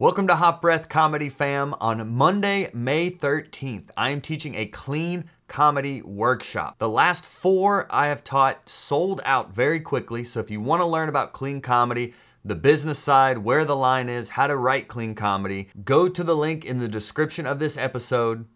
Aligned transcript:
Welcome 0.00 0.28
to 0.28 0.36
Hot 0.36 0.62
Breath 0.62 0.88
Comedy 0.88 1.28
Fam. 1.28 1.74
On 1.80 2.14
Monday, 2.14 2.70
May 2.72 3.10
13th, 3.10 3.90
I 3.96 4.10
am 4.10 4.20
teaching 4.20 4.54
a 4.54 4.66
clean 4.66 5.24
comedy 5.48 6.02
workshop. 6.02 6.78
The 6.78 6.88
last 6.88 7.26
four 7.26 7.84
I 7.90 8.06
have 8.06 8.22
taught 8.22 8.68
sold 8.68 9.20
out 9.24 9.52
very 9.52 9.80
quickly, 9.80 10.22
so 10.22 10.38
if 10.38 10.52
you 10.52 10.60
want 10.60 10.82
to 10.82 10.86
learn 10.86 11.08
about 11.08 11.32
clean 11.32 11.60
comedy, 11.60 12.14
the 12.44 12.54
business 12.54 13.00
side, 13.00 13.38
where 13.38 13.64
the 13.64 13.74
line 13.74 14.08
is, 14.08 14.28
how 14.28 14.46
to 14.46 14.54
write 14.56 14.86
clean 14.86 15.16
comedy, 15.16 15.68
go 15.84 16.08
to 16.08 16.22
the 16.22 16.36
link 16.36 16.64
in 16.64 16.78
the 16.78 16.86
description 16.86 17.44
of 17.44 17.58
this 17.58 17.76
episode, 17.76 18.46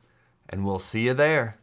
and 0.48 0.64
we'll 0.64 0.78
see 0.78 1.06
you 1.06 1.14
there. 1.14 1.54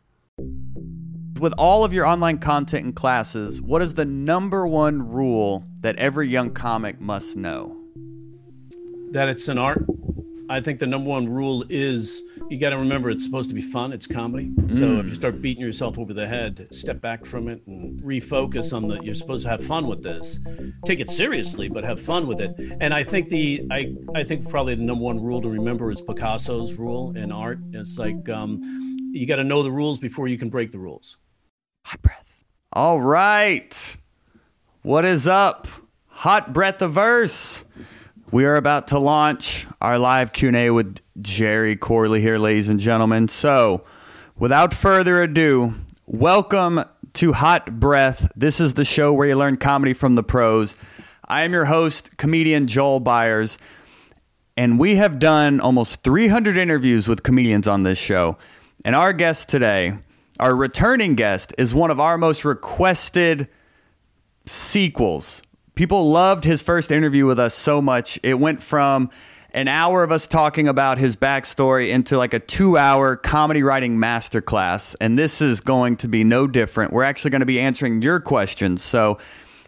With 1.39 1.53
all 1.57 1.85
of 1.85 1.93
your 1.93 2.05
online 2.05 2.39
content 2.39 2.83
and 2.83 2.93
classes, 2.93 3.61
what 3.61 3.81
is 3.81 3.93
the 3.93 4.03
number 4.03 4.67
one 4.67 5.07
rule 5.07 5.63
that 5.79 5.95
every 5.95 6.27
young 6.27 6.51
comic 6.51 6.99
must 6.99 7.37
know? 7.37 7.78
That 9.11 9.27
it's 9.27 9.47
an 9.47 9.57
art. 9.57 9.85
I 10.49 10.61
think 10.61 10.79
the 10.79 10.87
number 10.87 11.09
one 11.09 11.29
rule 11.29 11.63
is 11.69 12.23
you 12.49 12.57
got 12.57 12.71
to 12.71 12.77
remember 12.77 13.11
it's 13.11 13.23
supposed 13.23 13.49
to 13.49 13.55
be 13.55 13.61
fun. 13.61 13.93
It's 13.93 14.07
comedy. 14.07 14.51
So 14.69 14.99
if 14.99 15.05
you 15.05 15.13
start 15.13 15.41
beating 15.41 15.63
yourself 15.63 15.99
over 15.99 16.11
the 16.11 16.27
head, 16.27 16.67
step 16.71 16.99
back 17.01 17.23
from 17.25 17.47
it 17.47 17.61
and 17.67 18.01
refocus 18.01 18.75
on 18.75 18.87
that. 18.87 19.03
You're 19.03 19.13
supposed 19.13 19.43
to 19.43 19.49
have 19.49 19.63
fun 19.63 19.85
with 19.85 20.01
this. 20.01 20.39
Take 20.85 20.99
it 20.99 21.11
seriously, 21.11 21.69
but 21.69 21.83
have 21.83 22.01
fun 22.01 22.25
with 22.25 22.41
it. 22.41 22.55
And 22.81 22.93
I 22.93 23.03
think 23.03 23.29
the 23.29 23.63
I 23.69 23.93
I 24.15 24.23
think 24.23 24.49
probably 24.49 24.73
the 24.73 24.83
number 24.83 25.03
one 25.03 25.21
rule 25.21 25.41
to 25.41 25.49
remember 25.49 25.91
is 25.91 26.01
Picasso's 26.01 26.73
rule 26.73 27.15
in 27.15 27.31
art. 27.31 27.59
It's 27.73 27.99
like 27.99 28.27
um, 28.29 28.59
you 29.11 29.27
got 29.27 29.35
to 29.35 29.43
know 29.43 29.61
the 29.61 29.71
rules 29.71 29.99
before 29.99 30.27
you 30.27 30.37
can 30.37 30.49
break 30.49 30.71
the 30.71 30.79
rules. 30.79 31.17
Hot 31.85 32.01
breath. 32.01 32.43
All 32.73 32.99
right. 32.99 33.97
What 34.81 35.05
is 35.05 35.27
up? 35.27 35.67
Hot 36.07 36.53
Breathiverse. 36.53 37.63
We 38.31 38.45
are 38.45 38.57
about 38.57 38.89
to 38.89 38.99
launch 38.99 39.65
our 39.81 39.97
live 39.97 40.33
Q&A 40.33 40.69
with 40.69 40.99
Jerry 41.19 41.75
Corley 41.75 42.21
here, 42.21 42.37
ladies 42.37 42.67
and 42.67 42.79
gentlemen. 42.79 43.27
So, 43.27 43.81
without 44.37 44.71
further 44.71 45.23
ado, 45.23 45.73
welcome 46.05 46.85
to 47.13 47.33
Hot 47.33 47.79
Breath. 47.79 48.31
This 48.35 48.59
is 48.59 48.75
the 48.75 48.85
show 48.85 49.11
where 49.11 49.29
you 49.29 49.35
learn 49.35 49.57
comedy 49.57 49.95
from 49.95 50.13
the 50.13 50.21
pros. 50.21 50.75
I 51.27 51.41
am 51.41 51.53
your 51.53 51.65
host, 51.65 52.17
comedian 52.17 52.67
Joel 52.67 52.99
Byers, 52.99 53.57
and 54.55 54.77
we 54.77 54.97
have 54.97 55.17
done 55.17 55.59
almost 55.59 56.03
300 56.03 56.55
interviews 56.55 57.07
with 57.07 57.23
comedians 57.23 57.67
on 57.67 57.81
this 57.81 57.97
show. 57.97 58.37
And 58.85 58.95
our 58.95 59.11
guest 59.11 59.49
today, 59.49 59.97
our 60.39 60.55
returning 60.55 61.15
guest, 61.15 61.51
is 61.57 61.73
one 61.73 61.89
of 61.89 61.99
our 61.99 62.15
most 62.15 62.45
requested 62.45 63.47
sequels. 64.45 65.41
People 65.79 66.11
loved 66.11 66.43
his 66.43 66.61
first 66.61 66.91
interview 66.91 67.25
with 67.25 67.39
us 67.39 67.55
so 67.55 67.81
much. 67.81 68.19
It 68.21 68.33
went 68.33 68.61
from 68.61 69.09
an 69.51 69.69
hour 69.69 70.03
of 70.03 70.11
us 70.11 70.27
talking 70.27 70.67
about 70.67 70.97
his 70.97 71.15
backstory 71.15 71.89
into 71.89 72.17
like 72.17 72.33
a 72.33 72.39
two 72.39 72.77
hour 72.77 73.15
comedy 73.15 73.63
writing 73.63 73.95
masterclass. 73.95 74.93
And 74.99 75.17
this 75.17 75.41
is 75.41 75.61
going 75.61 75.95
to 75.95 76.09
be 76.09 76.25
no 76.25 76.47
different. 76.47 76.91
We're 76.91 77.03
actually 77.03 77.31
going 77.31 77.39
to 77.39 77.45
be 77.45 77.61
answering 77.61 78.01
your 78.01 78.19
questions. 78.19 78.83
So 78.83 79.19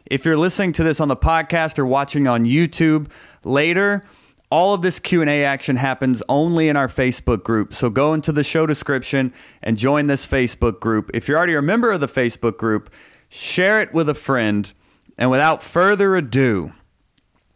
if 0.05 0.25
you're 0.25 0.37
listening 0.37 0.73
to 0.73 0.83
this 0.83 0.99
on 0.99 1.07
the 1.07 1.15
podcast 1.15 1.79
or 1.79 1.85
watching 1.85 2.27
on 2.27 2.43
YouTube 2.43 3.07
later, 3.45 4.03
all 4.49 4.73
of 4.73 4.81
this 4.81 4.99
q&a 4.99 5.45
action 5.45 5.77
happens 5.77 6.21
only 6.27 6.67
in 6.67 6.75
our 6.75 6.89
facebook 6.89 7.41
group 7.41 7.73
so 7.73 7.89
go 7.89 8.13
into 8.13 8.33
the 8.33 8.43
show 8.43 8.65
description 8.65 9.33
and 9.63 9.77
join 9.77 10.07
this 10.07 10.27
facebook 10.27 10.81
group 10.81 11.09
if 11.13 11.29
you're 11.29 11.37
already 11.37 11.55
a 11.55 11.61
member 11.61 11.89
of 11.89 12.01
the 12.01 12.07
facebook 12.07 12.57
group 12.57 12.89
share 13.29 13.79
it 13.79 13.93
with 13.93 14.09
a 14.09 14.13
friend 14.13 14.73
and 15.17 15.29
without 15.31 15.61
further 15.63 16.15
ado 16.15 16.71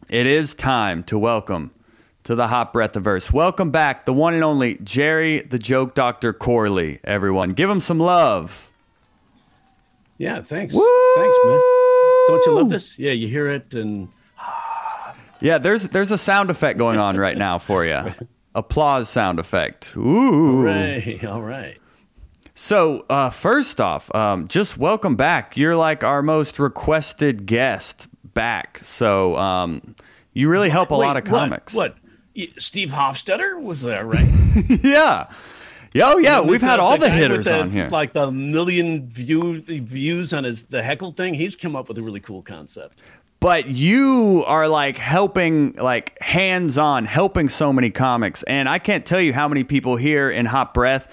it 0.08 0.26
is 0.26 0.54
time 0.54 1.02
to 1.04 1.18
welcome 1.18 1.70
to 2.24 2.34
the 2.34 2.48
hot 2.48 2.72
breathiverse 2.72 3.32
welcome 3.32 3.70
back 3.70 4.04
the 4.04 4.12
one 4.12 4.34
and 4.34 4.44
only 4.44 4.76
jerry 4.82 5.40
the 5.42 5.58
joke 5.58 5.94
doctor 5.94 6.32
corley 6.32 7.00
everyone 7.04 7.50
give 7.50 7.68
him 7.70 7.80
some 7.80 7.98
love 7.98 8.70
Yeah, 10.18 10.40
thanks. 10.40 10.74
Thanks, 10.74 11.38
man. 11.44 11.60
Don't 12.28 12.46
you 12.46 12.52
love 12.54 12.70
this? 12.70 12.98
Yeah, 12.98 13.12
you 13.12 13.28
hear 13.28 13.48
it 13.48 13.74
and 13.74 14.08
yeah 15.40 15.58
there's 15.58 15.88
there's 15.90 16.10
a 16.12 16.16
sound 16.18 16.48
effect 16.50 16.78
going 16.78 16.98
on 16.98 17.16
right 17.18 17.36
now 17.36 17.58
for 17.58 17.84
you 17.84 18.14
applause 18.54 19.08
sound 19.10 19.38
effect 19.38 19.94
ooh 19.96 20.62
Right. 20.62 21.22
All 21.24 21.42
right. 21.42 21.76
So, 22.58 23.04
uh, 23.10 23.28
first 23.28 23.82
off, 23.82 24.12
um, 24.14 24.48
just 24.48 24.78
welcome 24.78 25.14
back. 25.14 25.58
You're 25.58 25.76
like 25.76 26.02
our 26.02 26.22
most 26.22 26.58
requested 26.58 27.44
guest 27.44 28.08
back. 28.32 28.78
So, 28.78 29.36
um, 29.36 29.94
you 30.32 30.48
really 30.48 30.70
help 30.70 30.90
a 30.90 30.96
Wait, 30.96 31.06
lot 31.06 31.18
of 31.18 31.24
comics. 31.24 31.74
What? 31.74 31.96
Y- 32.34 32.48
Steve 32.56 32.88
Hofstetter 32.92 33.60
was 33.60 33.82
there, 33.82 34.06
right? 34.06 34.26
yeah. 34.82 35.26
Oh, 35.96 36.16
yeah. 36.16 36.40
We've 36.40 36.62
had 36.62 36.80
all 36.80 36.96
the, 36.96 37.06
with 37.06 37.12
hitters 37.12 37.44
the- 37.44 37.60
on 37.60 37.70
here. 37.72 37.88
Like 37.90 38.14
the 38.14 38.30
million 38.32 39.06
view, 39.06 39.60
views 39.60 40.32
on 40.32 40.44
his 40.44 40.64
the 40.64 40.82
heckle 40.82 41.10
thing. 41.10 41.34
He's 41.34 41.56
come 41.56 41.76
up 41.76 41.88
with 41.88 41.98
a 41.98 42.02
really 42.02 42.20
cool 42.20 42.40
concept. 42.40 43.02
but 43.38 43.68
you 43.68 44.44
are 44.46 44.66
like 44.66 44.96
helping, 44.96 45.74
like 45.74 46.18
hands 46.22 46.78
on, 46.78 47.04
helping 47.04 47.50
so 47.50 47.70
many 47.70 47.90
comics. 47.90 48.42
And 48.44 48.66
I 48.66 48.78
can't 48.78 49.04
tell 49.04 49.20
you 49.20 49.34
how 49.34 49.46
many 49.46 49.62
people 49.62 49.96
here 49.96 50.30
in 50.30 50.46
Hot 50.46 50.72
Breath 50.72 51.06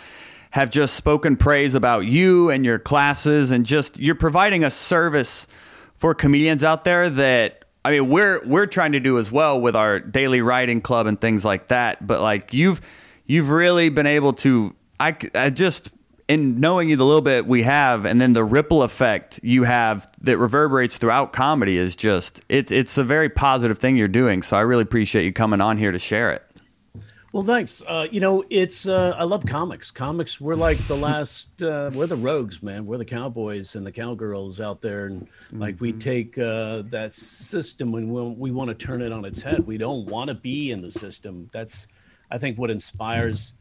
have 0.54 0.70
just 0.70 0.94
spoken 0.94 1.36
praise 1.36 1.74
about 1.74 2.06
you 2.06 2.52
and 2.52 2.64
your 2.64 2.78
classes, 2.78 3.50
and 3.50 3.66
just 3.66 4.00
you're 4.00 4.14
providing 4.14 4.64
a 4.64 4.70
service 4.70 5.48
for 5.96 6.14
comedians 6.14 6.64
out 6.64 6.84
there 6.84 7.10
that 7.10 7.66
I 7.84 7.90
mean 7.90 8.08
we're 8.08 8.40
we're 8.46 8.68
trying 8.68 8.92
to 8.92 9.00
do 9.00 9.18
as 9.18 9.32
well 9.32 9.60
with 9.60 9.76
our 9.76 10.00
daily 10.00 10.42
writing 10.42 10.80
club 10.80 11.08
and 11.08 11.20
things 11.20 11.44
like 11.44 11.70
that. 11.70 12.06
But 12.06 12.22
like 12.22 12.54
you've 12.54 12.82
you've 13.26 13.50
really 13.50 13.90
been 13.90 14.06
able 14.06 14.32
to 14.34 14.76
I, 15.00 15.18
I 15.34 15.50
just 15.50 15.92
in 16.28 16.60
knowing 16.60 16.88
you 16.88 16.98
the 16.98 17.06
little 17.06 17.22
bit 17.22 17.48
we 17.48 17.64
have 17.64 18.06
and 18.06 18.22
then 18.22 18.34
the 18.34 18.44
ripple 18.44 18.84
effect 18.84 19.40
you 19.42 19.64
have 19.64 20.08
that 20.22 20.38
reverberates 20.38 21.00
throughout 21.00 21.34
comedy 21.34 21.78
is 21.78 21.96
just 21.96 22.42
it's 22.48 22.72
it's 22.72 22.98
a 23.00 23.04
very 23.04 23.28
positive 23.28 23.78
thing 23.80 23.98
you're 23.98 24.08
doing 24.08 24.42
so 24.42 24.56
i 24.56 24.62
really 24.62 24.84
appreciate 24.84 25.26
you 25.26 25.34
coming 25.34 25.60
on 25.60 25.78
here 25.78 25.92
to 25.92 26.00
share 26.00 26.32
it 26.32 26.44
Well, 27.34 27.42
thanks. 27.42 27.82
Uh, 27.88 28.06
you 28.12 28.20
know, 28.20 28.44
it's 28.52 28.88
uh, 28.88 29.16
I 29.18 29.24
love 29.24 29.44
comics. 29.44 29.90
Comics, 29.90 30.40
we're 30.40 30.54
like 30.54 30.78
the 30.88 30.96
last. 31.10 31.64
Uh, 31.64 31.90
we're 31.92 32.06
the 32.06 32.16
rogues, 32.16 32.62
man. 32.62 32.86
We're 32.86 33.00
the 33.00 33.06
cowboys 33.06 33.74
and 33.74 33.84
the 33.84 33.92
cowgirls 33.92 34.62
out 34.62 34.82
there, 34.82 35.08
and 35.08 35.28
like 35.52 35.82
we 35.82 35.94
take 35.94 36.38
uh, 36.38 36.84
that 36.90 37.16
system 37.16 37.96
and 37.96 38.12
we, 38.12 38.22
we 38.22 38.52
want 38.52 38.68
to 38.68 38.76
turn 38.76 39.02
it 39.02 39.12
on 39.12 39.26
its 39.26 39.42
head. 39.42 39.66
We 39.66 39.80
don't 39.80 40.06
want 40.06 40.28
to 40.28 40.36
be 40.36 40.70
in 40.70 40.84
the 40.84 40.92
system. 40.92 41.50
That's, 41.52 41.88
I 42.30 42.38
think, 42.38 42.60
what 42.60 42.70
inspires 42.70 43.54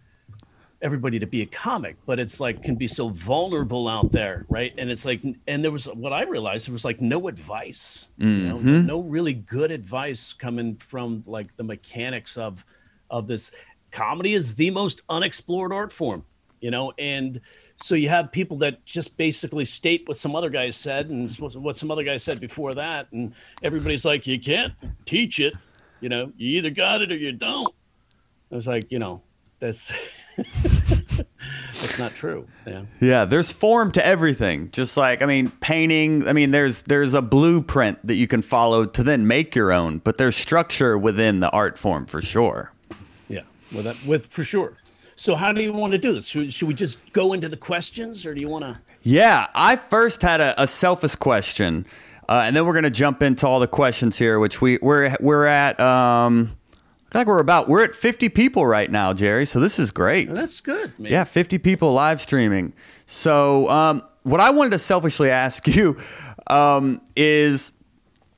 everybody 0.82 1.18
to 1.20 1.26
be 1.26 1.40
a 1.40 1.46
comic. 1.46 1.96
But 2.04 2.18
it's 2.18 2.40
like 2.40 2.62
can 2.62 2.74
be 2.74 2.88
so 2.88 3.08
vulnerable 3.08 3.88
out 3.88 4.12
there, 4.12 4.44
right? 4.50 4.74
And 4.76 4.90
it's 4.90 5.06
like, 5.06 5.22
and 5.46 5.64
there 5.64 5.70
was 5.70 5.86
what 5.86 6.12
I 6.12 6.24
realized 6.24 6.66
there 6.66 6.74
was 6.74 6.84
like 6.84 7.00
no 7.00 7.26
advice. 7.26 8.08
You 8.18 8.48
know, 8.48 8.58
no 8.58 9.00
really 9.00 9.32
good 9.32 9.70
advice 9.70 10.34
coming 10.34 10.74
from 10.76 11.22
like 11.26 11.56
the 11.56 11.64
mechanics 11.64 12.36
of 12.36 12.66
of 13.12 13.28
this 13.28 13.52
comedy 13.92 14.32
is 14.32 14.56
the 14.56 14.70
most 14.70 15.02
unexplored 15.08 15.72
art 15.72 15.92
form 15.92 16.24
you 16.60 16.70
know 16.70 16.92
and 16.98 17.40
so 17.76 17.94
you 17.94 18.08
have 18.08 18.32
people 18.32 18.56
that 18.56 18.84
just 18.86 19.16
basically 19.16 19.64
state 19.64 20.08
what 20.08 20.16
some 20.16 20.34
other 20.34 20.48
guy 20.48 20.70
said 20.70 21.10
and 21.10 21.30
what 21.36 21.76
some 21.76 21.90
other 21.90 22.04
guy 22.04 22.16
said 22.16 22.40
before 22.40 22.72
that 22.72 23.06
and 23.12 23.34
everybody's 23.62 24.04
like 24.04 24.26
you 24.26 24.40
can't 24.40 24.72
teach 25.04 25.38
it 25.38 25.52
you 26.00 26.08
know 26.08 26.32
you 26.36 26.58
either 26.58 26.70
got 26.70 27.02
it 27.02 27.12
or 27.12 27.16
you 27.16 27.32
don't 27.32 27.74
i 28.50 28.54
was 28.54 28.66
like 28.66 28.90
you 28.90 28.98
know 28.98 29.20
that's 29.58 29.92
that's 30.36 31.98
not 31.98 32.12
true 32.14 32.48
yeah 32.66 32.84
Yeah, 33.00 33.24
there's 33.24 33.52
form 33.52 33.92
to 33.92 34.04
everything. 34.04 34.70
Just 34.72 34.96
like 34.96 35.22
I 35.22 35.26
mean, 35.26 35.50
painting. 35.60 36.26
I 36.26 36.32
mean, 36.32 36.50
there's 36.50 36.82
there's 36.82 37.14
a 37.14 37.22
blueprint 37.22 38.04
that 38.04 38.16
you 38.16 38.26
can 38.26 38.42
follow 38.42 38.84
to 38.86 39.02
then 39.04 39.28
make 39.28 39.54
your 39.54 39.70
own, 39.72 39.98
but 39.98 40.18
there's 40.18 40.34
structure 40.34 40.98
within 40.98 41.38
the 41.38 41.50
art 41.50 41.78
form 41.78 42.06
for 42.06 42.20
sure. 42.20 42.71
With 43.74 43.84
that 43.84 43.96
with 44.06 44.26
for 44.26 44.44
sure 44.44 44.76
so 45.14 45.34
how 45.34 45.52
do 45.52 45.62
you 45.62 45.72
want 45.72 45.92
to 45.92 45.98
do 45.98 46.12
this 46.12 46.26
should, 46.26 46.52
should 46.52 46.68
we 46.68 46.74
just 46.74 46.98
go 47.12 47.32
into 47.32 47.48
the 47.48 47.56
questions 47.56 48.24
or 48.26 48.34
do 48.34 48.40
you 48.40 48.48
want 48.48 48.64
to 48.64 48.80
Yeah, 49.02 49.48
I 49.54 49.76
first 49.76 50.22
had 50.22 50.40
a, 50.40 50.62
a 50.62 50.66
selfish 50.66 51.16
question, 51.16 51.86
uh, 52.28 52.42
and 52.44 52.54
then 52.54 52.64
we're 52.64 52.74
gonna 52.74 52.88
jump 52.90 53.22
into 53.22 53.46
all 53.48 53.58
the 53.58 53.66
questions 53.66 54.16
here, 54.16 54.38
which 54.38 54.60
we 54.60 54.78
we're 54.80 55.16
we're 55.20 55.46
at. 55.46 55.80
Um, 55.80 56.56
like 57.12 57.26
we're 57.26 57.40
about 57.40 57.68
we're 57.68 57.82
at 57.82 57.94
50 57.94 58.28
people 58.30 58.64
right 58.66 58.90
now, 58.90 59.12
Jerry. 59.12 59.44
So 59.44 59.60
this 59.60 59.78
is 59.78 59.90
great. 59.90 60.32
that's 60.32 60.60
good 60.60 60.98
man 60.98 61.12
Yeah, 61.12 61.24
50 61.24 61.58
people 61.58 61.92
live 61.92 62.20
streaming. 62.20 62.72
So, 63.06 63.68
um, 63.68 64.02
what 64.22 64.40
I 64.40 64.50
wanted 64.50 64.70
to 64.70 64.78
selfishly 64.78 65.30
ask 65.30 65.66
you 65.76 65.96
um, 66.46 67.00
is 67.16 67.72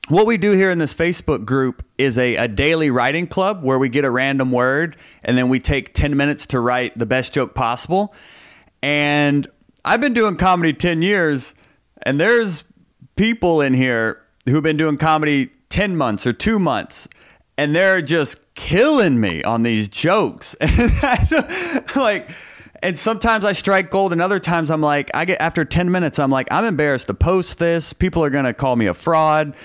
what 0.07 0.25
we 0.25 0.37
do 0.37 0.51
here 0.51 0.69
in 0.69 0.77
this 0.77 0.93
Facebook 0.93 1.45
group 1.45 1.83
is 1.97 2.17
a, 2.17 2.35
a 2.35 2.47
daily 2.47 2.91
writing 2.91 3.25
club 3.27 3.63
where 3.63 3.79
we 3.79 3.89
get 3.89 4.05
a 4.05 4.11
random 4.11 4.51
word 4.51 4.97
and 5.23 5.37
then 5.37 5.49
we 5.49 5.59
take 5.59 5.93
10 5.93 6.15
minutes 6.15 6.45
to 6.47 6.59
write 6.59 6.97
the 6.97 7.05
best 7.05 7.33
joke 7.33 7.55
possible. 7.55 8.13
And 8.83 9.47
I've 9.83 10.01
been 10.01 10.13
doing 10.13 10.35
comedy 10.35 10.73
10 10.73 11.01
years, 11.01 11.55
and 12.03 12.19
there's 12.19 12.63
people 13.15 13.61
in 13.61 13.73
here 13.73 14.21
who've 14.45 14.63
been 14.63 14.77
doing 14.77 14.97
comedy 14.97 15.51
10 15.69 15.95
months 15.97 16.27
or 16.27 16.33
two 16.33 16.59
months. 16.59 17.07
and 17.57 17.73
they're 17.75 18.01
just 18.01 18.37
killing 18.55 19.19
me 19.19 19.43
on 19.43 19.63
these 19.63 19.87
jokes. 19.89 20.55
Like, 21.95 22.29
and 22.83 22.97
sometimes 22.97 23.45
I 23.45 23.53
strike 23.53 23.89
gold, 23.89 24.11
and 24.11 24.21
other 24.21 24.39
times 24.39 24.69
I'm 24.69 24.81
like, 24.81 25.09
I 25.13 25.23
get 25.25 25.39
after 25.39 25.63
10 25.63 25.89
minutes, 25.91 26.19
I'm 26.19 26.29
like, 26.29 26.47
I'm 26.51 26.65
embarrassed 26.65 27.07
to 27.07 27.13
post 27.13 27.57
this. 27.57 27.93
People 27.93 28.23
are 28.23 28.29
going 28.29 28.45
to 28.45 28.53
call 28.53 28.75
me 28.75 28.87
a 28.87 28.93
fraud. 28.93 29.55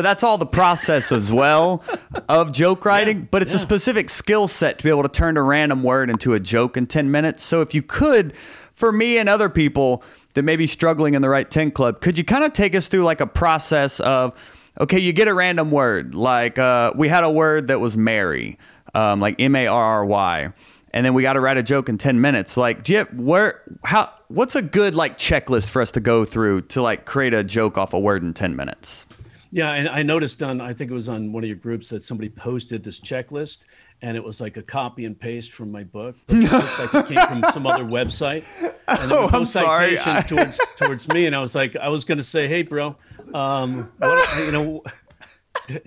But 0.00 0.04
that's 0.04 0.22
all 0.22 0.38
the 0.38 0.46
process 0.46 1.12
as 1.12 1.30
well 1.30 1.84
of 2.26 2.52
joke 2.52 2.86
writing. 2.86 3.28
but 3.30 3.42
it's 3.42 3.52
a 3.52 3.58
specific 3.58 4.08
skill 4.08 4.48
set 4.48 4.78
to 4.78 4.84
be 4.84 4.88
able 4.88 5.02
to 5.02 5.10
turn 5.10 5.36
a 5.36 5.42
random 5.42 5.82
word 5.82 6.08
into 6.08 6.32
a 6.32 6.40
joke 6.40 6.78
in 6.78 6.86
10 6.86 7.10
minutes. 7.10 7.44
So 7.44 7.60
if 7.60 7.74
you 7.74 7.82
could, 7.82 8.32
for 8.72 8.92
me 8.92 9.18
and 9.18 9.28
other 9.28 9.50
people 9.50 10.02
that 10.32 10.42
may 10.42 10.56
be 10.56 10.66
struggling 10.66 11.12
in 11.12 11.20
the 11.20 11.28
Write 11.28 11.50
10 11.50 11.72
club, 11.72 12.00
could 12.00 12.16
you 12.16 12.24
kind 12.24 12.44
of 12.44 12.54
take 12.54 12.74
us 12.74 12.88
through 12.88 13.04
like 13.04 13.20
a 13.20 13.26
process 13.26 14.00
of, 14.00 14.32
okay, 14.80 14.98
you 14.98 15.12
get 15.12 15.28
a 15.28 15.34
random 15.34 15.70
word. 15.70 16.14
Like 16.14 16.58
uh, 16.58 16.94
we 16.96 17.08
had 17.08 17.22
a 17.22 17.30
word 17.30 17.68
that 17.68 17.78
was 17.78 17.94
Mary, 17.94 18.56
um, 18.94 19.20
like 19.20 19.38
M 19.38 19.54
A 19.54 19.66
R 19.66 19.84
R 19.84 20.04
Y. 20.06 20.50
And 20.94 21.04
then 21.04 21.12
we 21.12 21.20
got 21.20 21.34
to 21.34 21.40
write 21.40 21.58
a 21.58 21.62
joke 21.62 21.90
in 21.90 21.98
10 21.98 22.22
minutes. 22.22 22.56
Like, 22.56 22.84
do 22.84 22.92
you 22.92 22.98
have, 23.00 23.12
where, 23.12 23.60
how, 23.84 24.14
what's 24.28 24.56
a 24.56 24.62
good 24.62 24.94
like 24.94 25.18
checklist 25.18 25.68
for 25.68 25.82
us 25.82 25.90
to 25.90 26.00
go 26.00 26.24
through 26.24 26.62
to 26.62 26.80
like 26.80 27.04
create 27.04 27.34
a 27.34 27.44
joke 27.44 27.76
off 27.76 27.92
a 27.92 28.00
word 28.00 28.22
in 28.22 28.32
10 28.32 28.56
minutes? 28.56 29.04
Yeah, 29.52 29.72
and 29.72 29.88
I 29.88 30.02
noticed 30.02 30.42
on 30.42 30.60
I 30.60 30.72
think 30.72 30.90
it 30.90 30.94
was 30.94 31.08
on 31.08 31.32
one 31.32 31.42
of 31.42 31.48
your 31.48 31.56
groups 31.56 31.88
that 31.88 32.02
somebody 32.02 32.28
posted 32.28 32.84
this 32.84 33.00
checklist, 33.00 33.64
and 34.00 34.16
it 34.16 34.22
was 34.22 34.40
like 34.40 34.56
a 34.56 34.62
copy 34.62 35.04
and 35.04 35.18
paste 35.18 35.50
from 35.52 35.72
my 35.72 35.82
book. 35.84 36.16
But 36.26 36.36
it 36.36 36.52
looked 36.52 36.94
like 36.94 37.10
it 37.10 37.28
came 37.28 37.42
from 37.42 37.52
some 37.52 37.66
other 37.66 37.84
website. 37.84 38.44
And 38.88 39.08
there 39.08 39.18
Oh, 39.18 39.22
was 39.24 39.32
no 39.32 39.38
I'm 39.38 39.46
sorry. 39.46 39.96
citation 39.98 40.22
towards 40.36 40.60
towards 40.76 41.08
me, 41.08 41.26
and 41.26 41.36
I 41.36 41.40
was 41.40 41.54
like, 41.54 41.76
I 41.76 41.88
was 41.90 42.04
going 42.04 42.18
to 42.18 42.24
say, 42.24 42.48
hey, 42.48 42.62
bro, 42.62 42.96
um, 43.32 43.88
what, 43.98 44.46
you 44.46 44.50
know. 44.52 44.82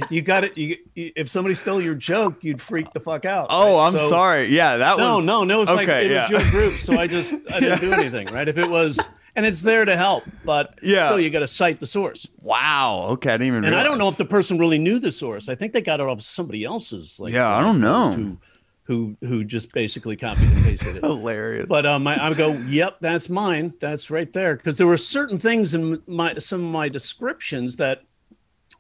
You 0.09 0.21
got 0.21 0.45
it. 0.45 0.57
You, 0.57 0.77
if 0.95 1.27
somebody 1.27 1.55
stole 1.55 1.81
your 1.81 1.95
joke, 1.95 2.41
you'd 2.45 2.61
freak 2.61 2.91
the 2.93 3.01
fuck 3.01 3.25
out. 3.25 3.47
Oh, 3.49 3.77
right? 3.77 3.87
I'm 3.87 3.99
So- 3.99 4.07
sorry. 4.09 4.47
Yeah, 4.55 4.77
that 4.77 4.97
No, 4.97 5.17
was 5.17 5.25
no, 5.25 5.43
no. 5.43 5.55
No, 5.55 5.61
it's 5.63 5.71
like 5.71 5.89
it 5.89 6.11
yeah. 6.11 6.21
was 6.21 6.31
your 6.31 6.51
group, 6.51 6.71
so 6.71 6.93
I 6.97 7.07
just 7.07 7.33
I 7.51 7.59
didn't 7.59 7.81
do 7.81 7.91
anything, 8.01 8.27
right? 8.27 8.47
If 8.47 8.57
it 8.57 8.69
was, 8.69 8.97
and 9.35 9.45
it's 9.45 9.61
there 9.61 9.85
to 9.85 9.95
help, 9.95 10.23
but 10.45 10.77
Yeah. 10.81 11.07
still, 11.07 11.19
you 11.19 11.29
got 11.29 11.39
to 11.39 11.47
cite 11.47 11.79
the 11.79 11.87
source. 11.87 12.27
Wow. 12.41 13.07
Okay, 13.11 13.29
I 13.29 13.33
didn't 13.37 13.47
even. 13.47 13.65
And 13.65 13.75
I 13.75 13.83
don't 13.83 13.97
know 13.97 14.09
if 14.09 14.17
the 14.17 14.25
person 14.25 14.57
really 14.57 14.77
knew 14.79 14.99
the 14.99 15.11
source. 15.11 15.49
I 15.49 15.55
think 15.55 15.73
they 15.73 15.81
got 15.81 15.99
it 15.99 16.05
off 16.07 16.21
somebody 16.21 16.63
else's. 16.63 17.19
Like, 17.19 17.33
Yeah, 17.33 17.49
I 17.49 17.61
don't 17.61 17.79
know. 17.81 18.11
Who, 18.11 18.37
who, 18.85 19.17
who 19.21 19.43
just 19.43 19.71
basically 19.71 20.15
copied 20.17 20.51
and 20.51 20.63
pasted 20.63 20.97
it. 20.97 21.03
hilarious. 21.03 21.67
But 21.67 21.85
um, 21.85 22.05
I, 22.05 22.23
I 22.27 22.33
go, 22.33 22.53
yep, 22.53 22.97
that's 22.99 23.29
mine. 23.29 23.73
That's 23.79 24.09
right 24.11 24.31
there. 24.33 24.55
Because 24.55 24.77
there 24.77 24.87
were 24.87 24.97
certain 24.97 25.39
things 25.39 25.73
in 25.73 26.01
my 26.05 26.35
some 26.35 26.63
of 26.63 26.71
my 26.71 26.89
descriptions 26.89 27.77
that 27.77 28.03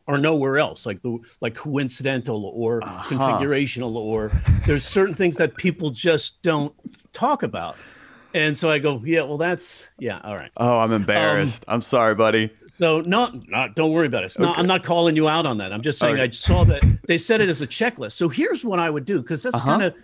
are 0.05 0.17
nowhere 0.17 0.57
else, 0.59 0.85
like 0.85 1.01
the 1.01 1.17
like 1.39 1.55
coincidental 1.55 2.51
or 2.53 2.81
configurational, 2.81 3.95
or 3.95 4.31
there's 4.67 4.83
certain 4.83 5.15
things 5.15 5.37
that 5.37 5.55
people 5.55 5.89
just 5.91 6.41
don't 6.41 6.73
talk 7.13 7.41
about. 7.41 7.77
And 8.33 8.57
so 8.57 8.69
I 8.69 8.79
go, 8.79 9.01
yeah, 9.05 9.21
well, 9.21 9.37
that's 9.37 9.89
yeah, 9.99 10.19
all 10.23 10.35
right. 10.35 10.51
oh, 10.57 10.79
I'm 10.79 10.91
embarrassed. 10.91 11.65
I'm 11.67 11.81
sorry, 11.81 12.15
buddy. 12.15 12.51
So 12.67 13.01
no, 13.01 13.29
not 13.47 13.75
don't 13.75 13.91
worry 13.91 14.07
about 14.07 14.23
it. 14.23 14.27
It's 14.27 14.39
not, 14.39 14.57
I'm 14.57 14.67
not 14.67 14.83
calling 14.83 15.15
you 15.15 15.27
out 15.27 15.45
on 15.45 15.57
that. 15.57 15.73
I'm 15.73 15.81
just 15.81 15.99
saying 15.99 16.17
All 16.17 16.23
I 16.23 16.29
saw 16.29 16.65
that 16.65 16.87
they 17.07 17.17
said 17.17 17.41
it 17.41 17.49
as 17.49 17.61
a 17.61 17.67
checklist. 17.67 18.13
So 18.13 18.29
here's 18.29 18.63
what 18.65 18.79
I 18.79 18.89
would 18.89 19.05
do 19.05 19.21
because 19.21 19.43
that's 19.43 19.57
Uh-huh. 19.57 19.65
kind 19.69 19.83
of 19.83 19.95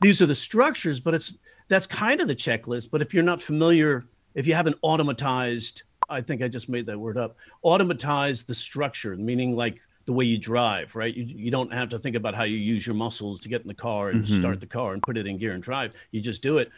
these 0.00 0.20
are 0.20 0.26
the 0.26 0.34
structures, 0.34 1.00
but 1.00 1.14
it's 1.14 1.34
that's 1.68 1.86
kind 1.86 2.20
of 2.20 2.28
the 2.28 2.34
checklist. 2.36 2.90
But 2.90 3.02
if 3.02 3.14
you're 3.14 3.22
not 3.22 3.40
familiar, 3.40 4.06
if 4.34 4.46
you 4.46 4.54
haven't 4.54 4.80
automatized, 4.82 5.82
I 6.08 6.20
think 6.20 6.42
I 6.42 6.48
just 6.48 6.68
made 6.68 6.86
that 6.86 6.98
word 6.98 7.16
up. 7.18 7.36
Automatize 7.62 8.44
the 8.44 8.54
structure, 8.54 9.16
meaning 9.16 9.54
like 9.54 9.80
the 10.06 10.12
way 10.12 10.24
you 10.24 10.38
drive, 10.38 10.96
right? 10.96 11.14
You, 11.14 11.24
you 11.24 11.50
don't 11.50 11.72
have 11.72 11.90
to 11.90 11.98
think 11.98 12.16
about 12.16 12.34
how 12.34 12.44
you 12.44 12.56
use 12.56 12.86
your 12.86 12.96
muscles 12.96 13.40
to 13.40 13.48
get 13.48 13.62
in 13.62 13.68
the 13.68 13.74
car 13.74 14.10
and 14.10 14.24
Mm-hmm. 14.24 14.34
start 14.34 14.60
the 14.60 14.66
car 14.66 14.92
and 14.94 15.04
put 15.04 15.18
it 15.18 15.26
in 15.26 15.36
gear 15.36 15.52
and 15.52 15.62
drive. 15.62 15.92
You 16.10 16.20
just 16.20 16.42
do 16.42 16.58
it 16.58 16.70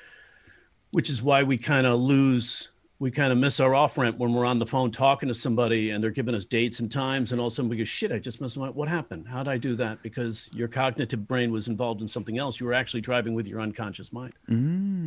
which 0.91 1.11
is 1.11 1.23
why 1.23 1.43
we 1.43 1.59
kind 1.59 1.87
of 1.87 2.01
lose 2.01 2.69
we 3.01 3.11
kind 3.11 3.33
of 3.33 3.39
miss 3.39 3.61
our 3.61 3.75
off 3.75 3.97
ramp 3.97 4.19
when 4.19 4.35
we're 4.35 4.45
on 4.45 4.59
the 4.59 4.67
phone 4.67 4.91
talking 4.91 5.27
to 5.29 5.35
somebody 5.35 5.91
and 5.91 6.05
they're 6.05 6.11
giving 6.11 6.35
us 6.35 6.45
dates 6.45 6.81
and 6.81 6.93
times 6.93 7.33
and 7.33 7.41
all 7.41 7.47
of 7.47 7.53
a 7.53 7.57
sudden 7.57 7.69
we 7.69 7.77
go 7.77 7.85
shit 7.85 8.13
i 8.13 8.19
just 8.19 8.41
missed 8.41 8.57
my 8.59 8.69
what 8.69 8.89
happened? 8.89 9.27
How 9.27 9.43
did 9.43 9.51
i 9.51 9.57
do 9.57 9.75
that? 9.77 10.03
Because 10.03 10.51
your 10.53 10.69
cognitive 10.69 11.27
brain 11.27 11.51
was 11.51 11.67
involved 11.67 12.03
in 12.03 12.09
something 12.09 12.39
else. 12.39 12.61
You 12.61 12.67
were 12.67 12.75
actually 12.75 13.01
driving 13.01 13.35
with 13.35 13.47
your 13.47 13.61
unconscious 13.61 14.13
mind. 14.13 14.35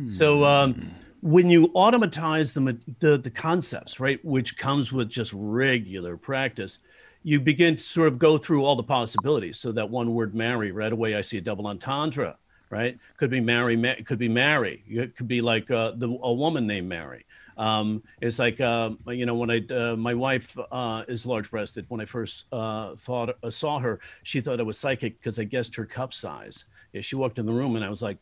So 0.08 0.44
um, 0.44 0.90
when 1.20 1.48
you 1.48 1.70
automatize 1.74 2.52
the, 2.52 2.78
the 2.98 3.16
the 3.16 3.30
concepts 3.30 4.00
right 4.00 4.22
which 4.24 4.58
comes 4.58 4.92
with 4.92 5.08
just 5.08 5.32
regular 5.34 6.16
practice 6.16 6.80
you 7.22 7.40
begin 7.40 7.76
to 7.76 7.82
sort 7.82 8.08
of 8.08 8.18
go 8.18 8.36
through 8.36 8.62
all 8.66 8.76
the 8.76 8.82
possibilities. 8.82 9.58
So 9.58 9.72
that 9.72 9.88
one 9.88 10.12
word 10.12 10.34
marry 10.34 10.72
right 10.72 10.92
away 10.92 11.14
i 11.14 11.20
see 11.20 11.38
a 11.38 11.40
double 11.40 11.66
entendre 11.68 12.36
right? 12.74 12.98
Could 13.18 13.30
be 13.30 13.40
Mary, 13.40 13.76
Ma- 13.76 14.02
could 14.04 14.18
be 14.18 14.28
Mary. 14.28 14.82
It 14.88 15.14
could 15.14 15.28
be 15.28 15.40
like 15.40 15.70
uh, 15.70 15.92
the, 15.94 16.08
a 16.08 16.32
woman 16.32 16.66
named 16.66 16.88
Mary. 16.88 17.24
Um, 17.56 18.02
it's 18.20 18.40
like 18.40 18.60
uh, 18.60 18.90
you 19.06 19.26
know 19.26 19.36
when 19.36 19.48
I 19.48 19.64
uh, 19.72 19.94
my 19.94 20.12
wife 20.12 20.58
uh, 20.72 21.04
is 21.06 21.24
large 21.24 21.52
breasted. 21.52 21.84
When 21.88 22.00
I 22.00 22.04
first 22.04 22.46
uh, 22.50 22.96
thought 22.96 23.36
uh, 23.44 23.50
saw 23.50 23.78
her, 23.78 24.00
she 24.24 24.40
thought 24.40 24.58
I 24.58 24.64
was 24.64 24.76
psychic 24.76 25.20
because 25.20 25.38
I 25.38 25.44
guessed 25.44 25.76
her 25.76 25.86
cup 25.86 26.12
size. 26.12 26.64
Yeah, 26.92 27.00
she 27.00 27.14
walked 27.14 27.38
in 27.38 27.46
the 27.46 27.52
room 27.52 27.76
and 27.76 27.84
I 27.84 27.90
was 27.90 28.02
like, 28.02 28.18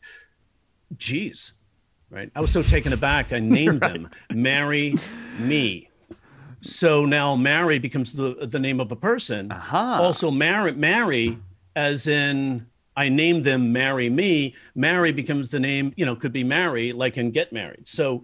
"Geez." 0.95 1.53
Right. 2.11 2.29
I 2.35 2.41
was 2.41 2.51
so 2.51 2.61
taken 2.61 2.93
aback. 2.93 3.33
I 3.33 3.39
named 3.39 3.79
them 3.79 4.07
Mary 4.31 4.93
Me. 5.39 5.89
So 6.61 7.05
now 7.05 7.35
Mary 7.35 7.79
becomes 7.79 8.13
the 8.13 8.47
the 8.47 8.59
name 8.59 8.79
of 8.79 8.91
a 8.91 8.95
person. 8.95 9.51
Uh-huh. 9.51 9.97
Also, 9.99 10.29
Mary, 10.29 10.73
Mary, 10.73 11.39
as 11.75 12.05
in 12.05 12.67
I 12.95 13.09
name 13.09 13.41
them 13.41 13.71
Marry 13.71 14.09
Me. 14.09 14.55
Marry 14.75 15.11
becomes 15.11 15.49
the 15.49 15.59
name, 15.59 15.93
you 15.95 16.05
know, 16.05 16.15
could 16.15 16.33
be 16.33 16.43
Marry, 16.43 16.93
like 16.93 17.17
in 17.17 17.31
Get 17.31 17.51
Married. 17.51 17.87
So 17.87 18.23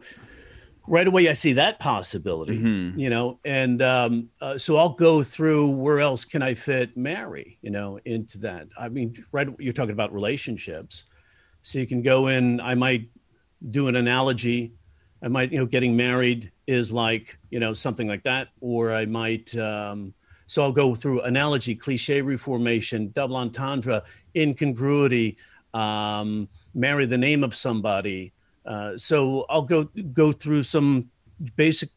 right 0.88 1.08
away, 1.08 1.30
I 1.30 1.34
see 1.34 1.54
that 1.54 1.80
possibility, 1.80 2.56
you 2.98 3.10
know, 3.10 3.40
and 3.46 3.82
um, 3.82 4.30
uh, 4.42 4.58
so 4.58 4.78
I'll 4.78 4.90
go 4.90 5.22
through 5.22 5.70
where 5.70 6.00
else 6.00 6.26
can 6.26 6.42
I 6.42 6.56
fit 6.56 6.98
Marry, 6.98 7.58
you 7.62 7.70
know, 7.70 8.00
into 8.06 8.40
that. 8.40 8.68
I 8.78 8.90
mean, 8.90 9.24
right, 9.32 9.48
you're 9.60 9.74
talking 9.74 9.92
about 9.92 10.14
relationships, 10.14 11.04
so 11.62 11.78
you 11.78 11.86
can 11.86 12.02
go 12.02 12.28
in. 12.28 12.60
I 12.60 12.76
might 12.76 13.10
do 13.70 13.88
an 13.88 13.96
analogy. 13.96 14.74
I 15.22 15.28
might, 15.28 15.52
you 15.52 15.60
know, 15.60 15.66
getting 15.66 15.96
married 15.96 16.52
is 16.66 16.92
like, 16.92 17.38
you 17.50 17.60
know, 17.60 17.74
something 17.74 18.08
like 18.08 18.24
that, 18.24 18.48
or 18.62 18.94
I 18.94 19.06
might. 19.06 19.56
Um, 19.58 20.14
so 20.48 20.64
I'll 20.64 20.72
go 20.72 20.96
through 20.96 21.22
analogy, 21.22 21.76
cliche 21.76 22.24
reformation, 22.24 23.12
double 23.12 23.36
entendre, 23.36 24.02
incongruity, 24.36 25.38
um, 25.74 26.48
marry 26.74 27.06
the 27.06 27.18
name 27.18 27.44
of 27.44 27.56
somebody. 27.56 28.34
Uh, 28.66 28.98
so 28.98 29.46
I'll 29.50 29.64
go 29.64 29.86
go 30.14 30.32
through 30.32 30.64
some 30.64 31.10
basic 31.56 31.90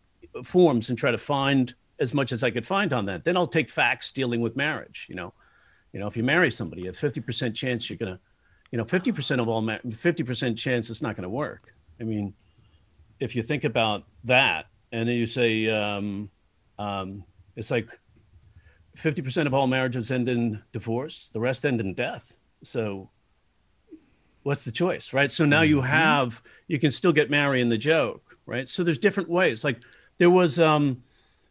forms 0.45 0.89
and 0.89 0.99
try 0.99 1.11
to 1.11 1.19
find 1.19 1.75
as 1.99 2.15
much 2.15 2.33
as 2.33 2.43
I 2.43 2.51
could 2.51 2.67
find 2.67 2.93
on 2.93 3.05
that. 3.07 3.25
Then 3.25 3.37
I'll 3.37 3.47
take 3.47 3.69
facts 3.69 4.13
dealing 4.13 4.41
with 4.41 4.57
marriage. 4.57 5.07
You 5.09 5.17
know, 5.17 5.35
you 5.93 6.01
know, 6.01 6.07
if 6.07 6.17
you 6.17 6.23
marry 6.23 6.51
somebody, 6.51 6.87
a 6.87 6.93
fifty 6.93 7.21
percent 7.21 7.55
chance 7.55 7.91
you're 7.91 7.99
gonna, 7.99 8.19
you 8.71 8.79
know, 8.79 8.85
fifty 8.85 9.13
percent 9.13 9.41
of 9.41 9.49
all 9.49 9.67
fifty 9.91 10.23
percent 10.23 10.57
chance 10.59 10.91
it's 10.91 11.03
not 11.03 11.17
to 11.17 11.29
work. 11.29 11.75
I 12.01 12.05
mean, 12.05 12.35
if 13.21 13.37
you 13.37 13.43
think 13.43 13.65
about 13.65 14.05
that, 14.25 14.67
and 14.91 15.09
then 15.09 15.17
you 15.17 15.27
say 15.27 15.69
um, 15.69 16.31
um, 16.79 17.25
it's 17.57 17.71
like 17.71 17.89
50% 18.97 19.47
of 19.47 19.55
all 19.55 19.67
marriages 19.67 20.11
end 20.11 20.29
in 20.29 20.63
divorce 20.73 21.31
the 21.33 21.41
rest 21.41 21.65
end 21.65 21.81
in 21.81 21.95
death. 21.95 22.37
So 22.63 23.11
what's 24.43 24.65
the 24.65 24.73
choice 24.73 25.13
right? 25.13 25.33
So 25.33 25.45
now 25.45 25.63
you 25.63 25.81
have 25.81 26.43
you 26.67 26.79
can 26.79 26.93
still 26.93 27.13
get 27.13 27.31
married 27.31 27.61
in 27.63 27.69
the 27.69 27.79
joke 27.79 28.33
right? 28.47 28.69
So 28.69 28.83
there's 28.83 28.99
different 28.99 29.29
ways. 29.29 29.65
Like 29.65 29.81
there 30.19 30.31
was 30.31 30.61
um 30.61 31.03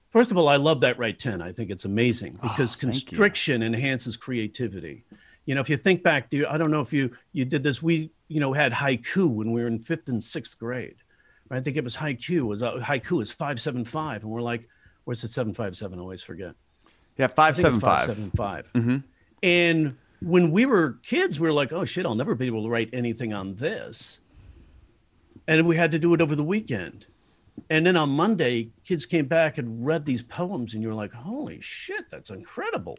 first 0.09 0.31
of 0.31 0.37
all 0.37 0.47
i 0.47 0.55
love 0.55 0.81
that 0.81 0.97
Write 0.97 1.19
10 1.19 1.41
i 1.41 1.51
think 1.51 1.69
it's 1.69 1.85
amazing 1.85 2.33
because 2.41 2.75
thank 2.75 2.93
you. 2.93 3.01
constriction 3.01 3.63
enhances 3.63 4.15
creativity. 4.15 5.03
You 5.45 5.55
know 5.55 5.61
if 5.61 5.69
you 5.69 5.77
think 5.77 6.03
back 6.03 6.29
do 6.29 6.37
you, 6.37 6.47
i 6.47 6.57
don't 6.57 6.71
know 6.71 6.81
if 6.81 6.93
you 6.93 7.11
you 7.33 7.45
did 7.45 7.63
this 7.63 7.81
we 7.81 8.11
you 8.27 8.39
know 8.39 8.53
had 8.53 8.71
haiku 8.71 9.27
when 9.29 9.51
we 9.51 9.61
were 9.61 9.67
in 9.67 9.79
fifth 9.79 10.07
and 10.07 10.23
sixth 10.23 10.57
grade 10.57 10.97
right? 11.49 11.61
They 11.61 11.71
give 11.71 11.85
us 11.85 11.97
haiku 11.97 12.41
was 12.43 12.61
uh, 12.63 12.75
haiku 12.75 13.21
is 13.21 13.31
575 13.31 14.23
and 14.23 14.31
we're 14.31 14.41
like 14.41 14.69
where's 15.03 15.23
it 15.23 15.31
757 15.31 15.97
I 15.97 16.01
always 16.01 16.23
forget 16.23 16.55
Yeah, 17.17 17.25
I 17.25 17.27
think 17.27 17.35
five 17.35 17.55
seven 17.55 17.79
five. 17.79 18.07
575. 18.07 19.03
And 19.43 19.97
when 20.21 20.51
we 20.51 20.65
were 20.65 20.99
kids, 21.03 21.39
we 21.39 21.47
were 21.47 21.53
like, 21.53 21.73
oh 21.73 21.85
shit, 21.85 22.05
I'll 22.05 22.15
never 22.15 22.35
be 22.35 22.47
able 22.47 22.63
to 22.63 22.69
write 22.69 22.89
anything 22.93 23.33
on 23.33 23.55
this. 23.55 24.21
And 25.47 25.67
we 25.67 25.75
had 25.75 25.91
to 25.91 25.99
do 25.99 26.13
it 26.13 26.21
over 26.21 26.35
the 26.35 26.43
weekend. 26.43 27.07
And 27.69 27.85
then 27.85 27.97
on 27.97 28.09
Monday, 28.09 28.71
kids 28.83 29.05
came 29.05 29.25
back 29.25 29.57
and 29.57 29.85
read 29.85 30.05
these 30.05 30.21
poems, 30.21 30.73
and 30.73 30.81
you're 30.81 30.93
like, 30.93 31.13
holy 31.13 31.59
shit, 31.61 32.09
that's 32.09 32.29
incredible. 32.29 32.97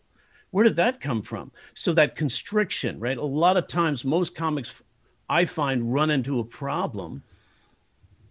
Where 0.50 0.64
did 0.64 0.76
that 0.76 1.00
come 1.00 1.22
from? 1.22 1.52
So 1.74 1.92
that 1.94 2.16
constriction, 2.16 3.00
right? 3.00 3.16
A 3.16 3.24
lot 3.24 3.56
of 3.56 3.66
times, 3.66 4.04
most 4.04 4.34
comics 4.34 4.82
I 5.28 5.46
find 5.46 5.92
run 5.92 6.10
into 6.10 6.38
a 6.38 6.44
problem 6.44 7.22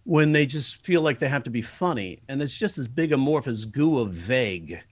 when 0.04 0.32
they 0.32 0.46
just 0.46 0.76
feel 0.84 1.00
like 1.00 1.18
they 1.18 1.28
have 1.28 1.44
to 1.44 1.50
be 1.50 1.62
funny. 1.62 2.20
And 2.28 2.42
it's 2.42 2.56
just 2.56 2.78
as 2.78 2.88
big 2.88 3.12
a 3.12 3.16
morph 3.16 3.46
as 3.46 3.64
goo 3.64 3.98
of 3.98 4.12
vague 4.12 4.82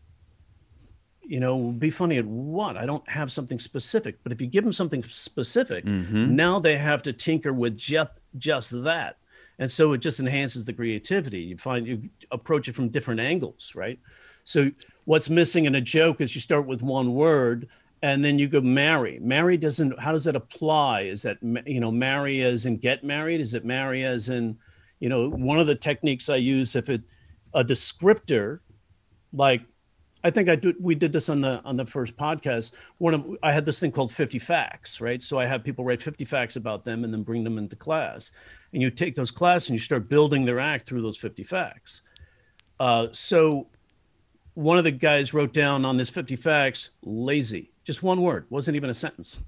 you 1.22 1.40
know, 1.40 1.70
be 1.72 1.90
funny 1.90 2.18
at 2.18 2.24
what? 2.24 2.76
I 2.76 2.86
don't 2.86 3.08
have 3.08 3.30
something 3.30 3.58
specific. 3.58 4.18
But 4.22 4.32
if 4.32 4.40
you 4.40 4.46
give 4.46 4.64
them 4.64 4.72
something 4.72 5.02
specific, 5.02 5.84
mm-hmm. 5.84 6.34
now 6.34 6.58
they 6.58 6.76
have 6.76 7.02
to 7.02 7.12
tinker 7.12 7.52
with 7.52 7.76
just 7.76 8.10
just 8.38 8.82
that. 8.84 9.16
And 9.58 9.70
so 9.70 9.92
it 9.92 9.98
just 9.98 10.20
enhances 10.20 10.64
the 10.64 10.72
creativity. 10.72 11.40
You 11.40 11.58
find 11.58 11.86
you 11.86 12.08
approach 12.30 12.68
it 12.68 12.74
from 12.74 12.88
different 12.88 13.20
angles, 13.20 13.74
right? 13.74 13.98
So 14.44 14.70
what's 15.04 15.28
missing 15.28 15.66
in 15.66 15.74
a 15.74 15.80
joke 15.80 16.20
is 16.20 16.34
you 16.34 16.40
start 16.40 16.66
with 16.66 16.82
one 16.82 17.14
word 17.14 17.68
and 18.02 18.24
then 18.24 18.38
you 18.38 18.48
go 18.48 18.62
marry. 18.62 19.18
Marry 19.20 19.56
doesn't 19.56 20.00
how 20.00 20.12
does 20.12 20.24
that 20.24 20.36
apply? 20.36 21.02
Is 21.02 21.22
that 21.22 21.38
you 21.66 21.80
know, 21.80 21.90
marry 21.90 22.42
as 22.42 22.64
in 22.64 22.78
get 22.78 23.04
married? 23.04 23.40
Is 23.40 23.52
it 23.52 23.64
marry 23.64 24.02
as 24.02 24.30
in, 24.30 24.58
you 24.98 25.08
know, 25.08 25.28
one 25.28 25.60
of 25.60 25.66
the 25.66 25.74
techniques 25.74 26.28
I 26.28 26.36
use 26.36 26.74
if 26.74 26.88
it 26.88 27.02
a 27.52 27.62
descriptor 27.62 28.60
like 29.32 29.62
I 30.22 30.30
think 30.30 30.48
I 30.48 30.56
did. 30.56 30.76
We 30.80 30.94
did 30.94 31.12
this 31.12 31.28
on 31.28 31.40
the 31.40 31.60
on 31.64 31.76
the 31.76 31.86
first 31.86 32.16
podcast. 32.16 32.72
One 32.98 33.14
of 33.14 33.26
I 33.42 33.52
had 33.52 33.64
this 33.64 33.78
thing 33.78 33.92
called 33.92 34.12
50 34.12 34.38
facts, 34.38 35.00
right? 35.00 35.22
So 35.22 35.38
I 35.38 35.46
have 35.46 35.64
people 35.64 35.84
write 35.84 36.02
50 36.02 36.24
facts 36.24 36.56
about 36.56 36.84
them 36.84 37.04
and 37.04 37.12
then 37.12 37.22
bring 37.22 37.44
them 37.44 37.58
into 37.58 37.76
class. 37.76 38.30
And 38.72 38.82
you 38.82 38.90
take 38.90 39.14
those 39.14 39.30
classes 39.30 39.70
and 39.70 39.74
you 39.74 39.80
start 39.80 40.08
building 40.08 40.44
their 40.44 40.60
act 40.60 40.86
through 40.86 41.02
those 41.02 41.16
50 41.16 41.42
facts. 41.42 42.02
Uh, 42.78 43.08
so 43.12 43.68
one 44.54 44.78
of 44.78 44.84
the 44.84 44.90
guys 44.90 45.32
wrote 45.32 45.52
down 45.52 45.84
on 45.84 45.96
this 45.96 46.10
50 46.10 46.36
facts, 46.36 46.90
lazy, 47.02 47.70
just 47.84 48.02
one 48.02 48.20
word, 48.20 48.46
wasn't 48.50 48.76
even 48.76 48.90
a 48.90 48.94
sentence, 48.94 49.40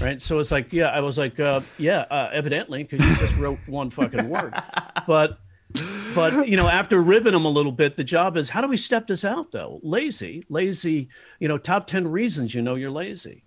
right? 0.00 0.22
So 0.22 0.38
it's 0.38 0.50
like, 0.50 0.72
yeah, 0.72 0.88
I 0.88 1.00
was 1.00 1.18
like, 1.18 1.38
uh, 1.40 1.60
yeah, 1.78 2.04
uh, 2.10 2.30
evidently, 2.32 2.84
because 2.84 3.06
you 3.06 3.16
just 3.16 3.36
wrote 3.38 3.58
one 3.66 3.90
fucking 3.90 4.28
word, 4.28 4.54
but 5.06 5.38
but 6.14 6.48
you 6.48 6.56
know 6.56 6.68
after 6.68 7.02
ribbing 7.02 7.32
them 7.32 7.44
a 7.44 7.50
little 7.50 7.72
bit 7.72 7.96
the 7.96 8.04
job 8.04 8.36
is 8.36 8.50
how 8.50 8.60
do 8.60 8.68
we 8.68 8.76
step 8.76 9.06
this 9.06 9.24
out 9.24 9.50
though? 9.52 9.80
Lazy. 9.82 10.44
Lazy 10.48 11.08
you 11.38 11.48
know 11.48 11.58
top 11.58 11.86
10 11.86 12.08
reasons 12.08 12.54
you 12.54 12.62
know 12.62 12.74
you're 12.74 12.90
lazy. 12.90 13.44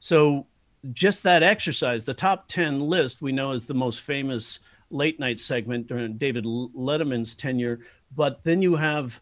So 0.00 0.46
just 0.92 1.22
that 1.24 1.42
exercise 1.42 2.04
the 2.04 2.14
top 2.14 2.48
10 2.48 2.80
list 2.80 3.20
we 3.20 3.32
know 3.32 3.52
is 3.52 3.66
the 3.66 3.74
most 3.74 4.00
famous 4.00 4.60
late 4.90 5.18
night 5.18 5.40
segment 5.40 5.86
during 5.86 6.16
david 6.16 6.44
letterman's 6.44 7.34
tenure. 7.34 7.80
But 8.14 8.42
then 8.44 8.62
you 8.62 8.76
have 8.76 9.20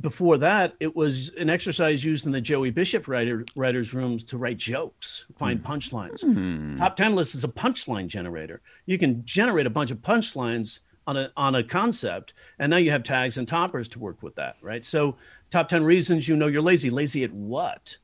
before 0.00 0.38
that 0.38 0.74
it 0.78 0.94
was 0.94 1.30
an 1.30 1.50
exercise 1.50 2.04
used 2.04 2.26
in 2.26 2.32
the 2.32 2.40
joey 2.40 2.70
bishop 2.70 3.08
writer, 3.08 3.44
writers 3.56 3.92
rooms 3.92 4.24
to 4.24 4.38
write 4.38 4.58
jokes 4.58 5.26
find 5.36 5.60
hmm. 5.60 5.72
punchlines. 5.72 6.20
Hmm. 6.22 6.78
Top 6.78 6.96
10 6.96 7.14
list 7.14 7.34
is 7.34 7.44
a 7.44 7.48
punchline 7.48 8.06
generator. 8.06 8.60
You 8.86 8.98
can 8.98 9.24
generate 9.24 9.66
a 9.66 9.70
bunch 9.70 9.90
of 9.90 9.98
punchlines 9.98 10.80
on 11.10 11.16
a 11.16 11.32
on 11.36 11.56
a 11.56 11.64
concept 11.64 12.32
and 12.60 12.70
now 12.70 12.76
you 12.76 12.92
have 12.92 13.02
tags 13.02 13.36
and 13.36 13.48
toppers 13.48 13.88
to 13.88 13.98
work 13.98 14.22
with 14.22 14.36
that 14.36 14.56
right? 14.62 14.84
So 14.84 15.16
top 15.50 15.68
10 15.68 15.82
reasons 15.82 16.28
you 16.28 16.36
know 16.36 16.46
you're 16.46 16.62
lazy. 16.62 16.88
Lazy 16.88 17.24
at 17.24 17.32
what? 17.32 17.98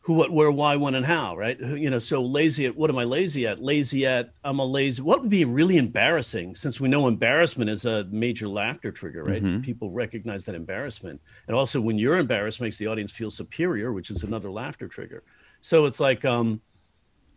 Who 0.00 0.14
what 0.14 0.32
where 0.32 0.50
why 0.50 0.76
when 0.76 0.94
and 0.94 1.04
how 1.04 1.36
right? 1.36 1.60
You 1.60 1.90
know 1.90 1.98
so 1.98 2.22
lazy 2.22 2.64
at 2.64 2.74
what 2.74 2.88
am 2.88 2.96
i 2.96 3.04
lazy 3.04 3.46
at? 3.46 3.62
Lazy 3.62 4.06
at 4.06 4.32
i'm 4.44 4.58
a 4.60 4.64
lazy 4.64 5.02
what 5.02 5.20
would 5.20 5.28
be 5.28 5.44
really 5.44 5.76
embarrassing 5.76 6.56
since 6.56 6.80
we 6.80 6.88
know 6.88 7.06
embarrassment 7.06 7.68
is 7.68 7.84
a 7.84 8.04
major 8.04 8.48
laughter 8.48 8.90
trigger 8.90 9.22
right? 9.24 9.62
People 9.62 9.90
recognize 9.90 10.44
that 10.46 10.54
embarrassment. 10.54 11.20
And 11.48 11.54
also 11.54 11.82
when 11.82 11.98
you're 11.98 12.16
embarrassed 12.16 12.62
makes 12.62 12.78
the 12.78 12.86
audience 12.86 13.12
feel 13.12 13.30
superior 13.30 13.92
which 13.92 14.10
is 14.10 14.22
another 14.22 14.50
laughter 14.50 14.88
trigger. 14.88 15.22
So 15.60 15.84
it's 15.84 16.00
like 16.00 16.24
um 16.24 16.62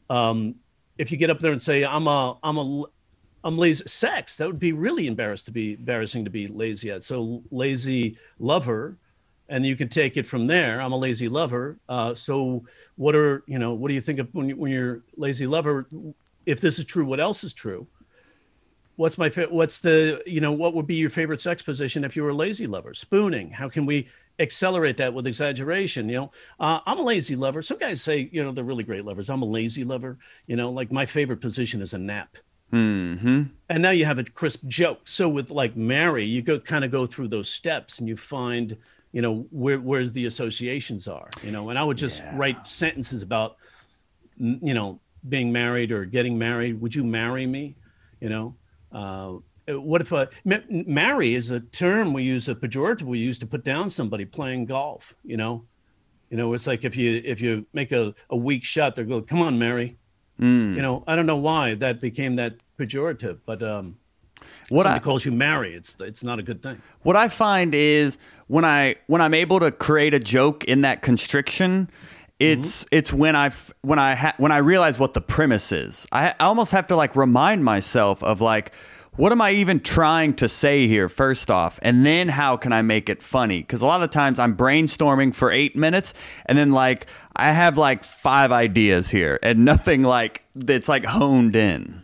um 0.09 0.55
if 0.97 1.11
you 1.11 1.17
get 1.17 1.29
up 1.29 1.39
there 1.39 1.51
and 1.51 1.61
say 1.61 1.83
i'm 1.83 2.07
a 2.07 2.37
i'm 2.43 2.57
a 2.57 2.85
I'm 3.43 3.57
lazy. 3.57 3.83
Sex 3.87 4.35
that 4.37 4.47
would 4.47 4.59
be 4.59 4.73
really 4.73 5.07
embarrassed 5.07 5.45
to 5.47 5.51
be 5.51 5.73
embarrassing 5.73 6.25
to 6.25 6.31
be 6.31 6.47
lazy 6.47 6.91
at. 6.91 7.03
So 7.03 7.43
lazy 7.49 8.17
lover, 8.39 8.97
and 9.49 9.65
you 9.65 9.75
can 9.75 9.89
take 9.89 10.15
it 10.17 10.27
from 10.27 10.47
there. 10.47 10.81
I'm 10.81 10.91
a 10.91 10.97
lazy 10.97 11.27
lover. 11.27 11.77
Uh, 11.89 12.13
so 12.13 12.65
what 12.95 13.15
are 13.15 13.43
you 13.47 13.59
know? 13.59 13.73
What 13.73 13.87
do 13.87 13.93
you 13.95 14.01
think 14.01 14.19
of 14.19 14.29
when 14.33 14.49
you, 14.49 14.55
when 14.55 14.71
you're 14.71 15.01
lazy 15.17 15.47
lover? 15.47 15.87
If 16.45 16.61
this 16.61 16.79
is 16.79 16.85
true, 16.85 17.05
what 17.05 17.19
else 17.19 17.43
is 17.43 17.53
true? 17.53 17.87
What's 18.95 19.17
my 19.17 19.29
fa- 19.29 19.47
what's 19.49 19.79
the 19.79 20.21
you 20.27 20.41
know 20.41 20.51
what 20.51 20.75
would 20.75 20.85
be 20.85 20.95
your 20.95 21.09
favorite 21.09 21.41
sex 21.41 21.63
position 21.63 22.03
if 22.03 22.15
you 22.15 22.23
were 22.23 22.29
a 22.29 22.35
lazy 22.35 22.67
lover? 22.67 22.93
Spooning. 22.93 23.49
How 23.49 23.69
can 23.69 23.87
we 23.87 24.07
accelerate 24.37 24.97
that 24.97 25.15
with 25.15 25.25
exaggeration? 25.25 26.09
You 26.09 26.15
know, 26.15 26.31
uh, 26.59 26.79
I'm 26.85 26.99
a 26.99 27.03
lazy 27.03 27.35
lover. 27.35 27.63
Some 27.63 27.79
guys 27.79 28.03
say 28.03 28.29
you 28.31 28.43
know 28.43 28.51
they're 28.51 28.63
really 28.63 28.83
great 28.83 29.03
lovers. 29.03 29.31
I'm 29.31 29.41
a 29.41 29.45
lazy 29.45 29.83
lover. 29.83 30.19
You 30.45 30.57
know, 30.57 30.69
like 30.69 30.91
my 30.91 31.07
favorite 31.07 31.41
position 31.41 31.81
is 31.81 31.93
a 31.93 31.97
nap 31.97 32.37
Mm-hmm. 32.71 33.43
and 33.69 33.83
now 33.83 33.89
you 33.89 34.05
have 34.05 34.17
a 34.17 34.23
crisp 34.23 34.65
joke. 34.65 35.01
So 35.05 35.27
with 35.27 35.51
like 35.51 35.75
Mary, 35.75 36.23
you 36.25 36.41
go 36.41 36.59
kind 36.59 36.85
of 36.85 36.91
go 36.91 37.05
through 37.05 37.27
those 37.27 37.49
steps 37.49 37.99
and 37.99 38.07
you 38.07 38.15
find, 38.15 38.77
you 39.11 39.21
know, 39.21 39.45
where 39.51 39.79
where 39.79 40.07
the 40.07 40.25
associations 40.25 41.07
are, 41.07 41.29
you 41.43 41.51
know. 41.51 41.69
And 41.69 41.77
I 41.77 41.83
would 41.83 41.97
just 41.97 42.21
write 42.33 42.67
sentences 42.67 43.23
about, 43.23 43.57
you 44.37 44.73
know, 44.73 44.99
being 45.27 45.51
married 45.51 45.91
or 45.91 46.05
getting 46.05 46.37
married. 46.37 46.79
Would 46.81 46.95
you 46.95 47.03
marry 47.03 47.45
me? 47.45 47.75
You 48.19 48.29
know, 48.29 48.55
uh, 48.91 49.33
what 49.67 50.01
if 50.01 50.11
a 50.11 50.29
ma- 50.45 50.57
marry 50.69 51.35
is 51.35 51.49
a 51.49 51.59
term 51.59 52.13
we 52.13 52.23
use 52.23 52.47
a 52.47 52.55
pejorative 52.55 53.03
we 53.03 53.19
use 53.19 53.37
to 53.39 53.47
put 53.47 53.63
down 53.63 53.89
somebody 53.89 54.25
playing 54.25 54.65
golf. 54.65 55.13
You 55.23 55.37
know, 55.37 55.65
you 56.29 56.37
know, 56.37 56.53
it's 56.53 56.67
like 56.67 56.85
if 56.85 56.95
you 56.95 57.21
if 57.25 57.41
you 57.41 57.65
make 57.73 57.91
a, 57.91 58.13
a 58.29 58.37
weak 58.37 58.63
shot, 58.63 58.95
they're 58.95 59.05
going, 59.05 59.25
"Come 59.25 59.41
on, 59.41 59.59
Mary." 59.59 59.97
Hmm. 60.41 60.73
You 60.75 60.81
know, 60.81 61.03
I 61.07 61.15
don't 61.15 61.27
know 61.27 61.37
why 61.37 61.75
that 61.75 62.01
became 62.01 62.35
that 62.35 62.55
pejorative, 62.77 63.39
but 63.45 63.61
um, 63.61 63.97
What 64.69 64.83
somebody 64.83 64.95
I 64.95 65.03
calls 65.03 65.23
you 65.23 65.31
Mary, 65.31 65.75
it's 65.75 65.95
it's 65.99 66.23
not 66.23 66.39
a 66.39 66.43
good 66.43 66.63
thing. 66.63 66.81
what 67.03 67.15
I 67.15 67.27
find 67.27 67.75
is 67.75 68.17
when 68.47 68.65
I 68.65 68.95
when 69.07 69.21
I'm 69.21 69.35
able 69.35 69.59
to 69.59 69.71
create 69.71 70.13
a 70.15 70.19
joke 70.19 70.63
in 70.63 70.81
that 70.81 71.03
constriction, 71.03 71.89
it's 72.39 72.85
it's 72.91 73.13
when 73.13 73.35
I 73.35 73.51
when 73.83 73.99
I 73.99 74.15
ha- 74.15 74.33
when 74.37 74.51
I 74.51 74.57
realize 74.57 74.97
what 74.99 75.13
the 75.13 75.21
premise 75.21 75.71
is. 75.71 76.07
I, 76.11 76.31
I 76.39 76.45
almost 76.45 76.71
have 76.71 76.87
to 76.87 76.95
like 76.95 77.15
remind 77.15 77.63
myself 77.63 78.23
of 78.23 78.41
like 78.41 78.71
what 79.17 79.31
am 79.31 79.41
I 79.41 79.51
even 79.51 79.81
trying 79.81 80.33
to 80.35 80.47
say 80.47 80.87
here 80.87 81.09
first 81.09 81.51
off, 81.51 81.79
and 81.81 82.05
then 82.05 82.29
how 82.29 82.55
can 82.57 82.71
I 82.71 82.81
make 82.81 83.09
it 83.09 83.21
funny? 83.21 83.59
Because 83.61 83.81
a 83.81 83.85
lot 83.85 84.01
of 84.01 84.09
times 84.09 84.39
I'm 84.39 84.55
brainstorming 84.55 85.35
for 85.35 85.51
eight 85.51 85.75
minutes, 85.75 86.13
and 86.45 86.57
then 86.57 86.69
like 86.69 87.07
I 87.35 87.51
have 87.51 87.77
like 87.77 88.03
five 88.03 88.51
ideas 88.51 89.09
here, 89.09 89.37
and 89.43 89.65
nothing 89.65 90.03
like 90.03 90.43
that's 90.55 90.87
like 90.87 91.05
honed 91.05 91.55
in. 91.55 92.01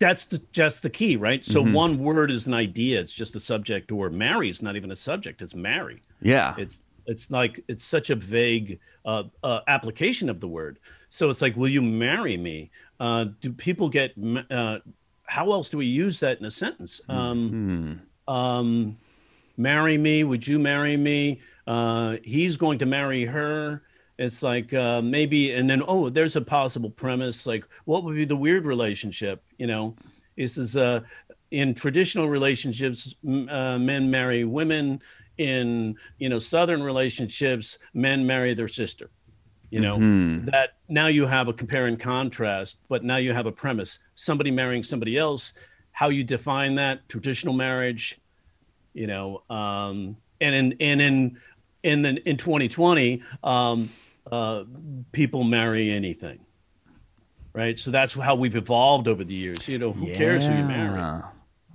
That's 0.00 0.26
the, 0.26 0.42
just 0.52 0.82
the 0.82 0.90
key, 0.90 1.16
right? 1.16 1.44
So 1.44 1.62
Mm-hmm. 1.62 1.72
one 1.72 1.98
word 1.98 2.30
is 2.30 2.46
an 2.46 2.54
idea; 2.54 3.00
it's 3.00 3.12
just 3.12 3.36
a 3.36 3.40
subject. 3.40 3.90
Or 3.90 4.10
marry 4.10 4.48
is 4.50 4.60
not 4.60 4.76
even 4.76 4.90
a 4.90 4.96
subject; 4.96 5.40
it's 5.40 5.54
marry. 5.54 6.02
Yeah, 6.20 6.56
It's 6.58 6.80
it's 7.06 7.30
like 7.30 7.64
it's 7.68 7.84
such 7.84 8.10
a 8.10 8.14
vague 8.14 8.80
uh, 9.04 9.24
uh, 9.42 9.60
application 9.68 10.28
of 10.28 10.40
the 10.40 10.48
word. 10.48 10.78
So 11.10 11.30
it's 11.30 11.40
like, 11.40 11.56
will 11.56 11.68
you 11.68 11.80
marry 11.82 12.36
me? 12.36 12.70
Uh, 13.00 13.26
do 13.40 13.52
people 13.52 13.88
get? 13.88 14.12
How 15.26 15.52
else 15.52 15.68
do 15.68 15.78
we 15.78 15.86
use 15.86 16.20
that 16.20 16.38
in 16.38 16.44
a 16.44 16.50
sentence? 16.50 17.00
Um, 17.08 18.00
um, 18.28 18.96
marry 19.56 19.98
me? 19.98 20.24
Would 20.24 20.46
you 20.46 20.58
marry 20.58 20.96
me? 20.96 21.40
Uh, 21.66 22.16
he's 22.22 22.56
going 22.56 22.78
to 22.78 22.86
marry 22.86 23.24
her. 23.24 23.82
It's 24.18 24.42
like 24.42 24.72
uh, 24.72 25.02
maybe, 25.02 25.52
and 25.52 25.68
then 25.68 25.82
oh, 25.86 26.08
there's 26.08 26.36
a 26.36 26.40
possible 26.40 26.90
premise. 26.90 27.46
Like, 27.46 27.64
what 27.84 28.04
would 28.04 28.14
be 28.14 28.24
the 28.24 28.36
weird 28.36 28.64
relationship? 28.64 29.42
You 29.58 29.66
know, 29.66 29.96
this 30.36 30.56
is 30.56 30.76
uh, 30.76 31.00
in 31.50 31.74
traditional 31.74 32.28
relationships, 32.28 33.14
m- 33.26 33.48
uh, 33.48 33.78
men 33.78 34.10
marry 34.10 34.44
women. 34.44 35.00
In 35.36 35.96
you 36.18 36.28
know 36.28 36.38
southern 36.38 36.80
relationships, 36.80 37.78
men 37.92 38.24
marry 38.24 38.54
their 38.54 38.68
sister. 38.68 39.10
You 39.74 39.80
know 39.80 39.96
that 40.52 40.74
now 40.88 41.08
you 41.08 41.26
have 41.26 41.48
a 41.48 41.52
compare 41.52 41.86
and 41.86 41.98
contrast, 41.98 42.78
but 42.88 43.02
now 43.02 43.16
you 43.16 43.32
have 43.32 43.46
a 43.46 43.52
premise: 43.52 43.98
somebody 44.14 44.50
marrying 44.50 44.84
somebody 44.84 45.18
else. 45.18 45.52
How 45.90 46.08
you 46.10 46.22
define 46.24 46.76
that? 46.76 47.08
Traditional 47.08 47.54
marriage, 47.54 48.20
you 48.94 49.06
know 49.06 49.42
um 49.50 50.16
and 50.40 50.54
in 50.54 50.76
and 50.80 51.00
in 51.02 51.40
in 51.82 52.02
the 52.02 52.28
in 52.28 52.36
2020 52.36 53.22
um 53.42 53.90
uh 54.30 54.64
people 55.12 55.44
marry 55.44 55.90
anything 55.90 56.38
right 57.52 57.78
so 57.78 57.90
that's 57.90 58.14
how 58.14 58.34
we've 58.34 58.56
evolved 58.56 59.06
over 59.08 59.24
the 59.24 59.34
years 59.34 59.68
you 59.68 59.78
know 59.78 59.92
who 59.92 60.06
cares 60.14 60.46
who 60.46 60.54
you 60.54 60.64
marry 60.64 61.22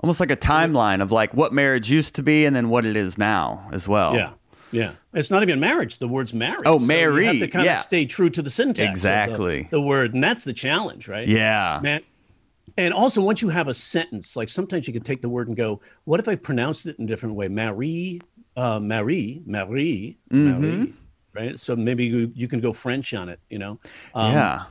Almost 0.01 0.21
like 0.21 0.31
a 0.31 0.37
timeline 0.37 1.01
of 1.01 1.11
like 1.11 1.33
what 1.33 1.51
marriage 1.51 1.91
used 1.91 2.15
to 2.15 2.23
be 2.23 2.45
and 2.45 2.55
then 2.55 2.69
what 2.69 2.85
it 2.85 2.95
is 2.95 3.17
now 3.17 3.67
as 3.73 3.85
well. 3.85 4.15
yeah 4.15 4.31
yeah 4.71 4.91
it's 5.13 5.31
not 5.31 5.41
even 5.43 5.59
marriage 5.59 5.97
the 5.97 6.07
word's 6.07 6.33
marriage 6.33 6.61
Oh, 6.65 6.79
So 6.79 6.93
you 6.93 7.25
have 7.25 7.39
to 7.39 7.47
kind 7.47 7.65
yeah. 7.65 7.73
of 7.75 7.79
stay 7.79 8.05
true 8.05 8.29
to 8.29 8.41
the 8.41 8.49
syntax 8.49 8.79
of 8.79 8.85
the- 8.85 8.89
Exactly. 8.91 9.67
the, 9.71 9.81
word 9.81 10.13
and 10.13 10.23
that's 10.23 10.43
the 10.43 10.53
challenge 10.53 11.07
right 11.07 11.27
Yeah. 11.27 11.79
man 11.81 12.01
and 12.77 12.93
also 12.93 13.21
once 13.21 13.41
you 13.41 13.49
have 13.49 13.67
a 13.67 13.73
sentence 13.73 14.35
like 14.35 14.49
sometimes 14.49 14.87
you 14.87 14.93
can 14.93 15.03
take 15.03 15.21
the 15.21 15.29
word 15.29 15.47
and 15.47 15.57
go 15.57 15.81
what 16.05 16.19
if 16.19 16.27
i 16.27 16.35
pronounced 16.35 16.85
it 16.85 16.97
in 16.99 17.05
a 17.05 17.07
different 17.07 17.35
way 17.35 17.47
marie 17.47 18.21
uh 18.55 18.79
marie 18.79 19.41
marie 19.45 20.17
Mm-hmm. 20.31 20.61
marie 20.61 20.93
right 21.33 21.59
so 21.59 21.75
maybe 21.75 22.05
you, 22.05 22.31
you 22.35 22.47
can 22.47 22.59
go 22.59 22.71
french 22.73 23.13
on 23.13 23.29
it 23.29 23.39
you 23.49 23.59
know 23.59 23.79
um, 24.15 24.33
yeah. 24.33 24.63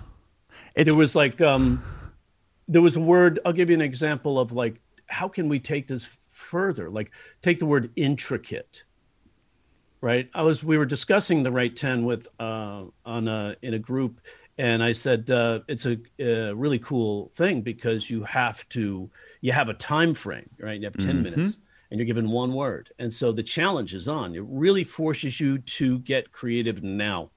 It's 0.77 0.87
there 0.91 0.97
was 0.97 1.15
like 1.17 1.41
um 1.41 1.83
there 2.69 2.83
was 2.83 2.97
a 2.97 3.01
word 3.01 3.41
i'll 3.45 3.53
give 3.53 3.69
you 3.71 3.75
an 3.75 3.81
example 3.81 4.39
of 4.39 4.53
like 4.53 4.81
how 5.07 5.27
can 5.29 5.49
we 5.49 5.59
take 5.59 5.87
this 5.87 6.09
further 6.31 6.89
like 6.91 7.11
take 7.43 7.59
the 7.59 7.67
word 7.67 7.91
intricate 7.97 8.85
right? 10.01 10.29
I 10.35 10.43
was 10.43 10.63
we 10.63 10.79
were 10.79 10.87
discussing 10.87 11.43
the 11.43 11.53
Write 11.53 11.77
ten 11.77 12.05
with 12.05 12.29
uh, 12.39 12.85
on 13.05 13.29
a 13.29 13.57
in 13.63 13.75
a 13.75 13.79
group, 13.79 14.21
and 14.59 14.83
I 14.83 14.93
said 14.93 15.31
uh, 15.31 15.61
it's 15.69 15.87
a, 15.87 15.99
a, 16.19 16.53
really 16.55 16.79
cool 16.79 17.31
thing 17.35 17.63
because 17.63 18.11
you 18.11 18.25
have 18.25 18.69
to 18.71 19.11
you 19.41 19.53
have 19.53 19.69
a 19.69 19.75
time 19.75 20.15
frame, 20.15 20.51
right? 20.59 20.79
You 20.79 20.87
have 20.87 20.97
10 20.97 21.09
mm-hmm. 21.09 21.23
minutes, 21.23 21.59
and 21.91 21.99
you're 21.99 22.07
given 22.07 22.31
one 22.31 22.53
word, 22.53 22.91
and 22.99 23.13
so 23.13 23.33
the 23.33 23.43
challenge 23.43 23.95
is 23.95 24.09
on. 24.09 24.35
It 24.35 24.45
really 24.47 24.85
forces 24.85 25.41
you 25.41 25.59
to 25.59 26.01
get 26.01 26.33
creative 26.33 26.83
now, 26.83 27.31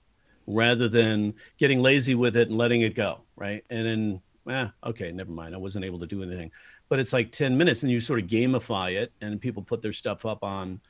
rather 0.47 0.89
than 0.89 1.35
getting 1.57 1.81
lazy 1.81 2.15
with 2.15 2.35
it 2.35 2.49
and 2.49 2.57
letting 2.57 2.81
it 2.81 2.95
go, 2.95 3.21
right? 3.35 3.63
And 3.69 3.85
then, 3.85 4.21
eh, 4.49 4.67
okay, 4.89 5.11
never 5.11 5.31
mind. 5.31 5.53
I 5.53 5.59
wasn't 5.59 5.85
able 5.85 5.99
to 5.99 6.07
do 6.07 6.23
anything, 6.23 6.51
but 6.89 6.99
it's 6.99 7.13
like 7.13 7.31
ten 7.31 7.57
minutes, 7.57 7.83
and 7.83 7.91
you 7.91 7.99
sort 7.99 8.19
of 8.19 8.27
gamify 8.27 8.93
it, 8.93 9.11
and 9.21 9.39
people 9.39 9.61
put 9.61 9.81
their 9.81 9.93
stuff 9.93 10.25
up 10.25 10.43
on 10.43 10.81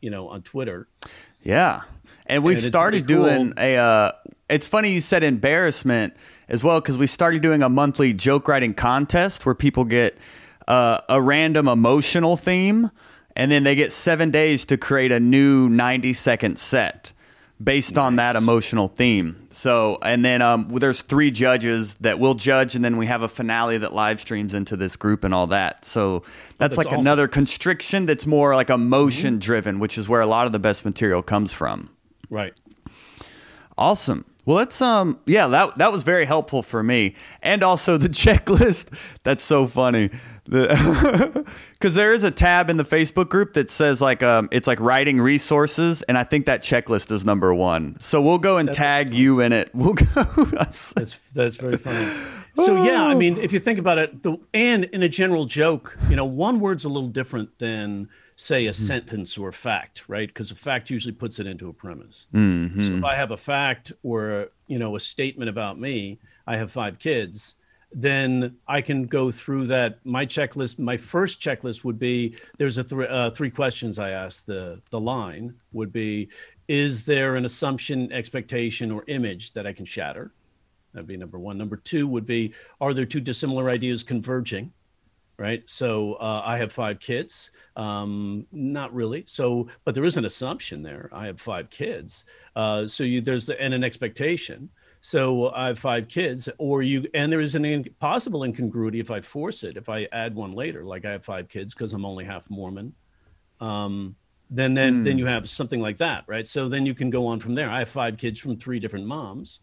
you 0.00 0.10
know, 0.10 0.28
on 0.28 0.42
Twitter. 0.42 0.88
Yeah. 1.42 1.82
And 2.26 2.44
we've 2.44 2.58
and 2.58 2.66
started 2.66 3.06
doing 3.06 3.52
cool. 3.52 3.64
a, 3.64 3.76
uh, 3.76 4.12
it's 4.48 4.68
funny 4.68 4.92
you 4.92 5.00
said 5.00 5.22
embarrassment 5.22 6.14
as 6.48 6.64
well, 6.64 6.80
because 6.80 6.98
we 6.98 7.06
started 7.06 7.42
doing 7.42 7.62
a 7.62 7.68
monthly 7.68 8.12
joke 8.12 8.48
writing 8.48 8.74
contest 8.74 9.44
where 9.46 9.54
people 9.54 9.84
get 9.84 10.16
uh, 10.66 11.00
a 11.08 11.20
random 11.20 11.68
emotional 11.68 12.36
theme 12.36 12.90
and 13.36 13.50
then 13.50 13.62
they 13.62 13.74
get 13.74 13.92
seven 13.92 14.30
days 14.30 14.64
to 14.66 14.76
create 14.76 15.12
a 15.12 15.20
new 15.20 15.68
90 15.68 16.12
second 16.12 16.58
set 16.58 17.12
based 17.62 17.94
nice. 17.94 18.02
on 18.02 18.16
that 18.16 18.36
emotional 18.36 18.88
theme. 18.88 19.48
So, 19.50 19.98
and 20.02 20.24
then 20.24 20.42
um, 20.42 20.68
there's 20.74 21.02
three 21.02 21.30
judges 21.30 21.96
that 21.96 22.18
will 22.18 22.34
judge, 22.34 22.74
and 22.74 22.84
then 22.84 22.96
we 22.96 23.06
have 23.06 23.22
a 23.22 23.28
finale 23.28 23.78
that 23.78 23.92
live 23.92 24.20
streams 24.20 24.54
into 24.54 24.76
this 24.76 24.96
group 24.96 25.24
and 25.24 25.34
all 25.34 25.48
that. 25.48 25.84
So 25.84 26.20
that's, 26.56 26.76
that's 26.76 26.78
like 26.78 26.86
awesome. 26.88 27.00
another 27.00 27.28
constriction 27.28 28.06
that's 28.06 28.26
more 28.26 28.54
like 28.54 28.70
emotion 28.70 29.34
mm-hmm. 29.34 29.40
driven, 29.40 29.78
which 29.78 29.98
is 29.98 30.08
where 30.08 30.20
a 30.20 30.26
lot 30.26 30.46
of 30.46 30.52
the 30.52 30.58
best 30.58 30.84
material 30.84 31.22
comes 31.22 31.52
from. 31.52 31.90
Right. 32.30 32.60
Awesome. 33.76 34.24
Well, 34.44 34.56
let's 34.56 34.80
um 34.80 35.20
yeah, 35.26 35.46
that 35.48 35.76
that 35.76 35.92
was 35.92 36.04
very 36.04 36.24
helpful 36.24 36.62
for 36.62 36.82
me. 36.82 37.14
And 37.42 37.62
also 37.62 37.98
the 37.98 38.08
checklist. 38.08 38.86
That's 39.22 39.44
so 39.44 39.66
funny 39.66 40.10
because 40.48 41.44
there 41.94 42.12
is 42.12 42.24
a 42.24 42.30
tab 42.30 42.70
in 42.70 42.78
the 42.78 42.84
Facebook 42.84 43.28
group 43.28 43.52
that 43.54 43.68
says 43.68 44.00
like 44.00 44.22
um, 44.22 44.48
it's 44.50 44.66
like 44.66 44.80
writing 44.80 45.20
resources, 45.20 46.02
and 46.02 46.16
I 46.16 46.24
think 46.24 46.46
that 46.46 46.62
checklist 46.62 47.12
is 47.12 47.24
number 47.24 47.52
one. 47.52 47.96
So 48.00 48.22
we'll 48.22 48.38
go 48.38 48.56
and 48.56 48.68
that's 48.68 48.76
tag 48.76 49.12
you 49.12 49.40
in 49.40 49.52
it. 49.52 49.70
We'll 49.78 49.94
go. 49.94 50.04
that's 50.46 50.92
that's 51.34 51.56
very 51.56 51.76
funny. 51.76 52.10
So 52.56 52.82
yeah, 52.82 53.04
I 53.04 53.14
mean, 53.14 53.36
if 53.36 53.52
you 53.52 53.60
think 53.60 53.78
about 53.78 53.98
it, 53.98 54.24
the, 54.24 54.38
and 54.52 54.84
in 54.84 55.04
a 55.04 55.08
general 55.08 55.44
joke, 55.44 55.96
you 56.08 56.16
know, 56.16 56.24
one 56.24 56.58
word's 56.58 56.84
a 56.84 56.88
little 56.88 57.08
different 57.08 57.58
than 57.60 58.08
say 58.34 58.66
a 58.66 58.70
mm-hmm. 58.70 58.84
sentence 58.86 59.38
or 59.38 59.50
a 59.50 59.52
fact, 59.52 60.02
right? 60.08 60.26
Because 60.26 60.50
a 60.50 60.56
fact 60.56 60.90
usually 60.90 61.12
puts 61.12 61.38
it 61.38 61.46
into 61.46 61.68
a 61.68 61.72
premise. 61.72 62.26
Mm-hmm. 62.34 62.82
So 62.82 62.94
if 62.94 63.04
I 63.04 63.14
have 63.14 63.30
a 63.30 63.36
fact 63.36 63.92
or 64.02 64.48
you 64.66 64.78
know 64.78 64.96
a 64.96 65.00
statement 65.00 65.48
about 65.48 65.78
me, 65.78 66.18
I 66.46 66.56
have 66.56 66.72
five 66.72 66.98
kids 66.98 67.54
then 67.92 68.56
I 68.66 68.80
can 68.82 69.06
go 69.06 69.30
through 69.30 69.66
that. 69.68 69.98
My 70.04 70.26
checklist, 70.26 70.78
my 70.78 70.96
first 70.96 71.40
checklist 71.40 71.84
would 71.84 71.98
be 71.98 72.36
there's 72.58 72.78
a 72.78 72.84
th- 72.84 73.08
uh, 73.08 73.30
three 73.30 73.50
questions 73.50 73.98
I 73.98 74.10
ask. 74.10 74.44
The 74.44 74.80
the 74.90 75.00
line 75.00 75.54
would 75.72 75.92
be, 75.92 76.28
is 76.68 77.04
there 77.06 77.36
an 77.36 77.44
assumption, 77.44 78.12
expectation, 78.12 78.90
or 78.90 79.04
image 79.06 79.52
that 79.54 79.66
I 79.66 79.72
can 79.72 79.84
shatter? 79.84 80.32
That'd 80.92 81.06
be 81.06 81.16
number 81.16 81.38
one. 81.38 81.56
Number 81.58 81.76
two 81.76 82.06
would 82.08 82.26
be, 82.26 82.52
are 82.80 82.92
there 82.92 83.06
two 83.06 83.20
dissimilar 83.20 83.70
ideas 83.70 84.02
converging? 84.02 84.72
Right. 85.38 85.62
So 85.66 86.14
uh, 86.14 86.42
I 86.44 86.58
have 86.58 86.72
five 86.72 86.98
kids. 86.98 87.52
Um, 87.76 88.46
not 88.50 88.92
really. 88.92 89.22
So, 89.28 89.68
but 89.84 89.94
there 89.94 90.04
is 90.04 90.16
an 90.16 90.24
assumption 90.24 90.82
there. 90.82 91.08
I 91.12 91.26
have 91.26 91.40
five 91.40 91.70
kids. 91.70 92.24
Uh, 92.56 92.88
so 92.88 93.04
you, 93.04 93.20
there's 93.20 93.46
the, 93.46 93.60
and 93.60 93.72
an 93.72 93.84
expectation. 93.84 94.68
So 95.00 95.50
I 95.50 95.68
have 95.68 95.78
five 95.78 96.08
kids, 96.08 96.48
or 96.58 96.82
you, 96.82 97.06
and 97.14 97.32
there 97.32 97.40
is 97.40 97.54
an 97.54 97.64
in, 97.64 97.84
possible 98.00 98.44
incongruity 98.44 99.00
if 99.00 99.10
I 99.10 99.20
force 99.20 99.62
it, 99.62 99.76
if 99.76 99.88
I 99.88 100.08
add 100.12 100.34
one 100.34 100.52
later, 100.52 100.84
like 100.84 101.04
I 101.04 101.12
have 101.12 101.24
five 101.24 101.48
kids 101.48 101.74
because 101.74 101.92
I'm 101.92 102.04
only 102.04 102.24
half 102.24 102.50
Mormon. 102.50 102.94
Um, 103.60 104.16
then, 104.50 104.74
then, 104.74 105.00
mm. 105.00 105.04
then 105.04 105.12
hmm. 105.14 105.18
you 105.20 105.26
have 105.26 105.48
something 105.48 105.80
like 105.80 105.98
that, 105.98 106.24
right? 106.26 106.48
So 106.48 106.68
then 106.68 106.86
you 106.86 106.94
can 106.94 107.10
go 107.10 107.26
on 107.26 107.38
from 107.38 107.54
there. 107.54 107.70
I 107.70 107.80
have 107.80 107.88
five 107.88 108.16
kids 108.16 108.40
from 108.40 108.56
three 108.56 108.80
different 108.80 109.06
moms, 109.06 109.60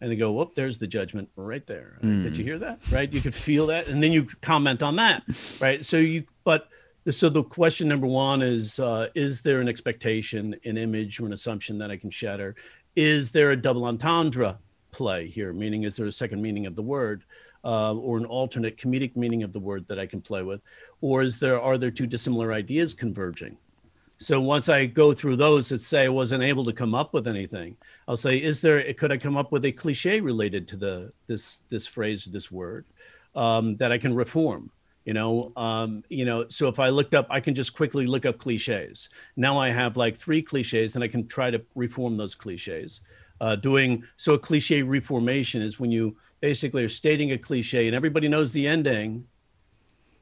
and 0.00 0.10
they 0.10 0.16
go, 0.16 0.32
"Whoop, 0.32 0.54
there's 0.54 0.76
the 0.76 0.86
judgment 0.86 1.30
right 1.36 1.66
there." 1.66 1.98
Mm. 2.02 2.22
Did 2.22 2.36
you 2.36 2.44
hear 2.44 2.58
that? 2.58 2.80
Right? 2.90 3.10
You 3.10 3.22
could 3.22 3.34
feel 3.34 3.68
that, 3.68 3.88
and 3.88 4.02
then 4.02 4.12
you 4.12 4.26
comment 4.42 4.82
on 4.82 4.96
that, 4.96 5.22
right? 5.58 5.86
So 5.86 5.96
you, 5.96 6.24
but 6.44 6.68
so 7.10 7.28
the 7.28 7.42
question 7.42 7.88
number 7.88 8.06
one 8.06 8.42
is 8.42 8.78
uh, 8.78 9.08
is 9.14 9.42
there 9.42 9.60
an 9.60 9.68
expectation 9.68 10.56
an 10.64 10.76
image 10.76 11.20
or 11.20 11.26
an 11.26 11.32
assumption 11.32 11.78
that 11.78 11.90
i 11.90 11.96
can 11.96 12.10
shatter 12.10 12.54
is 12.96 13.32
there 13.32 13.50
a 13.50 13.56
double 13.56 13.84
entendre 13.84 14.58
play 14.90 15.28
here? 15.28 15.52
Meaning, 15.52 15.84
is 15.84 15.96
there 15.96 16.06
a 16.06 16.12
second 16.12 16.40
meaning 16.40 16.66
of 16.66 16.76
the 16.76 16.82
word? 16.82 17.24
Uh, 17.66 17.94
or 17.94 18.18
an 18.18 18.26
alternate 18.26 18.76
comedic 18.76 19.16
meaning 19.16 19.42
of 19.42 19.50
the 19.50 19.58
word 19.58 19.88
that 19.88 19.98
I 19.98 20.04
can 20.04 20.20
play 20.20 20.42
with, 20.42 20.62
or 21.00 21.22
is 21.22 21.40
there 21.40 21.58
are 21.58 21.78
there 21.78 21.90
two 21.90 22.06
dissimilar 22.06 22.52
ideas 22.52 22.92
converging? 22.92 23.56
So 24.18 24.40
once 24.40 24.68
I 24.68 24.86
go 24.86 25.12
through 25.12 25.36
those 25.36 25.68
that 25.70 25.80
say 25.80 26.04
I 26.04 26.08
wasn't 26.08 26.42
able 26.42 26.64
to 26.64 26.72
come 26.72 26.94
up 26.94 27.12
with 27.12 27.26
anything, 27.26 27.76
I'll 28.06 28.16
say, 28.16 28.36
is 28.36 28.60
there 28.60 28.92
could 28.94 29.12
I 29.12 29.16
come 29.16 29.36
up 29.36 29.50
with 29.50 29.64
a 29.64 29.72
cliche 29.72 30.20
related 30.20 30.68
to 30.68 30.76
the 30.76 31.12
this 31.26 31.62
this 31.68 31.86
phrase 31.86 32.24
this 32.24 32.50
word 32.50 32.84
um, 33.34 33.76
that 33.76 33.92
I 33.92 33.98
can 33.98 34.14
reform? 34.14 34.70
You 35.04 35.12
know 35.12 35.52
um, 35.56 36.02
you 36.08 36.24
know 36.24 36.48
so 36.48 36.68
if 36.68 36.78
i 36.78 36.88
looked 36.88 37.14
up 37.14 37.26
i 37.30 37.40
can 37.40 37.54
just 37.54 37.74
quickly 37.74 38.06
look 38.06 38.26
up 38.26 38.38
cliches. 38.38 39.08
Now 39.36 39.58
i 39.58 39.70
have 39.70 39.96
like 39.96 40.16
three 40.16 40.42
cliches 40.42 40.94
and 40.94 41.04
i 41.04 41.08
can 41.08 41.26
try 41.26 41.50
to 41.50 41.62
reform 41.74 42.16
those 42.16 42.34
cliches. 42.34 43.00
Uh, 43.40 43.56
doing 43.56 44.04
so 44.16 44.34
a 44.34 44.38
cliche 44.38 44.82
reformation 44.82 45.60
is 45.60 45.80
when 45.80 45.90
you 45.90 46.16
basically 46.40 46.84
are 46.84 46.88
stating 46.88 47.32
a 47.32 47.38
cliche 47.38 47.86
and 47.88 47.96
everybody 47.96 48.28
knows 48.28 48.52
the 48.52 48.66
ending 48.66 49.26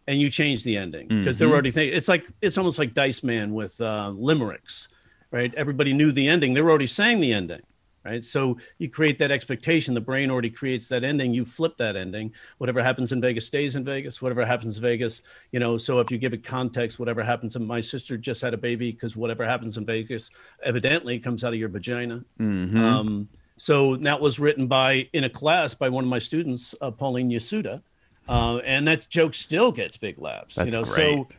and 0.09 0.18
you 0.18 0.31
change 0.31 0.64
the 0.64 0.77
ending 0.77 1.07
because 1.09 1.37
mm-hmm. 1.37 1.45
they're 1.45 1.53
already 1.53 1.71
thinking 1.71 1.97
it's 1.97 2.09
like 2.09 2.27
it's 2.40 2.57
almost 2.57 2.79
like 2.79 2.95
dice 2.95 3.23
man 3.23 3.53
with 3.53 3.81
uh, 3.81 4.11
limericks 4.16 4.88
right? 5.33 5.53
Everybody 5.57 5.92
knew 5.92 6.12
the 6.12 6.29
ending. 6.29 6.55
They 6.55 6.62
were 6.62 6.71
already 6.71 6.87
saying 6.87 7.21
the 7.21 7.33
ending 7.33 7.62
right? 8.05 8.25
So 8.25 8.59
you 8.79 8.88
create 8.88 9.19
that 9.19 9.31
expectation. 9.31 9.95
The 9.95 10.01
brain 10.01 10.31
already 10.31 10.51
creates 10.51 10.88
that 10.88 11.05
ending. 11.05 11.35
You 11.35 11.45
flip 11.45 11.77
that 11.79 11.97
ending. 11.97 12.33
Whatever 12.59 12.83
happens 12.83 13.12
in 13.12 13.21
Vegas 13.21 13.47
stays 13.47 13.77
in 13.77 13.85
Vegas. 13.85 14.21
Whatever 14.21 14.45
happens 14.45 14.77
in 14.77 14.83
Vegas, 14.83 15.23
you 15.51 15.61
know. 15.61 15.77
So 15.77 16.01
if 16.01 16.11
you 16.11 16.19
give 16.19 16.33
it 16.33 16.45
context, 16.45 16.99
whatever 16.99 17.23
happens, 17.23 17.57
and 17.57 17.67
my 17.67 17.81
sister 17.81 18.17
just 18.17 18.43
had 18.43 18.55
a 18.55 18.59
baby 18.59 18.93
because 18.93 19.17
whatever 19.17 19.45
happens 19.47 19.77
in 19.77 19.85
Vegas 19.85 20.31
evidently 20.62 21.19
comes 21.19 21.45
out 21.45 21.53
of 21.53 21.59
your 21.59 21.69
vagina. 21.69 22.25
Mm-hmm. 22.38 22.79
Um, 22.79 23.29
so 23.57 23.97
that 23.97 24.21
was 24.21 24.41
written 24.41 24.67
by 24.67 25.09
in 25.12 25.25
a 25.25 25.31
class 25.31 25.75
by 25.75 25.88
one 25.88 26.05
of 26.05 26.11
my 26.11 26.19
students, 26.19 26.75
uh, 26.81 26.91
Pauline 26.91 27.31
Yasuda, 27.31 27.83
uh, 28.29 28.57
and 28.59 28.88
that 28.88 29.09
joke 29.09 29.35
still 29.35 29.71
gets 29.71 29.97
big 29.97 30.19
laughs. 30.19 30.57
That's 30.57 30.67
you 30.67 30.73
know, 30.73 30.85
great. 30.85 30.95
so. 30.95 31.29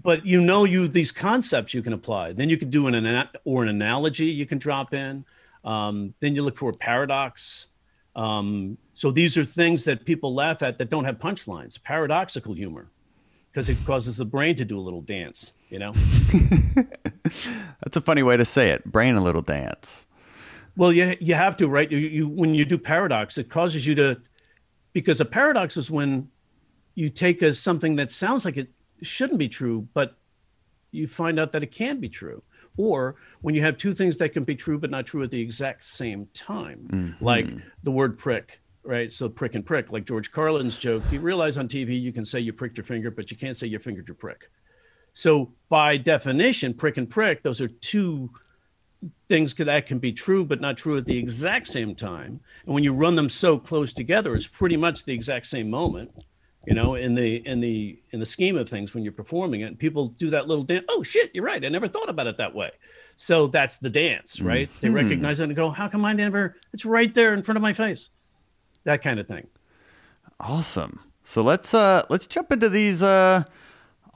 But 0.00 0.24
you 0.24 0.40
know, 0.40 0.64
you 0.64 0.86
these 0.86 1.10
concepts 1.10 1.74
you 1.74 1.82
can 1.82 1.92
apply. 1.92 2.32
Then 2.32 2.48
you 2.48 2.56
can 2.56 2.70
do 2.70 2.86
an, 2.86 2.94
an 2.94 3.28
or 3.44 3.64
an 3.64 3.68
analogy 3.68 4.26
you 4.26 4.46
can 4.46 4.58
drop 4.58 4.94
in. 4.94 5.24
Um, 5.64 6.14
then 6.20 6.34
you 6.34 6.42
look 6.42 6.56
for 6.56 6.70
a 6.70 6.74
paradox. 6.74 7.68
Um, 8.16 8.78
so 8.94 9.10
these 9.10 9.36
are 9.38 9.44
things 9.44 9.84
that 9.84 10.04
people 10.04 10.34
laugh 10.34 10.62
at 10.62 10.78
that 10.78 10.90
don't 10.90 11.04
have 11.04 11.18
punchlines, 11.18 11.82
paradoxical 11.82 12.54
humor, 12.54 12.90
because 13.50 13.68
it 13.68 13.76
causes 13.84 14.16
the 14.16 14.24
brain 14.24 14.56
to 14.56 14.64
do 14.64 14.78
a 14.78 14.82
little 14.82 15.02
dance, 15.02 15.52
you 15.68 15.78
know? 15.78 15.92
That's 17.82 17.96
a 17.96 18.00
funny 18.00 18.22
way 18.22 18.36
to 18.36 18.44
say 18.44 18.70
it 18.70 18.84
brain 18.84 19.14
a 19.14 19.22
little 19.22 19.42
dance. 19.42 20.06
Well, 20.76 20.92
you, 20.92 21.16
you 21.20 21.34
have 21.34 21.56
to, 21.58 21.68
right? 21.68 21.90
You, 21.90 21.98
you, 21.98 22.28
when 22.28 22.54
you 22.54 22.64
do 22.64 22.78
paradox, 22.78 23.36
it 23.38 23.48
causes 23.48 23.86
you 23.86 23.94
to, 23.96 24.20
because 24.92 25.20
a 25.20 25.24
paradox 25.24 25.76
is 25.76 25.90
when 25.90 26.28
you 26.94 27.10
take 27.10 27.42
a, 27.42 27.54
something 27.54 27.96
that 27.96 28.10
sounds 28.10 28.44
like 28.44 28.56
it 28.56 28.70
shouldn't 29.02 29.38
be 29.38 29.48
true, 29.48 29.88
but 29.94 30.16
you 30.90 31.06
find 31.06 31.38
out 31.38 31.52
that 31.52 31.62
it 31.62 31.70
can 31.70 32.00
be 32.00 32.08
true 32.08 32.42
or 32.78 33.16
when 33.42 33.54
you 33.54 33.60
have 33.60 33.76
two 33.76 33.92
things 33.92 34.16
that 34.16 34.30
can 34.30 34.44
be 34.44 34.54
true 34.54 34.78
but 34.78 34.90
not 34.90 35.06
true 35.06 35.22
at 35.22 35.30
the 35.30 35.40
exact 35.40 35.84
same 35.84 36.26
time, 36.32 36.88
mm-hmm. 36.90 37.24
like 37.24 37.46
the 37.82 37.90
word 37.90 38.16
prick, 38.16 38.60
right? 38.82 39.12
So 39.12 39.28
prick 39.28 39.54
and 39.54 39.66
prick, 39.66 39.92
like 39.92 40.06
George 40.06 40.32
Carlin's 40.32 40.78
joke. 40.78 41.02
You 41.10 41.20
realize 41.20 41.58
on 41.58 41.68
TV 41.68 42.00
you 42.00 42.12
can 42.12 42.24
say 42.24 42.40
you 42.40 42.54
pricked 42.54 42.78
your 42.78 42.84
finger, 42.84 43.10
but 43.10 43.30
you 43.30 43.36
can't 43.36 43.56
say 43.56 43.66
you 43.66 43.78
fingered 43.78 44.08
your 44.08 44.14
prick. 44.14 44.48
So 45.12 45.52
by 45.68 45.96
definition, 45.96 46.72
prick 46.72 46.96
and 46.96 47.10
prick, 47.10 47.42
those 47.42 47.60
are 47.60 47.68
two 47.68 48.30
things 49.28 49.54
that 49.54 49.86
can 49.86 49.98
be 49.98 50.12
true 50.12 50.44
but 50.44 50.60
not 50.60 50.76
true 50.76 50.96
at 50.96 51.04
the 51.04 51.18
exact 51.18 51.68
same 51.68 51.94
time. 51.94 52.40
And 52.64 52.74
when 52.74 52.84
you 52.84 52.94
run 52.94 53.16
them 53.16 53.28
so 53.28 53.58
close 53.58 53.92
together, 53.92 54.34
it's 54.34 54.46
pretty 54.46 54.76
much 54.76 55.04
the 55.04 55.12
exact 55.12 55.46
same 55.46 55.68
moment 55.68 56.12
you 56.66 56.74
know 56.74 56.94
in 56.94 57.14
the 57.14 57.36
in 57.46 57.60
the 57.60 57.98
in 58.10 58.20
the 58.20 58.26
scheme 58.26 58.56
of 58.56 58.68
things 58.68 58.94
when 58.94 59.04
you're 59.04 59.12
performing 59.12 59.60
it 59.60 59.78
people 59.78 60.08
do 60.08 60.30
that 60.30 60.48
little 60.48 60.64
dance 60.64 60.84
oh 60.88 61.02
shit 61.02 61.30
you're 61.34 61.44
right 61.44 61.64
i 61.64 61.68
never 61.68 61.88
thought 61.88 62.08
about 62.08 62.26
it 62.26 62.36
that 62.36 62.54
way 62.54 62.70
so 63.16 63.46
that's 63.46 63.78
the 63.78 63.90
dance 63.90 64.40
right 64.40 64.68
mm-hmm. 64.68 64.80
they 64.80 64.90
recognize 64.90 65.40
it 65.40 65.44
and 65.44 65.56
go 65.56 65.70
how 65.70 65.88
come 65.88 66.04
i 66.04 66.12
never 66.12 66.56
it's 66.72 66.84
right 66.84 67.14
there 67.14 67.32
in 67.32 67.42
front 67.42 67.56
of 67.56 67.62
my 67.62 67.72
face 67.72 68.10
that 68.84 69.02
kind 69.02 69.20
of 69.20 69.26
thing 69.26 69.46
awesome 70.40 71.00
so 71.22 71.42
let's 71.42 71.72
uh 71.74 72.04
let's 72.08 72.26
jump 72.26 72.50
into 72.52 72.68
these 72.68 73.02
uh 73.02 73.44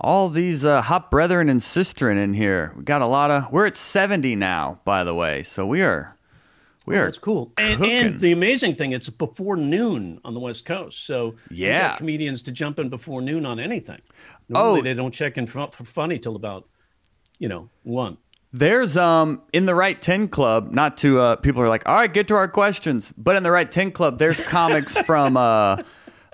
all 0.02 0.28
these 0.28 0.64
uh, 0.64 0.83
hot 0.83 1.11
brethren 1.11 1.48
and 1.48 1.61
sisterin 1.61 2.16
in 2.16 2.35
here. 2.35 2.72
We 2.76 2.83
got 2.83 3.02
a 3.02 3.07
lot 3.07 3.31
of. 3.31 3.52
We're 3.52 3.66
at 3.66 3.76
seventy 3.76 4.35
now, 4.35 4.81
by 4.85 5.05
the 5.05 5.14
way. 5.14 5.44
So 5.44 5.64
we 5.64 5.83
are, 5.83 6.16
we 6.87 6.97
are. 6.97 7.05
That's 7.05 7.18
cool. 7.18 7.53
And, 7.59 7.85
and 7.85 8.21
the 8.21 8.33
amazing 8.33 8.75
thing, 8.77 8.92
it's 8.92 9.09
before 9.09 9.57
noon 9.57 10.21
on 10.25 10.35
the 10.35 10.40
West 10.40 10.64
Coast. 10.64 11.07
So 11.07 11.35
you 11.51 11.66
Yeah. 11.66 11.90
get 11.90 11.99
comedians 11.99 12.42
to 12.42 12.53
jump 12.53 12.79
in 12.79 12.88
before 12.88 13.21
noon 13.23 13.47
on 13.47 13.61
anything. 13.61 14.01
Normally 14.49 14.81
Oh. 14.81 14.83
they 14.83 14.95
don't 14.95 15.12
check 15.14 15.38
in 15.38 15.47
for, 15.47 15.68
for 15.68 15.85
funny 15.85 16.18
till 16.18 16.37
about, 16.37 16.66
you 17.38 17.49
know, 17.49 17.68
one. 17.83 18.18
There's 18.55 18.99
um 18.99 19.40
in 19.55 19.64
the 19.64 19.75
Write 19.75 20.03
ten 20.03 20.29
club. 20.29 20.73
Not 20.73 20.99
to 20.99 21.18
uh, 21.18 21.37
people 21.37 21.62
are 21.62 21.68
like, 21.71 21.88
all 21.88 21.95
right, 21.95 22.12
get 22.12 22.29
to 22.29 22.35
our 22.35 22.49
questions. 22.49 23.11
But 23.16 23.37
in 23.37 23.42
the 23.45 23.51
Write 23.51 23.71
ten 23.73 23.90
club, 23.92 24.18
there's 24.18 24.40
comics 24.42 24.99
from 25.07 25.37
uh 25.38 25.77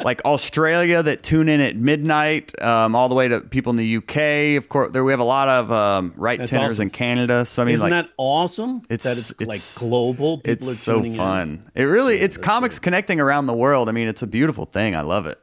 like 0.02 0.24
Australia 0.24 1.02
that 1.02 1.22
tune 1.22 1.48
in 1.48 1.60
at 1.60 1.76
midnight, 1.76 2.60
um, 2.62 2.94
all 2.94 3.08
the 3.08 3.14
way 3.14 3.28
to 3.28 3.40
people 3.40 3.70
in 3.70 3.76
the 3.76 3.96
UK. 3.96 4.56
Of 4.56 4.68
course, 4.68 4.92
there 4.92 5.02
we 5.04 5.12
have 5.12 5.20
a 5.20 5.24
lot 5.24 5.48
of 5.48 5.72
um, 5.72 6.14
right 6.16 6.38
That's 6.38 6.50
tenors 6.50 6.74
awesome. 6.74 6.84
in 6.84 6.90
Canada. 6.90 7.44
So 7.44 7.62
I 7.62 7.64
mean, 7.66 7.74
Isn't 7.74 7.90
like 7.90 8.06
that 8.06 8.12
awesome? 8.16 8.82
it's 8.88 9.04
that 9.04 9.18
it's, 9.18 9.40
like 9.40 9.60
global. 9.74 10.38
People 10.38 10.68
it's 10.68 10.80
are 10.80 10.82
so 10.82 10.94
tuning 10.94 11.12
in. 11.12 11.18
fun. 11.18 11.70
It 11.74 11.84
really 11.84 12.16
it's 12.16 12.36
comics 12.36 12.78
connecting 12.78 13.20
around 13.20 13.46
the 13.46 13.54
world. 13.54 13.88
I 13.88 13.92
mean, 13.92 14.08
it's 14.08 14.22
a 14.22 14.26
beautiful 14.26 14.66
thing. 14.66 14.94
I 14.94 15.00
love 15.02 15.26
it. 15.26 15.40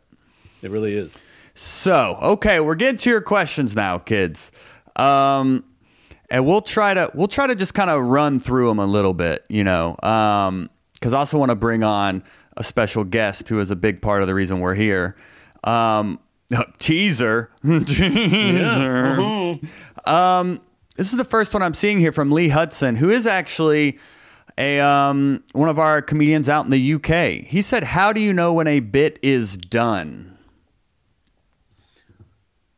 It 0.62 0.72
really 0.72 0.96
is. 0.96 1.16
So, 1.54 2.18
okay, 2.22 2.60
we're 2.60 2.76
getting 2.76 2.98
to 3.00 3.10
your 3.10 3.22
questions 3.22 3.76
now, 3.76 3.98
kids. 3.98 4.52
Um, 4.98 5.64
and 6.30 6.46
we'll 6.46 6.62
try 6.62 6.94
to 6.94 7.12
we'll 7.14 7.28
try 7.28 7.48
to 7.48 7.56
just 7.56 7.74
kind 7.74 7.90
of 7.90 8.06
run 8.06 8.40
through 8.40 8.68
them 8.68 8.80
a 8.80 8.86
little 8.86 9.14
bit, 9.14 9.46
you 9.50 9.64
know, 9.64 9.96
because 9.96 11.14
I 11.14 11.20
also 11.20 11.38
want 11.38 11.50
to 11.52 11.56
bring 11.56 11.84
on 11.84 12.24
a 12.58 12.64
special 12.64 13.04
guest 13.04 13.50
who 13.50 13.60
is 13.60 13.72
a 13.72 13.76
big 13.76 14.02
part 14.02 14.22
of 14.22 14.28
the 14.28 14.34
reason 14.34 14.60
we're 14.60 14.76
here. 14.76 15.16
Um, 15.64 16.20
teaser. 16.80 17.52
teaser. 17.64 19.56
Um, 20.06 20.62
this 20.96 21.12
is 21.12 21.18
the 21.18 21.26
first 21.26 21.54
one 21.54 21.62
I'm 21.62 21.74
seeing 21.74 22.00
here 22.00 22.12
from 22.12 22.32
Lee 22.32 22.50
Hudson, 22.50 22.96
who 22.96 23.10
is 23.10 23.28
actually 23.28 24.00
a 24.58 24.80
um, 24.80 25.44
one 25.52 25.68
of 25.68 25.78
our 25.80 26.02
comedians 26.02 26.48
out 26.48 26.64
in 26.64 26.72
the 26.72 26.94
UK. 26.94 27.46
He 27.46 27.62
said, 27.62 27.84
"How 27.84 28.14
do 28.14 28.22
you 28.22 28.32
know 28.32 28.54
when 28.54 28.68
a 28.68 28.80
bit 28.80 29.20
is 29.22 29.58
done?" 29.58 30.38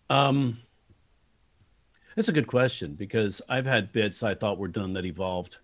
Um, 0.10 0.60
that's 2.16 2.30
a 2.30 2.34
good 2.34 2.48
question 2.48 2.96
because 2.96 3.44
I've 3.48 3.68
had 3.68 3.92
bits 3.92 4.24
I 4.24 4.34
thought 4.34 4.58
were 4.58 4.68
done 4.68 4.94
that 4.94 5.06
evolved 5.06 5.58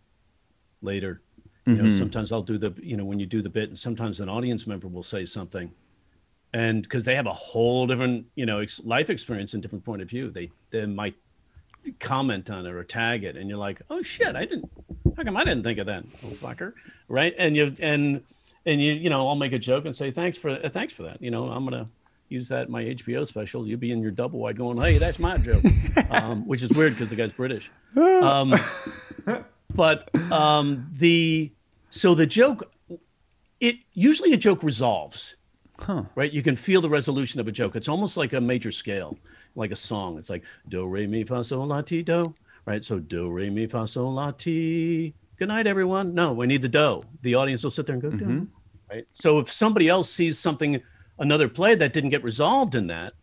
later. 0.84 1.23
You 1.66 1.76
know, 1.76 1.90
sometimes 1.92 2.32
I'll 2.34 2.42
do 2.42 2.58
the, 2.58 2.74
you 2.82 2.98
know, 2.98 3.06
when 3.06 3.20
you 3.20 3.26
do 3.26 3.42
the 3.42 3.50
bit, 3.50 3.70
and 3.70 3.80
sometimes 3.80 4.20
an 4.20 4.28
audience 4.28 4.68
member 4.68 4.88
will 4.90 5.04
say 5.04 5.26
something, 5.26 5.72
and 6.54 6.84
because 6.84 7.06
they 7.06 7.16
have 7.16 7.26
a 7.26 7.34
whole 7.34 7.88
different, 7.88 8.26
you 8.36 8.46
know, 8.46 8.60
ex- 8.60 8.82
life 8.84 9.10
experience 9.10 9.54
and 9.54 9.62
different 9.62 9.86
point 9.86 10.02
of 10.02 10.10
view, 10.10 10.30
they 10.30 10.52
they 10.72 10.86
might 10.86 11.16
comment 12.00 12.50
on 12.50 12.66
it 12.66 12.74
or 12.74 12.84
tag 12.84 13.24
it, 13.24 13.38
and 13.38 13.50
you're 13.50 13.58
like, 13.58 13.82
oh 13.90 14.02
shit, 14.02 14.36
I 14.36 14.46
didn't, 14.46 14.70
how 15.16 15.24
come 15.24 15.38
I 15.38 15.46
didn't 15.46 15.64
think 15.64 15.80
of 15.80 15.86
that, 15.86 16.04
little 16.22 16.38
fucker, 16.38 16.74
right? 17.08 17.34
And 17.38 17.56
you 17.56 17.74
and 17.80 18.24
and 18.66 18.82
you 18.82 18.94
you 18.94 19.10
know, 19.10 19.28
I'll 19.28 19.36
make 19.36 19.54
a 19.54 19.60
joke 19.60 19.86
and 19.86 19.96
say 19.96 20.12
thanks 20.12 20.38
for 20.38 20.50
uh, 20.50 20.70
thanks 20.70 20.94
for 20.94 21.04
that. 21.04 21.22
You 21.22 21.32
know, 21.32 21.48
I'm 21.48 21.64
gonna 21.64 21.88
use 22.30 22.50
that 22.50 22.66
in 22.68 22.72
my 22.72 22.84
HBO 22.84 23.26
special. 23.26 23.66
You'll 23.66 23.80
be 23.80 23.92
in 23.92 24.02
your 24.02 24.12
double 24.12 24.40
wide 24.40 24.58
going, 24.58 24.78
hey, 24.80 24.98
that's 24.98 25.20
my 25.20 25.38
joke, 25.38 25.64
um, 26.10 26.46
which 26.48 26.62
is 26.62 26.70
weird 26.72 26.94
because 26.94 27.10
the 27.10 27.16
guy's 27.16 27.32
British. 27.32 27.72
Um, 27.96 28.56
but 29.76 30.10
um, 30.32 30.90
the 30.92 31.52
so 31.90 32.16
the 32.16 32.26
joke, 32.26 32.72
it 33.60 33.76
usually 33.94 34.34
a 34.34 34.38
joke 34.38 34.64
resolves, 34.64 35.36
right? 36.16 36.32
You 36.32 36.42
can 36.42 36.56
feel 36.56 36.82
the 36.82 36.90
resolution 36.90 37.40
of 37.40 37.48
a 37.48 37.52
joke. 37.52 37.76
It's 37.76 37.88
almost 37.88 38.18
like 38.18 38.34
a 38.34 38.42
major 38.42 38.72
scale, 38.72 39.18
like 39.56 39.72
a 39.72 39.76
song. 39.76 40.18
It's 40.18 40.30
like 40.30 40.44
do 40.68 40.88
re 40.88 41.08
mi 41.08 41.24
fa 41.24 41.44
sol 41.44 41.68
la 41.68 41.82
ti 41.82 42.04
do, 42.04 42.34
right? 42.66 42.84
So 42.84 43.00
do 43.00 43.30
re 43.30 43.50
mi 43.50 43.68
fa 43.68 43.88
sol 43.88 44.14
la 44.14 44.32
ti. 44.32 45.14
Good 45.38 45.48
night, 45.48 45.68
everyone. 45.68 46.14
No, 46.14 46.34
we 46.34 46.48
need 46.48 46.62
the 46.62 46.70
do. 46.70 47.02
The 47.22 47.36
audience 47.36 47.64
will 47.64 47.72
sit 47.72 47.86
there 47.86 47.96
and 47.96 48.02
go 48.02 48.12
do, 48.12 48.48
right? 48.90 49.06
So 49.14 49.40
if 49.40 49.52
somebody 49.52 49.90
else 49.90 50.10
sees 50.10 50.38
something, 50.40 50.82
another 51.18 51.50
play 51.50 51.76
that 51.76 51.92
didn't 51.94 52.12
get 52.12 52.24
resolved 52.24 52.76
in 52.76 52.88
that, 52.88 53.14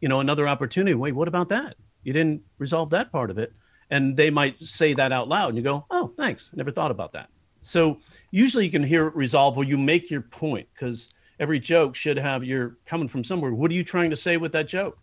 you 0.00 0.08
know, 0.08 0.20
another 0.20 0.48
opportunity. 0.48 0.94
Wait, 0.94 1.14
what 1.14 1.28
about 1.28 1.50
that? 1.50 1.76
You 2.02 2.12
didn't 2.14 2.42
resolve 2.58 2.90
that 2.90 3.12
part 3.12 3.30
of 3.30 3.38
it. 3.38 3.52
And 3.90 4.16
they 4.16 4.30
might 4.30 4.60
say 4.60 4.94
that 4.94 5.12
out 5.12 5.28
loud 5.28 5.48
and 5.48 5.58
you 5.58 5.64
go, 5.64 5.84
oh, 5.90 6.12
thanks. 6.16 6.50
Never 6.54 6.70
thought 6.70 6.90
about 6.90 7.12
that. 7.12 7.28
So 7.62 8.00
usually 8.30 8.64
you 8.64 8.70
can 8.70 8.84
hear 8.84 9.08
it 9.08 9.16
resolve 9.16 9.56
where 9.56 9.66
you 9.66 9.76
make 9.76 10.10
your 10.10 10.22
point 10.22 10.68
because 10.72 11.08
every 11.38 11.58
joke 11.58 11.94
should 11.94 12.18
have 12.18 12.44
you're 12.44 12.78
coming 12.86 13.08
from 13.08 13.24
somewhere. 13.24 13.52
What 13.52 13.70
are 13.70 13.74
you 13.74 13.84
trying 13.84 14.10
to 14.10 14.16
say 14.16 14.36
with 14.36 14.52
that 14.52 14.68
joke? 14.68 14.98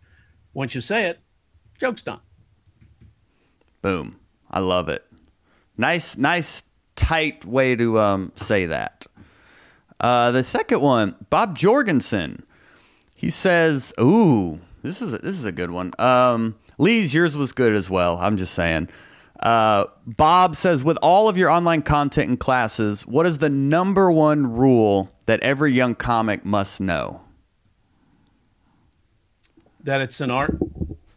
Once 0.54 0.74
you 0.74 0.82
say 0.82 1.06
it, 1.06 1.20
joke's 1.78 2.04
done. 2.04 2.22
Boom. 3.82 4.20
I 4.50 4.60
love 4.60 4.90
it. 4.90 5.06
Nice, 5.78 6.18
nice, 6.18 6.64
tight 6.96 7.46
way 7.46 7.76
to 7.76 8.00
um, 8.00 8.32
say 8.36 8.66
that. 8.66 9.06
Uh, 10.00 10.32
the 10.32 10.44
second 10.44 10.82
one, 10.82 11.16
Bob 11.30 11.58
Jorgensen. 11.58 12.44
He 13.16 13.30
says, 13.32 13.94
"Ooh, 14.00 14.60
this 14.84 15.02
is 15.02 15.14
a, 15.14 15.18
this 15.18 15.38
is 15.38 15.46
a 15.46 15.52
good 15.52 15.72
one." 15.72 15.92
Um, 15.98 16.56
Lee's 16.78 17.14
yours 17.14 17.36
was 17.36 17.52
good 17.52 17.74
as 17.74 17.90
well. 17.90 18.18
I'm 18.18 18.38
just 18.38 18.54
saying. 18.54 18.90
Uh, 19.40 19.86
Bob 20.06 20.56
says, 20.56 20.84
with 20.84 20.98
all 21.02 21.30
of 21.30 21.38
your 21.38 21.50
online 21.50 21.84
content 21.84 22.30
and 22.30 22.40
classes, 22.40 23.06
what 23.06 23.26
is 23.26 23.38
the 23.38 23.50
number 23.50 24.12
one 24.12 24.56
rule 24.56 25.12
that 25.28 25.40
every 25.42 25.72
young 25.74 25.94
comic 25.94 26.44
must 26.44 26.82
know? 26.82 27.22
that 29.88 30.02
it's 30.02 30.20
an 30.20 30.30
art. 30.30 30.58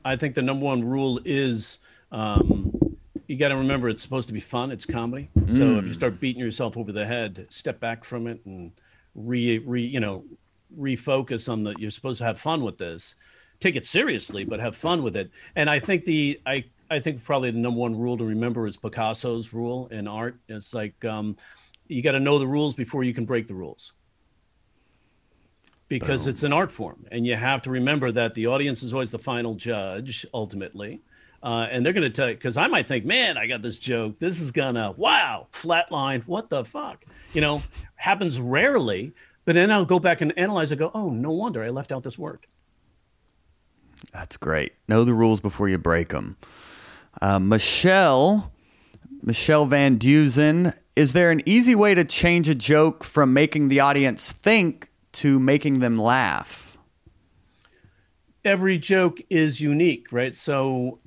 I 0.05 0.17
think 0.17 0.37
the 0.37 0.43
number 0.43 0.65
one 0.65 0.85
rule 0.85 1.21
is 1.25 1.81
um, 2.13 2.97
you 3.27 3.37
got 3.37 3.49
to 3.49 3.57
remember 3.57 3.89
it's 3.89 4.01
supposed 4.01 4.29
to 4.29 4.33
be 4.33 4.41
fun. 4.41 4.71
It's 4.71 4.87
comedy. 4.87 5.29
So 5.49 5.79
if 5.79 5.85
you 5.85 5.93
start 5.93 6.21
beating 6.21 6.41
yourself 6.41 6.77
over 6.77 6.93
the 6.93 7.05
head, 7.05 7.49
step 7.51 7.81
back 7.81 8.05
from 8.05 8.29
it 8.29 8.41
and 8.47 8.71
re, 9.15 9.59
re 9.59 9.83
you 9.83 9.99
know 10.01 10.25
refocus 10.79 11.53
on 11.53 11.65
the. 11.65 11.75
You're 11.79 11.91
supposed 11.91 12.19
to 12.19 12.25
have 12.25 12.39
fun 12.39 12.63
with 12.63 12.79
this. 12.79 13.17
Take 13.61 13.77
it 13.77 13.87
seriously, 13.87 14.45
but 14.45 14.59
have 14.59 14.75
fun 14.75 15.03
with 15.03 15.17
it. 15.17 15.31
And 15.55 15.69
I 15.69 15.79
think 15.79 16.05
the 16.05 16.41
I 16.47 16.65
I 16.91 16.99
think 16.99 17.23
probably 17.23 17.51
the 17.51 17.59
number 17.59 17.79
one 17.79 17.99
rule 17.99 18.17
to 18.17 18.25
remember 18.25 18.67
is 18.67 18.77
Picasso's 18.77 19.53
rule 19.55 19.87
in 19.89 20.09
art. 20.09 20.37
It's 20.49 20.75
like 20.75 21.05
um, 21.05 21.37
you 21.87 22.03
got 22.03 22.13
to 22.13 22.21
know 22.21 22.39
the 22.39 22.47
rules 22.47 22.75
before 22.75 23.05
you 23.05 23.13
can 23.13 23.25
break 23.25 23.47
the 23.47 23.55
rules. 23.55 23.93
Because 25.89 26.29
it's 26.29 26.45
an 26.45 26.53
art 26.53 26.71
form 26.71 27.05
and 27.11 27.27
you 27.27 27.35
have 27.35 27.63
to 27.63 27.71
remember 27.71 28.13
that 28.13 28.37
the 28.37 28.47
audience 28.47 28.85
is 28.85 28.95
always 28.95 29.11
the 29.11 29.19
final 29.19 29.55
judge 29.55 30.25
ultimately. 30.33 31.03
Uh, 31.43 31.67
and 31.71 31.85
they're 31.85 31.93
going 31.93 32.05
to 32.05 32.11
tell 32.11 32.29
you 32.29 32.35
because 32.35 32.59
i 32.59 32.67
might 32.67 32.87
think 32.87 33.07
man 33.07 33.39
i 33.39 33.47
got 33.47 33.63
this 33.63 33.79
joke. 33.79 34.19
This 34.19 34.41
is 34.41 34.51
gonna 34.51 34.93
wow 34.93 35.49
flatline 35.53 36.23
what 36.27 36.51
the 36.51 36.65
fuck? 36.65 37.05
You 37.33 37.41
know 37.41 37.63
happens 37.97 38.39
rarely 38.39 39.13
but 39.47 39.55
then 39.55 39.71
i'll 39.73 39.87
go 39.87 39.99
back 39.99 40.21
and 40.21 40.33
analyze 40.39 40.71
and 40.71 40.79
go 40.79 40.91
oh 40.95 41.11
no 41.11 41.31
wonder 41.31 41.65
i 41.65 41.71
left 41.71 41.93
out 41.93 42.03
this 42.03 42.19
word 42.19 42.47
That's 44.13 44.37
great. 44.37 44.73
Know 44.89 45.05
the 45.05 45.15
rules 45.15 45.41
before 45.41 45.69
you 45.69 45.79
break 45.79 46.09
them. 46.09 46.37
Uh, 47.21 47.39
Michelle, 47.39 48.53
Michelle 49.23 49.67
Van 49.67 49.97
Dusen, 49.97 50.73
is 50.97 51.13
there 51.13 51.31
an 51.31 51.43
easy 51.47 51.75
way 51.75 51.95
to 51.95 52.05
change 52.05 52.49
a 52.49 52.55
joke 52.55 53.05
from 53.05 53.33
making 53.33 53.69
the 53.69 53.81
audience 53.81 54.33
think 54.33 54.91
to 55.13 55.39
making 55.39 55.81
them 55.81 55.99
laugh? 55.99 56.71
every 58.45 58.79
joke 58.79 59.21
is 59.29 59.61
unique, 59.61 60.13
right? 60.13 60.35
So 60.37 61.01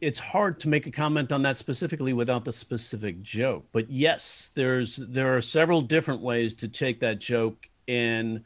it's 0.00 0.18
hard 0.18 0.60
to 0.60 0.68
make 0.68 0.86
a 0.86 0.90
comment 0.90 1.32
on 1.32 1.42
that 1.42 1.56
specifically 1.56 2.12
without 2.12 2.44
the 2.44 2.52
specific 2.52 3.22
joke. 3.22 3.66
But 3.72 3.90
yes, 3.90 4.50
there's 4.54 4.96
there 4.96 5.36
are 5.36 5.40
several 5.40 5.80
different 5.82 6.22
ways 6.22 6.54
to 6.54 6.68
take 6.68 7.00
that 7.00 7.18
joke 7.18 7.68
and 7.86 8.44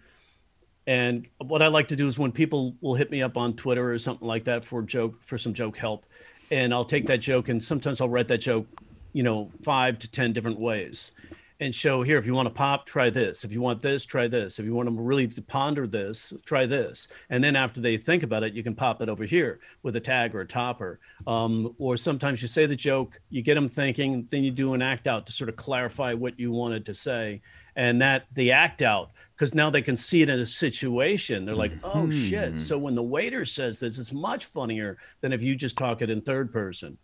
and 0.87 1.29
what 1.39 1.63
I 1.63 1.69
like 1.69 1.89
to 1.89 1.97
do 1.97 2.09
is 2.09 2.19
when 2.19 2.33
people 2.33 2.75
will 2.81 2.95
hit 2.95 3.11
me 3.11 3.23
up 3.23 3.37
on 3.37 3.55
Twitter 3.55 3.93
or 3.93 3.99
something 3.99 4.27
like 4.27 4.45
that 4.45 4.65
for 4.65 4.83
joke 4.83 5.23
for 5.23 5.39
some 5.39 5.55
joke 5.55 5.77
help, 5.77 6.07
and 6.51 6.73
I'll 6.75 6.85
take 6.85 7.07
that 7.07 7.19
joke 7.19 7.49
and 7.49 7.63
sometimes 7.63 8.01
I'll 8.01 8.09
write 8.09 8.29
that 8.29 8.39
joke, 8.39 8.67
you 9.13 9.23
know, 9.23 9.51
five 9.63 9.99
to 10.01 10.11
ten 10.11 10.33
different 10.33 10.59
ways, 10.59 11.13
and 11.61 11.73
show 11.73 12.03
here 12.03 12.19
if 12.19 12.27
you 12.27 12.35
want 12.35 12.47
to 12.47 12.55
pop, 12.55 12.87
try 12.87 13.09
this. 13.09 13.45
If 13.45 13.53
you 13.53 13.61
want 13.61 13.83
this, 13.83 14.05
try 14.05 14.27
this. 14.27 14.59
If 14.59 14.65
you 14.65 14.75
want 14.75 14.89
to 14.89 14.95
really 14.95 15.29
ponder 15.29 15.87
this, 15.87 16.33
try 16.45 16.67
this. 16.67 17.07
And 17.31 17.43
then 17.43 17.55
after 17.55 17.81
they 17.81 17.97
think 17.97 18.25
about 18.25 18.43
it, 18.43 18.53
you 18.53 18.65
can 18.65 18.75
pop 18.75 19.01
it 19.01 19.09
over 19.09 19.25
here 19.25 19.61
with 19.85 19.95
a 19.95 20.01
tag 20.01 20.35
or 20.35 20.41
a 20.41 20.47
topper. 20.47 20.99
Um, 21.25 21.75
or 21.79 21.97
sometimes 21.97 22.43
you 22.43 22.49
say 22.49 22.67
the 22.67 22.75
joke, 22.75 23.21
you 23.31 23.43
get 23.43 23.55
them 23.55 23.69
thinking, 23.69 24.27
then 24.29 24.43
you 24.43 24.51
do 24.51 24.75
an 24.75 24.83
act 24.83 25.07
out 25.07 25.27
to 25.27 25.33
sort 25.33 25.49
of 25.49 25.55
clarify 25.55 26.15
what 26.15 26.39
you 26.39 26.51
wanted 26.51 26.85
to 26.87 26.95
say. 26.95 27.43
And 27.77 28.03
that 28.03 28.27
the 28.35 28.51
act 28.51 28.83
out, 28.83 29.13
because 29.43 29.57
now 29.57 29.71
they 29.71 29.83
can 29.83 29.97
see 29.97 30.23
it 30.23 30.29
in 30.29 30.39
a 30.39 30.47
situation. 30.47 31.45
They're 31.45 31.57
like, 31.57 31.73
oh 31.83 32.09
shit. 32.13 32.61
So 32.61 32.79
when 32.79 32.95
the 32.95 33.03
waiter 33.03 33.45
says 33.45 33.81
this, 33.81 33.99
it's 33.99 34.13
much 34.13 34.45
funnier 34.45 34.99
than 35.21 35.33
if 35.33 35.43
you 35.43 35.57
just 35.57 35.77
talk 35.77 36.01
it 36.01 36.09
in 36.09 36.21
third 36.21 36.53
person. 36.53 36.97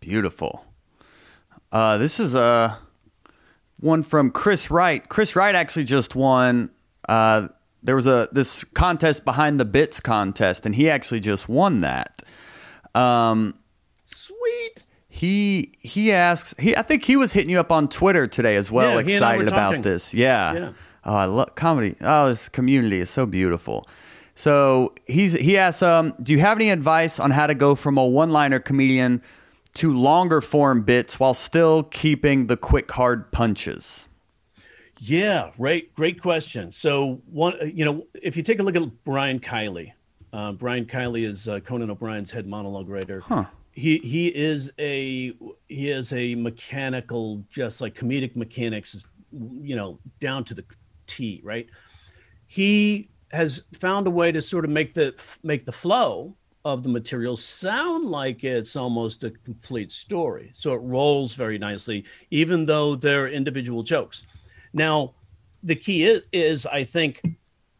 Beautiful. 0.00 0.64
Uh, 1.70 1.96
this 1.96 2.18
is 2.18 2.34
a 2.34 2.76
one 3.78 4.02
from 4.02 4.32
Chris 4.32 4.68
Wright. 4.68 5.08
Chris 5.08 5.36
Wright 5.36 5.54
actually 5.54 5.84
just 5.84 6.16
won 6.16 6.72
uh, 7.08 7.46
there 7.84 7.94
was 7.94 8.08
a 8.08 8.28
this 8.32 8.64
contest 8.64 9.24
behind 9.24 9.60
the 9.60 9.64
bits 9.64 10.00
contest, 10.00 10.66
and 10.66 10.74
he 10.74 10.90
actually 10.90 11.20
just 11.20 11.48
won 11.48 11.82
that. 11.82 12.18
Um, 12.96 13.54
Sweet. 14.06 14.41
He 15.14 15.72
he 15.78 16.10
asks 16.10 16.54
he 16.58 16.74
I 16.74 16.80
think 16.80 17.04
he 17.04 17.16
was 17.16 17.34
hitting 17.34 17.50
you 17.50 17.60
up 17.60 17.70
on 17.70 17.86
Twitter 17.86 18.26
today 18.26 18.56
as 18.56 18.72
well, 18.72 18.94
Yeah, 18.94 19.06
he 19.06 19.14
and 19.16 19.24
I 19.24 19.36
were 19.36 19.42
excited 19.42 19.48
about 19.52 19.82
this. 19.82 20.14
Yeah. 20.14 20.54
Yeah. 20.54 20.72
Oh, 21.04 21.14
I 21.14 21.26
love 21.26 21.54
comedy. 21.54 21.96
Oh, 22.00 22.30
this 22.30 22.48
community 22.48 22.98
is 22.98 23.10
so 23.10 23.26
beautiful. 23.26 23.86
So 24.34 24.94
he's 25.06 25.34
he 25.34 25.58
asks, 25.58 25.82
um, 25.82 26.14
do 26.22 26.32
you 26.32 26.38
have 26.38 26.56
any 26.56 26.70
advice 26.70 27.20
on 27.20 27.30
how 27.30 27.46
to 27.46 27.54
go 27.54 27.74
from 27.74 27.98
a 27.98 28.06
one-liner 28.06 28.58
comedian 28.58 29.20
to 29.74 29.92
longer 29.92 30.40
form 30.40 30.82
bits 30.82 31.20
while 31.20 31.34
still 31.34 31.82
keeping 31.82 32.46
the 32.46 32.56
quick 32.56 32.90
hard 32.92 33.30
punches? 33.32 34.08
Yeah, 34.98 35.50
right. 35.58 35.92
Great 35.94 36.22
question. 36.22 36.72
So 36.72 37.20
one, 37.30 37.54
you 37.74 37.84
know, 37.84 38.06
if 38.14 38.34
you 38.34 38.42
take 38.42 38.60
a 38.60 38.62
look 38.62 38.76
at 38.76 39.04
Brian 39.04 39.40
Kiley, 39.40 39.92
uh, 40.32 40.52
Brian 40.52 40.86
Kiley 40.86 41.28
is 41.28 41.48
uh, 41.48 41.60
Conan 41.60 41.90
O'Brien's 41.90 42.30
head 42.30 42.46
monologue 42.46 42.88
writer. 42.88 43.22
He 43.72 43.98
he 43.98 44.28
is 44.28 44.70
a 44.78 45.32
he 45.68 45.90
is 45.90 46.12
a 46.12 46.34
mechanical, 46.34 47.44
just 47.48 47.80
like 47.80 47.94
comedic 47.94 48.36
mechanics, 48.36 49.06
you 49.32 49.76
know, 49.76 49.98
down 50.20 50.44
to 50.44 50.54
the 50.54 50.64
T. 51.06 51.40
Right. 51.42 51.68
He 52.46 53.10
has 53.30 53.62
found 53.72 54.06
a 54.06 54.10
way 54.10 54.30
to 54.30 54.42
sort 54.42 54.64
of 54.64 54.70
make 54.70 54.94
the 54.94 55.14
make 55.42 55.64
the 55.64 55.72
flow 55.72 56.36
of 56.64 56.82
the 56.82 56.88
material 56.88 57.36
sound 57.36 58.06
like 58.06 58.44
it's 58.44 58.76
almost 58.76 59.24
a 59.24 59.30
complete 59.30 59.90
story. 59.90 60.52
So 60.54 60.74
it 60.74 60.78
rolls 60.78 61.34
very 61.34 61.58
nicely, 61.58 62.04
even 62.30 62.66
though 62.66 62.94
they're 62.94 63.28
individual 63.28 63.82
jokes. 63.82 64.24
Now, 64.72 65.14
the 65.62 65.74
key 65.74 66.04
is, 66.04 66.22
is 66.32 66.66
I 66.66 66.84
think 66.84 67.22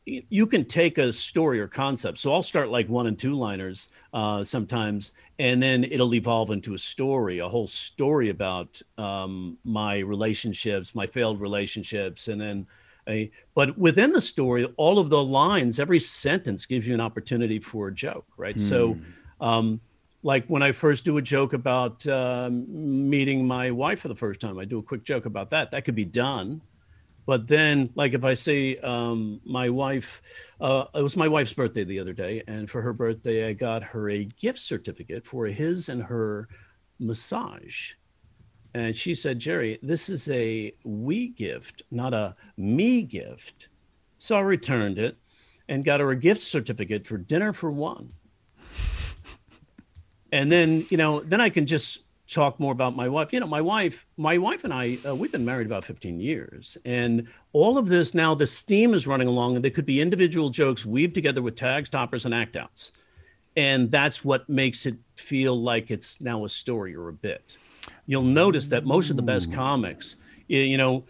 you 0.04 0.46
can 0.46 0.64
take 0.64 0.98
a 0.98 1.12
story 1.12 1.60
or 1.60 1.68
concept. 1.68 2.18
So 2.18 2.32
I'll 2.32 2.42
start 2.42 2.70
like 2.70 2.88
one 2.88 3.06
and 3.06 3.18
two 3.18 3.34
liners 3.34 3.88
uh, 4.12 4.42
sometimes, 4.42 5.12
and 5.38 5.62
then 5.62 5.84
it'll 5.84 6.14
evolve 6.14 6.50
into 6.50 6.74
a 6.74 6.78
story, 6.78 7.38
a 7.38 7.48
whole 7.48 7.68
story 7.68 8.28
about 8.28 8.82
um, 8.98 9.58
my 9.64 9.98
relationships, 9.98 10.94
my 10.94 11.06
failed 11.06 11.40
relationships, 11.40 12.28
and 12.28 12.40
then 12.40 12.66
a. 13.08 13.30
But 13.54 13.78
within 13.78 14.12
the 14.12 14.20
story, 14.20 14.64
all 14.76 14.98
of 14.98 15.08
the 15.08 15.22
lines, 15.22 15.78
every 15.78 16.00
sentence 16.00 16.66
gives 16.66 16.86
you 16.86 16.94
an 16.94 17.00
opportunity 17.00 17.60
for 17.60 17.88
a 17.88 17.94
joke, 17.94 18.26
right? 18.36 18.60
So. 18.60 18.96
Um, 19.40 19.80
like 20.24 20.46
when 20.46 20.62
I 20.62 20.70
first 20.70 21.04
do 21.04 21.16
a 21.18 21.22
joke 21.22 21.52
about 21.52 22.06
um, 22.06 23.10
meeting 23.10 23.44
my 23.44 23.72
wife 23.72 23.98
for 23.98 24.06
the 24.06 24.14
first 24.14 24.40
time, 24.40 24.56
I 24.56 24.64
do 24.64 24.78
a 24.78 24.82
quick 24.82 25.02
joke 25.02 25.26
about 25.26 25.50
that. 25.50 25.72
That 25.72 25.84
could 25.84 25.96
be 25.96 26.04
done. 26.04 26.60
But 27.24 27.46
then, 27.46 27.90
like 27.94 28.14
if 28.14 28.24
I 28.24 28.34
say 28.34 28.78
um, 28.78 29.40
my 29.44 29.70
wife, 29.70 30.22
uh, 30.60 30.86
it 30.94 31.02
was 31.02 31.16
my 31.16 31.28
wife's 31.28 31.52
birthday 31.52 31.84
the 31.84 32.00
other 32.00 32.12
day, 32.12 32.42
and 32.48 32.68
for 32.68 32.82
her 32.82 32.92
birthday, 32.92 33.48
I 33.48 33.52
got 33.52 33.82
her 33.82 34.10
a 34.10 34.24
gift 34.24 34.58
certificate 34.58 35.24
for 35.26 35.46
his 35.46 35.88
and 35.88 36.02
her 36.04 36.48
massage. 36.98 37.92
And 38.74 38.96
she 38.96 39.14
said, 39.14 39.38
Jerry, 39.38 39.78
this 39.82 40.08
is 40.08 40.28
a 40.30 40.74
we 40.84 41.28
gift, 41.28 41.82
not 41.90 42.14
a 42.14 42.34
me 42.56 43.02
gift. 43.02 43.68
So 44.18 44.38
I 44.38 44.40
returned 44.40 44.98
it 44.98 45.18
and 45.68 45.84
got 45.84 46.00
her 46.00 46.10
a 46.10 46.16
gift 46.16 46.42
certificate 46.42 47.06
for 47.06 47.18
dinner 47.18 47.52
for 47.52 47.70
one 47.70 48.14
and 50.32 50.50
then 50.50 50.86
you 50.90 50.96
know 50.96 51.20
then 51.20 51.40
i 51.40 51.48
can 51.48 51.66
just 51.66 52.02
talk 52.32 52.58
more 52.58 52.72
about 52.72 52.96
my 52.96 53.08
wife 53.08 53.32
you 53.32 53.40
know 53.40 53.46
my 53.46 53.60
wife 53.60 54.06
my 54.16 54.38
wife 54.38 54.64
and 54.64 54.72
i 54.72 54.98
uh, 55.06 55.14
we've 55.14 55.32
been 55.32 55.44
married 55.44 55.66
about 55.66 55.84
15 55.84 56.20
years 56.20 56.78
and 56.84 57.28
all 57.52 57.78
of 57.78 57.88
this 57.88 58.14
now 58.14 58.34
this 58.34 58.60
theme 58.60 58.94
is 58.94 59.06
running 59.06 59.28
along 59.28 59.54
and 59.56 59.64
there 59.64 59.70
could 59.70 59.86
be 59.86 60.00
individual 60.00 60.50
jokes 60.50 60.86
weaved 60.86 61.14
together 61.14 61.42
with 61.42 61.56
tags 61.56 61.88
toppers 61.88 62.24
and 62.24 62.34
act 62.34 62.56
outs 62.56 62.92
and 63.56 63.90
that's 63.90 64.24
what 64.24 64.48
makes 64.48 64.86
it 64.86 64.96
feel 65.14 65.60
like 65.60 65.90
it's 65.90 66.20
now 66.20 66.44
a 66.44 66.48
story 66.48 66.94
or 66.94 67.08
a 67.08 67.12
bit 67.12 67.56
you'll 68.06 68.22
notice 68.22 68.68
that 68.68 68.84
most 68.84 69.10
of 69.10 69.16
the 69.16 69.22
best 69.22 69.52
comics 69.52 70.16
you 70.48 70.76
know 70.76 71.04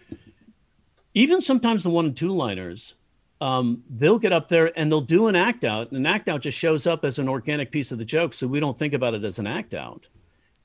even 1.15 1.41
sometimes 1.41 1.83
the 1.83 1.91
one 1.91 2.07
and 2.07 2.17
two 2.17 2.35
liners 2.35 2.95
um, 3.43 3.83
they'll 3.91 4.21
get 4.21 4.33
up 4.33 4.47
there 4.47 4.73
and 4.79 4.91
they'll 4.91 5.01
do 5.01 5.27
an 5.27 5.35
act 5.35 5.65
out. 5.65 5.89
And 5.89 5.97
an 5.97 6.07
act 6.07 6.29
out 6.29 6.43
just 6.43 6.57
shows 6.57 6.87
up 6.87 7.05
as 7.05 7.19
an 7.19 7.29
organic 7.29 7.73
piece 7.73 7.91
of 7.91 7.99
the 7.99 8.05
joke. 8.05 8.35
So 8.35 8.47
we 8.47 8.61
don't 8.61 8.79
think 8.79 8.95
about 8.95 9.15
it 9.15 9.25
as 9.25 9.41
an 9.41 9.49
act 9.49 9.75
out. 9.75 10.07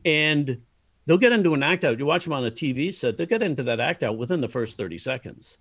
And 0.05 0.61
they'll 1.05 1.17
get 1.17 1.31
into 1.31 1.53
an 1.53 1.63
act 1.63 1.83
out. 1.83 1.99
You 1.99 2.05
watch 2.05 2.23
them 2.23 2.33
on 2.33 2.45
a 2.45 2.51
TV 2.51 2.93
set, 2.93 3.17
they'll 3.17 3.27
get 3.27 3.41
into 3.41 3.63
that 3.63 3.79
act 3.79 4.03
out 4.03 4.17
within 4.17 4.41
the 4.41 4.47
first 4.47 4.77
30 4.77 4.97
seconds. 4.97 5.57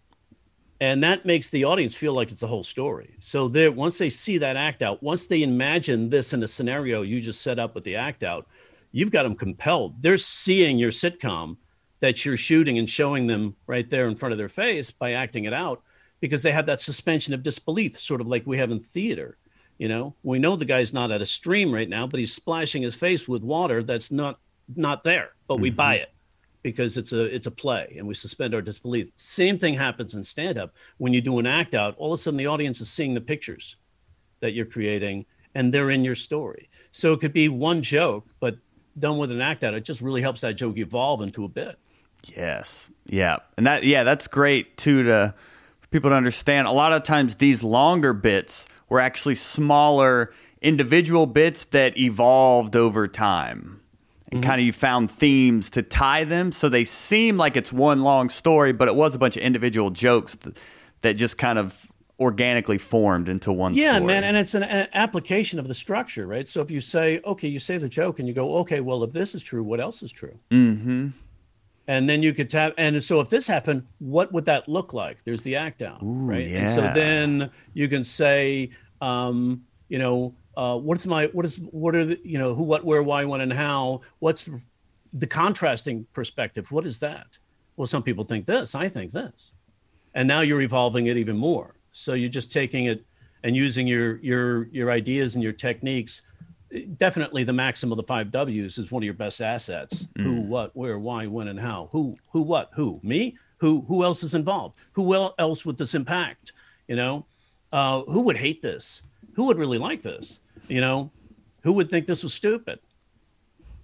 And 0.80 1.02
that 1.04 1.24
makes 1.24 1.48
the 1.48 1.64
audience 1.64 1.94
feel 1.94 2.12
like 2.12 2.30
it's 2.30 2.42
a 2.42 2.46
whole 2.46 2.62
story. 2.62 3.16
So 3.20 3.48
they 3.48 3.68
once 3.68 3.96
they 3.96 4.10
see 4.10 4.38
that 4.38 4.56
act 4.56 4.82
out, 4.82 5.02
once 5.02 5.26
they 5.26 5.42
imagine 5.42 6.10
this 6.10 6.34
in 6.34 6.42
a 6.42 6.46
scenario 6.46 7.02
you 7.02 7.20
just 7.20 7.40
set 7.40 7.58
up 7.58 7.74
with 7.74 7.84
the 7.84 7.96
act 7.96 8.22
out, 8.22 8.46
you've 8.92 9.10
got 9.10 9.22
them 9.22 9.36
compelled. 9.36 10.02
They're 10.02 10.18
seeing 10.18 10.78
your 10.78 10.90
sitcom 10.90 11.56
that 12.00 12.24
you're 12.24 12.36
shooting 12.36 12.78
and 12.78 12.90
showing 12.90 13.26
them 13.26 13.56
right 13.66 13.88
there 13.88 14.06
in 14.08 14.16
front 14.16 14.32
of 14.32 14.38
their 14.38 14.50
face 14.50 14.90
by 14.90 15.12
acting 15.12 15.44
it 15.44 15.54
out 15.54 15.82
because 16.20 16.42
they 16.42 16.52
have 16.52 16.66
that 16.66 16.80
suspension 16.80 17.32
of 17.32 17.42
disbelief, 17.42 17.98
sort 17.98 18.20
of 18.20 18.26
like 18.26 18.46
we 18.46 18.58
have 18.58 18.70
in 18.70 18.80
theater. 18.80 19.38
You 19.78 19.88
know, 19.88 20.14
we 20.22 20.38
know 20.38 20.56
the 20.56 20.64
guy's 20.64 20.94
not 20.94 21.10
at 21.10 21.20
a 21.20 21.26
stream 21.26 21.72
right 21.72 21.88
now, 21.88 22.06
but 22.06 22.18
he's 22.18 22.32
splashing 22.32 22.82
his 22.82 22.94
face 22.94 23.28
with 23.28 23.42
water 23.42 23.82
that's 23.82 24.10
not 24.10 24.38
not 24.74 25.04
there, 25.04 25.30
but 25.46 25.60
we 25.60 25.70
buy 25.70 25.96
mm-hmm. 25.96 26.02
it 26.04 26.12
because 26.62 26.96
it's 26.96 27.12
a 27.12 27.24
it's 27.24 27.46
a 27.46 27.50
play 27.50 27.94
and 27.98 28.08
we 28.08 28.14
suspend 28.14 28.54
our 28.54 28.62
disbelief. 28.62 29.10
Same 29.16 29.58
thing 29.58 29.74
happens 29.74 30.14
in 30.14 30.24
stand 30.24 30.58
up. 30.58 30.74
When 30.98 31.12
you 31.12 31.20
do 31.20 31.38
an 31.38 31.46
act 31.46 31.74
out, 31.74 31.94
all 31.98 32.12
of 32.12 32.18
a 32.18 32.22
sudden 32.22 32.38
the 32.38 32.46
audience 32.46 32.80
is 32.80 32.90
seeing 32.90 33.14
the 33.14 33.20
pictures 33.20 33.76
that 34.40 34.52
you're 34.52 34.66
creating 34.66 35.26
and 35.54 35.72
they're 35.72 35.90
in 35.90 36.04
your 36.04 36.14
story. 36.14 36.68
So 36.90 37.12
it 37.12 37.20
could 37.20 37.32
be 37.32 37.48
one 37.48 37.82
joke, 37.82 38.26
but 38.40 38.56
done 38.98 39.18
with 39.18 39.30
an 39.30 39.40
act 39.40 39.62
out, 39.62 39.74
it 39.74 39.84
just 39.84 40.00
really 40.00 40.22
helps 40.22 40.40
that 40.40 40.54
joke 40.54 40.76
evolve 40.76 41.22
into 41.22 41.44
a 41.44 41.48
bit. 41.48 41.78
Yes. 42.24 42.90
Yeah. 43.06 43.38
And 43.56 43.66
that 43.66 43.84
yeah, 43.84 44.04
that's 44.04 44.26
great 44.26 44.76
too 44.76 45.02
to 45.04 45.34
for 45.80 45.88
people 45.88 46.10
to 46.10 46.16
understand. 46.16 46.66
A 46.66 46.72
lot 46.72 46.92
of 46.92 47.02
times 47.02 47.36
these 47.36 47.62
longer 47.62 48.12
bits 48.12 48.66
were 48.88 49.00
actually 49.00 49.34
smaller 49.34 50.32
individual 50.60 51.26
bits 51.26 51.64
that 51.66 51.96
evolved 51.98 52.76
over 52.76 53.06
time. 53.08 53.80
And 54.32 54.42
kind 54.42 54.60
of 54.60 54.66
you 54.66 54.72
found 54.72 55.10
themes 55.10 55.70
to 55.70 55.82
tie 55.82 56.24
them 56.24 56.50
so 56.50 56.68
they 56.68 56.82
seem 56.82 57.36
like 57.36 57.56
it's 57.56 57.72
one 57.72 58.02
long 58.02 58.28
story, 58.28 58.72
but 58.72 58.88
it 58.88 58.96
was 58.96 59.14
a 59.14 59.18
bunch 59.18 59.36
of 59.36 59.42
individual 59.42 59.90
jokes 59.90 60.34
th- 60.36 60.56
that 61.02 61.14
just 61.16 61.38
kind 61.38 61.60
of 61.60 61.92
organically 62.18 62.78
formed 62.78 63.28
into 63.28 63.52
one 63.52 63.72
story. 63.72 63.84
Yeah, 63.84 63.96
story. 63.96 64.06
man, 64.06 64.24
and 64.24 64.36
it's 64.36 64.54
an 64.54 64.64
a- 64.64 64.88
application 64.94 65.58
of 65.58 65.68
the 65.68 65.74
structure, 65.74 66.26
right? 66.26 66.48
So 66.48 66.60
if 66.60 66.70
you 66.70 66.80
say, 66.80 67.20
okay, 67.24 67.46
you 67.46 67.60
say 67.60 67.78
the 67.78 67.88
joke, 67.88 68.18
and 68.18 68.26
you 68.26 68.34
go, 68.34 68.56
okay, 68.58 68.80
well, 68.80 69.04
if 69.04 69.12
this 69.12 69.34
is 69.34 69.42
true, 69.42 69.62
what 69.62 69.80
else 69.80 70.02
is 70.02 70.10
true? 70.10 70.38
Mm-hmm. 70.50 71.08
And 71.88 72.08
then 72.08 72.22
you 72.22 72.32
could 72.32 72.50
tap, 72.50 72.74
and 72.78 73.02
so 73.02 73.20
if 73.20 73.30
this 73.30 73.46
happened, 73.46 73.86
what 73.98 74.32
would 74.32 74.44
that 74.46 74.68
look 74.68 74.92
like? 74.92 75.22
There's 75.22 75.42
the 75.42 75.54
act 75.54 75.82
out, 75.82 75.98
right? 76.02 76.48
And 76.48 76.74
so 76.74 76.80
then 76.94 77.50
you 77.74 77.88
can 77.88 78.02
say, 78.02 78.70
um, 79.00 79.62
you 79.88 79.98
know, 79.98 80.34
uh, 80.56 80.76
what's 80.78 81.06
my, 81.06 81.26
what 81.26 81.44
is, 81.44 81.58
what 81.70 81.94
are 81.94 82.04
the, 82.04 82.20
you 82.24 82.38
know, 82.38 82.54
who, 82.56 82.64
what, 82.64 82.84
where, 82.84 83.04
why, 83.04 83.24
when, 83.24 83.40
and 83.40 83.52
how? 83.52 84.00
What's 84.18 84.44
the, 84.44 84.60
the 85.12 85.26
contrasting 85.28 86.06
perspective? 86.12 86.72
What 86.72 86.86
is 86.86 86.98
that? 87.00 87.38
Well, 87.76 87.86
some 87.86 88.02
people 88.02 88.24
think 88.24 88.46
this, 88.46 88.74
I 88.74 88.88
think 88.88 89.12
this, 89.12 89.52
and 90.12 90.26
now 90.26 90.40
you're 90.40 90.62
evolving 90.62 91.06
it 91.06 91.16
even 91.16 91.36
more. 91.36 91.76
So 91.92 92.14
you're 92.14 92.28
just 92.30 92.52
taking 92.52 92.86
it 92.86 93.06
and 93.44 93.54
using 93.54 93.86
your 93.86 94.16
your 94.16 94.66
your 94.72 94.90
ideas 94.90 95.34
and 95.34 95.42
your 95.42 95.52
techniques. 95.52 96.22
Definitely, 96.96 97.44
the 97.44 97.52
maxim 97.52 97.92
of 97.92 97.96
the 97.96 98.02
five 98.02 98.32
W's 98.32 98.76
is 98.76 98.90
one 98.90 99.02
of 99.02 99.04
your 99.04 99.14
best 99.14 99.40
assets. 99.40 100.08
Who, 100.16 100.40
what, 100.40 100.76
where, 100.76 100.98
why, 100.98 101.26
when, 101.26 101.48
and 101.48 101.60
how. 101.60 101.88
Who, 101.92 102.16
who, 102.30 102.42
what, 102.42 102.70
who? 102.74 103.00
Me? 103.02 103.36
Who? 103.58 103.82
Who 103.82 104.02
else 104.02 104.22
is 104.22 104.34
involved? 104.34 104.74
Who 104.92 105.14
else 105.38 105.64
would 105.64 105.78
this 105.78 105.94
impact? 105.94 106.52
You 106.88 106.96
know, 106.96 107.26
uh, 107.72 108.02
who 108.02 108.22
would 108.22 108.36
hate 108.36 108.62
this? 108.62 109.02
Who 109.34 109.44
would 109.44 109.58
really 109.58 109.78
like 109.78 110.02
this? 110.02 110.40
You 110.66 110.80
know, 110.80 111.12
who 111.62 111.72
would 111.74 111.88
think 111.88 112.06
this 112.06 112.22
was 112.22 112.34
stupid? 112.34 112.80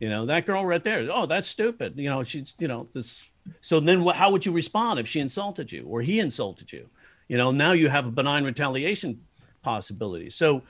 You 0.01 0.09
know, 0.09 0.27
that 0.27 0.47
girl 0.47 0.67
right 0.67 0.83
there. 0.83 1.09
Oh, 1.13 1.27
that's 1.27 1.47
stupid. 1.47 1.95
You 1.97 2.11
know, 2.11 2.25
she's, 2.25 2.55
you 2.59 2.67
know, 2.67 2.89
this. 2.93 3.25
So 3.61 3.79
then 3.79 4.03
what, 4.03 4.17
how 4.17 4.33
would 4.33 4.45
you 4.45 4.53
respond 4.53 4.99
if 4.99 5.07
she 5.07 5.21
insulted 5.21 5.71
you 5.71 5.85
or 5.87 6.01
he 6.01 6.19
insulted 6.19 6.73
you? 6.73 6.89
You 7.29 7.37
know, 7.37 7.53
now 7.53 7.73
you 7.73 7.89
have 7.89 8.07
a 8.07 8.11
benign 8.11 8.45
retaliation 8.45 9.21
possibility. 9.63 10.31
So 10.31 10.63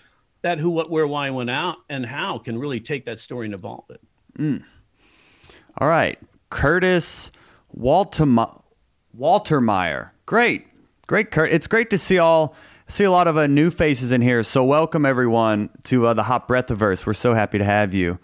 that 0.42 0.58
who, 0.58 0.70
what, 0.70 0.90
where, 0.90 1.06
why, 1.06 1.30
when, 1.30 1.48
out, 1.48 1.76
and 1.88 2.04
how 2.06 2.38
can 2.38 2.58
really 2.58 2.80
take 2.80 3.04
that 3.06 3.18
story 3.18 3.46
and 3.46 3.54
evolve 3.54 3.84
it. 3.90 4.62
All 5.78 5.88
right. 5.88 6.18
Curtis 6.50 7.30
Walterm- 7.76 8.60
Waltermeyer. 9.18 10.10
Great. 10.26 10.66
Great, 11.06 11.30
Kurt. 11.30 11.50
It's 11.50 11.66
great 11.66 11.90
to 11.90 11.98
see 11.98 12.18
all 12.18 12.54
see 12.88 13.04
a 13.04 13.10
lot 13.10 13.26
of 13.26 13.36
uh, 13.38 13.46
new 13.46 13.70
faces 13.70 14.12
in 14.12 14.20
here. 14.20 14.42
So 14.42 14.64
welcome 14.64 15.06
everyone 15.06 15.70
to 15.84 16.06
uh, 16.08 16.14
the 16.14 16.24
Hot 16.24 16.46
Breathiverse. 16.46 17.06
We're 17.06 17.14
so 17.14 17.32
happy 17.32 17.58
to 17.58 17.64
have 17.64 17.94
you. 17.94 18.18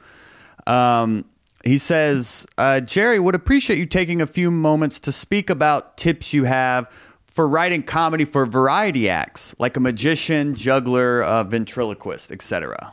Um, 0.66 1.24
he 1.64 1.78
says, 1.78 2.46
uh, 2.58 2.80
Jerry 2.80 3.18
would 3.18 3.34
appreciate 3.34 3.78
you 3.78 3.86
taking 3.86 4.20
a 4.20 4.26
few 4.26 4.50
moments 4.50 5.00
to 5.00 5.12
speak 5.12 5.48
about 5.48 5.96
tips 5.96 6.32
you 6.32 6.44
have 6.44 6.90
for 7.38 7.46
writing 7.46 7.84
comedy 7.84 8.24
for 8.24 8.44
variety 8.46 9.08
acts, 9.08 9.54
like 9.60 9.76
a 9.76 9.80
magician, 9.80 10.56
juggler, 10.56 11.22
uh, 11.22 11.44
ventriloquist, 11.44 12.32
etc. 12.32 12.92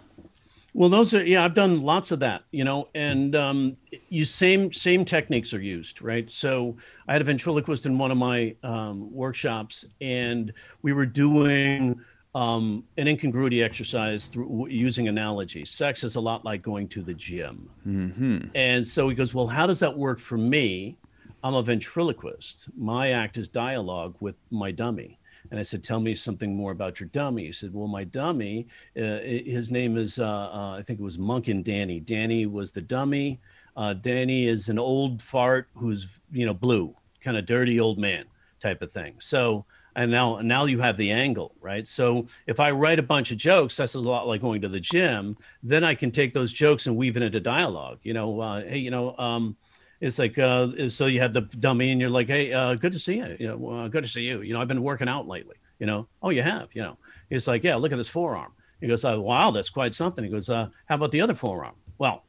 Well, 0.75 0.87
those 0.87 1.15
are 1.15 1.25
yeah. 1.25 1.43
I've 1.43 1.55
done 1.55 1.81
lots 1.81 2.11
of 2.11 2.19
that, 2.19 2.43
you 2.51 2.63
know, 2.63 2.87
and 2.93 3.35
um, 3.35 3.75
you 4.09 4.23
same 4.23 4.71
same 4.71 5.03
techniques 5.03 5.51
are 5.51 5.59
used, 5.59 5.99
right? 5.99 6.29
So 6.29 6.77
I 7.07 7.13
had 7.13 7.23
a 7.23 7.25
ventriloquist 7.25 7.87
in 7.87 7.97
one 7.97 8.11
of 8.11 8.19
my 8.19 8.55
um, 8.61 9.11
workshops, 9.11 9.83
and 9.99 10.53
we 10.83 10.93
were 10.93 11.07
doing 11.07 11.99
um, 12.35 12.83
an 12.97 13.07
incongruity 13.07 13.63
exercise 13.63 14.25
through 14.25 14.67
using 14.67 15.07
analogy. 15.07 15.65
Sex 15.65 16.03
is 16.03 16.17
a 16.17 16.21
lot 16.21 16.45
like 16.45 16.61
going 16.61 16.87
to 16.89 17.01
the 17.01 17.15
gym, 17.15 17.67
mm-hmm. 17.87 18.49
and 18.53 18.87
so 18.87 19.09
he 19.09 19.15
goes, 19.15 19.33
"Well, 19.33 19.47
how 19.47 19.65
does 19.65 19.79
that 19.79 19.97
work 19.97 20.19
for 20.19 20.37
me? 20.37 20.99
I'm 21.45 21.53
a 21.53 21.61
ventriloquist. 21.61 22.69
My 22.75 23.11
act 23.11 23.37
is 23.37 23.47
dialogue 23.47 24.15
with 24.19 24.35
my 24.49 24.71
dummy." 24.71 25.19
And 25.51 25.59
I 25.59 25.63
said, 25.63 25.83
Tell 25.83 25.99
me 25.99 26.15
something 26.15 26.55
more 26.55 26.71
about 26.71 26.99
your 26.99 27.09
dummy. 27.09 27.45
He 27.45 27.51
said, 27.51 27.73
Well, 27.73 27.87
my 27.87 28.03
dummy, 28.03 28.67
uh, 28.97 29.19
his 29.19 29.69
name 29.69 29.95
is, 29.95 30.17
uh, 30.17 30.25
uh, 30.25 30.75
I 30.79 30.81
think 30.81 30.99
it 30.99 31.03
was 31.03 31.19
Monk 31.19 31.47
and 31.47 31.63
Danny. 31.63 31.99
Danny 31.99 32.45
was 32.45 32.71
the 32.71 32.81
dummy. 32.81 33.39
Uh, 33.77 33.93
Danny 33.93 34.47
is 34.47 34.69
an 34.69 34.79
old 34.79 35.21
fart 35.21 35.69
who's, 35.75 36.19
you 36.31 36.45
know, 36.45 36.53
blue, 36.53 36.95
kind 37.21 37.37
of 37.37 37.45
dirty 37.45 37.79
old 37.79 37.99
man 37.99 38.25
type 38.59 38.81
of 38.81 38.91
thing. 38.91 39.15
So, 39.19 39.65
and 39.95 40.11
now 40.11 40.39
now 40.41 40.65
you 40.65 40.79
have 40.79 40.97
the 40.97 41.09
angle 41.09 41.55
right 41.61 41.87
so 41.87 42.25
if 42.47 42.59
i 42.59 42.69
write 42.69 42.99
a 42.99 43.03
bunch 43.03 43.31
of 43.31 43.37
jokes 43.37 43.77
that's 43.77 43.95
a 43.95 43.99
lot 43.99 44.27
like 44.27 44.41
going 44.41 44.61
to 44.61 44.67
the 44.67 44.79
gym 44.79 45.37
then 45.63 45.85
i 45.85 45.95
can 45.95 46.11
take 46.11 46.33
those 46.33 46.51
jokes 46.51 46.85
and 46.85 46.97
weave 46.97 47.15
it 47.15 47.23
into 47.23 47.39
dialogue 47.39 47.97
you 48.03 48.13
know 48.13 48.41
uh, 48.41 48.61
hey 48.61 48.77
you 48.77 48.91
know 48.91 49.15
um, 49.17 49.55
it's 50.01 50.19
like 50.19 50.37
uh, 50.37 50.89
so 50.89 51.05
you 51.05 51.19
have 51.19 51.33
the 51.33 51.41
dummy 51.41 51.91
and 51.91 52.01
you're 52.01 52.09
like 52.09 52.27
hey 52.27 52.51
uh, 52.53 52.75
good 52.75 52.93
to 52.93 52.99
see 52.99 53.15
you 53.15 53.37
you 53.39 53.47
know 53.47 53.69
uh, 53.69 53.87
good 53.87 54.03
to 54.03 54.09
see 54.09 54.21
you 54.21 54.41
you 54.41 54.53
know 54.53 54.61
i've 54.61 54.67
been 54.67 54.83
working 54.83 55.07
out 55.07 55.27
lately 55.27 55.55
you 55.79 55.85
know? 55.85 56.07
Oh 56.21 56.29
you 56.29 56.41
have 56.41 56.69
you 56.73 56.81
know. 56.81 56.97
It's 57.29 57.47
like 57.47 57.63
yeah 57.63 57.75
look 57.75 57.91
at 57.91 57.97
this 57.97 58.09
forearm. 58.09 58.53
He 58.81 58.87
goes 58.87 59.03
oh, 59.05 59.19
wow 59.21 59.51
that's 59.51 59.69
quite 59.69 59.95
something. 59.95 60.23
He 60.23 60.29
goes 60.29 60.49
uh, 60.49 60.69
how 60.85 60.95
about 60.95 61.11
the 61.11 61.21
other 61.21 61.35
forearm? 61.35 61.75
Well 61.97 62.23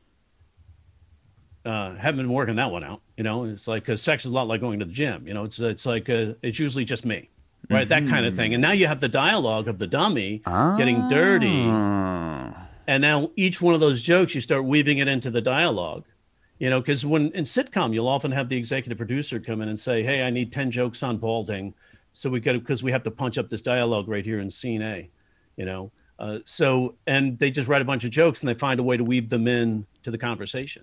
uh, 1.64 1.96
haven't 1.96 2.18
been 2.18 2.32
working 2.32 2.56
that 2.56 2.70
one 2.70 2.84
out 2.84 3.02
you 3.16 3.24
know? 3.24 3.44
It's 3.44 3.68
like 3.68 3.88
uh, 3.88 3.96
sex 3.96 4.24
is 4.24 4.30
a 4.30 4.34
lot 4.34 4.48
like 4.48 4.60
going 4.60 4.78
to 4.80 4.84
the 4.84 4.92
gym 4.92 5.26
you 5.26 5.34
know? 5.34 5.44
It's 5.44 5.58
it's 5.58 5.86
like 5.86 6.08
uh, 6.08 6.34
it's 6.42 6.58
usually 6.58 6.84
just 6.84 7.04
me 7.04 7.30
right? 7.68 7.88
Mm-hmm. 7.88 8.06
that 8.06 8.10
kind 8.10 8.26
of 8.26 8.36
thing. 8.36 8.54
And 8.54 8.62
now 8.62 8.70
you 8.70 8.86
have 8.86 9.00
the 9.00 9.08
dialogue 9.08 9.66
of 9.66 9.78
the 9.78 9.88
dummy 9.88 10.42
ah. 10.46 10.76
getting 10.76 11.08
dirty. 11.08 11.62
And 12.88 13.02
now 13.02 13.32
each 13.34 13.60
one 13.60 13.74
of 13.74 13.80
those 13.80 14.00
jokes 14.00 14.36
you 14.36 14.40
start 14.40 14.64
weaving 14.64 14.98
it 14.98 15.08
into 15.08 15.30
the 15.30 15.40
dialogue 15.40 16.04
you 16.58 16.70
know 16.70 16.80
because 16.80 17.04
when 17.04 17.30
in 17.32 17.44
sitcom 17.44 17.92
you'll 17.92 18.08
often 18.08 18.32
have 18.32 18.48
the 18.48 18.56
executive 18.56 18.98
producer 18.98 19.38
come 19.38 19.60
in 19.60 19.68
and 19.68 19.78
say 19.78 20.02
hey 20.02 20.22
i 20.22 20.30
need 20.30 20.52
10 20.52 20.70
jokes 20.70 21.02
on 21.02 21.16
balding 21.16 21.74
so 22.12 22.30
we 22.30 22.40
got 22.40 22.52
because 22.52 22.82
we 22.82 22.92
have 22.92 23.02
to 23.02 23.10
punch 23.10 23.36
up 23.36 23.48
this 23.48 23.60
dialogue 23.60 24.08
right 24.08 24.24
here 24.24 24.40
in 24.40 24.50
scene 24.50 24.82
a 24.82 25.10
you 25.56 25.64
know? 25.64 25.90
Uh, 26.18 26.38
so 26.44 26.94
and 27.06 27.38
they 27.38 27.50
just 27.50 27.68
write 27.68 27.82
a 27.82 27.84
bunch 27.84 28.04
of 28.04 28.10
jokes 28.10 28.40
and 28.40 28.48
they 28.48 28.54
find 28.54 28.80
a 28.80 28.82
way 28.82 28.96
to 28.96 29.04
weave 29.04 29.28
them 29.28 29.46
in 29.46 29.84
to 30.02 30.10
the 30.10 30.16
conversation. 30.16 30.82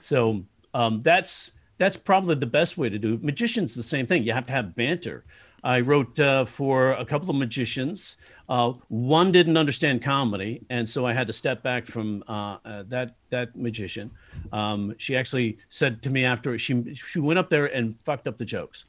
So 0.00 0.44
um, 0.74 1.00
that's 1.02 1.52
that's 1.78 1.96
probably 1.96 2.34
the 2.34 2.46
best 2.46 2.76
way 2.76 2.90
to 2.90 2.98
do 2.98 3.14
it. 3.14 3.22
magicians 3.22 3.74
the 3.74 3.82
same 3.82 4.06
thing. 4.06 4.24
You 4.24 4.34
have 4.34 4.46
to 4.46 4.52
have 4.52 4.74
banter 4.74 5.24
I 5.64 5.80
wrote 5.80 6.18
uh, 6.18 6.44
for 6.44 6.92
a 6.92 7.04
couple 7.04 7.30
of 7.30 7.36
magicians. 7.36 8.16
Uh, 8.48 8.72
one 8.88 9.32
didn't 9.32 9.56
understand 9.56 10.02
comedy, 10.02 10.64
and 10.68 10.88
so 10.88 11.06
I 11.06 11.12
had 11.12 11.26
to 11.28 11.32
step 11.32 11.62
back 11.62 11.86
from 11.86 12.24
uh, 12.28 12.58
uh 12.64 12.82
that 12.88 13.16
that 13.30 13.56
magician. 13.56 14.10
Um, 14.52 14.94
she 14.98 15.16
actually 15.16 15.58
said 15.68 16.02
to 16.02 16.10
me 16.10 16.24
after 16.24 16.58
she 16.58 16.94
she 16.94 17.20
went 17.20 17.38
up 17.38 17.48
there 17.48 17.66
and 17.66 18.00
fucked 18.02 18.26
up 18.26 18.38
the 18.38 18.44
jokes. 18.44 18.84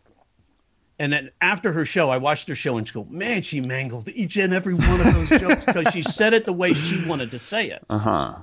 And 0.99 1.11
then 1.11 1.31
after 1.41 1.73
her 1.73 1.85
show, 1.85 2.09
I 2.09 2.17
watched 2.17 2.47
her 2.47 2.55
show 2.55 2.77
and 2.77 2.87
she 2.87 2.93
go, 2.93 3.03
man, 3.05 3.41
she 3.41 3.59
mangled 3.59 4.07
each 4.09 4.37
and 4.37 4.53
every 4.53 4.75
one 4.75 5.01
of 5.01 5.13
those 5.13 5.39
jokes 5.39 5.65
because 5.65 5.91
she 5.91 6.03
said 6.03 6.35
it 6.35 6.45
the 6.45 6.53
way 6.53 6.71
she 6.73 7.03
wanted 7.05 7.31
to 7.31 7.39
say 7.39 7.71
it. 7.71 7.83
Uh 7.89 7.97
huh 7.97 8.35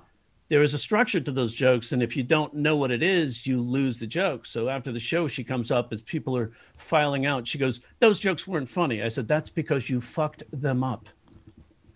there 0.51 0.63
is 0.63 0.75
a 0.75 0.79
structure 0.79 1.21
to 1.21 1.31
those 1.31 1.55
jokes 1.55 1.93
and 1.93 2.03
if 2.03 2.17
you 2.17 2.23
don't 2.23 2.53
know 2.53 2.77
what 2.77 2.91
it 2.91 3.03
is 3.03 3.47
you 3.47 3.63
lose 3.63 3.99
the 3.99 4.07
joke. 4.07 4.45
So 4.45 4.69
after 4.69 4.93
the 4.93 5.01
show 5.01 5.29
she 5.29 5.43
comes 5.43 5.71
up 5.71 5.93
as 5.93 6.03
people 6.03 6.37
are 6.37 6.53
filing 6.77 7.25
out 7.25 7.47
she 7.47 7.57
goes 7.57 7.81
those 8.01 8.19
jokes 8.19 8.47
weren't 8.47 8.69
funny. 8.69 9.03
I 9.03 9.09
said 9.09 9.27
that's 9.27 9.49
because 9.49 9.89
you 9.89 10.01
fucked 10.01 10.43
them 10.53 10.85
up. 10.85 11.09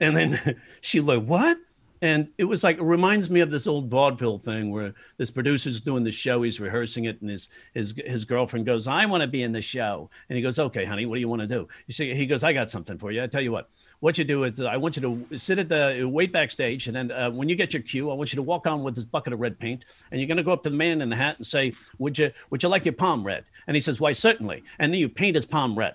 And 0.01 0.17
then 0.17 0.61
she 0.81 1.01
like 1.01 1.25
what 1.25 1.59
and 2.03 2.29
it 2.39 2.45
was 2.45 2.65
like 2.65 2.79
it 2.79 2.83
reminds 2.83 3.31
me 3.31 3.41
of 3.41 3.51
this 3.51 3.67
old 3.67 3.89
vaudeville 3.89 4.39
thing 4.39 4.71
where 4.71 4.95
this 5.17 5.31
producer's 5.31 5.81
doing 5.81 6.05
the 6.05 6.13
show, 6.13 6.43
he's 6.43 6.61
rehearsing 6.61 7.05
it, 7.05 7.21
and 7.21 7.31
his 7.31 7.49
his 7.73 7.95
his 8.05 8.25
girlfriend 8.25 8.67
goes, 8.67 8.87
"I 8.87 9.07
want 9.07 9.23
to 9.23 9.27
be 9.27 9.43
in 9.43 9.53
the 9.53 9.61
show," 9.61 10.11
and 10.29 10.37
he 10.37 10.43
goes, 10.43 10.59
"Okay, 10.59 10.85
honey, 10.85 11.07
what 11.07 11.17
do 11.17 11.21
you 11.21 11.29
want 11.29 11.43
to 11.43 11.49
do?" 11.49 11.69
You 11.87 11.95
see, 11.95 12.15
he 12.15 12.27
goes, 12.27 12.43
"I 12.43 12.53
got 12.53 12.71
something 12.71 12.99
for 12.99 13.11
you. 13.11 13.23
I 13.23 13.27
tell 13.27 13.41
you 13.41 13.53
what, 13.53 13.69
what 14.01 14.19
you 14.19 14.25
do 14.25 14.45
is 14.45 14.61
I 14.61 14.77
want 14.77 14.97
you 14.97 15.27
to 15.31 15.39
sit 15.39 15.59
at 15.59 15.69
the 15.69 16.05
wait 16.05 16.33
backstage, 16.33 16.87
and 16.87 16.97
then 16.97 17.11
uh, 17.11 17.31
when 17.31 17.49
you 17.49 17.57
get 17.57 17.73
your 17.73 17.83
cue, 17.83 18.11
I 18.11 18.15
want 18.15 18.33
you 18.33 18.37
to 18.37 18.43
walk 18.43 18.67
on 18.67 18.83
with 18.83 18.95
this 18.95 19.05
bucket 19.05 19.33
of 19.33 19.41
red 19.41 19.59
paint, 19.59 19.85
and 20.11 20.21
you're 20.21 20.29
going 20.29 20.37
to 20.37 20.43
go 20.43 20.53
up 20.53 20.63
to 20.65 20.71
the 20.71 20.77
man 20.77 21.01
in 21.01 21.09
the 21.11 21.17
hat 21.17 21.39
and 21.39 21.47
say, 21.47 21.73
"Would 21.99 22.19
you 22.19 22.33
would 22.51 22.63
you 22.63 22.69
like 22.69 22.85
your 22.85 22.95
palm 22.95 23.25
red?" 23.25 23.45
And 23.67 23.77
he 23.77 23.81
says, 23.81 24.01
"Why, 24.01 24.13
certainly." 24.13 24.63
And 24.79 24.93
then 24.93 25.01
you 25.01 25.09
paint 25.09 25.37
his 25.37 25.47
palm 25.47 25.79
red. 25.79 25.95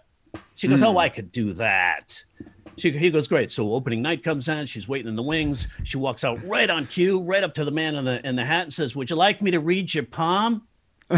She 0.55 0.67
goes, 0.67 0.81
mm. 0.81 0.87
"Oh, 0.87 0.97
I 0.97 1.09
could 1.09 1.31
do 1.31 1.53
that." 1.53 2.23
She, 2.79 2.91
he 2.91 3.11
goes, 3.11 3.27
great. 3.27 3.51
So 3.51 3.73
opening 3.73 4.01
night 4.01 4.23
comes 4.23 4.47
on. 4.47 4.65
She's 4.65 4.87
waiting 4.87 5.09
in 5.09 5.15
the 5.15 5.23
wings. 5.23 5.67
She 5.83 5.97
walks 5.97 6.23
out 6.23 6.43
right 6.45 6.69
on 6.69 6.87
cue, 6.87 7.21
right 7.21 7.43
up 7.43 7.53
to 7.55 7.65
the 7.65 7.71
man 7.71 7.95
in 7.95 8.05
the 8.05 8.25
in 8.27 8.35
the 8.35 8.45
hat, 8.45 8.63
and 8.63 8.73
says, 8.73 8.95
"Would 8.95 9.09
you 9.09 9.15
like 9.15 9.41
me 9.41 9.51
to 9.51 9.59
read 9.59 9.93
your 9.93 10.05
palm?" 10.05 10.63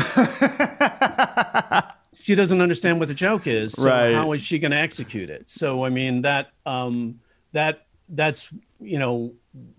she 2.14 2.36
doesn't 2.36 2.62
understand 2.62 3.00
what 3.00 3.08
the 3.08 3.14
joke 3.14 3.48
is. 3.48 3.74
So 3.74 3.86
right. 3.86 4.14
How 4.14 4.32
is 4.32 4.42
she 4.42 4.60
going 4.60 4.72
to 4.72 4.78
execute 4.78 5.30
it? 5.30 5.50
So 5.50 5.86
I 5.86 5.90
mean 5.90 6.22
that 6.22 6.52
um, 6.66 7.20
that 7.52 7.86
that's 8.10 8.54
you 8.80 9.00
know 9.00 9.34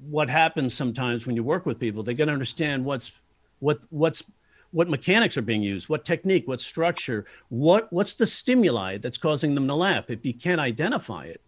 what 0.08 0.28
happens 0.28 0.74
sometimes 0.74 1.26
when 1.26 1.36
you 1.36 1.42
work 1.42 1.66
with 1.66 1.78
people. 1.78 2.02
They 2.02 2.14
got 2.14 2.26
to 2.26 2.32
understand 2.32 2.84
what's 2.84 3.12
what 3.58 3.80
what's 3.90 4.22
what 4.70 4.88
mechanics 4.88 5.36
are 5.36 5.42
being 5.42 5.62
used, 5.62 5.88
what 5.88 6.04
technique, 6.04 6.48
what 6.48 6.60
structure, 6.60 7.24
what 7.48 7.92
what's 7.92 8.14
the 8.14 8.26
stimuli 8.26 8.96
that's 8.98 9.18
causing 9.18 9.54
them 9.54 9.68
to 9.68 9.74
laugh. 9.74 10.10
If 10.10 10.24
you 10.26 10.34
can't 10.34 10.60
identify 10.60 11.24
it, 11.24 11.40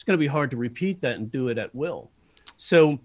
it's 0.00 0.04
going 0.06 0.18
to 0.18 0.18
be 0.18 0.28
hard 0.28 0.50
to 0.50 0.56
repeat 0.56 1.02
that 1.02 1.16
and 1.16 1.30
do 1.30 1.48
it 1.48 1.58
at 1.58 1.74
will. 1.74 2.10
So, 2.56 3.00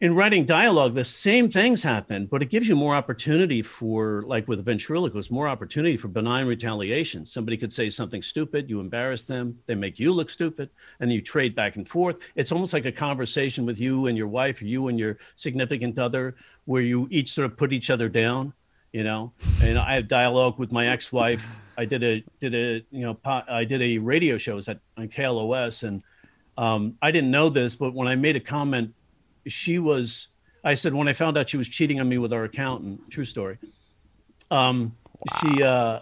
in 0.00 0.14
writing 0.14 0.46
dialogue, 0.46 0.94
the 0.94 1.04
same 1.04 1.50
things 1.50 1.82
happen, 1.82 2.24
but 2.24 2.40
it 2.40 2.48
gives 2.48 2.66
you 2.66 2.74
more 2.74 2.94
opportunity 2.94 3.60
for, 3.60 4.22
like 4.22 4.48
with 4.48 4.64
ventriloquist, 4.64 5.30
more 5.30 5.46
opportunity 5.46 5.98
for 5.98 6.08
benign 6.08 6.46
retaliation. 6.46 7.26
Somebody 7.26 7.58
could 7.58 7.70
say 7.70 7.90
something 7.90 8.22
stupid, 8.22 8.70
you 8.70 8.80
embarrass 8.80 9.24
them, 9.24 9.58
they 9.66 9.74
make 9.74 9.98
you 9.98 10.10
look 10.10 10.30
stupid, 10.30 10.70
and 11.00 11.12
you 11.12 11.20
trade 11.20 11.54
back 11.54 11.76
and 11.76 11.86
forth. 11.86 12.18
It's 12.34 12.50
almost 12.50 12.72
like 12.72 12.86
a 12.86 12.92
conversation 12.92 13.66
with 13.66 13.78
you 13.78 14.06
and 14.06 14.16
your 14.16 14.28
wife, 14.28 14.62
or 14.62 14.64
you 14.64 14.88
and 14.88 14.98
your 14.98 15.18
significant 15.34 15.98
other, 15.98 16.34
where 16.64 16.80
you 16.80 17.08
each 17.10 17.30
sort 17.32 17.44
of 17.44 17.58
put 17.58 17.74
each 17.74 17.90
other 17.90 18.08
down. 18.08 18.54
You 18.90 19.04
know, 19.04 19.34
and 19.60 19.76
I 19.76 19.96
have 19.96 20.08
dialogue 20.08 20.58
with 20.58 20.72
my 20.72 20.86
ex-wife 20.86 21.60
I 21.76 21.84
did 21.84 22.02
a 22.02 22.24
did 22.40 22.54
a 22.54 22.84
you 22.90 23.02
know 23.02 23.18
I 23.24 23.64
did 23.64 23.82
a 23.82 23.98
radio 23.98 24.38
shows 24.38 24.68
at 24.68 24.80
on 24.96 25.08
KLOS 25.08 25.82
and 25.82 26.02
um, 26.58 26.96
I 27.02 27.10
didn't 27.10 27.30
know 27.30 27.48
this, 27.48 27.74
but 27.74 27.94
when 27.94 28.08
I 28.08 28.16
made 28.16 28.36
a 28.36 28.40
comment, 28.40 28.94
she 29.46 29.78
was 29.78 30.28
I 30.64 30.74
said 30.74 30.94
when 30.94 31.08
I 31.08 31.12
found 31.12 31.36
out 31.36 31.48
she 31.48 31.56
was 31.56 31.68
cheating 31.68 32.00
on 32.00 32.08
me 32.08 32.18
with 32.18 32.32
our 32.32 32.44
accountant, 32.44 33.10
true 33.10 33.24
story. 33.24 33.58
Um, 34.50 34.96
wow. 35.04 35.40
She 35.40 35.62
uh, 35.62 36.00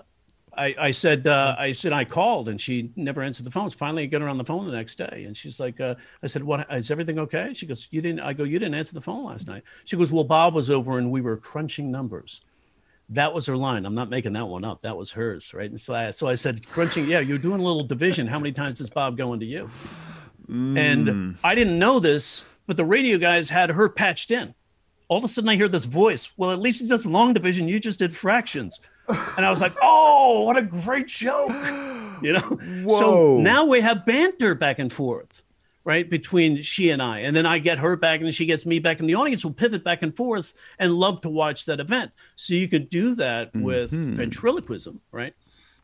I, 0.57 0.75
I 0.79 0.91
said 0.93 1.27
uh, 1.27 1.57
I 1.59 1.73
said 1.73 1.93
I 1.93 2.05
called 2.05 2.49
and 2.49 2.61
she 2.61 2.91
never 2.97 3.23
answered 3.23 3.45
the 3.45 3.51
phone. 3.51 3.69
Finally, 3.71 4.05
I 4.05 4.07
get 4.07 4.21
her 4.21 4.29
on 4.29 4.39
the 4.39 4.45
phone 4.45 4.67
the 4.67 4.73
next 4.73 4.97
day 4.97 5.25
and 5.27 5.37
she's 5.37 5.59
like, 5.59 5.81
uh, 5.81 5.97
I 6.23 6.29
said, 6.29 6.45
"What 6.45 6.67
is 6.73 6.91
everything 6.91 7.19
okay?" 7.19 7.53
She 7.55 7.67
goes, 7.67 7.89
"You 7.91 8.01
didn't." 8.01 8.21
I 8.21 8.33
go, 8.33 8.45
"You 8.45 8.59
didn't 8.59 8.75
answer 8.75 8.95
the 8.95 9.01
phone 9.01 9.25
last 9.25 9.49
night." 9.49 9.65
She 9.85 9.97
goes, 9.97 10.13
"Well, 10.13 10.25
Bob 10.25 10.55
was 10.55 10.71
over 10.71 10.99
and 10.99 11.11
we 11.11 11.21
were 11.21 11.37
crunching 11.37 11.91
numbers." 11.91 12.43
That 13.11 13.35
was 13.35 13.47
her 13.47 13.57
line. 13.57 13.85
I'm 13.87 13.95
not 13.95 14.09
making 14.11 14.33
that 14.33 14.47
one 14.47 14.65
up. 14.65 14.83
That 14.83 14.97
was 14.97 15.11
hers, 15.11 15.53
right? 15.53 15.71
And 15.71 15.81
so 15.81 15.95
I, 15.95 16.11
so 16.11 16.29
I 16.29 16.35
said, 16.35 16.67
crunching, 16.67 17.07
yeah, 17.07 17.21
you're 17.21 17.39
doing 17.39 17.61
a 17.61 17.65
little 17.65 17.85
division. 17.85 18.27
How 18.27 18.39
many 18.39 18.53
times 18.53 18.81
is 18.81 18.91
Bob 18.91 19.17
going 19.17 19.41
to 19.41 19.47
you? 19.47 19.71
Mm. 20.49 20.79
And 20.79 21.37
I 21.45 21.55
didn't 21.55 21.79
know 21.79 22.01
this, 22.01 22.49
but 22.67 22.77
the 22.77 22.85
radio 22.85 23.19
guys 23.19 23.51
had 23.51 23.71
her 23.71 23.89
patched 23.89 24.31
in. 24.31 24.55
All 25.09 25.19
of 25.19 25.25
a 25.25 25.29
sudden, 25.29 25.51
I 25.51 25.57
hear 25.57 25.69
this 25.69 25.85
voice. 25.85 26.33
Well, 26.37 26.51
at 26.51 26.59
least 26.59 26.81
he 26.81 26.89
does 26.89 27.07
long 27.07 27.35
division. 27.35 27.69
You 27.69 27.79
just 27.79 27.99
did 27.99 28.15
fractions. 28.15 28.81
And 29.37 29.45
I 29.45 29.51
was 29.51 29.61
like, 29.61 29.75
oh, 29.83 30.45
what 30.47 30.57
a 30.57 30.63
great 30.63 31.09
joke. 31.09 31.51
You 32.23 32.33
know? 32.33 32.41
Whoa. 32.87 32.99
So 32.99 33.39
now 33.39 33.67
we 33.67 33.83
have 33.83 34.07
banter 34.07 34.55
back 34.55 34.79
and 34.79 34.91
forth 34.91 35.43
right 35.85 36.09
between 36.09 36.63
she 36.63 36.91
and 36.91 37.03
i. 37.03 37.21
And 37.21 37.37
then 37.37 37.47
i 37.47 37.59
get 37.59 37.79
her 37.79 37.97
back 37.97 38.21
and 38.21 38.35
she 38.35 38.47
gets 38.47 38.67
me 38.67 38.79
back 38.79 39.01
and 39.01 39.09
the 39.09 39.15
audience 39.15 39.45
will 39.45 39.53
pivot 39.53 39.85
back 39.85 40.03
and 40.03 40.17
forth 40.17 40.55
and 40.79 40.95
love 40.95 41.21
to 41.23 41.29
watch 41.29 41.67
that 41.67 41.81
event. 41.81 42.11
So 42.37 42.55
you 42.55 42.69
could 42.69 42.91
do 42.91 43.15
that 43.17 43.55
with 43.55 43.93
mm-hmm. 43.93 44.15
ventriloquism 44.15 45.01
right? 45.13 45.35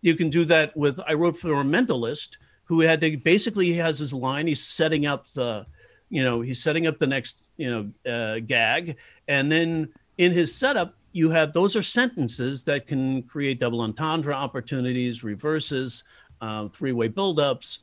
You 0.02 0.16
can 0.16 0.30
do 0.30 0.44
that 0.46 0.76
with 0.76 0.98
i 1.06 1.14
wrote 1.14 1.36
for 1.36 1.60
a 1.60 1.64
mentalist 1.64 2.36
who 2.64 2.80
had 2.80 3.00
to 3.02 3.16
basically 3.16 3.66
he 3.66 3.78
has 3.78 3.98
his 3.98 4.12
line 4.12 4.46
he's 4.46 4.62
setting 4.62 5.04
up 5.06 5.28
the 5.32 5.66
you 6.08 6.22
know 6.22 6.40
he's 6.40 6.62
setting 6.62 6.86
up 6.86 6.98
the 6.98 7.06
next 7.06 7.44
you 7.56 7.70
know 7.70 8.10
uh, 8.10 8.40
gag. 8.40 8.96
And 9.28 9.50
then 9.50 9.90
in 10.18 10.32
his 10.32 10.54
setup 10.54 10.96
you 11.12 11.30
have 11.30 11.52
those 11.52 11.76
are 11.76 11.82
sentences 11.82 12.64
that 12.64 12.86
can 12.86 13.22
create 13.24 13.60
double 13.60 13.80
entendre 13.80 14.34
opportunities, 14.34 15.24
reverses, 15.24 16.04
uh, 16.40 16.68
three-way 16.68 17.08
buildups, 17.08 17.78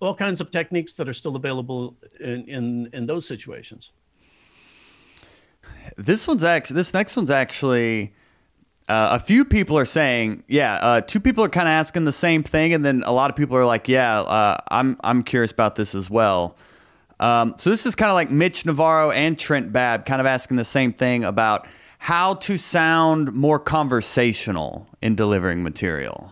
all 0.00 0.14
kinds 0.14 0.40
of 0.40 0.50
techniques 0.50 0.94
that 0.94 1.08
are 1.08 1.12
still 1.12 1.36
available 1.36 1.96
in 2.20 2.48
in, 2.48 2.88
in 2.92 3.06
those 3.06 3.26
situations. 3.26 3.92
This 5.96 6.26
one's 6.26 6.44
actually 6.44 6.76
this 6.76 6.94
next 6.94 7.16
one's 7.16 7.30
actually 7.30 8.14
uh, 8.88 9.08
a 9.12 9.18
few 9.18 9.46
people 9.46 9.78
are 9.78 9.86
saying, 9.86 10.44
yeah, 10.46 10.74
uh, 10.74 11.00
two 11.00 11.18
people 11.20 11.42
are 11.42 11.48
kind 11.48 11.66
of 11.66 11.72
asking 11.72 12.04
the 12.04 12.12
same 12.12 12.42
thing, 12.42 12.74
and 12.74 12.84
then 12.84 13.02
a 13.06 13.12
lot 13.12 13.30
of 13.30 13.36
people 13.36 13.56
are 13.56 13.64
like, 13.64 13.88
yeah, 13.88 14.20
uh, 14.20 14.58
I'm 14.68 14.98
I'm 15.02 15.22
curious 15.22 15.52
about 15.52 15.76
this 15.76 15.94
as 15.94 16.10
well. 16.10 16.56
Um, 17.20 17.54
so 17.56 17.70
this 17.70 17.86
is 17.86 17.94
kind 17.94 18.10
of 18.10 18.14
like 18.14 18.30
Mitch 18.30 18.66
Navarro 18.66 19.10
and 19.10 19.38
Trent 19.38 19.72
Babb 19.72 20.04
kind 20.04 20.20
of 20.20 20.26
asking 20.26 20.56
the 20.56 20.64
same 20.64 20.92
thing 20.92 21.24
about 21.24 21.66
how 21.98 22.34
to 22.34 22.58
sound 22.58 23.32
more 23.32 23.58
conversational 23.58 24.86
in 25.00 25.14
delivering 25.14 25.62
material. 25.62 26.30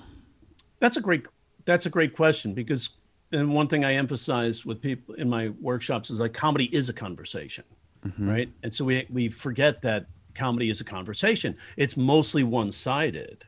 That's 0.80 0.98
a 0.98 1.00
great 1.00 1.24
that's 1.64 1.86
a 1.86 1.90
great 1.90 2.14
question 2.14 2.52
because 2.52 2.90
and 3.32 3.54
one 3.54 3.68
thing 3.68 3.84
I 3.84 3.94
emphasize 3.94 4.64
with 4.64 4.80
people 4.80 5.14
in 5.14 5.28
my 5.28 5.50
workshops 5.60 6.10
is 6.10 6.20
like 6.20 6.34
comedy 6.34 6.66
is 6.74 6.88
a 6.88 6.92
conversation, 6.92 7.64
mm-hmm. 8.06 8.28
right? 8.28 8.52
And 8.62 8.72
so 8.72 8.84
we 8.84 9.06
we 9.10 9.28
forget 9.28 9.82
that 9.82 10.06
comedy 10.34 10.70
is 10.70 10.80
a 10.80 10.84
conversation. 10.84 11.56
It's 11.76 11.96
mostly 11.96 12.44
one 12.44 12.72
sided. 12.72 13.44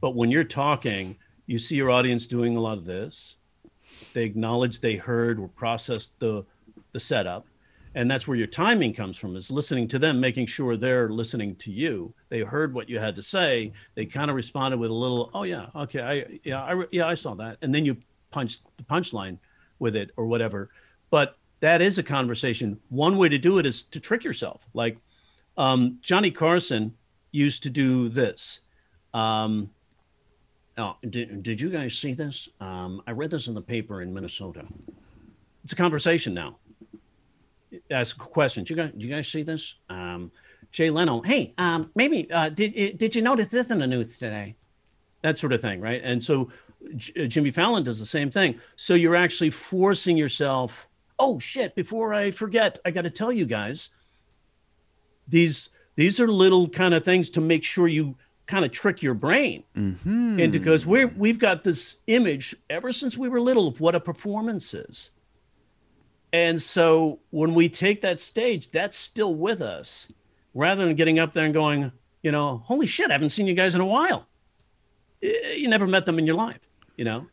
But 0.00 0.14
when 0.14 0.30
you're 0.30 0.44
talking, 0.44 1.16
you 1.46 1.58
see 1.58 1.76
your 1.76 1.90
audience 1.90 2.26
doing 2.26 2.56
a 2.56 2.60
lot 2.60 2.78
of 2.78 2.84
this. 2.84 3.36
They 4.14 4.24
acknowledge 4.24 4.80
they 4.80 4.96
heard 4.96 5.40
or 5.40 5.48
processed 5.48 6.18
the, 6.20 6.44
the 6.92 7.00
setup. 7.00 7.46
And 7.94 8.08
that's 8.08 8.28
where 8.28 8.36
your 8.36 8.46
timing 8.46 8.92
comes 8.92 9.16
from 9.16 9.34
is 9.34 9.50
listening 9.50 9.88
to 9.88 9.98
them, 9.98 10.20
making 10.20 10.46
sure 10.46 10.76
they're 10.76 11.08
listening 11.08 11.56
to 11.56 11.72
you. 11.72 12.14
They 12.28 12.40
heard 12.40 12.74
what 12.74 12.88
you 12.88 13.00
had 13.00 13.16
to 13.16 13.22
say. 13.22 13.72
They 13.94 14.06
kind 14.06 14.30
of 14.30 14.36
responded 14.36 14.78
with 14.78 14.90
a 14.90 14.94
little, 14.94 15.30
oh, 15.34 15.42
yeah, 15.42 15.66
okay, 15.74 16.02
I, 16.02 16.38
yeah, 16.44 16.62
I, 16.62 16.84
yeah, 16.92 17.08
I 17.08 17.14
saw 17.14 17.34
that. 17.36 17.56
And 17.62 17.74
then 17.74 17.84
you 17.84 17.96
punch 18.30 18.58
the 18.76 18.84
punchline 18.84 19.38
with 19.78 19.96
it 19.96 20.10
or 20.16 20.26
whatever. 20.26 20.70
But 21.10 21.36
that 21.60 21.82
is 21.82 21.98
a 21.98 22.02
conversation. 22.02 22.78
One 22.88 23.16
way 23.16 23.28
to 23.28 23.38
do 23.38 23.58
it 23.58 23.66
is 23.66 23.82
to 23.84 24.00
trick 24.00 24.24
yourself. 24.24 24.66
Like, 24.74 24.98
um, 25.56 25.98
Johnny 26.02 26.30
Carson 26.30 26.94
used 27.32 27.62
to 27.64 27.70
do 27.70 28.08
this. 28.08 28.60
Um, 29.12 29.70
oh, 30.76 30.96
did, 31.08 31.42
did 31.42 31.60
you 31.60 31.70
guys 31.70 31.96
see 31.96 32.14
this? 32.14 32.48
Um, 32.60 33.02
I 33.06 33.12
read 33.12 33.30
this 33.30 33.48
in 33.48 33.54
the 33.54 33.62
paper 33.62 34.02
in 34.02 34.12
Minnesota. 34.12 34.64
It's 35.64 35.72
a 35.72 35.76
conversation 35.76 36.34
now. 36.34 36.58
Ask 37.90 38.16
questions. 38.16 38.70
You 38.70 38.76
guys, 38.76 38.92
do 38.96 39.04
you 39.04 39.12
guys 39.12 39.28
see 39.28 39.42
this? 39.42 39.74
Um, 39.90 40.30
Jay 40.70 40.90
Leno. 40.90 41.22
Hey, 41.22 41.54
um, 41.58 41.90
maybe 41.94 42.30
uh, 42.30 42.48
did 42.50 42.98
did 42.98 43.14
you 43.14 43.22
notice 43.22 43.48
this 43.48 43.70
in 43.70 43.78
the 43.78 43.86
news 43.86 44.16
today? 44.16 44.54
That 45.22 45.36
sort 45.36 45.52
of 45.52 45.60
thing, 45.60 45.80
right? 45.80 46.00
And 46.02 46.22
so 46.22 46.50
J- 46.96 47.28
Jimmy 47.28 47.50
Fallon 47.50 47.84
does 47.84 47.98
the 47.98 48.06
same 48.06 48.30
thing. 48.30 48.60
So 48.76 48.94
you're 48.94 49.16
actually 49.16 49.50
forcing 49.50 50.16
yourself. 50.16 50.88
Oh 51.18 51.38
shit! 51.38 51.74
Before 51.74 52.14
I 52.14 52.30
forget, 52.30 52.78
I 52.84 52.90
got 52.90 53.02
to 53.02 53.10
tell 53.10 53.32
you 53.32 53.46
guys 53.46 53.90
these 55.28 55.68
these 55.96 56.20
are 56.20 56.28
little 56.28 56.68
kind 56.68 56.94
of 56.94 57.04
things 57.04 57.30
to 57.30 57.40
make 57.40 57.64
sure 57.64 57.86
you 57.86 58.16
kind 58.46 58.64
of 58.64 58.72
trick 58.72 59.02
your 59.02 59.14
brain 59.14 59.62
mm-hmm. 59.76 60.40
and 60.40 60.50
because 60.50 60.86
we're 60.86 61.08
we've 61.08 61.38
got 61.38 61.64
this 61.64 61.98
image 62.06 62.56
ever 62.70 62.92
since 62.92 63.18
we 63.18 63.28
were 63.28 63.40
little 63.40 63.68
of 63.68 63.78
what 63.78 63.94
a 63.94 64.00
performance 64.00 64.72
is 64.72 65.10
and 66.32 66.60
so 66.62 67.20
when 67.30 67.54
we 67.54 67.68
take 67.68 68.00
that 68.00 68.18
stage 68.18 68.70
that's 68.70 68.96
still 68.96 69.34
with 69.34 69.60
us 69.60 70.10
rather 70.54 70.86
than 70.86 70.96
getting 70.96 71.18
up 71.18 71.34
there 71.34 71.44
and 71.44 71.52
going 71.52 71.92
you 72.22 72.32
know 72.32 72.62
holy 72.64 72.86
shit 72.86 73.10
i 73.10 73.12
haven't 73.12 73.30
seen 73.30 73.46
you 73.46 73.54
guys 73.54 73.74
in 73.74 73.82
a 73.82 73.86
while 73.86 74.26
you 75.20 75.68
never 75.68 75.86
met 75.86 76.06
them 76.06 76.18
in 76.18 76.26
your 76.26 76.36
life 76.36 76.60
you 76.98 77.04
know? 77.04 77.26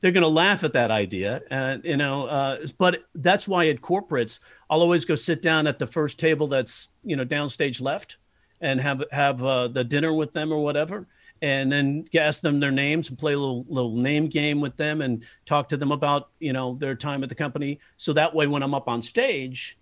They're 0.00 0.12
going 0.12 0.22
to 0.22 0.28
laugh 0.28 0.62
at 0.62 0.74
that 0.74 0.90
idea 0.90 1.40
and 1.50 1.82
you 1.82 1.96
know 1.96 2.26
uh, 2.26 2.66
but 2.76 3.04
that's 3.14 3.48
why 3.48 3.68
at 3.68 3.80
corporates 3.80 4.40
i'll 4.68 4.82
always 4.82 5.06
go 5.06 5.14
sit 5.14 5.40
down 5.40 5.66
at 5.66 5.78
the 5.78 5.86
first 5.86 6.20
table 6.20 6.46
that's 6.46 6.90
you 7.02 7.16
know 7.16 7.24
downstage 7.24 7.80
left 7.80 8.18
and 8.60 8.78
have 8.78 9.02
have 9.10 9.42
uh, 9.42 9.68
the 9.68 9.82
dinner 9.82 10.12
with 10.12 10.32
them 10.32 10.52
or 10.52 10.62
whatever 10.62 11.08
and 11.42 11.72
then 11.72 12.06
ask 12.14 12.42
them 12.42 12.60
their 12.60 12.70
names 12.70 13.08
and 13.08 13.18
play 13.18 13.32
a 13.32 13.38
little 13.38 13.64
little 13.68 13.96
name 13.96 14.26
game 14.28 14.60
with 14.60 14.76
them 14.76 15.00
and 15.00 15.24
talk 15.46 15.70
to 15.70 15.78
them 15.78 15.90
about 15.90 16.28
you 16.40 16.52
know 16.52 16.74
their 16.74 16.94
time 16.94 17.22
at 17.22 17.30
the 17.30 17.34
company. 17.34 17.80
So 17.96 18.12
that 18.12 18.34
way 18.34 18.46
when 18.46 18.62
i'm 18.62 18.74
up 18.74 18.88
on 18.88 19.00
stage 19.00 19.78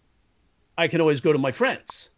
i 0.78 0.86
can 0.86 1.00
always 1.00 1.20
go 1.20 1.32
to 1.32 1.38
my 1.38 1.50
friends 1.50 2.10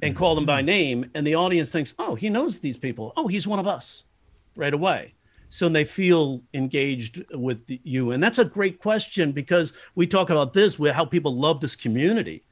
and 0.00 0.16
call 0.16 0.36
them 0.36 0.46
by 0.46 0.62
name 0.62 1.10
and 1.14 1.26
the 1.26 1.34
audience 1.34 1.72
thinks 1.72 1.92
oh 1.98 2.14
he 2.14 2.30
knows 2.30 2.60
these 2.60 2.78
people. 2.78 3.12
Oh 3.16 3.26
he's 3.26 3.48
one 3.48 3.58
of 3.58 3.66
us 3.66 4.04
right 4.56 4.74
away. 4.74 5.14
So 5.50 5.68
they 5.68 5.84
feel 5.84 6.42
engaged 6.54 7.24
with 7.34 7.64
you. 7.66 8.12
And 8.12 8.22
that's 8.22 8.38
a 8.38 8.44
great 8.44 8.78
question 8.78 9.32
because 9.32 9.72
we 9.96 10.06
talk 10.06 10.30
about 10.30 10.52
this 10.52 10.78
with 10.78 10.94
how 10.94 11.04
people 11.04 11.36
love 11.36 11.60
this 11.60 11.74
community. 11.74 12.44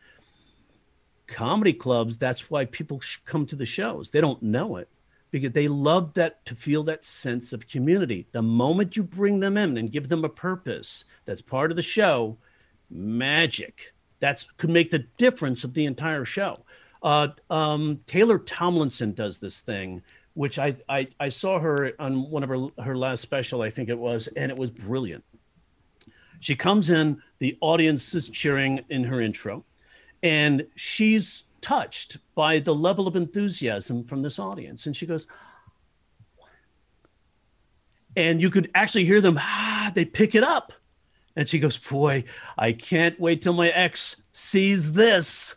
Comedy 1.29 1.73
clubs 1.73 2.19
that's 2.19 2.51
why 2.51 2.65
people 2.65 3.01
come 3.25 3.47
to 3.47 3.57
the 3.57 3.67
shows. 3.67 4.11
They 4.11 4.21
don't 4.21 4.43
know 4.43 4.77
it 4.77 4.89
because 5.31 5.53
they 5.53 5.69
love 5.69 6.15
that 6.15 6.45
to 6.47 6.55
feel 6.55 6.83
that 6.85 7.05
sense 7.05 7.53
of 7.53 7.69
community. 7.69 8.27
The 8.33 8.43
moment 8.43 8.97
you 8.97 9.03
bring 9.03 9.41
them 9.41 9.57
in 9.57 9.77
and 9.77 9.93
give 9.93 10.09
them 10.09 10.25
a 10.25 10.29
purpose 10.29 11.05
that's 11.25 11.43
part 11.43 11.71
of 11.71 11.77
the 11.77 11.83
show 11.83 12.39
magic. 12.91 13.95
That's 14.21 14.45
could 14.57 14.71
make 14.71 14.91
the 14.91 15.07
difference 15.19 15.65
of 15.65 15.75
the 15.75 15.85
entire 15.85 16.25
show. 16.25 16.57
Uh, 17.01 17.29
um, 17.49 18.01
taylor 18.07 18.39
tomlinson 18.39 19.13
does 19.13 19.39
this 19.39 19.61
thing 19.61 20.03
which 20.39 20.57
I, 20.57 20.77
I, 20.89 21.09
I 21.19 21.31
saw 21.31 21.59
her 21.59 21.95
on 21.99 22.31
one 22.31 22.45
of 22.45 22.49
her, 22.49 22.69
her 22.85 22.97
last 22.97 23.23
special, 23.23 23.61
I 23.61 23.71
think 23.71 23.89
it 23.89 23.99
was, 23.99 24.29
and 24.37 24.53
it 24.53 24.57
was 24.57 24.71
brilliant. 24.71 25.25
She 26.39 26.55
comes 26.55 26.89
in, 26.91 27.21
the 27.41 27.59
audience 27.61 28.15
is 28.15 28.29
cheering 28.29 28.85
in 28.89 29.03
her 29.03 29.21
intro, 29.21 29.65
and 30.23 30.69
she's 30.77 31.43
touched 31.61 32.19
by 32.37 32.61
the 32.61 32.73
level 32.73 33.09
of 33.09 33.17
enthusiasm 33.17 34.05
from 34.05 34.23
this 34.23 34.39
audience. 34.39 34.87
And 34.87 34.95
she 34.95 35.07
goes, 35.07 35.27
and 38.15 38.41
you 38.41 38.49
could 38.49 38.71
actually 38.77 39.07
hear 39.07 39.21
them, 39.21 39.39
ah, 39.41 39.91
they 39.93 40.05
pick 40.05 40.37
it 40.37 40.45
up. 40.45 40.73
And 41.35 41.49
she 41.49 41.59
goes, 41.59 41.77
Boy, 41.77 42.23
I 42.57 42.75
can't 42.75 43.19
wait 43.19 43.43
till 43.43 43.55
my 43.55 43.71
ex 43.71 44.23
sees 44.33 44.93
this 44.93 45.57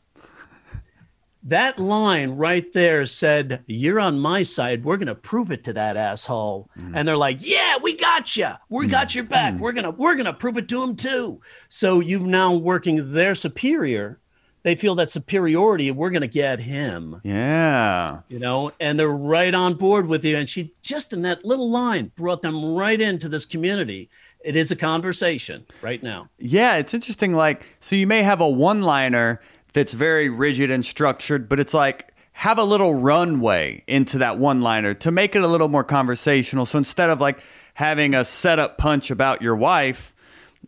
that 1.44 1.80
line 1.80 2.32
right 2.32 2.72
there 2.74 3.06
said, 3.06 3.64
You're 3.68 4.00
on 4.00 4.20
my 4.20 4.44
side. 4.44 4.84
We're 4.84 4.98
going 4.98 5.08
to 5.08 5.16
prove 5.16 5.52
it 5.52 5.64
to 5.66 5.74
that 5.74 5.98
asshole. 5.98 6.70
Mm. 6.78 6.94
And 6.96 7.08
they're 7.08 7.18
like, 7.18 7.38
Yeah, 7.40 7.78
we 7.82 7.96
got 7.96 8.36
you. 8.36 8.52
We 8.70 8.88
got 8.88 9.10
mm. 9.10 9.16
your 9.16 9.24
back. 9.24 9.56
Mm. 9.56 9.60
We're 9.60 9.72
going 9.72 9.86
to, 9.86 9.92
we're 9.92 10.16
going 10.16 10.26
to 10.26 10.34
prove 10.34 10.58
it 10.58 10.70
to 10.70 10.84
him 10.84 10.96
too. 10.96 11.42
So 11.70 12.00
you've 12.00 12.22
now 12.22 12.54
working 12.54 13.14
their 13.14 13.36
superior. 13.36 14.20
They 14.64 14.76
feel 14.76 14.94
that 14.96 15.10
superiority. 15.10 15.90
We're 15.90 16.12
going 16.12 16.22
to 16.22 16.28
get 16.28 16.60
him. 16.60 17.20
Yeah. 17.24 18.20
You 18.28 18.38
know, 18.38 18.70
and 18.80 19.00
they're 19.00 19.10
right 19.10 19.56
on 19.56 19.74
board 19.74 20.06
with 20.06 20.24
you. 20.24 20.38
And 20.38 20.48
she 20.48 20.74
just 20.84 21.14
in 21.14 21.24
that 21.24 21.44
little 21.44 21.72
line 21.72 22.12
brought 22.16 22.42
them 22.42 22.64
right 22.76 23.02
into 23.02 23.28
this 23.28 23.46
community 23.46 24.10
it 24.44 24.56
is 24.56 24.72
a 24.72 24.76
conversation 24.76 25.66
right 25.82 26.02
now. 26.02 26.30
Yeah, 26.38 26.78
it's 26.78 26.94
interesting. 26.94 27.34
Like, 27.34 27.76
so 27.80 27.96
you 27.96 28.08
may 28.08 28.24
have 28.24 28.42
a 28.42 28.50
one 28.50 28.82
liner 28.82 29.42
that's 29.74 29.94
very 29.94 30.30
rigid 30.30 30.70
and 30.72 30.86
structured, 30.86 31.48
but 31.50 31.60
it's 31.60 31.74
like 31.74 32.14
have 32.34 32.58
a 32.58 32.64
little 32.64 32.96
runway 32.96 33.84
into 33.88 34.18
that 34.20 34.38
one 34.38 34.62
liner 34.62 34.94
to 34.96 35.12
make 35.12 35.36
it 35.36 35.44
a 35.44 35.48
little 35.48 35.68
more 35.68 35.84
conversational. 35.84 36.66
So 36.66 36.78
instead 36.78 37.10
of 37.10 37.22
like 37.22 37.40
having 37.74 38.16
a 38.16 38.26
setup 38.26 38.78
punch 38.78 39.12
about 39.12 39.42
your 39.42 39.56
wife, 39.56 40.14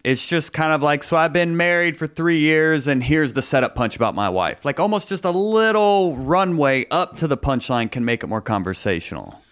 it's 0.03 0.27
just 0.27 0.53
kind 0.53 0.73
of 0.73 0.81
like, 0.81 1.03
so 1.03 1.15
I've 1.15 1.33
been 1.33 1.55
married 1.55 1.97
for 1.97 2.07
three 2.07 2.39
years, 2.39 2.87
and 2.87 3.03
here's 3.03 3.33
the 3.33 3.41
setup 3.41 3.75
punch 3.75 3.95
about 3.95 4.15
my 4.15 4.27
wife. 4.27 4.65
Like 4.65 4.79
almost 4.79 5.09
just 5.09 5.23
a 5.23 5.31
little 5.31 6.15
runway 6.15 6.85
up 6.89 7.15
to 7.17 7.27
the 7.27 7.37
punchline 7.37 7.91
can 7.91 8.03
make 8.03 8.23
it 8.23 8.27
more 8.27 8.41
conversational. 8.41 9.42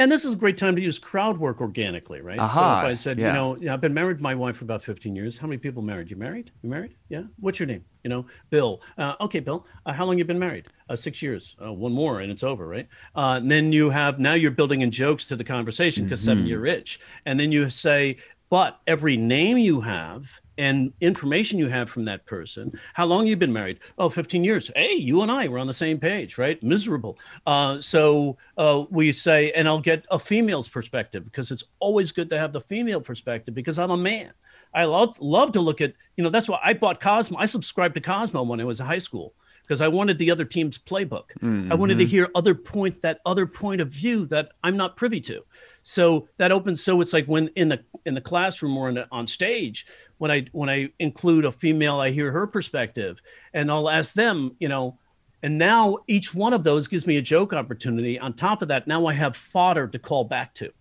And 0.00 0.10
this 0.10 0.24
is 0.24 0.32
a 0.32 0.36
great 0.36 0.56
time 0.56 0.76
to 0.76 0.80
use 0.80 0.98
crowd 0.98 1.36
work 1.36 1.60
organically, 1.60 2.22
right? 2.22 2.38
Uh-huh. 2.38 2.58
So 2.58 2.86
if 2.86 2.90
I 2.90 2.94
said, 2.94 3.18
yeah. 3.18 3.28
you 3.28 3.34
know, 3.34 3.72
I've 3.74 3.82
been 3.82 3.92
married 3.92 4.16
to 4.16 4.22
my 4.22 4.34
wife 4.34 4.56
for 4.56 4.64
about 4.64 4.82
15 4.82 5.14
years. 5.14 5.36
How 5.36 5.46
many 5.46 5.58
people 5.58 5.82
married? 5.82 6.10
You 6.10 6.16
married? 6.16 6.50
You 6.62 6.70
married? 6.70 6.94
Yeah. 7.10 7.24
What's 7.38 7.60
your 7.60 7.66
name? 7.66 7.84
You 8.02 8.08
know, 8.08 8.26
Bill. 8.48 8.80
Uh, 8.96 9.16
okay, 9.20 9.40
Bill. 9.40 9.66
Uh, 9.84 9.92
how 9.92 10.06
long 10.06 10.16
you 10.16 10.24
been 10.24 10.38
married? 10.38 10.68
Uh, 10.88 10.96
six 10.96 11.20
years. 11.20 11.54
Uh, 11.62 11.70
one 11.70 11.92
more 11.92 12.20
and 12.20 12.32
it's 12.32 12.42
over, 12.42 12.66
right? 12.66 12.88
Uh, 13.14 13.40
and 13.42 13.50
then 13.50 13.74
you 13.74 13.90
have 13.90 14.18
now 14.18 14.32
you're 14.32 14.50
building 14.50 14.80
in 14.80 14.90
jokes 14.90 15.26
to 15.26 15.36
the 15.36 15.44
conversation 15.44 16.04
because 16.04 16.20
mm-hmm. 16.20 16.30
seven 16.30 16.46
year 16.46 16.60
rich, 16.60 16.98
and 17.26 17.38
then 17.38 17.52
you 17.52 17.68
say, 17.68 18.16
but 18.50 18.80
every 18.86 19.16
name 19.16 19.56
you 19.56 19.80
have 19.80 20.40
and 20.58 20.92
information 21.00 21.58
you 21.58 21.68
have 21.68 21.88
from 21.88 22.04
that 22.04 22.26
person. 22.26 22.78
How 22.92 23.06
long 23.06 23.26
you've 23.26 23.38
been 23.38 23.52
married? 23.52 23.78
Oh, 23.96 24.10
15 24.10 24.44
years. 24.44 24.70
Hey, 24.76 24.92
you 24.92 25.22
and 25.22 25.30
I 25.30 25.48
were 25.48 25.58
on 25.58 25.68
the 25.68 25.72
same 25.72 25.98
page, 25.98 26.36
right? 26.36 26.62
Miserable. 26.62 27.18
Uh, 27.46 27.80
so 27.80 28.36
uh, 28.58 28.84
we 28.90 29.12
say, 29.12 29.52
and 29.52 29.66
I'll 29.66 29.80
get 29.80 30.04
a 30.10 30.18
female's 30.18 30.68
perspective 30.68 31.24
because 31.24 31.50
it's 31.50 31.64
always 31.78 32.12
good 32.12 32.28
to 32.30 32.38
have 32.38 32.52
the 32.52 32.60
female 32.60 33.00
perspective 33.00 33.54
because 33.54 33.78
I'm 33.78 33.92
a 33.92 33.96
man. 33.96 34.32
I 34.74 34.84
love 34.84 35.18
love 35.20 35.52
to 35.52 35.60
look 35.60 35.80
at, 35.80 35.94
you 36.16 36.24
know, 36.24 36.30
that's 36.30 36.48
why 36.48 36.58
I 36.62 36.74
bought 36.74 37.00
Cosmo. 37.00 37.38
I 37.38 37.46
subscribed 37.46 37.94
to 37.94 38.00
Cosmo 38.00 38.42
when 38.42 38.60
I 38.60 38.64
was 38.64 38.80
in 38.80 38.86
high 38.86 38.98
school 38.98 39.34
because 39.62 39.80
I 39.80 39.86
wanted 39.86 40.18
the 40.18 40.32
other 40.32 40.44
team's 40.44 40.78
playbook. 40.78 41.30
Mm-hmm. 41.40 41.70
I 41.70 41.76
wanted 41.76 41.98
to 41.98 42.04
hear 42.04 42.28
other 42.34 42.56
point 42.56 43.02
that 43.02 43.20
other 43.24 43.46
point 43.46 43.80
of 43.80 43.88
view 43.88 44.26
that 44.26 44.50
I'm 44.64 44.76
not 44.76 44.96
privy 44.96 45.20
to. 45.22 45.44
So 45.90 46.28
that 46.36 46.52
opens. 46.52 46.84
So 46.84 47.00
it's 47.00 47.12
like 47.12 47.26
when 47.26 47.48
in 47.56 47.68
the 47.68 47.82
in 48.06 48.14
the 48.14 48.20
classroom 48.20 48.76
or 48.78 48.92
the, 48.92 49.08
on 49.10 49.26
stage, 49.26 49.86
when 50.18 50.30
I 50.30 50.46
when 50.52 50.70
I 50.70 50.90
include 51.00 51.44
a 51.44 51.50
female, 51.50 51.98
I 51.98 52.10
hear 52.10 52.30
her 52.30 52.46
perspective, 52.46 53.20
and 53.52 53.72
I'll 53.72 53.90
ask 53.90 54.14
them, 54.14 54.54
you 54.60 54.68
know, 54.68 54.98
and 55.42 55.58
now 55.58 55.98
each 56.06 56.32
one 56.32 56.52
of 56.52 56.62
those 56.62 56.86
gives 56.86 57.08
me 57.08 57.16
a 57.16 57.22
joke 57.22 57.52
opportunity. 57.52 58.20
On 58.20 58.32
top 58.32 58.62
of 58.62 58.68
that, 58.68 58.86
now 58.86 59.06
I 59.06 59.14
have 59.14 59.36
fodder 59.36 59.88
to 59.88 59.98
call 59.98 60.22
back 60.22 60.54
to 60.54 60.72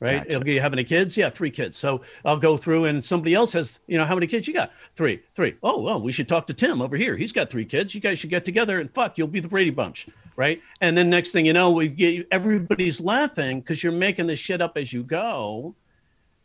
right? 0.00 0.26
Gotcha. 0.28 0.50
You 0.50 0.60
have 0.60 0.72
any 0.72 0.84
kids? 0.84 1.16
Yeah, 1.16 1.30
three 1.30 1.50
kids. 1.50 1.78
So 1.78 2.00
I'll 2.24 2.38
go 2.38 2.56
through 2.56 2.86
and 2.86 3.04
somebody 3.04 3.34
else 3.34 3.52
has, 3.52 3.78
you 3.86 3.98
know, 3.98 4.04
how 4.04 4.14
many 4.14 4.26
kids 4.26 4.48
you 4.48 4.54
got? 4.54 4.72
Three, 4.94 5.20
three. 5.34 5.56
Oh, 5.62 5.80
well, 5.80 6.00
we 6.00 6.10
should 6.10 6.28
talk 6.28 6.46
to 6.48 6.54
Tim 6.54 6.82
over 6.82 6.96
here. 6.96 7.16
He's 7.16 7.32
got 7.32 7.50
three 7.50 7.66
kids. 7.66 7.94
You 7.94 8.00
guys 8.00 8.18
should 8.18 8.30
get 8.30 8.44
together 8.44 8.80
and 8.80 8.92
fuck, 8.92 9.18
you'll 9.18 9.28
be 9.28 9.40
the 9.40 9.48
Brady 9.48 9.70
Bunch, 9.70 10.08
right? 10.40 10.62
And 10.80 10.96
then 10.96 11.10
next 11.10 11.32
thing 11.32 11.44
you 11.44 11.52
know, 11.52 11.70
we 11.70 11.88
get 11.88 12.26
everybody's 12.30 12.98
laughing 12.98 13.60
because 13.60 13.84
you're 13.84 13.92
making 13.92 14.26
this 14.26 14.38
shit 14.38 14.62
up 14.62 14.78
as 14.78 14.90
you 14.90 15.02
go, 15.02 15.74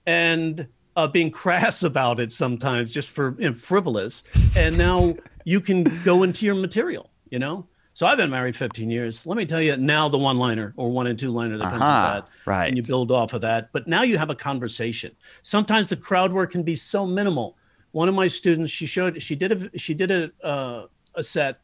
and 0.06 0.68
uh, 0.98 1.08
being 1.08 1.32
crass 1.32 1.82
about 1.92 2.20
it 2.20 2.34
sometimes 2.34 2.92
just 2.92 3.10
for 3.10 3.38
frivolous. 3.54 4.26
And 4.54 4.78
now 4.78 5.16
you 5.46 5.62
can 5.62 5.86
go 6.04 6.24
into 6.24 6.46
your 6.46 6.56
material, 6.56 7.10
you 7.30 7.40
know. 7.40 7.68
So 7.94 8.06
I've 8.06 8.18
been 8.18 8.30
married 8.30 8.58
15 8.58 8.90
years. 8.90 9.26
Let 9.26 9.38
me 9.38 9.46
tell 9.46 9.62
you 9.62 9.78
now 9.78 10.10
the 10.10 10.18
one 10.18 10.38
liner 10.38 10.74
or 10.76 10.92
one 10.92 11.08
and 11.08 11.18
two 11.18 11.32
liner 11.32 11.58
that 11.58 11.64
uh-huh, 11.64 11.78
comes 11.78 11.82
with 11.82 12.26
that. 12.26 12.50
Right. 12.52 12.68
And 12.68 12.76
you 12.76 12.84
build 12.84 13.14
off 13.14 13.32
of 13.32 13.40
that. 13.42 13.70
But 13.72 13.88
now 13.88 14.02
you 14.02 14.18
have 14.18 14.30
a 14.30 14.36
conversation. 14.36 15.16
Sometimes 15.44 15.88
the 15.88 15.96
crowd 15.96 16.34
work 16.34 16.52
can 16.52 16.64
be 16.64 16.76
so 16.76 17.08
minimal. 17.08 17.56
One 17.94 18.10
of 18.10 18.16
my 18.16 18.28
students, 18.28 18.74
she 18.74 18.88
showed, 18.88 19.22
she 19.22 19.36
did 19.36 19.52
a, 19.54 19.80
she 19.80 19.94
did 19.94 20.12
a, 20.12 20.32
uh, 20.46 20.88
a 21.16 21.24
set, 21.24 21.62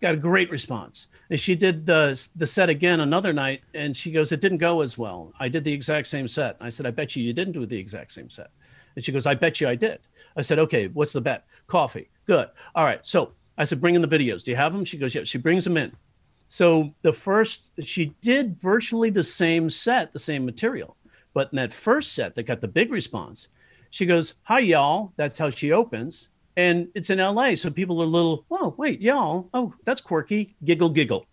got 0.00 0.14
a 0.14 0.18
great 0.18 0.50
response. 0.50 1.08
And 1.30 1.38
she 1.38 1.54
did 1.54 1.86
the, 1.86 2.28
the 2.36 2.46
set 2.46 2.68
again 2.68 3.00
another 3.00 3.32
night 3.32 3.62
and 3.74 3.96
she 3.96 4.10
goes, 4.10 4.32
it 4.32 4.40
didn't 4.40 4.58
go 4.58 4.80
as 4.80 4.96
well. 4.96 5.32
I 5.38 5.48
did 5.48 5.64
the 5.64 5.72
exact 5.72 6.06
same 6.06 6.28
set. 6.28 6.56
I 6.60 6.70
said, 6.70 6.86
I 6.86 6.90
bet 6.90 7.16
you 7.16 7.22
you 7.22 7.32
didn't 7.32 7.52
do 7.52 7.66
the 7.66 7.78
exact 7.78 8.12
same 8.12 8.30
set. 8.30 8.50
And 8.94 9.04
she 9.04 9.12
goes, 9.12 9.26
I 9.26 9.34
bet 9.34 9.60
you 9.60 9.68
I 9.68 9.74
did. 9.74 10.00
I 10.36 10.42
said, 10.42 10.58
okay, 10.58 10.88
what's 10.88 11.12
the 11.12 11.20
bet? 11.20 11.46
Coffee. 11.66 12.08
Good. 12.26 12.48
All 12.74 12.84
right. 12.84 13.04
So 13.06 13.32
I 13.56 13.64
said, 13.64 13.80
bring 13.80 13.94
in 13.94 14.02
the 14.02 14.08
videos. 14.08 14.44
Do 14.44 14.50
you 14.50 14.56
have 14.56 14.72
them? 14.72 14.84
She 14.84 14.98
goes, 14.98 15.14
yeah. 15.14 15.24
She 15.24 15.38
brings 15.38 15.64
them 15.64 15.76
in. 15.76 15.92
So 16.48 16.94
the 17.02 17.12
first, 17.12 17.72
she 17.82 18.14
did 18.20 18.60
virtually 18.60 19.10
the 19.10 19.22
same 19.22 19.68
set, 19.68 20.12
the 20.12 20.18
same 20.18 20.44
material. 20.44 20.96
But 21.34 21.52
in 21.52 21.56
that 21.56 21.72
first 21.72 22.14
set 22.14 22.34
that 22.34 22.44
got 22.44 22.60
the 22.60 22.68
big 22.68 22.90
response, 22.90 23.48
she 23.90 24.06
goes, 24.06 24.34
hi, 24.42 24.60
y'all. 24.60 25.12
That's 25.16 25.38
how 25.38 25.50
she 25.50 25.72
opens. 25.72 26.28
And 26.58 26.88
it's 26.96 27.08
in 27.08 27.20
LA. 27.20 27.54
So 27.54 27.70
people 27.70 28.02
are 28.02 28.04
a 28.04 28.08
little, 28.08 28.44
oh, 28.50 28.74
wait, 28.76 29.00
y'all. 29.00 29.48
Oh, 29.54 29.72
that's 29.84 30.00
quirky. 30.00 30.56
Giggle, 30.64 30.90
giggle. 30.90 31.24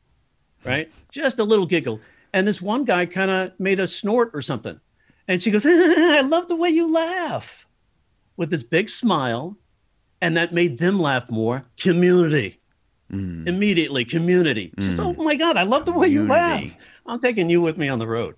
Right? 0.64 0.92
Just 1.12 1.40
a 1.40 1.44
little 1.44 1.66
giggle. 1.66 2.00
And 2.32 2.48
this 2.48 2.62
one 2.62 2.86
guy 2.86 3.08
kind 3.08 3.32
of 3.32 3.60
made 3.60 3.80
a 3.80 3.88
snort 3.88 4.30
or 4.36 4.44
something. 4.44 4.80
And 5.28 5.42
she 5.42 5.50
goes, 5.50 5.66
I 5.68 6.22
love 6.22 6.48
the 6.48 6.56
way 6.56 6.70
you 6.70 6.94
laugh 6.94 7.66
with 8.38 8.52
this 8.52 8.62
big 8.62 8.88
smile 8.88 9.58
and 10.22 10.38
that 10.38 10.54
made 10.54 10.78
them 10.78 11.00
laugh 11.00 11.28
more. 11.32 11.66
Community. 11.76 12.60
Mm. 13.12 13.48
Immediately, 13.48 14.06
community. 14.06 14.72
Mm. 14.78 14.84
Just, 14.84 15.00
oh 15.00 15.14
my 15.14 15.36
God, 15.36 15.58
I 15.58 15.64
love 15.64 15.86
the 15.86 15.94
way 15.94 16.08
you 16.08 16.28
laugh. 16.28 16.78
I'm 17.08 17.20
taking 17.20 17.50
you 17.50 17.64
with 17.64 17.80
me 17.80 17.90
on 17.90 17.98
the 17.98 18.08
road. 18.08 18.36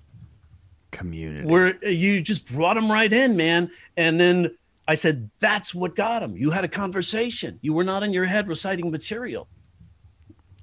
Community. 0.91 1.45
Where 1.49 1.83
you 1.85 2.21
just 2.21 2.49
brought 2.53 2.75
them 2.75 2.89
right 2.89 3.11
in, 3.11 3.35
man. 3.35 3.71
And 3.97 4.17
then 4.17 4.55
I 4.87 4.95
said, 4.95 5.29
that's 5.39 5.75
what 5.75 5.95
got 5.95 6.21
them. 6.21 6.37
You 6.37 6.51
had 6.51 6.63
a 6.63 6.69
conversation. 6.69 7.59
You 7.61 7.73
were 7.73 7.83
not 7.83 8.03
in 8.03 8.13
your 8.13 8.25
head 8.25 8.47
reciting 8.47 8.89
material. 8.89 9.47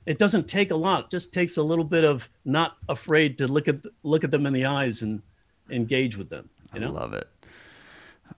It 0.06 0.18
doesn't 0.18 0.48
take 0.48 0.70
a 0.70 0.76
lot. 0.76 1.04
It 1.04 1.10
just 1.10 1.32
takes 1.32 1.56
a 1.56 1.62
little 1.62 1.84
bit 1.84 2.04
of 2.04 2.28
not 2.44 2.76
afraid 2.88 3.38
to 3.38 3.48
look 3.48 3.68
at 3.68 3.84
look 4.02 4.24
at 4.24 4.30
them 4.30 4.46
in 4.46 4.52
the 4.52 4.66
eyes 4.66 5.02
and 5.02 5.22
engage 5.70 6.16
with 6.16 6.30
them. 6.30 6.50
You 6.74 6.80
know? 6.80 6.88
I 6.88 6.90
love 6.90 7.12
it. 7.14 7.28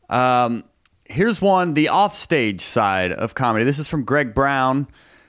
Um, 0.09 0.65
here's 1.07 1.41
one 1.41 1.75
the 1.75 1.89
offstage 1.89 2.61
side 2.61 3.13
of 3.13 3.35
comedy. 3.35 3.65
This 3.65 3.79
is 3.79 3.89
from 3.89 4.05
Greg 4.05 4.35
Brown, 4.35 4.87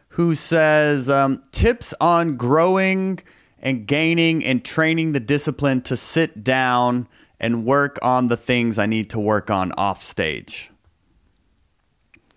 who 0.09 0.35
says 0.35 1.09
um, 1.09 1.43
tips 1.51 1.93
on 1.99 2.37
growing 2.37 3.19
and 3.59 3.87
gaining 3.87 4.43
and 4.45 4.63
training 4.63 5.13
the 5.13 5.19
discipline 5.19 5.81
to 5.81 5.97
sit 5.97 6.43
down 6.43 7.07
and 7.39 7.65
work 7.65 7.99
on 8.01 8.27
the 8.27 8.37
things 8.37 8.77
I 8.77 8.85
need 8.85 9.09
to 9.11 9.19
work 9.19 9.49
on 9.49 9.71
off 9.73 10.01
stage. 10.01 10.71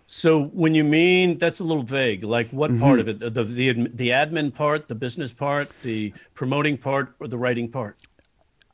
So 0.07 0.43
when 0.47 0.75
you 0.75 0.83
mean 0.83 1.37
that's 1.37 1.61
a 1.61 1.63
little 1.63 1.83
vague, 1.83 2.25
like 2.25 2.49
what 2.49 2.69
mm-hmm. 2.69 2.81
part 2.81 2.99
of 2.99 3.07
it? 3.07 3.19
The, 3.19 3.29
the 3.29 3.71
the 3.93 4.09
admin 4.09 4.53
part, 4.53 4.89
the 4.89 4.95
business 4.95 5.31
part, 5.31 5.69
the 5.83 6.13
promoting 6.33 6.77
part, 6.77 7.15
or 7.19 7.29
the 7.29 7.37
writing 7.37 7.69
part? 7.71 7.95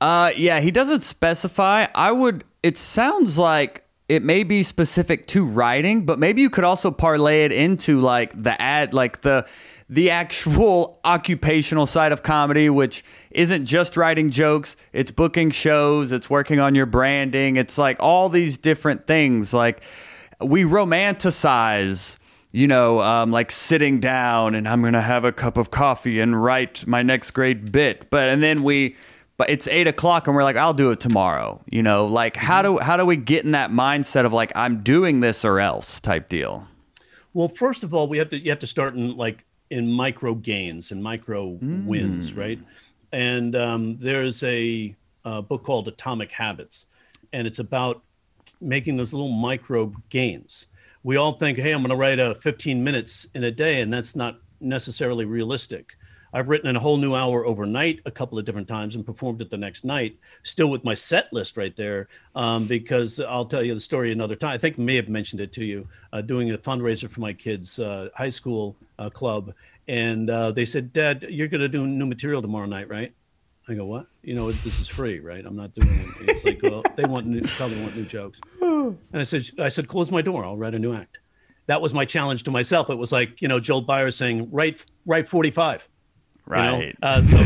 Uh, 0.02 0.32
yeah, 0.36 0.60
he 0.60 0.72
doesn't 0.72 1.04
specify. 1.04 1.86
I 1.94 2.12
would. 2.12 2.44
It 2.64 2.76
sounds 2.76 3.38
like 3.38 3.84
it 4.10 4.24
may 4.24 4.44
be 4.44 4.64
specific 4.64 5.28
to 5.28 5.46
writing, 5.46 6.06
but 6.06 6.18
maybe 6.18 6.42
you 6.42 6.50
could 6.50 6.64
also 6.64 6.90
parlay 6.90 7.46
it 7.46 7.52
into 7.52 8.02
like 8.02 8.42
the 8.42 8.60
ad, 8.60 8.96
like 8.96 9.22
the 9.22 9.46
the 9.90 10.10
actual 10.10 11.00
occupational 11.06 11.86
side 11.86 12.12
of 12.12 12.24
comedy, 12.24 12.70
which 12.70 13.04
isn't 13.38 13.66
just 13.66 13.96
writing 13.96 14.32
jokes, 14.32 14.76
it's 14.92 15.12
booking 15.12 15.52
shows, 15.52 16.12
it's 16.12 16.30
working 16.30 16.60
on 16.60 16.74
your 16.74 16.88
branding, 16.88 17.56
it's 17.56 17.78
like 17.78 17.98
all 18.00 18.30
these 18.30 18.58
different 18.58 19.06
things. 19.06 19.54
Like 19.54 19.82
we 20.42 20.64
romanticize, 20.64 22.18
you 22.52 22.68
know, 22.68 23.02
um, 23.02 23.32
like 23.32 23.52
sitting 23.52 24.00
down 24.00 24.56
and 24.56 24.68
I'm 24.68 24.82
gonna 24.82 25.02
have 25.02 25.24
a 25.24 25.32
cup 25.32 25.56
of 25.56 25.70
coffee 25.70 26.20
and 26.20 26.42
write 26.44 26.88
my 26.88 27.04
next 27.04 27.32
great 27.32 27.72
bit, 27.72 28.10
but 28.10 28.28
and 28.28 28.42
then 28.42 28.64
we 28.64 28.96
but 29.38 29.52
it's 29.52 29.68
eight 29.68 29.86
o'clock 29.86 30.26
and 30.26 30.36
we're 30.36 30.44
like 30.44 30.56
i'll 30.56 30.74
do 30.74 30.90
it 30.90 31.00
tomorrow 31.00 31.62
you 31.70 31.84
know? 31.84 32.08
Like 32.08 32.36
how 32.36 32.64
do 32.64 32.80
how 32.80 32.98
do 32.98 33.06
we 33.06 33.16
get 33.16 33.46
in 33.46 33.52
that 33.52 33.70
mindset 33.70 34.26
of 34.26 34.34
like 34.34 34.52
i'm 34.56 34.82
doing 34.82 35.20
this 35.20 35.46
or 35.46 35.60
else 35.60 36.00
type 36.00 36.28
deal? 36.28 36.68
Well 37.34 37.48
first 37.48 37.84
of 37.84 37.94
all 37.94 38.08
we 38.08 38.18
have 38.18 38.32
to 38.32 38.40
you 38.40 38.50
have 38.50 38.60
to 38.60 38.68
start 38.68 38.96
in 38.96 39.16
like 39.16 39.46
in 39.70 39.92
micro 39.92 40.34
gains 40.34 40.92
and 40.92 41.04
micro 41.04 41.58
mm. 41.58 41.86
wins 41.86 42.34
right 42.34 42.60
and 43.18 43.56
um, 43.56 43.98
there's 43.98 44.44
a, 44.44 44.96
a 45.26 45.42
book 45.42 45.64
called 45.64 45.88
atomic 45.88 46.32
habits 46.32 46.86
and 47.34 47.48
it's 47.48 47.58
about 47.58 48.04
making 48.62 48.96
those 48.96 49.12
little 49.12 49.32
micro 49.32 49.92
gains 50.10 50.68
we 51.04 51.18
all 51.18 51.34
think 51.34 51.58
hey 51.58 51.72
i'm 51.72 51.82
going 51.82 51.90
to 51.90 51.96
write 51.96 52.20
a 52.20 52.36
15 52.36 52.84
minutes 52.84 53.26
in 53.34 53.44
a 53.44 53.52
day 53.52 53.82
and 53.82 53.92
that's 53.92 54.16
not 54.16 54.40
necessarily 54.62 55.26
realistic 55.26 55.96
I've 56.34 56.50
written 56.50 56.76
a 56.76 56.80
whole 56.80 56.98
new 56.98 57.16
hour 57.16 57.46
overnight 57.46 58.02
a 58.06 58.12
couple 58.12 58.38
of 58.38 58.46
different 58.46 58.68
times 58.68 58.96
and 58.96 59.06
performed 59.06 59.42
it 59.42 59.50
the 59.50 59.58
next 59.58 59.86
night, 59.86 60.18
still 60.44 60.68
with 60.68 60.84
my 60.84 60.94
set 60.94 61.32
list 61.32 61.58
right 61.58 61.76
there. 61.76 62.10
Um, 62.36 62.68
because 62.68 63.20
I'll 63.20 63.46
tell 63.46 63.64
you 63.64 63.74
the 63.74 63.80
story 63.80 64.12
another 64.12 64.36
time. 64.36 64.52
I 64.52 64.58
think 64.58 64.78
may 64.78 64.96
have 64.98 65.10
mentioned 65.10 65.42
it 65.42 65.52
to 65.54 65.66
you, 65.66 65.88
uh, 66.12 66.22
doing 66.22 66.52
a 66.52 66.58
fundraiser 66.58 67.10
for 67.10 67.22
my 67.22 67.34
kids' 67.34 67.80
uh, 67.80 68.10
high 68.14 68.30
school 68.30 68.76
uh, 69.00 69.10
club. 69.10 69.54
And 69.88 70.30
uh, 70.30 70.52
they 70.52 70.66
said, 70.66 70.92
Dad, 70.92 71.26
you're 71.30 71.48
going 71.48 71.62
to 71.62 71.70
do 71.70 71.88
new 71.88 72.06
material 72.06 72.42
tomorrow 72.42 72.66
night, 72.66 72.90
right? 72.90 73.14
I 73.70 73.74
go, 73.74 73.86
what? 73.86 74.08
You 74.24 74.34
know, 74.34 74.52
this 74.52 74.80
is 74.80 74.88
free, 74.88 75.20
right? 75.20 75.46
I'm 75.46 75.56
not 75.56 75.74
doing 75.74 75.90
it. 75.90 76.08
It's 76.22 76.46
like, 76.46 76.64
well, 76.64 76.84
they 76.96 77.04
want 77.04 77.28
new, 77.28 77.42
probably 77.42 77.82
want 77.82 77.96
new 77.96 78.06
jokes. 78.06 78.40
And 78.88 78.98
I 79.14 79.24
said, 79.24 79.50
I 79.60 79.68
said, 79.68 79.90
close 79.90 80.12
my 80.12 80.22
door. 80.22 80.46
I'll 80.46 80.56
write 80.56 80.74
a 80.74 80.80
new 80.80 80.94
act. 80.94 81.20
That 81.66 81.82
was 81.82 81.94
my 81.94 82.06
challenge 82.06 82.44
to 82.44 82.52
myself. 82.52 82.90
It 82.90 82.98
was 82.98 83.12
like, 83.12 83.42
you 83.42 83.50
know, 83.50 83.60
Joel 83.60 83.82
Byers 83.82 84.16
saying, 84.16 84.50
write, 84.50 84.86
write 85.06 85.28
45. 85.28 85.90
Right. 86.46 86.80
You 86.80 86.88
know? 86.88 86.94
uh, 87.02 87.22
so, 87.22 87.38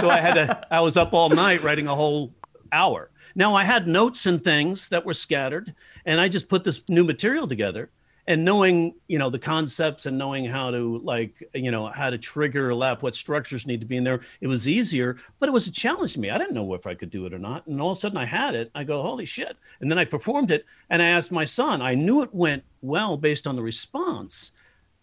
so 0.00 0.08
I 0.08 0.18
had 0.20 0.34
to. 0.34 0.66
I 0.70 0.80
was 0.80 0.96
up 0.96 1.12
all 1.12 1.28
night 1.28 1.62
writing 1.62 1.86
a 1.88 1.94
whole 1.94 2.32
hour. 2.72 3.10
Now 3.34 3.54
I 3.54 3.64
had 3.64 3.86
notes 3.86 4.24
and 4.24 4.42
things 4.42 4.88
that 4.88 5.04
were 5.04 5.12
scattered, 5.12 5.74
and 6.06 6.20
I 6.20 6.28
just 6.28 6.48
put 6.48 6.64
this 6.64 6.88
new 6.88 7.04
material 7.04 7.46
together. 7.46 7.90
And 8.28 8.44
knowing, 8.44 8.94
you 9.08 9.18
know, 9.18 9.30
the 9.30 9.38
concepts 9.38 10.06
and 10.06 10.18
knowing 10.18 10.44
how 10.44 10.70
to 10.70 10.98
like, 10.98 11.42
you 11.54 11.70
know, 11.70 11.86
how 11.86 12.10
to 12.10 12.18
trigger 12.18 12.68
a 12.68 12.76
laugh, 12.76 13.02
what 13.02 13.16
structures 13.16 13.66
need 13.66 13.80
to 13.80 13.86
be 13.86 13.96
in 13.96 14.04
there, 14.04 14.20
it 14.40 14.46
was 14.46 14.68
easier. 14.68 15.16
But 15.40 15.48
it 15.48 15.52
was 15.52 15.66
a 15.66 15.72
challenge 15.72 16.12
to 16.12 16.20
me. 16.20 16.30
I 16.30 16.38
didn't 16.38 16.54
know 16.54 16.74
if 16.74 16.86
I 16.86 16.94
could 16.94 17.10
do 17.10 17.24
it 17.24 17.32
or 17.32 17.38
not. 17.38 17.66
And 17.66 17.80
all 17.80 17.90
of 17.90 17.96
a 17.96 18.00
sudden, 18.00 18.18
I 18.18 18.26
had 18.26 18.54
it. 18.54 18.70
I 18.74 18.84
go, 18.84 19.02
holy 19.02 19.24
shit! 19.24 19.56
And 19.80 19.90
then 19.90 19.98
I 19.98 20.04
performed 20.04 20.50
it, 20.50 20.66
and 20.90 21.02
I 21.02 21.06
asked 21.06 21.32
my 21.32 21.46
son. 21.46 21.82
I 21.82 21.94
knew 21.94 22.22
it 22.22 22.34
went 22.34 22.64
well 22.82 23.16
based 23.16 23.46
on 23.46 23.56
the 23.56 23.62
response, 23.62 24.52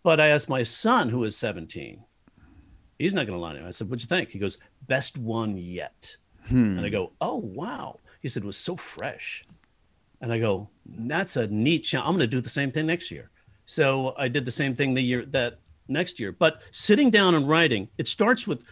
but 0.03 0.19
I 0.19 0.27
asked 0.27 0.47
my 0.47 0.63
son, 0.63 1.09
who 1.09 1.23
is 1.23 1.35
17, 1.35 2.03
He's 2.99 3.13
not 3.13 3.27
going 3.27 3.37
to 3.37 3.41
lie 3.41 3.53
to 3.53 3.59
me. 3.59 3.67
I 3.67 3.71
said, 3.71 3.89
What'd 3.89 4.03
you 4.03 4.07
think? 4.07 4.29
He 4.29 4.39
goes, 4.39 4.57
Best 4.87 5.17
one 5.17 5.57
yet. 5.57 6.15
Hmm. 6.47 6.77
And 6.77 6.85
I 6.85 6.89
go, 6.89 7.13
Oh, 7.19 7.37
wow. 7.37 7.99
He 8.21 8.29
said, 8.29 8.43
It 8.43 8.47
was 8.47 8.57
so 8.57 8.75
fresh. 8.75 9.45
And 10.21 10.31
I 10.31 10.39
go, 10.39 10.69
That's 10.85 11.35
a 11.35 11.47
neat 11.47 11.79
challenge. 11.79 12.07
I'm 12.07 12.13
going 12.13 12.21
to 12.21 12.27
do 12.27 12.41
the 12.41 12.49
same 12.49 12.71
thing 12.71 12.87
next 12.87 13.11
year. 13.11 13.29
So 13.65 14.13
I 14.17 14.27
did 14.27 14.45
the 14.45 14.51
same 14.51 14.75
thing 14.75 14.93
the 14.93 15.01
year 15.01 15.25
that 15.27 15.59
next 15.87 16.19
year. 16.19 16.31
But 16.31 16.61
sitting 16.71 17.09
down 17.09 17.35
and 17.35 17.47
writing, 17.47 17.89
it 17.97 18.07
starts 18.07 18.47
with 18.47 18.63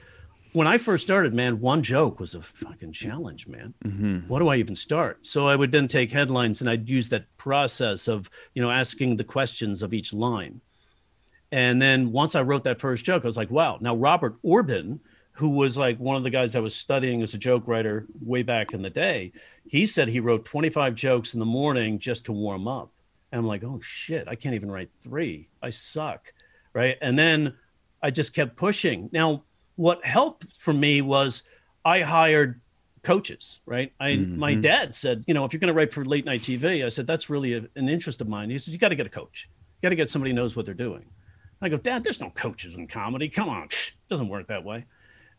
when 0.54 0.68
I 0.68 0.78
first 0.78 1.04
started, 1.04 1.34
man, 1.34 1.60
one 1.60 1.82
joke 1.82 2.20
was 2.20 2.36
a 2.36 2.42
fucking 2.42 2.92
challenge, 2.94 3.48
man. 3.48 3.74
Mm-hmm. 3.84 4.20
What 4.28 4.40
do 4.40 4.50
I 4.50 4.58
even 4.58 4.76
start? 4.76 5.26
So 5.26 5.48
I 5.48 5.56
would 5.56 5.72
then 5.72 5.88
take 5.88 6.12
headlines 6.12 6.62
and 6.62 6.70
I'd 6.70 6.88
use 6.88 7.10
that 7.10 7.26
process 7.38 8.08
of, 8.08 8.30
you 8.54 8.62
know, 8.62 8.70
asking 8.70 9.18
the 9.18 9.24
questions 9.24 9.82
of 9.82 9.94
each 9.94 10.14
line 10.14 10.62
And 11.52 11.82
then 11.82 12.12
once 12.12 12.36
I 12.36 12.44
wrote 12.44 12.64
that 12.66 12.80
first 12.80 13.04
joke, 13.04 13.24
I 13.24 13.28
was 13.28 13.38
like, 13.38 13.50
wow. 13.50 13.80
Now, 13.82 13.96
Robert 13.96 14.42
Orben, 14.44 15.00
who 15.34 15.58
was 15.58 15.78
like 15.78 15.98
one 16.00 16.16
of 16.16 16.24
the 16.24 16.30
guys 16.30 16.56
I 16.56 16.60
was 16.60 16.76
studying 16.76 17.22
as 17.22 17.34
a 17.34 17.38
joke 17.38 17.68
writer 17.68 18.06
way 18.22 18.44
back 18.44 18.74
in 18.74 18.82
the 18.82 18.90
day, 18.90 19.32
he 19.66 19.86
said 19.86 20.08
he 20.08 20.20
wrote 20.20 20.46
25 20.46 20.96
jokes 20.96 21.34
in 21.34 21.40
the 21.40 21.46
morning 21.46 22.00
just 22.00 22.26
to 22.26 22.32
warm 22.32 22.68
up. 22.68 22.92
And 23.32 23.40
I'm 23.40 23.48
like, 23.48 23.64
oh 23.64 23.80
shit, 23.82 24.28
I 24.28 24.36
can't 24.36 24.54
even 24.54 24.70
write 24.70 24.92
three. 25.00 25.50
I 25.62 25.72
suck. 25.72 26.34
Right. 26.74 26.98
And 27.02 27.18
then 27.18 27.56
I 28.02 28.12
just 28.12 28.34
kept 28.34 28.58
pushing. 28.58 29.10
Now, 29.12 29.44
what 29.76 30.06
helped 30.06 30.56
for 30.56 30.74
me 30.74 31.02
was 31.02 31.44
I 31.84 32.02
hired 32.02 32.62
coaches, 33.02 33.60
right? 33.66 33.92
I 34.00 34.12
mm-hmm. 34.12 34.38
my 34.38 34.54
dad 34.54 34.94
said, 34.94 35.24
you 35.26 35.34
know, 35.34 35.46
if 35.46 35.54
you're 35.54 35.60
going 35.60 35.68
to 35.68 35.74
write 35.74 35.94
for 35.94 36.06
late 36.06 36.26
night 36.26 36.42
TV, 36.42 36.86
I 36.86 36.90
said 36.90 37.08
that's 37.08 37.30
really 37.30 37.54
a, 37.56 37.66
an 37.76 37.90
interest 37.90 38.22
of 38.22 38.28
mine. 38.28 38.52
He 38.52 38.60
said 38.60 38.72
you 38.72 38.78
got 38.78 38.90
to 38.90 38.96
get 38.96 39.08
a 39.08 39.10
coach. 39.10 39.50
You 39.82 39.88
got 39.88 39.90
to 39.90 39.96
get 39.96 40.10
somebody 40.10 40.32
who 40.32 40.36
knows 40.36 40.56
what 40.56 40.66
they're 40.66 40.76
doing. 40.76 41.06
I 41.62 41.70
go, 41.70 41.78
Dad, 41.78 42.04
there's 42.04 42.20
no 42.20 42.30
coaches 42.30 42.76
in 42.76 42.88
comedy. 42.88 43.30
Come 43.30 43.48
on, 43.50 43.64
it 43.64 43.94
doesn't 44.10 44.28
work 44.28 44.48
that 44.48 44.66
way. 44.66 44.86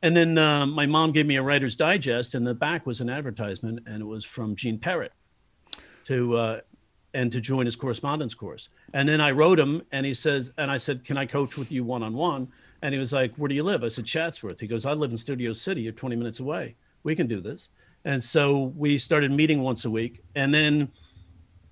And 0.05 0.14
then 0.14 0.36
uh, 0.36 0.66
my 0.66 0.84
mom 0.84 1.12
gave 1.12 1.24
me 1.24 1.36
a 1.36 1.42
Writer's 1.42 1.76
Digest, 1.76 2.34
and 2.34 2.46
the 2.46 2.52
back 2.52 2.84
was 2.84 3.00
an 3.00 3.09
advertisement, 3.09 3.84
and 3.86 4.02
it 4.02 4.05
was 4.05 4.22
from 4.22 4.55
Gene 4.55 4.78
Perret 4.78 5.12
to 6.05 6.36
uh, 6.36 6.61
and 7.14 7.32
to 7.32 7.40
join 7.40 7.64
his 7.64 7.74
correspondence 7.74 8.34
course. 8.34 8.68
And 8.92 9.09
then 9.09 9.22
I 9.22 9.30
wrote 9.30 9.59
him, 9.59 9.80
and 9.92 10.05
he 10.05 10.12
says, 10.12 10.52
and 10.59 10.70
I 10.70 10.76
said, 10.76 11.07
"Can 11.07 11.16
I 11.16 11.24
coach 11.24 11.57
with 11.57 11.72
you 11.72 11.84
one 11.84 12.02
on 12.02 12.12
one?" 12.12 12.48
And 12.82 12.92
he 12.92 13.00
was 13.00 13.14
like, 13.14 13.34
"Where 13.36 13.48
do 13.48 13.55
you 13.55 13.62
live?" 13.62 13.82
I 13.82 13.88
said, 13.88 14.05
"Chatsworth." 14.05 14.61
He 14.61 14.66
goes, 14.66 14.84
"I 14.84 14.92
live 14.92 15.11
in 15.11 15.16
Studio 15.16 15.55
City. 15.55 15.80
You're 15.80 15.92
20 15.92 16.16
minutes 16.16 16.38
away. 16.38 16.76
We 17.02 17.16
can 17.16 17.26
do 17.26 17.40
this." 17.40 17.70
And 18.05 18.22
so 18.22 18.74
we 18.76 18.98
started 18.98 19.32
meeting 19.32 19.62
once 19.62 19.86
a 19.86 19.90
week, 19.90 20.22
and 20.34 20.52
then 20.52 20.92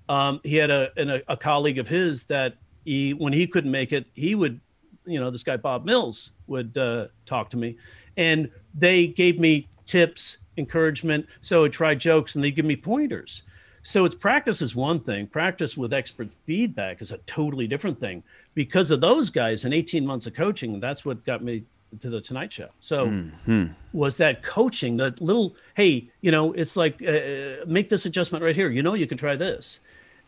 um, 0.08 0.40
he 0.42 0.56
had 0.56 0.70
a, 0.70 0.90
a, 0.96 1.22
a 1.28 1.36
colleague 1.36 1.76
of 1.76 1.86
his 1.86 2.24
that 2.26 2.54
he 2.86 3.12
when 3.12 3.34
he 3.34 3.46
couldn't 3.46 3.70
make 3.70 3.92
it, 3.92 4.06
he 4.14 4.34
would, 4.34 4.58
you 5.04 5.20
know, 5.20 5.28
this 5.28 5.42
guy 5.42 5.58
Bob 5.58 5.84
Mills 5.84 6.32
would 6.46 6.78
uh, 6.78 7.08
talk 7.26 7.50
to 7.50 7.58
me, 7.58 7.76
and 8.16 8.50
they 8.74 9.06
gave 9.06 9.38
me 9.38 9.68
tips, 9.86 10.38
encouragement. 10.56 11.26
So 11.40 11.64
I 11.64 11.68
tried 11.68 12.00
jokes, 12.00 12.34
and 12.34 12.44
they 12.44 12.50
give 12.50 12.64
me 12.64 12.76
pointers. 12.76 13.42
So 13.82 14.04
it's 14.04 14.14
practice 14.14 14.62
is 14.62 14.76
one 14.76 15.00
thing. 15.00 15.26
Practice 15.26 15.76
with 15.76 15.92
expert 15.92 16.28
feedback 16.46 17.02
is 17.02 17.10
a 17.10 17.18
totally 17.18 17.66
different 17.66 17.98
thing. 17.98 18.22
Because 18.54 18.90
of 18.90 19.00
those 19.00 19.30
guys 19.30 19.64
and 19.64 19.74
18 19.74 20.06
months 20.06 20.26
of 20.26 20.34
coaching, 20.34 20.78
that's 20.78 21.04
what 21.04 21.24
got 21.24 21.42
me 21.42 21.64
to 22.00 22.08
the 22.08 22.20
Tonight 22.20 22.52
Show. 22.52 22.68
So 22.80 23.06
mm-hmm. 23.06 23.66
was 23.92 24.16
that 24.18 24.42
coaching, 24.42 24.96
the 24.96 25.14
little, 25.20 25.56
hey, 25.74 26.08
you 26.20 26.30
know, 26.30 26.52
it's 26.52 26.76
like 26.76 27.02
uh, 27.02 27.64
make 27.66 27.88
this 27.88 28.06
adjustment 28.06 28.44
right 28.44 28.54
here. 28.54 28.70
You 28.70 28.82
know, 28.82 28.94
you 28.94 29.06
can 29.06 29.18
try 29.18 29.36
this, 29.36 29.80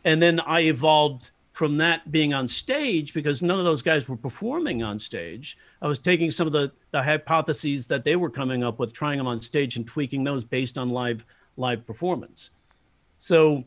and 0.05 0.21
then 0.21 0.41
I 0.41 0.63
evolved 0.63 1.31
from 1.55 1.77
that 1.77 2.11
being 2.11 2.35
on 2.35 2.49
stage 2.49 3.15
because 3.15 3.41
none 3.41 3.61
of 3.61 3.65
those 3.65 3.81
guys 3.81 4.09
were 4.09 4.17
performing 4.17 4.83
on 4.83 4.99
stage. 4.99 5.57
I 5.81 5.87
was 5.87 6.01
taking 6.01 6.33
some 6.33 6.49
of 6.49 6.53
the, 6.53 6.73
the 6.91 7.01
hypotheses 7.01 7.87
that 7.87 8.03
they 8.03 8.17
were 8.17 8.29
coming 8.29 8.65
up 8.65 8.81
with, 8.81 8.93
trying 8.93 9.19
them 9.19 9.29
on 9.29 9.39
stage 9.39 9.77
and 9.77 9.87
tweaking 9.87 10.25
those 10.25 10.45
based 10.45 10.77
on 10.77 10.91
live 10.91 11.25
live 11.57 11.87
performance. 11.87 12.51
So, 13.19 13.63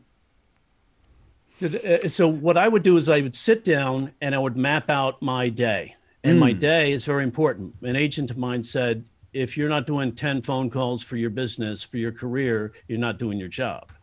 uh, 1.63 2.09
so 2.09 2.27
what 2.27 2.57
I 2.57 2.67
would 2.67 2.83
do 2.83 2.97
is 2.97 3.07
I 3.07 3.21
would 3.21 3.38
sit 3.38 3.63
down 3.63 4.11
and 4.19 4.35
I 4.35 4.38
would 4.38 4.57
map 4.57 4.89
out 4.89 5.21
my 5.21 5.47
day. 5.47 5.95
And 6.25 6.35
mm. 6.35 6.41
my 6.41 6.51
day 6.51 6.91
is 6.91 7.05
very 7.05 7.23
important. 7.23 7.75
An 7.83 7.95
agent 7.95 8.29
of 8.29 8.38
mine 8.38 8.63
said, 8.63 9.05
if 9.31 9.55
you're 9.55 9.69
not 9.69 9.88
doing 9.88 10.11
10 10.11 10.41
phone 10.41 10.69
calls 10.69 11.03
for 11.03 11.15
your 11.15 11.29
business, 11.29 11.83
for 11.83 11.95
your 11.95 12.11
career, 12.11 12.73
you're 12.89 12.99
not 12.99 13.17
doing 13.17 13.39
your 13.39 13.47
job. 13.47 13.93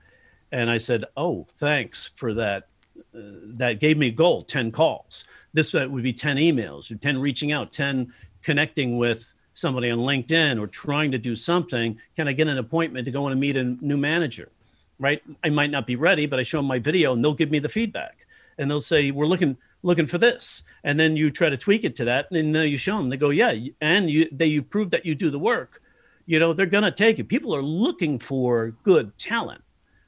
And 0.50 0.70
I 0.70 0.78
said, 0.78 1.04
oh, 1.18 1.46
thanks 1.58 2.10
for 2.14 2.32
that 2.32 2.68
that 3.12 3.80
gave 3.80 3.98
me 3.98 4.08
a 4.08 4.12
goal 4.12 4.42
10 4.42 4.70
calls. 4.72 5.24
This 5.52 5.74
uh, 5.74 5.86
would 5.88 6.02
be 6.02 6.12
10 6.12 6.36
emails 6.36 6.90
or 6.90 6.96
10 6.96 7.20
reaching 7.20 7.52
out 7.52 7.72
10 7.72 8.12
connecting 8.42 8.98
with 8.98 9.34
somebody 9.54 9.90
on 9.90 9.98
linkedin 9.98 10.60
or 10.60 10.66
trying 10.66 11.12
to 11.12 11.18
do 11.18 11.36
something. 11.36 11.98
Can 12.16 12.28
i 12.28 12.32
get 12.32 12.48
an 12.48 12.58
appointment 12.58 13.04
to 13.04 13.10
go 13.10 13.26
and 13.28 13.40
meet 13.40 13.56
a 13.56 13.64
new 13.64 13.96
manager? 13.96 14.50
Right? 14.98 15.22
I 15.42 15.50
might 15.50 15.70
not 15.70 15.86
be 15.86 15.96
ready 15.96 16.26
but 16.26 16.38
i 16.38 16.42
show 16.42 16.58
them 16.58 16.66
my 16.66 16.78
video 16.78 17.12
and 17.12 17.24
they'll 17.24 17.34
give 17.34 17.50
me 17.50 17.58
the 17.60 17.68
feedback. 17.68 18.26
And 18.58 18.70
they'll 18.70 18.80
say 18.80 19.10
we're 19.10 19.26
looking 19.26 19.56
looking 19.82 20.06
for 20.06 20.18
this. 20.18 20.62
And 20.82 20.98
then 20.98 21.16
you 21.16 21.30
try 21.30 21.50
to 21.50 21.56
tweak 21.56 21.84
it 21.84 21.96
to 21.96 22.04
that 22.06 22.30
and 22.30 22.54
then 22.54 22.68
you 22.68 22.76
show 22.76 22.96
them 22.96 23.10
they 23.10 23.16
go 23.16 23.30
yeah 23.30 23.54
and 23.80 24.10
you 24.10 24.28
they 24.32 24.46
you 24.46 24.62
prove 24.62 24.90
that 24.90 25.06
you 25.06 25.14
do 25.14 25.30
the 25.30 25.38
work. 25.38 25.82
You 26.26 26.38
know 26.38 26.52
they're 26.52 26.66
going 26.66 26.84
to 26.84 26.90
take 26.90 27.18
it. 27.18 27.28
People 27.28 27.54
are 27.54 27.62
looking 27.62 28.18
for 28.18 28.74
good 28.82 29.16
talent 29.18 29.62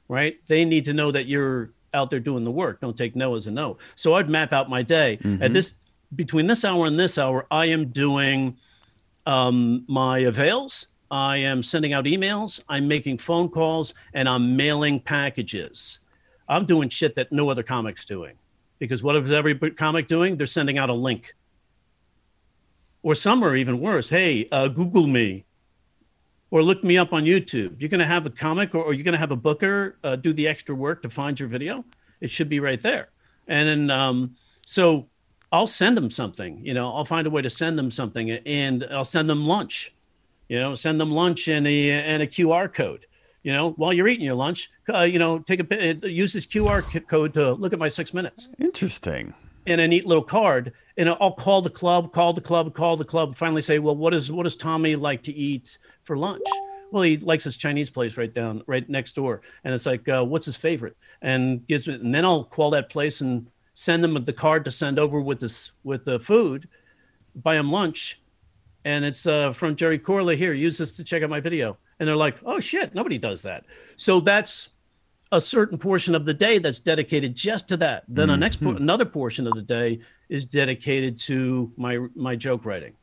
right? 0.07 0.37
They 0.47 0.65
need 0.65 0.85
to 0.85 0.93
know 0.93 1.11
that 1.11 1.27
you're 1.27 1.71
out 1.93 2.09
there 2.09 2.19
doing 2.19 2.43
the 2.43 2.51
work. 2.51 2.79
Don't 2.79 2.97
take 2.97 3.15
no 3.15 3.35
as 3.35 3.47
a 3.47 3.51
no. 3.51 3.77
So 3.95 4.15
I'd 4.15 4.29
map 4.29 4.53
out 4.53 4.69
my 4.69 4.81
day. 4.81 5.17
Mm-hmm. 5.21 5.43
At 5.43 5.53
this 5.53 5.75
between 6.15 6.47
this 6.47 6.63
hour 6.63 6.85
and 6.85 6.99
this 6.99 7.17
hour, 7.17 7.47
I 7.51 7.65
am 7.65 7.87
doing 7.87 8.57
um, 9.25 9.83
my 9.87 10.19
avails. 10.19 10.87
I 11.09 11.37
am 11.37 11.63
sending 11.63 11.93
out 11.93 12.05
emails. 12.05 12.61
I'm 12.67 12.87
making 12.87 13.17
phone 13.17 13.49
calls, 13.49 13.93
and 14.13 14.27
I'm 14.27 14.55
mailing 14.55 14.99
packages. 14.99 15.99
I'm 16.49 16.65
doing 16.65 16.89
shit 16.89 17.15
that 17.15 17.31
no 17.31 17.49
other 17.49 17.63
comic's 17.63 18.05
doing, 18.05 18.35
because 18.79 19.03
what 19.03 19.15
is 19.15 19.31
every 19.31 19.55
comic 19.55 20.07
doing? 20.07 20.37
They're 20.37 20.47
sending 20.47 20.77
out 20.77 20.89
a 20.89 20.93
link. 20.93 21.33
Or 23.03 23.15
some 23.15 23.43
are 23.43 23.55
even 23.55 23.79
worse. 23.79 24.09
Hey, 24.09 24.47
uh, 24.51 24.67
Google 24.67 25.07
me 25.07 25.45
or 26.49 26.63
look 26.63 26.83
me 26.83 26.97
up 26.97 27.13
on 27.13 27.23
YouTube. 27.23 27.75
You're 27.79 27.89
going 27.89 27.99
to 27.99 28.05
have 28.05 28.25
a 28.25 28.29
comic 28.29 28.73
or, 28.73 28.83
or 28.83 28.93
you're 28.93 29.03
going 29.03 29.13
to 29.13 29.19
have 29.19 29.31
a 29.31 29.37
booker 29.37 29.97
uh, 30.03 30.15
do 30.15 30.33
the 30.33 30.47
extra 30.47 30.73
work 30.73 31.01
to 31.03 31.09
find 31.09 31.39
your 31.39 31.49
video. 31.49 31.83
It 32.21 32.31
should 32.31 32.49
be 32.49 32.59
right 32.59 32.81
there. 32.81 33.09
And 33.47 33.67
then, 33.67 33.91
um, 33.91 34.35
so 34.65 35.07
I'll 35.51 35.67
send 35.67 35.95
them 35.95 36.09
something, 36.09 36.65
you 36.65 36.73
know, 36.73 36.93
I'll 36.93 37.05
find 37.05 37.25
a 37.27 37.29
way 37.29 37.41
to 37.41 37.49
send 37.49 37.77
them 37.77 37.91
something 37.91 38.31
and 38.31 38.85
I'll 38.91 39.05
send 39.05 39.29
them 39.29 39.47
lunch, 39.47 39.93
you 40.49 40.59
know, 40.59 40.75
send 40.75 40.99
them 40.99 41.11
lunch 41.11 41.47
and 41.47 41.65
a, 41.65 41.91
and 41.91 42.21
a 42.21 42.27
QR 42.27 42.73
code, 42.73 43.05
you 43.43 43.53
know, 43.53 43.71
while 43.71 43.93
you're 43.93 44.07
eating 44.07 44.25
your 44.25 44.35
lunch, 44.35 44.69
uh, 44.93 45.01
you 45.01 45.19
know, 45.19 45.39
take 45.39 45.71
a, 45.71 45.91
uh, 45.91 46.07
use 46.07 46.33
this 46.33 46.45
QR 46.45 47.07
code 47.07 47.33
to 47.35 47.53
look 47.53 47.71
at 47.71 47.79
my 47.79 47.87
six 47.87 48.13
minutes. 48.13 48.49
Interesting 48.59 49.33
and 49.67 49.79
a 49.81 49.87
neat 49.87 50.07
little 50.07 50.23
card 50.23 50.73
and 50.97 51.09
I'll 51.09 51.33
call 51.33 51.61
the 51.61 51.69
club, 51.69 52.11
call 52.11 52.33
the 52.33 52.41
club, 52.41 52.73
call 52.73 52.97
the 52.97 53.05
club, 53.05 53.35
finally 53.35 53.61
say, 53.61 53.77
well, 53.79 53.95
what 53.95 54.13
is 54.13 54.31
what 54.31 54.43
does 54.43 54.55
Tommy 54.55 54.95
like 54.95 55.23
to 55.23 55.33
eat 55.33 55.77
for 56.03 56.17
lunch? 56.17 56.41
Well, 56.91 57.03
he 57.03 57.17
likes 57.17 57.43
his 57.43 57.57
Chinese 57.57 57.89
place 57.89 58.17
right 58.17 58.33
down, 58.33 58.63
right 58.65 58.87
next 58.89 59.13
door, 59.13 59.41
and 59.63 59.73
it's 59.73 59.85
like, 59.85 60.07
uh, 60.09 60.23
what's 60.23 60.45
his 60.45 60.57
favorite? 60.57 60.97
And 61.21 61.65
gives 61.67 61.87
me, 61.87 61.95
and 61.95 62.15
then 62.15 62.25
I'll 62.25 62.45
call 62.45 62.71
that 62.71 62.89
place 62.89 63.21
and 63.21 63.47
send 63.73 64.03
them 64.03 64.15
the 64.15 64.33
card 64.33 64.65
to 64.65 64.71
send 64.71 64.97
over 64.97 65.21
with 65.21 65.39
this 65.39 65.71
with 65.83 66.05
the 66.05 66.19
food, 66.19 66.67
buy 67.35 67.55
them 67.55 67.71
lunch, 67.71 68.21
and 68.85 69.05
it's 69.05 69.27
uh, 69.27 69.51
from 69.51 69.75
Jerry 69.75 69.99
Corley. 69.99 70.37
Here, 70.37 70.53
use 70.53 70.77
this 70.79 70.93
to 70.93 71.03
check 71.03 71.21
out 71.21 71.29
my 71.29 71.41
video, 71.41 71.77
and 71.99 72.07
they're 72.07 72.15
like, 72.15 72.37
oh 72.45 72.59
shit, 72.59 72.95
nobody 72.95 73.19
does 73.19 73.43
that. 73.43 73.65
So 73.97 74.19
that's 74.19 74.69
a 75.31 75.41
certain 75.41 75.77
portion 75.77 76.15
of 76.15 76.25
the 76.25 76.33
day 76.33 76.57
that's 76.57 76.79
dedicated 76.79 77.35
just 77.35 77.67
to 77.69 77.77
that. 77.77 78.03
Then 78.07 78.27
mm-hmm. 78.27 78.35
a 78.35 78.37
next 78.37 78.61
another 78.61 79.05
portion 79.05 79.47
of 79.47 79.53
the 79.53 79.61
day 79.61 79.99
is 80.29 80.45
dedicated 80.45 81.19
to 81.21 81.71
my 81.77 82.07
my 82.15 82.35
joke 82.35 82.65
writing, 82.65 82.93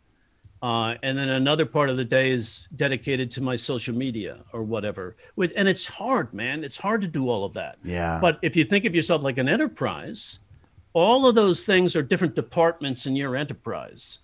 uh, 0.63 0.95
and 1.03 1.19
then 1.19 1.29
another 1.29 1.67
part 1.67 1.91
of 1.91 1.97
the 1.97 2.05
day 2.05 2.31
is 2.31 2.67
dedicated 2.75 3.31
to 3.33 3.43
my 3.43 3.57
social 3.57 3.95
media 3.95 4.39
or 4.53 4.63
whatever. 4.63 5.17
And 5.37 5.69
it's 5.69 5.87
hard, 5.87 6.33
man. 6.33 6.65
It's 6.65 6.77
hard 6.77 7.03
to 7.03 7.09
do 7.09 7.29
all 7.29 7.45
of 7.45 7.55
that. 7.55 7.79
Yeah. 7.85 8.19
But 8.21 8.39
if 8.43 8.57
you 8.57 8.65
think 8.65 8.85
of 8.85 8.95
yourself 8.95 9.23
like 9.23 9.39
an 9.39 9.49
enterprise, 9.49 10.39
all 10.93 11.27
of 11.27 11.35
those 11.35 11.65
things 11.65 11.97
are 11.97 12.03
different 12.03 12.35
departments 12.35 13.07
in 13.07 13.17
your 13.17 13.37
enterprise, 13.37 14.21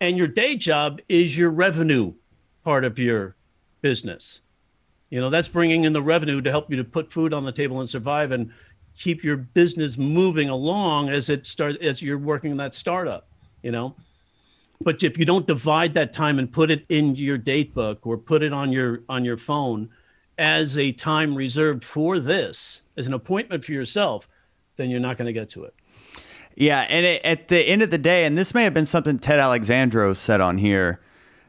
and 0.00 0.16
your 0.16 0.28
day 0.28 0.56
job 0.56 1.00
is 1.08 1.36
your 1.36 1.50
revenue 1.50 2.14
part 2.64 2.84
of 2.84 2.98
your 2.98 3.36
business 3.82 4.42
you 5.10 5.20
know, 5.20 5.28
that's 5.28 5.48
bringing 5.48 5.84
in 5.84 5.92
the 5.92 6.02
revenue 6.02 6.40
to 6.40 6.50
help 6.50 6.70
you 6.70 6.76
to 6.76 6.84
put 6.84 7.12
food 7.12 7.34
on 7.34 7.44
the 7.44 7.52
table 7.52 7.80
and 7.80 7.90
survive 7.90 8.30
and 8.30 8.52
keep 8.96 9.22
your 9.24 9.36
business 9.36 9.98
moving 9.98 10.48
along 10.48 11.08
as 11.08 11.28
it 11.28 11.46
start 11.46 11.80
as 11.82 12.00
you're 12.00 12.18
working 12.18 12.56
that 12.56 12.74
startup, 12.74 13.28
you 13.62 13.70
know. 13.70 13.96
But 14.82 15.02
if 15.02 15.18
you 15.18 15.24
don't 15.24 15.46
divide 15.46 15.94
that 15.94 16.12
time 16.12 16.38
and 16.38 16.50
put 16.50 16.70
it 16.70 16.86
in 16.88 17.16
your 17.16 17.36
date 17.36 17.74
book 17.74 18.06
or 18.06 18.16
put 18.16 18.42
it 18.42 18.52
on 18.52 18.72
your 18.72 19.02
on 19.08 19.24
your 19.24 19.36
phone 19.36 19.90
as 20.38 20.78
a 20.78 20.92
time 20.92 21.34
reserved 21.34 21.84
for 21.84 22.18
this, 22.18 22.82
as 22.96 23.06
an 23.06 23.12
appointment 23.12 23.64
for 23.64 23.72
yourself, 23.72 24.28
then 24.76 24.88
you're 24.88 25.00
not 25.00 25.18
going 25.18 25.26
to 25.26 25.32
get 25.32 25.50
to 25.50 25.64
it. 25.64 25.74
Yeah, 26.54 26.80
and 26.88 27.04
it, 27.04 27.24
at 27.24 27.48
the 27.48 27.60
end 27.60 27.82
of 27.82 27.90
the 27.90 27.98
day, 27.98 28.24
and 28.24 28.38
this 28.38 28.54
may 28.54 28.64
have 28.64 28.74
been 28.74 28.86
something 28.86 29.18
Ted 29.18 29.38
Alexandro 29.38 30.12
said 30.14 30.40
on 30.40 30.56
here, 30.56 31.00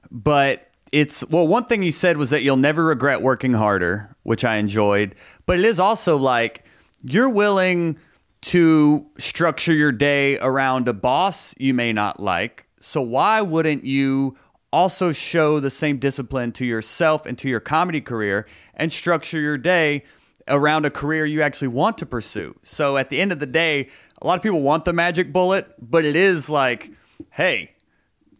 but 0.09 0.70
it's 0.91 1.23
well 1.29 1.47
one 1.47 1.65
thing 1.65 1.81
he 1.81 1.91
said 1.91 2.17
was 2.17 2.29
that 2.29 2.43
you'll 2.43 2.57
never 2.57 2.85
regret 2.85 3.21
working 3.21 3.53
harder 3.53 4.15
which 4.23 4.43
i 4.43 4.57
enjoyed 4.57 5.15
but 5.45 5.57
it 5.57 5.65
is 5.65 5.79
also 5.79 6.17
like 6.17 6.65
you're 7.03 7.29
willing 7.29 7.97
to 8.41 9.05
structure 9.17 9.73
your 9.73 9.91
day 9.91 10.37
around 10.39 10.87
a 10.87 10.93
boss 10.93 11.55
you 11.57 11.73
may 11.73 11.93
not 11.93 12.19
like 12.19 12.65
so 12.79 13.01
why 13.01 13.41
wouldn't 13.41 13.83
you 13.83 14.35
also 14.73 15.11
show 15.11 15.59
the 15.59 15.69
same 15.69 15.97
discipline 15.97 16.51
to 16.53 16.65
yourself 16.65 17.25
and 17.25 17.37
to 17.37 17.49
your 17.49 17.59
comedy 17.59 18.01
career 18.01 18.47
and 18.73 18.91
structure 18.91 19.39
your 19.39 19.57
day 19.57 20.03
around 20.47 20.85
a 20.85 20.89
career 20.89 21.25
you 21.25 21.41
actually 21.41 21.67
want 21.67 21.97
to 21.99 22.05
pursue? 22.05 22.55
So 22.63 22.97
at 22.97 23.09
the 23.09 23.21
end 23.21 23.31
of 23.31 23.39
the 23.39 23.45
day 23.45 23.89
a 24.21 24.27
lot 24.27 24.37
of 24.37 24.43
people 24.43 24.61
want 24.61 24.85
the 24.85 24.93
magic 24.93 25.33
bullet, 25.33 25.73
but 25.79 26.05
it 26.05 26.15
is 26.15 26.49
like, 26.49 26.91
hey, 27.31 27.73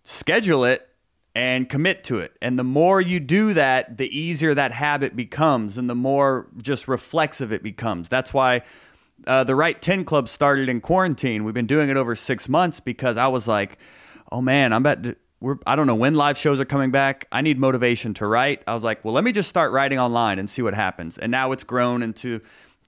schedule 0.03 0.63
it 0.65 0.87
and 1.33 1.69
commit 1.69 2.03
to 2.05 2.19
it. 2.19 2.35
And 2.41 2.59
the 2.59 2.63
more 2.63 2.99
you 2.99 3.19
do 3.19 3.53
that, 3.53 3.97
the 3.97 4.17
easier 4.17 4.53
that 4.53 4.73
habit 4.73 5.15
becomes 5.15 5.77
and 5.77 5.89
the 5.89 5.95
more 5.95 6.47
just 6.61 6.87
reflexive 6.87 7.53
it 7.53 7.63
becomes. 7.63 8.09
That's 8.09 8.33
why 8.33 8.63
uh, 9.25 9.43
the 9.43 9.55
Write 9.55 9.81
10 9.81 10.03
Club 10.03 10.27
started 10.27 10.67
in 10.67 10.81
quarantine. 10.81 11.43
We've 11.43 11.53
been 11.53 11.67
doing 11.67 11.89
it 11.89 11.97
over 11.97 12.15
six 12.15 12.49
months 12.49 12.79
because 12.79 13.17
I 13.17 13.27
was 13.27 13.47
like, 13.47 13.77
oh 14.31 14.41
man, 14.41 14.73
I'm 14.73 14.81
about 14.81 15.03
to. 15.03 15.15
We're, 15.39 15.57
I 15.65 15.75
don't 15.75 15.87
know 15.87 15.95
when 15.95 16.13
live 16.13 16.37
shows 16.37 16.59
are 16.59 16.65
coming 16.65 16.91
back. 16.91 17.27
I 17.31 17.41
need 17.41 17.57
motivation 17.57 18.13
to 18.15 18.27
write. 18.27 18.61
I 18.67 18.75
was 18.75 18.83
like, 18.83 19.03
well, 19.03 19.15
let 19.15 19.23
me 19.23 19.31
just 19.31 19.49
start 19.49 19.71
writing 19.71 19.97
online 19.97 20.37
and 20.37 20.47
see 20.47 20.61
what 20.61 20.75
happens. 20.75 21.17
And 21.17 21.31
now 21.31 21.51
it's 21.51 21.63
grown 21.63 22.03
into 22.03 22.41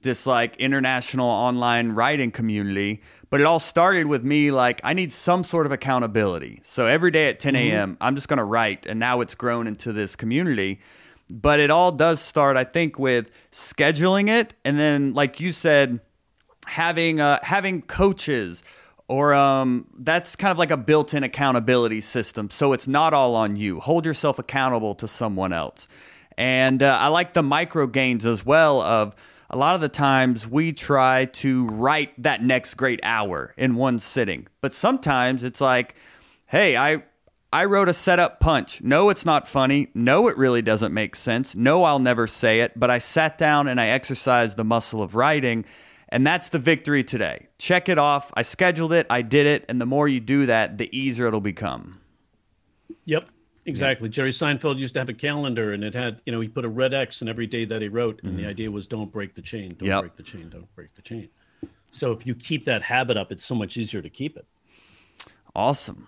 this 0.04 0.28
like 0.28 0.56
international 0.58 1.30
online 1.30 1.93
writing 1.93 2.32
community. 2.32 3.01
But 3.30 3.41
it 3.41 3.47
all 3.47 3.60
started 3.60 4.06
with 4.06 4.24
me 4.24 4.51
like, 4.51 4.80
I 4.84 4.93
need 4.93 5.12
some 5.12 5.43
sort 5.43 5.66
of 5.66 5.72
accountability. 5.72 6.60
So 6.64 6.86
every 6.86 7.10
day 7.10 7.30
at 7.30 7.39
10 7.39 7.56
a.m., 7.56 7.93
mm-hmm. 7.93 8.04
I'm 8.04 8.16
just 8.16 8.28
going 8.28 8.38
to 8.38 8.43
write. 8.43 8.86
And 8.86 8.99
now 8.99 9.22
it's 9.22 9.34
grown 9.34 9.66
into 9.66 9.91
this 9.91 10.16
community. 10.16 10.80
But 11.30 11.60
it 11.60 11.72
all 11.72 11.91
does 11.91 12.22
start, 12.22 12.58
I 12.58 12.64
think, 12.64 12.99
with 12.99 13.32
scheduling 13.51 14.30
it. 14.30 14.54
And 14.64 14.78
then, 14.78 15.16
like 15.16 15.39
you 15.39 15.51
said, 15.51 15.99
having 16.66 17.20
uh, 17.20 17.39
having 17.41 17.82
coaches 17.82 18.64
or 19.08 19.34
um, 19.34 19.88
that's 19.99 20.36
kind 20.36 20.51
of 20.51 20.58
like 20.58 20.72
a 20.72 20.78
built-in 20.78 21.24
accountability 21.24 22.01
system 22.01 22.49
so 22.49 22.74
it's 22.74 22.88
not 22.88 23.14
all 23.14 23.36
on 23.36 23.56
you 23.56 23.80
hold 23.80 24.06
yourself 24.06 24.39
accountable 24.39 24.95
to 24.95 25.08
someone 25.08 25.51
else 25.51 25.88
and 26.38 26.82
uh, 26.82 26.97
i 26.99 27.08
like 27.08 27.34
the 27.34 27.43
micro 27.43 27.86
gains 27.86 28.26
as 28.26 28.45
well 28.45 28.82
of 28.82 29.16
a 29.54 29.58
lot 29.58 29.76
of 29.76 29.82
the 29.82 29.89
times 29.89 30.47
we 30.47 30.74
try 30.74 31.26
to 31.26 31.68
write 31.70 32.12
that 32.22 32.43
next 32.43 32.74
great 32.74 32.99
hour 33.04 33.54
in 33.58 33.76
one 33.76 33.99
sitting 33.99 34.47
but 34.62 34.74
sometimes 34.74 35.43
it's 35.43 35.62
like 35.62 35.95
hey 36.47 36.76
i 36.76 37.04
I 37.51 37.66
wrote 37.66 37.88
a 37.88 37.93
setup 37.93 38.39
punch. 38.39 38.82
No, 38.82 39.12
it's 39.12 39.28
not 39.28 39.47
funny. 39.47 39.89
No, 39.93 40.28
it 40.28 40.36
really 40.38 40.64
doesn't 40.64 40.91
make 40.91 41.16
sense. 41.16 41.54
No, 41.54 41.84
I'll 41.84 41.99
never 41.99 42.26
say 42.26 42.62
it. 42.62 42.72
But 42.76 42.89
I 42.89 42.97
sat 42.97 43.38
down 43.38 43.68
and 43.68 43.80
I 43.80 43.89
exercised 43.89 44.58
the 44.58 44.64
muscle 44.64 45.04
of 45.04 45.14
writing 45.14 45.64
and 46.14 46.28
that's 46.28 46.49
the 46.49 46.60
victory 46.60 47.04
today. 47.04 47.47
Check 47.58 47.89
it 47.89 47.97
off. 47.97 48.32
I 48.36 48.43
scheduled 48.43 48.93
it, 48.93 49.08
I 49.10 49.24
did 49.24 49.47
it, 49.47 49.66
and 49.68 49.82
the 49.82 49.88
more 49.88 50.08
you 50.08 50.20
do 50.20 50.45
that, 50.45 50.78
the 50.78 50.95
easier 50.95 51.26
it'll 51.26 51.41
become. 51.41 52.01
Yep. 53.06 53.26
Exactly. 53.66 54.09
Jerry 54.09 54.32
Seinfeld 54.32 54.78
used 54.78 54.93
to 54.95 54.99
have 54.99 55.09
a 55.09 55.14
calendar 55.14 55.72
and 55.72 55.84
it 55.84 55.93
had, 55.93 56.22
you 56.26 56.34
know, 56.34 56.41
he 56.41 56.47
put 56.47 56.66
a 56.66 56.70
red 56.70 56.93
X 56.93 57.22
in 57.22 57.30
every 57.30 57.47
day 57.47 57.66
that 57.66 57.82
he 57.82 57.88
wrote. 57.88 58.22
And 58.22 58.34
mm-hmm. 58.34 58.43
the 58.43 58.47
idea 58.47 58.70
was 58.70 58.88
don't 58.88 59.11
break 59.11 59.34
the 59.34 59.41
chain, 59.41 59.76
don't 59.78 59.88
yep. 59.88 60.01
break 60.01 60.16
the 60.16 60.24
chain, 60.24 60.49
don't 60.49 60.74
break 60.76 60.93
the 60.95 61.01
chain. 61.01 61.30
So 61.91 62.11
if 62.11 62.26
you 62.26 62.36
keep 62.36 62.66
that 62.66 62.84
habit 62.84 63.18
up, 63.18 63.32
it's 63.32 63.45
so 63.45 63.55
much 63.55 63.78
easier 63.78 64.01
to 64.01 64.09
keep 64.09 64.36
it. 64.36 64.45
Awesome. 65.55 66.07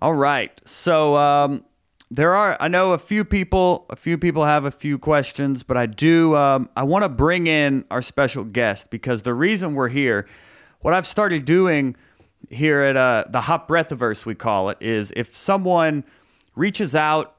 All 0.00 0.14
right. 0.14 0.60
So 0.66 1.16
um, 1.16 1.64
there 2.12 2.34
are 2.34 2.58
i 2.60 2.68
know 2.68 2.92
a 2.92 2.98
few 2.98 3.24
people 3.24 3.86
a 3.88 3.96
few 3.96 4.18
people 4.18 4.44
have 4.44 4.66
a 4.66 4.70
few 4.70 4.98
questions 4.98 5.62
but 5.62 5.78
i 5.78 5.86
do 5.86 6.36
um, 6.36 6.68
i 6.76 6.82
want 6.82 7.02
to 7.02 7.08
bring 7.08 7.46
in 7.46 7.84
our 7.90 8.02
special 8.02 8.44
guest 8.44 8.90
because 8.90 9.22
the 9.22 9.32
reason 9.32 9.74
we're 9.74 9.88
here 9.88 10.26
what 10.80 10.92
i've 10.92 11.06
started 11.06 11.46
doing 11.46 11.96
here 12.50 12.80
at 12.80 12.96
uh, 12.98 13.24
the 13.30 13.40
hot 13.40 13.66
breathiverse 13.66 14.26
we 14.26 14.34
call 14.34 14.68
it 14.68 14.76
is 14.78 15.10
if 15.16 15.34
someone 15.34 16.04
reaches 16.54 16.94
out 16.94 17.36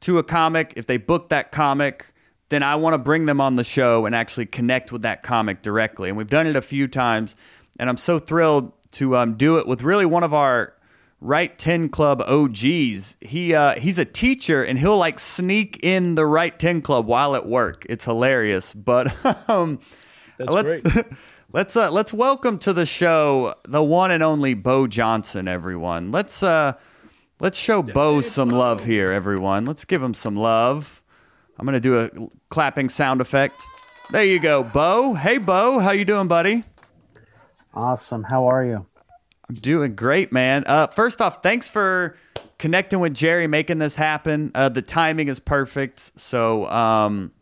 to 0.00 0.18
a 0.18 0.22
comic 0.22 0.72
if 0.76 0.86
they 0.86 0.96
book 0.96 1.28
that 1.28 1.52
comic 1.52 2.12
then 2.48 2.62
i 2.62 2.74
want 2.74 2.94
to 2.94 2.98
bring 2.98 3.26
them 3.26 3.40
on 3.40 3.56
the 3.56 3.64
show 3.64 4.06
and 4.06 4.14
actually 4.14 4.46
connect 4.46 4.92
with 4.92 5.02
that 5.02 5.22
comic 5.22 5.62
directly 5.62 6.08
and 6.08 6.18
we've 6.18 6.28
done 6.28 6.46
it 6.46 6.56
a 6.56 6.62
few 6.62 6.88
times 6.88 7.36
and 7.78 7.88
i'm 7.88 7.96
so 7.96 8.18
thrilled 8.18 8.72
to 8.92 9.16
um, 9.16 9.34
do 9.34 9.56
it 9.58 9.66
with 9.66 9.82
really 9.82 10.06
one 10.06 10.24
of 10.24 10.34
our 10.34 10.74
Write 11.22 11.58
10 11.58 11.90
Club 11.90 12.22
OGs. 12.22 13.16
He 13.20 13.54
uh, 13.54 13.78
he's 13.78 13.98
a 13.98 14.06
teacher 14.06 14.64
and 14.64 14.78
he'll 14.78 14.96
like 14.96 15.18
sneak 15.18 15.78
in 15.82 16.14
the 16.14 16.24
Write 16.24 16.58
10 16.58 16.80
Club 16.80 17.06
while 17.06 17.36
at 17.36 17.46
work. 17.46 17.84
It's 17.90 18.06
hilarious. 18.06 18.72
But 18.72 19.14
um, 19.48 19.80
That's 20.38 20.50
let, 20.50 20.64
great. 20.64 20.84
let's 21.52 21.76
uh, 21.76 21.90
let's 21.90 22.14
welcome 22.14 22.58
to 22.60 22.72
the 22.72 22.86
show 22.86 23.54
the 23.68 23.82
one 23.82 24.10
and 24.10 24.22
only 24.22 24.54
Bo 24.54 24.86
Johnson, 24.86 25.46
everyone. 25.46 26.10
Let's 26.10 26.42
uh, 26.42 26.72
let's 27.40 27.58
show 27.58 27.84
yeah, 27.84 27.92
Bo 27.92 28.20
some 28.20 28.48
love 28.48 28.84
here, 28.84 29.08
everyone. 29.08 29.64
Let's 29.64 29.84
give 29.84 30.02
him 30.02 30.14
some 30.14 30.36
love. 30.36 31.02
I'm 31.58 31.66
gonna 31.66 31.80
do 31.80 32.00
a 32.00 32.10
clapping 32.48 32.88
sound 32.88 33.20
effect. 33.20 33.62
There 34.10 34.24
you 34.24 34.40
go, 34.40 34.62
Bo. 34.62 35.14
Hey, 35.14 35.38
Bo, 35.38 35.78
how 35.78 35.90
you 35.90 36.04
doing, 36.04 36.28
buddy? 36.28 36.64
Awesome. 37.74 38.24
How 38.24 38.46
are 38.46 38.64
you? 38.64 38.86
I'm 39.48 39.54
doing 39.56 39.94
great, 39.94 40.32
man. 40.32 40.64
Uh, 40.66 40.86
first 40.88 41.20
off, 41.20 41.42
thanks 41.42 41.68
for 41.68 42.16
connecting 42.58 43.00
with 43.00 43.14
Jerry, 43.14 43.46
making 43.46 43.78
this 43.78 43.96
happen. 43.96 44.50
Uh, 44.54 44.68
the 44.68 44.82
timing 44.82 45.28
is 45.28 45.40
perfect. 45.40 46.12
So, 46.16 46.68
um, 46.70 47.32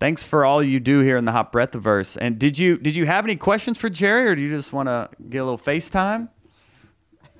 thanks 0.00 0.22
for 0.22 0.44
all 0.44 0.62
you 0.62 0.80
do 0.80 1.00
here 1.00 1.16
in 1.16 1.24
the 1.24 1.32
Hot 1.32 1.52
Breathiverse. 1.52 2.16
And 2.20 2.38
did 2.38 2.58
you 2.58 2.78
did 2.78 2.96
you 2.96 3.06
have 3.06 3.24
any 3.24 3.36
questions 3.36 3.78
for 3.78 3.90
Jerry, 3.90 4.30
or 4.30 4.34
do 4.34 4.42
you 4.42 4.50
just 4.50 4.72
want 4.72 4.88
to 4.88 5.10
get 5.28 5.38
a 5.38 5.44
little 5.44 5.58
FaceTime? 5.58 6.28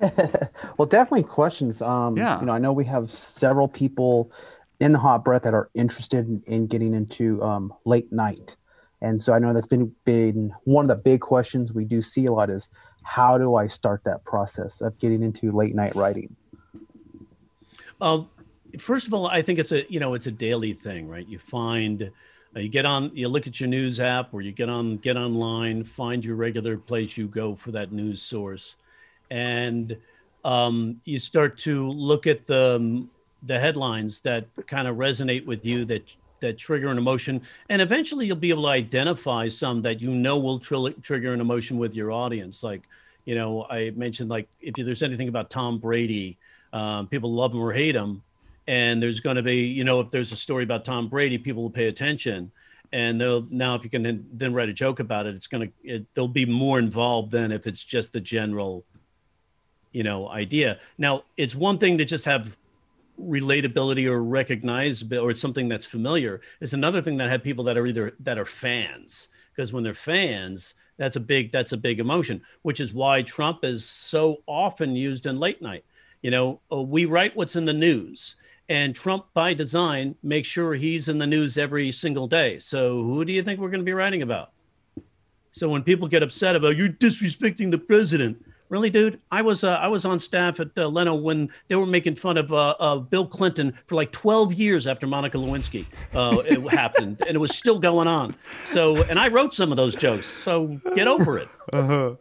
well, 0.77 0.85
definitely 0.85 1.23
questions. 1.23 1.81
Um, 1.81 2.17
yeah. 2.17 2.39
You 2.39 2.45
know, 2.45 2.53
I 2.53 2.59
know 2.59 2.73
we 2.73 2.85
have 2.85 3.11
several 3.11 3.67
people 3.67 4.31
in 4.79 4.93
the 4.93 4.99
hot 4.99 5.25
breath 5.25 5.43
that 5.43 5.53
are 5.53 5.69
interested 5.73 6.27
in, 6.27 6.43
in 6.47 6.67
getting 6.67 6.93
into 6.93 7.41
um, 7.43 7.73
late 7.85 8.11
night. 8.11 8.55
And 9.01 9.21
so 9.21 9.33
I 9.33 9.39
know 9.39 9.53
that's 9.53 9.67
been, 9.67 9.93
been 10.05 10.53
one 10.63 10.85
of 10.85 10.89
the 10.89 11.01
big 11.01 11.21
questions 11.21 11.73
we 11.73 11.85
do 11.85 12.01
see 12.01 12.25
a 12.25 12.31
lot 12.31 12.49
is 12.49 12.69
how 13.03 13.37
do 13.37 13.55
I 13.55 13.67
start 13.67 14.03
that 14.03 14.23
process 14.25 14.81
of 14.81 14.97
getting 14.99 15.23
into 15.23 15.51
late 15.51 15.75
night 15.75 15.95
writing? 15.95 16.35
Um, 18.01 18.29
first 18.77 19.07
of 19.07 19.13
all, 19.13 19.27
I 19.27 19.41
think 19.41 19.59
it's 19.59 19.71
a 19.71 19.91
you 19.91 19.99
know 19.99 20.13
it's 20.13 20.27
a 20.27 20.31
daily 20.31 20.73
thing, 20.73 21.07
right? 21.07 21.27
You 21.27 21.39
find 21.39 22.11
uh, 22.55 22.59
you 22.59 22.69
get 22.69 22.85
on, 22.85 23.11
you 23.13 23.27
look 23.27 23.47
at 23.47 23.59
your 23.59 23.69
news 23.69 23.99
app, 23.99 24.33
or 24.33 24.41
you 24.41 24.51
get 24.51 24.69
on 24.69 24.97
get 24.97 25.17
online, 25.17 25.83
find 25.83 26.23
your 26.23 26.35
regular 26.35 26.77
place 26.77 27.17
you 27.17 27.27
go 27.27 27.55
for 27.55 27.71
that 27.71 27.91
news 27.91 28.21
source, 28.21 28.75
and 29.29 29.97
um, 30.43 31.01
you 31.05 31.19
start 31.19 31.57
to 31.59 31.89
look 31.89 32.27
at 32.27 32.45
the 32.45 33.07
the 33.43 33.59
headlines 33.59 34.21
that 34.21 34.47
kind 34.67 34.87
of 34.87 34.97
resonate 34.97 35.45
with 35.45 35.65
you 35.65 35.85
that 35.85 36.03
that 36.41 36.57
trigger 36.57 36.89
an 36.89 36.97
emotion 36.97 37.41
and 37.69 37.81
eventually 37.81 38.25
you'll 38.25 38.35
be 38.35 38.49
able 38.49 38.63
to 38.63 38.69
identify 38.69 39.47
some 39.49 39.81
that 39.81 40.01
you 40.01 40.09
know 40.09 40.37
will 40.37 40.59
tr- 40.59 40.89
trigger 41.01 41.33
an 41.33 41.41
emotion 41.41 41.77
with 41.77 41.93
your 41.93 42.11
audience. 42.11 42.63
Like 42.63 42.83
you 43.29 43.35
know 43.35 43.65
i 43.69 43.91
mentioned 43.91 44.27
like 44.27 44.49
if 44.59 44.73
there's 44.73 45.03
anything 45.03 45.27
about 45.27 45.51
tom 45.51 45.77
brady 45.77 46.37
um, 46.73 47.07
people 47.07 47.31
love 47.31 47.53
him 47.53 47.61
or 47.61 47.71
hate 47.71 47.95
him 47.95 48.23
and 48.67 49.01
there's 49.01 49.19
going 49.19 49.35
to 49.35 49.43
be 49.43 49.67
you 49.67 49.83
know 49.83 49.99
if 49.99 50.09
there's 50.09 50.31
a 50.31 50.35
story 50.35 50.63
about 50.63 50.83
tom 50.83 51.07
brady 51.07 51.37
people 51.37 51.61
will 51.61 51.69
pay 51.69 51.87
attention 51.87 52.51
and 52.91 53.21
they'll 53.21 53.45
now 53.51 53.75
if 53.75 53.83
you 53.83 53.89
can 53.89 54.25
then, 54.33 54.51
write 54.51 54.67
a 54.67 54.73
joke 54.73 54.99
about 54.99 55.27
it 55.27 55.35
it's 55.35 55.45
going 55.45 55.71
to 55.85 56.05
they'll 56.15 56.27
be 56.27 56.45
more 56.45 56.79
involved 56.79 57.29
than 57.31 57.51
if 57.51 57.67
it's 57.67 57.83
just 57.83 58.13
the 58.13 58.21
general 58.21 58.83
you 59.91 60.03
know 60.03 60.29
idea. 60.29 60.79
Now 60.97 61.23
it's 61.37 61.55
one 61.55 61.77
thing 61.77 61.97
to 61.97 62.05
just 62.05 62.25
have 62.25 62.57
relatability 63.19 64.05
or 64.05 64.21
recognizability 64.21 65.21
or 65.21 65.31
it's 65.31 65.41
something 65.41 65.67
that's 65.67 65.85
familiar. 65.85 66.41
It's 66.61 66.73
another 66.73 67.01
thing 67.01 67.17
that 67.17 67.29
have 67.29 67.43
people 67.43 67.63
that 67.65 67.77
are 67.77 67.85
either 67.85 68.13
that 68.19 68.37
are 68.37 68.45
fans 68.45 69.29
because 69.55 69.73
when 69.73 69.83
they're 69.83 69.93
fans 69.93 70.73
that's 70.97 71.15
a 71.15 71.19
big 71.19 71.51
that's 71.51 71.71
a 71.71 71.77
big 71.77 71.99
emotion 71.99 72.41
which 72.61 72.79
is 72.79 72.93
why 72.93 73.21
trump 73.21 73.63
is 73.63 73.85
so 73.85 74.41
often 74.45 74.95
used 74.95 75.25
in 75.25 75.37
late 75.39 75.61
night. 75.61 75.83
You 76.21 76.31
know 76.31 76.59
uh, 76.71 76.81
we 76.81 77.05
write 77.05 77.35
what's 77.35 77.55
in 77.55 77.65
the 77.65 77.73
news 77.73 78.35
and 78.69 78.95
trump 78.95 79.25
by 79.33 79.53
design 79.53 80.15
makes 80.21 80.47
sure 80.47 80.75
he's 80.75 81.09
in 81.09 81.17
the 81.17 81.27
news 81.27 81.57
every 81.57 81.91
single 81.91 82.27
day. 82.27 82.59
So 82.59 83.03
who 83.03 83.25
do 83.25 83.33
you 83.33 83.43
think 83.43 83.59
we're 83.59 83.69
going 83.69 83.81
to 83.81 83.85
be 83.85 83.93
writing 83.93 84.21
about? 84.21 84.51
So 85.51 85.67
when 85.67 85.83
people 85.83 86.07
get 86.07 86.23
upset 86.23 86.55
about 86.55 86.77
you 86.77 86.89
disrespecting 86.89 87.71
the 87.71 87.79
president 87.79 88.45
Really, 88.69 88.91
dude? 88.91 89.19
I 89.31 89.41
was 89.41 89.63
uh, 89.63 89.71
I 89.71 89.87
was 89.87 90.05
on 90.05 90.19
staff 90.19 90.59
at 90.59 90.69
uh, 90.77 90.87
Leno 90.87 91.15
when 91.15 91.49
they 91.67 91.75
were 91.75 91.87
making 91.87 92.15
fun 92.15 92.37
of 92.37 92.53
uh, 92.53 92.75
uh 92.79 92.97
Bill 92.97 93.25
Clinton 93.25 93.75
for 93.87 93.95
like 93.95 94.11
12 94.11 94.53
years 94.53 94.85
after 94.85 95.07
Monica 95.07 95.37
Lewinsky 95.37 95.87
uh, 96.13 96.37
it 96.45 96.61
happened, 96.71 97.23
and 97.25 97.35
it 97.35 97.39
was 97.39 97.55
still 97.55 97.79
going 97.79 98.07
on. 98.07 98.35
So, 98.65 99.01
and 99.03 99.19
I 99.19 99.29
wrote 99.29 99.55
some 99.55 99.71
of 99.71 99.77
those 99.77 99.95
jokes. 99.95 100.27
So 100.27 100.79
get 100.93 101.07
over 101.07 101.39
it. 101.39 101.49
Uh-huh. 101.73 102.15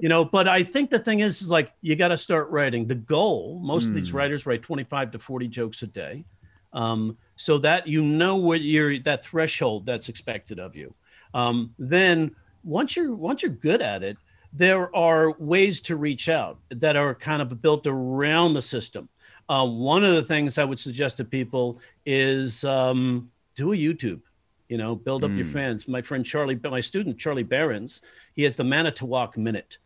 You 0.00 0.08
know, 0.08 0.24
but 0.24 0.48
I 0.48 0.64
think 0.64 0.90
the 0.90 0.98
thing 0.98 1.20
is, 1.20 1.42
is 1.42 1.48
like 1.48 1.72
you 1.80 1.94
got 1.94 2.08
to 2.08 2.18
start 2.18 2.50
writing. 2.50 2.88
The 2.88 2.96
goal, 2.96 3.60
most 3.62 3.84
mm. 3.84 3.88
of 3.88 3.94
these 3.94 4.10
hmm. 4.10 4.16
writers 4.16 4.46
write 4.46 4.62
25 4.62 5.12
to 5.12 5.18
40 5.20 5.46
jokes 5.46 5.82
a 5.82 5.86
day, 5.86 6.24
um, 6.72 7.16
so 7.36 7.58
that 7.58 7.86
you 7.86 8.02
know 8.02 8.34
what 8.36 8.62
you're 8.62 8.98
that 9.00 9.24
threshold 9.24 9.86
that's 9.86 10.08
expected 10.08 10.58
of 10.58 10.74
you. 10.74 10.92
Um, 11.34 11.72
then 11.78 12.34
once 12.64 12.96
you're 12.96 13.14
once 13.14 13.42
you're 13.42 13.52
good 13.52 13.80
at 13.82 14.02
it 14.02 14.16
there 14.54 14.94
are 14.94 15.32
ways 15.32 15.80
to 15.82 15.96
reach 15.96 16.28
out 16.28 16.58
that 16.70 16.96
are 16.96 17.14
kind 17.14 17.42
of 17.42 17.60
built 17.60 17.86
around 17.86 18.54
the 18.54 18.62
system. 18.62 19.08
Uh, 19.48 19.66
one 19.66 20.04
of 20.04 20.14
the 20.14 20.22
things 20.22 20.56
I 20.56 20.64
would 20.64 20.78
suggest 20.78 21.16
to 21.18 21.24
people 21.24 21.80
is 22.06 22.64
um, 22.64 23.30
do 23.56 23.72
a 23.72 23.76
YouTube. 23.76 24.20
You 24.68 24.78
know, 24.78 24.96
build 24.96 25.24
up 25.24 25.30
mm. 25.30 25.36
your 25.36 25.46
hmm. 25.46 25.52
fans. 25.52 25.86
My 25.86 26.00
friend 26.00 26.24
Charlie, 26.24 26.58
my 26.64 26.80
student 26.80 27.18
Charlie 27.18 27.42
Berens, 27.42 28.00
he 28.32 28.44
has 28.44 28.56
the 28.56 28.64
Manitowoc 28.64 29.36
Minute, 29.36 29.76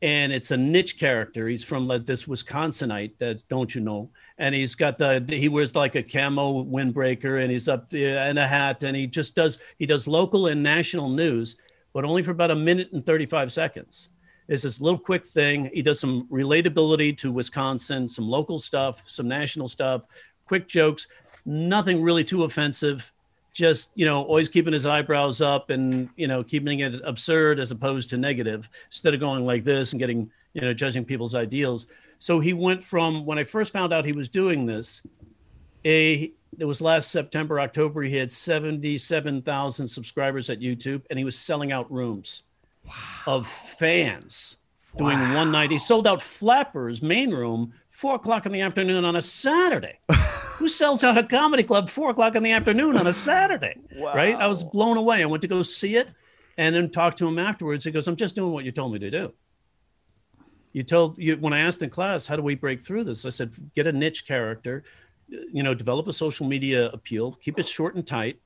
and 0.00 0.32
it's 0.32 0.52
a 0.52 0.56
niche 0.56 0.98
character. 0.98 1.48
He's 1.48 1.64
from 1.64 1.88
like, 1.88 2.06
this 2.06 2.24
Wisconsinite 2.24 3.18
that 3.18 3.46
don't 3.48 3.74
you 3.74 3.80
know? 3.80 4.10
And 4.38 4.54
he's 4.54 4.76
got 4.76 4.98
the 4.98 5.24
he 5.28 5.48
wears 5.48 5.74
like 5.74 5.96
a 5.96 6.02
camo 6.02 6.64
windbreaker 6.64 7.42
and 7.42 7.50
he's 7.50 7.68
up 7.68 7.92
in 7.92 8.38
a 8.38 8.46
hat 8.46 8.84
and 8.84 8.96
he 8.96 9.08
just 9.08 9.34
does 9.34 9.58
he 9.78 9.84
does 9.84 10.06
local 10.06 10.46
and 10.46 10.62
national 10.62 11.08
news, 11.08 11.56
but 11.92 12.04
only 12.04 12.22
for 12.22 12.30
about 12.30 12.50
a 12.50 12.56
minute 12.56 12.92
and 12.92 13.04
35 13.04 13.52
seconds. 13.52 14.08
It's 14.48 14.62
this 14.64 14.80
little 14.80 14.98
quick 14.98 15.24
thing. 15.24 15.70
He 15.72 15.82
does 15.82 16.00
some 16.00 16.26
relatability 16.26 17.16
to 17.18 17.30
Wisconsin, 17.30 18.08
some 18.08 18.28
local 18.28 18.58
stuff, 18.58 19.02
some 19.06 19.28
national 19.28 19.68
stuff, 19.68 20.06
quick 20.46 20.66
jokes, 20.66 21.06
nothing 21.44 22.02
really 22.02 22.24
too 22.24 22.44
offensive 22.44 23.12
just 23.52 23.90
you 23.94 24.06
know 24.06 24.22
always 24.22 24.48
keeping 24.48 24.72
his 24.72 24.86
eyebrows 24.86 25.40
up 25.40 25.70
and 25.70 26.08
you 26.16 26.28
know 26.28 26.42
keeping 26.42 26.80
it 26.80 27.00
absurd 27.04 27.58
as 27.58 27.70
opposed 27.70 28.10
to 28.10 28.16
negative 28.16 28.68
instead 28.86 29.14
of 29.14 29.20
going 29.20 29.44
like 29.44 29.64
this 29.64 29.92
and 29.92 29.98
getting 29.98 30.30
you 30.54 30.60
know 30.60 30.72
judging 30.72 31.04
people's 31.04 31.34
ideals 31.34 31.86
so 32.18 32.38
he 32.38 32.52
went 32.52 32.82
from 32.82 33.26
when 33.26 33.38
i 33.38 33.44
first 33.44 33.72
found 33.72 33.92
out 33.92 34.04
he 34.04 34.12
was 34.12 34.28
doing 34.28 34.66
this 34.66 35.02
a 35.84 36.32
it 36.58 36.64
was 36.64 36.80
last 36.80 37.10
september 37.10 37.60
october 37.60 38.02
he 38.02 38.16
had 38.16 38.30
77000 38.30 39.88
subscribers 39.88 40.50
at 40.50 40.60
youtube 40.60 41.02
and 41.10 41.18
he 41.18 41.24
was 41.24 41.36
selling 41.38 41.72
out 41.72 41.90
rooms 41.90 42.44
wow. 42.86 42.94
of 43.26 43.46
fans 43.46 44.56
doing 44.96 45.18
wow. 45.18 45.36
one 45.36 45.52
night 45.52 45.70
he 45.70 45.78
sold 45.78 46.06
out 46.06 46.20
flappers 46.20 47.02
main 47.02 47.30
room 47.30 47.72
four 47.88 48.16
o'clock 48.16 48.46
in 48.46 48.52
the 48.52 48.60
afternoon 48.60 49.04
on 49.04 49.16
a 49.16 49.22
saturday 49.22 49.98
Who 50.60 50.68
sells 50.68 51.02
out 51.02 51.16
a 51.16 51.22
comedy 51.22 51.62
club 51.62 51.88
four 51.88 52.10
o'clock 52.10 52.34
in 52.34 52.42
the 52.42 52.52
afternoon 52.52 52.98
on 52.98 53.06
a 53.06 53.14
Saturday? 53.14 53.76
Wow. 53.96 54.14
Right? 54.14 54.36
I 54.36 54.46
was 54.46 54.62
blown 54.62 54.98
away. 54.98 55.22
I 55.22 55.24
went 55.24 55.40
to 55.40 55.48
go 55.48 55.62
see 55.62 55.96
it 55.96 56.10
and 56.58 56.74
then 56.74 56.90
talked 56.90 57.16
to 57.18 57.26
him 57.26 57.38
afterwards. 57.38 57.86
He 57.86 57.90
goes, 57.90 58.06
I'm 58.06 58.14
just 58.14 58.34
doing 58.34 58.52
what 58.52 58.66
you 58.66 58.70
told 58.70 58.92
me 58.92 58.98
to 58.98 59.10
do. 59.10 59.32
You 60.74 60.82
told 60.82 61.16
you 61.16 61.38
when 61.38 61.54
I 61.54 61.60
asked 61.60 61.80
in 61.80 61.88
class, 61.88 62.26
how 62.26 62.36
do 62.36 62.42
we 62.42 62.56
break 62.56 62.82
through 62.82 63.04
this? 63.04 63.24
I 63.24 63.30
said, 63.30 63.54
get 63.74 63.86
a 63.86 63.92
niche 63.92 64.26
character, 64.26 64.84
you 65.52 65.62
know, 65.62 65.74
develop 65.74 66.08
a 66.08 66.12
social 66.12 66.46
media 66.46 66.88
appeal, 66.90 67.38
keep 67.42 67.58
it 67.58 67.68
short 67.68 67.94
and 67.94 68.06
tight, 68.06 68.40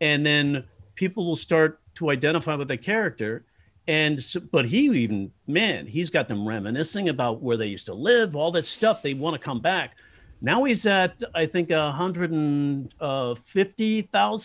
and 0.00 0.24
then 0.24 0.64
people 0.94 1.26
will 1.26 1.36
start 1.36 1.80
to 1.94 2.10
identify 2.10 2.54
with 2.54 2.68
the 2.68 2.76
character. 2.76 3.44
And 3.88 4.22
so, 4.22 4.40
but 4.40 4.66
he 4.66 4.86
even, 4.86 5.32
man, 5.46 5.86
he's 5.86 6.10
got 6.10 6.28
them 6.28 6.46
reminiscing 6.46 7.08
about 7.08 7.40
where 7.40 7.56
they 7.56 7.66
used 7.66 7.86
to 7.86 7.94
live, 7.94 8.34
all 8.34 8.50
that 8.52 8.66
stuff. 8.66 9.02
They 9.02 9.14
want 9.14 9.34
to 9.34 9.40
come 9.40 9.60
back. 9.60 9.96
Now 10.40 10.64
he's 10.64 10.84
at 10.86 11.22
I 11.34 11.46
think 11.46 11.70
150,000 11.70 12.92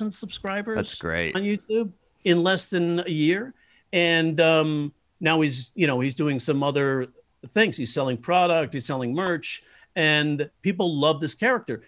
uh, 0.08 0.10
subscribers. 0.12 0.76
That's 0.76 0.96
great 0.96 1.36
on 1.36 1.42
YouTube 1.42 1.92
in 2.24 2.44
less 2.44 2.70
than 2.70 3.00
a 3.00 3.10
year, 3.10 3.54
and 3.92 4.40
um, 4.40 4.94
now 5.20 5.42
he's 5.42 5.72
you 5.76 5.88
know 5.88 6.00
he's 6.00 6.16
doing 6.16 6.40
some 6.40 6.64
other 6.64 7.08
things. 7.50 7.76
He's 7.78 7.94
selling 7.94 8.18
product, 8.18 8.74
he's 8.74 8.86
selling 8.86 9.14
merch, 9.14 9.64
and 9.96 10.50
people 10.62 11.00
love 11.00 11.20
this 11.20 11.34
character. 11.34 11.82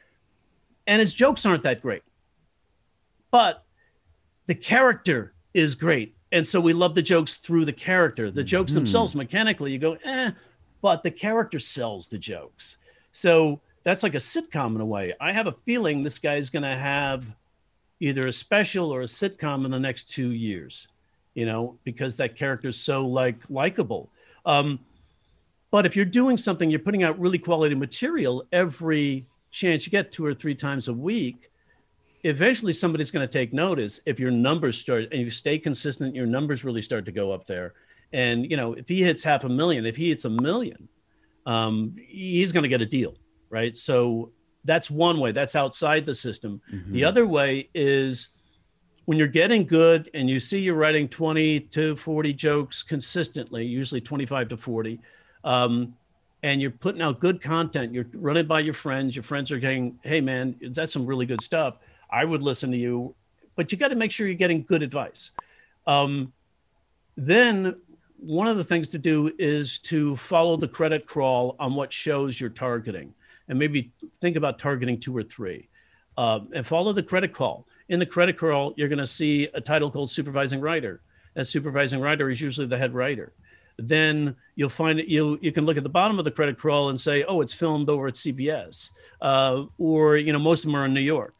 And 0.85 0.99
his 0.99 1.13
jokes 1.13 1.45
aren't 1.45 1.63
that 1.63 1.81
great, 1.81 2.03
but 3.31 3.63
the 4.45 4.55
character 4.55 5.33
is 5.53 5.75
great, 5.75 6.15
and 6.31 6.45
so 6.45 6.59
we 6.59 6.73
love 6.73 6.95
the 6.95 7.01
jokes 7.01 7.37
through 7.37 7.65
the 7.65 7.73
character. 7.73 8.29
The 8.31 8.43
jokes 8.43 8.71
mm-hmm. 8.71 8.79
themselves, 8.79 9.15
mechanically, 9.15 9.71
you 9.71 9.79
go 9.79 9.97
eh, 10.03 10.31
but 10.81 11.01
the 11.01 11.11
character 11.11 11.59
sells 11.59 12.09
the 12.09 12.17
jokes. 12.17 12.77
So 13.11 13.61
that's 13.83 14.03
like 14.03 14.15
a 14.15 14.17
sitcom 14.17 14.75
in 14.75 14.81
a 14.81 14.85
way. 14.85 15.13
I 15.21 15.31
have 15.31 15.47
a 15.47 15.53
feeling 15.53 16.03
this 16.03 16.19
guy's 16.19 16.49
going 16.49 16.63
to 16.63 16.75
have 16.75 17.25
either 18.01 18.27
a 18.27 18.33
special 18.33 18.93
or 18.93 19.01
a 19.01 19.05
sitcom 19.05 19.63
in 19.63 19.71
the 19.71 19.79
next 19.79 20.09
two 20.09 20.31
years, 20.31 20.89
you 21.35 21.45
know, 21.45 21.79
because 21.85 22.17
that 22.17 22.35
character's 22.35 22.77
so 22.77 23.05
like 23.05 23.37
likable. 23.49 24.09
Um, 24.45 24.79
but 25.73 25.87
if 25.87 25.95
you're 25.95 26.05
doing 26.05 26.37
something, 26.37 26.69
you're 26.69 26.79
putting 26.79 27.01
out 27.01 27.19
really 27.19 27.39
quality 27.39 27.73
material 27.73 28.45
every 28.51 29.25
chance 29.49 29.87
you 29.87 29.89
get 29.89 30.11
two 30.11 30.23
or 30.23 30.33
three 30.33 30.53
times 30.53 30.87
a 30.87 30.93
week. 30.93 31.49
Eventually, 32.23 32.73
somebody's 32.73 33.09
going 33.09 33.27
to 33.27 33.31
take 33.31 33.53
notice 33.53 33.99
if 34.05 34.19
your 34.19 34.29
numbers 34.29 34.77
start 34.77 35.05
and 35.11 35.19
you 35.19 35.31
stay 35.31 35.57
consistent. 35.57 36.15
Your 36.15 36.27
numbers 36.27 36.63
really 36.63 36.83
start 36.83 37.05
to 37.05 37.11
go 37.11 37.31
up 37.31 37.47
there. 37.47 37.73
And 38.11 38.47
you 38.51 38.55
know, 38.55 38.73
if 38.73 38.87
he 38.87 39.01
hits 39.01 39.23
half 39.23 39.45
a 39.45 39.49
million, 39.49 39.87
if 39.87 39.95
he 39.95 40.09
hits 40.09 40.25
a 40.25 40.29
million, 40.29 40.89
um, 41.47 41.95
he's 41.97 42.51
going 42.51 42.63
to 42.63 42.69
get 42.69 42.81
a 42.81 42.85
deal 42.85 43.17
right? 43.53 43.77
So 43.77 44.31
that's 44.65 44.89
one 44.89 45.19
way, 45.19 45.31
that's 45.31 45.55
outside 45.55 46.07
the 46.07 46.15
system. 46.15 46.59
Mm-hmm. 46.73 46.91
The 46.91 47.03
other 47.03 47.27
way 47.27 47.69
is 47.75 48.29
when 49.05 49.19
you're 49.19 49.27
getting 49.27 49.65
good 49.65 50.09
and 50.15 50.27
you 50.27 50.39
see 50.39 50.59
you're 50.59 50.75
writing 50.75 51.07
20 51.07 51.59
to 51.59 51.95
40 51.95 52.33
jokes 52.33 52.81
consistently, 52.81 53.63
usually 53.63 54.01
25 54.01 54.47
to 54.49 54.57
40, 54.57 54.99
um, 55.43 55.95
and 56.41 56.61
you're 56.61 56.71
putting 56.71 57.01
out 57.01 57.19
good 57.19 57.41
content, 57.41 57.93
you're 57.93 58.07
running 58.13 58.45
by 58.45 58.59
your 58.59 58.73
friends, 58.73 59.15
your 59.15 59.23
friends 59.23 59.51
are 59.51 59.59
saying, 59.59 59.99
hey, 60.03 60.21
man, 60.21 60.55
that's 60.71 60.93
some 60.93 61.05
really 61.05 61.25
good 61.25 61.41
stuff. 61.41 61.77
I 62.09 62.25
would 62.25 62.41
listen 62.41 62.71
to 62.71 62.77
you, 62.77 63.15
but 63.55 63.71
you 63.71 63.77
got 63.77 63.89
to 63.89 63.95
make 63.95 64.11
sure 64.11 64.27
you're 64.27 64.35
getting 64.35 64.63
good 64.63 64.83
advice. 64.83 65.31
Um, 65.87 66.33
then 67.15 67.75
one 68.17 68.47
of 68.47 68.57
the 68.57 68.63
things 68.63 68.89
to 68.89 68.97
do 68.97 69.33
is 69.37 69.79
to 69.79 70.15
follow 70.15 70.57
the 70.57 70.67
credit 70.67 71.05
crawl 71.05 71.55
on 71.59 71.75
what 71.75 71.91
shows 71.91 72.39
you're 72.39 72.49
targeting 72.49 73.13
and 73.47 73.59
maybe 73.59 73.91
think 74.19 74.35
about 74.35 74.57
targeting 74.57 74.99
two 74.99 75.15
or 75.15 75.23
three 75.23 75.67
um, 76.17 76.49
and 76.53 76.65
follow 76.65 76.93
the 76.93 77.03
credit 77.03 77.33
call. 77.33 77.65
In 77.89 77.99
the 77.99 78.05
credit 78.05 78.37
crawl, 78.37 78.73
you're 78.77 78.87
going 78.87 78.99
to 78.99 79.07
see 79.07 79.49
a 79.53 79.59
title 79.59 79.91
called 79.91 80.09
supervising 80.09 80.61
writer. 80.61 81.01
That 81.33 81.47
supervising 81.47 81.99
writer 81.99 82.29
is 82.29 82.39
usually 82.39 82.67
the 82.67 82.77
head 82.77 82.93
writer. 82.93 83.33
Then 83.77 84.35
you'll 84.55 84.69
find 84.69 84.99
it, 84.99 85.07
you 85.07 85.39
you 85.41 85.51
can 85.51 85.65
look 85.65 85.77
at 85.77 85.83
the 85.83 85.89
bottom 85.89 86.19
of 86.19 86.25
the 86.25 86.31
credit 86.31 86.57
crawl 86.57 86.89
and 86.89 86.99
say, 86.99 87.23
oh, 87.23 87.41
it's 87.41 87.53
filmed 87.53 87.89
over 87.89 88.07
at 88.07 88.15
CBS, 88.15 88.91
uh, 89.21 89.63
or 89.77 90.17
you 90.17 90.31
know 90.33 90.39
most 90.39 90.63
of 90.63 90.71
them 90.71 90.75
are 90.75 90.85
in 90.85 90.93
New 90.93 91.01
York 91.01 91.33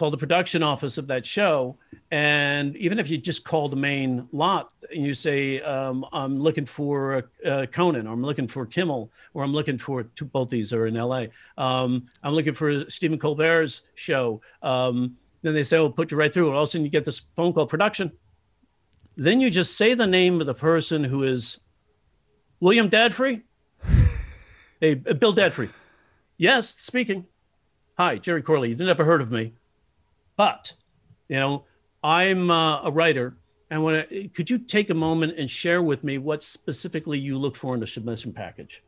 call 0.00 0.10
the 0.10 0.16
production 0.16 0.62
office 0.62 0.96
of 0.96 1.06
that 1.08 1.26
show. 1.26 1.76
And 2.10 2.74
even 2.76 2.98
if 2.98 3.10
you 3.10 3.18
just 3.18 3.44
call 3.44 3.68
the 3.68 3.76
main 3.76 4.26
lot 4.32 4.72
and 4.90 5.04
you 5.04 5.12
say, 5.12 5.60
um, 5.60 6.06
I'm 6.10 6.40
looking 6.40 6.64
for 6.64 7.28
uh, 7.44 7.66
Conan, 7.70 8.06
or 8.06 8.14
I'm 8.14 8.22
looking 8.22 8.48
for 8.48 8.64
Kimmel, 8.64 9.10
or 9.34 9.44
I'm 9.44 9.52
looking 9.52 9.76
for 9.76 10.06
both 10.32 10.48
these 10.48 10.72
are 10.72 10.86
in 10.86 10.94
LA. 10.94 11.26
Um, 11.58 12.06
I'm 12.22 12.32
looking 12.32 12.54
for 12.54 12.88
Stephen 12.88 13.18
Colbert's 13.18 13.82
show. 13.94 14.40
Um, 14.62 15.18
then 15.42 15.52
they 15.52 15.62
say, 15.62 15.76
"Oh, 15.76 15.90
put 15.90 16.10
you 16.10 16.16
right 16.16 16.32
through." 16.32 16.46
And 16.46 16.56
all 16.56 16.62
of 16.62 16.68
a 16.68 16.70
sudden, 16.70 16.84
you 16.84 16.90
get 16.90 17.04
this 17.04 17.22
phone 17.36 17.52
call 17.52 17.66
production. 17.66 18.10
Then 19.20 19.42
you 19.42 19.50
just 19.50 19.76
say 19.76 19.92
the 19.92 20.06
name 20.06 20.40
of 20.40 20.46
the 20.46 20.54
person 20.54 21.04
who 21.04 21.24
is 21.24 21.60
William 22.58 22.88
Dadfree. 22.88 23.42
hey, 24.80 24.94
Bill 24.94 25.34
Dadfree. 25.34 25.68
Yes, 26.38 26.70
speaking. 26.70 27.26
Hi, 27.98 28.16
Jerry 28.16 28.40
Corley. 28.40 28.70
You 28.70 28.76
never 28.76 29.04
heard 29.04 29.20
of 29.20 29.30
me. 29.30 29.52
But, 30.36 30.72
you 31.28 31.38
know, 31.38 31.66
I'm 32.02 32.50
uh, 32.50 32.80
a 32.80 32.90
writer. 32.90 33.36
And 33.68 33.84
when 33.84 33.96
I, 33.96 34.30
could 34.32 34.48
you 34.48 34.56
take 34.56 34.88
a 34.88 34.94
moment 34.94 35.34
and 35.36 35.50
share 35.50 35.82
with 35.82 36.02
me 36.02 36.16
what 36.16 36.42
specifically 36.42 37.18
you 37.18 37.36
look 37.36 37.56
for 37.56 37.74
in 37.74 37.82
a 37.82 37.86
submission 37.86 38.32
package? 38.32 38.82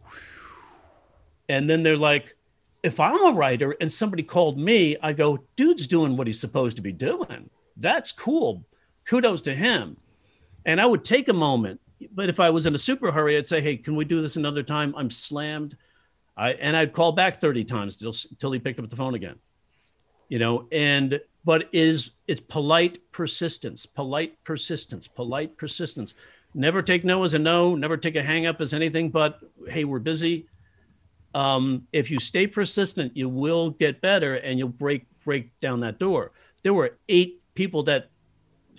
And 1.51 1.69
then 1.69 1.83
they're 1.83 1.95
like, 1.95 2.39
if 2.83 2.99
I'm 2.99 3.23
a 3.27 3.33
writer 3.33 3.77
and 3.83 3.93
somebody 3.93 4.23
called 4.23 4.59
me, 4.59 4.97
I 5.03 5.13
go, 5.13 5.45
dude's 5.57 5.87
doing 5.87 6.17
what 6.17 6.27
he's 6.27 6.41
supposed 6.41 6.77
to 6.77 6.83
be 6.83 6.93
doing. 6.93 7.51
That's 7.77 8.13
cool. 8.13 8.65
Kudos 9.05 9.43
to 9.43 9.55
him. 9.55 9.99
And 10.65 10.81
I 10.81 10.87
would 10.87 11.05
take 11.05 11.29
a 11.29 11.33
moment. 11.33 11.81
But 12.13 12.29
if 12.29 12.41
I 12.41 12.51
was 12.51 12.67
in 12.67 12.75
a 12.75 12.79
super 12.79 13.13
hurry, 13.13 13.37
I'd 13.37 13.47
say, 13.47 13.61
hey, 13.61 13.77
can 13.77 13.95
we 13.95 14.05
do 14.05 14.21
this 14.21 14.37
another 14.37 14.63
time? 14.63 14.95
I'm 14.97 15.11
slammed. 15.11 15.77
I, 16.37 16.53
and 16.53 16.77
I'd 16.77 16.93
call 16.93 17.13
back 17.13 17.37
30 17.37 17.65
times 17.65 17.97
till, 17.97 18.13
till 18.39 18.53
he 18.53 18.59
picked 18.59 18.79
up 18.79 18.89
the 18.89 18.97
phone 18.97 19.15
again. 19.15 19.37
You 20.29 20.39
know, 20.39 20.67
and 20.73 21.21
but 21.45 21.69
is 21.73 22.13
it's 22.27 22.41
polite 22.41 22.99
persistence, 23.11 23.85
polite 23.85 24.43
persistence, 24.45 25.07
polite 25.07 25.59
persistence. 25.59 26.15
Never 26.55 26.83
take 26.83 27.05
no 27.05 27.25
as 27.25 27.35
a 27.35 27.39
no, 27.39 27.75
never 27.75 27.97
take 27.97 28.17
a 28.17 28.23
hang 28.23 28.47
up 28.47 28.61
as 28.61 28.73
anything 28.73 29.11
but 29.11 29.41
hey, 29.69 29.85
we're 29.85 29.99
busy. 29.99 30.47
Um, 31.35 31.87
if 31.93 32.11
you 32.11 32.19
stay 32.19 32.47
persistent, 32.47 33.17
you 33.17 33.29
will 33.29 33.71
get 33.71 34.01
better 34.01 34.37
and 34.37 34.59
you'll 34.59 34.69
break 34.69 35.07
break 35.25 35.59
down 35.59 35.81
that 35.81 35.99
door. 35.99 36.33
There 36.63 36.75
were 36.75 36.99
eight 37.09 37.43
people 37.55 37.83
that 37.85 38.11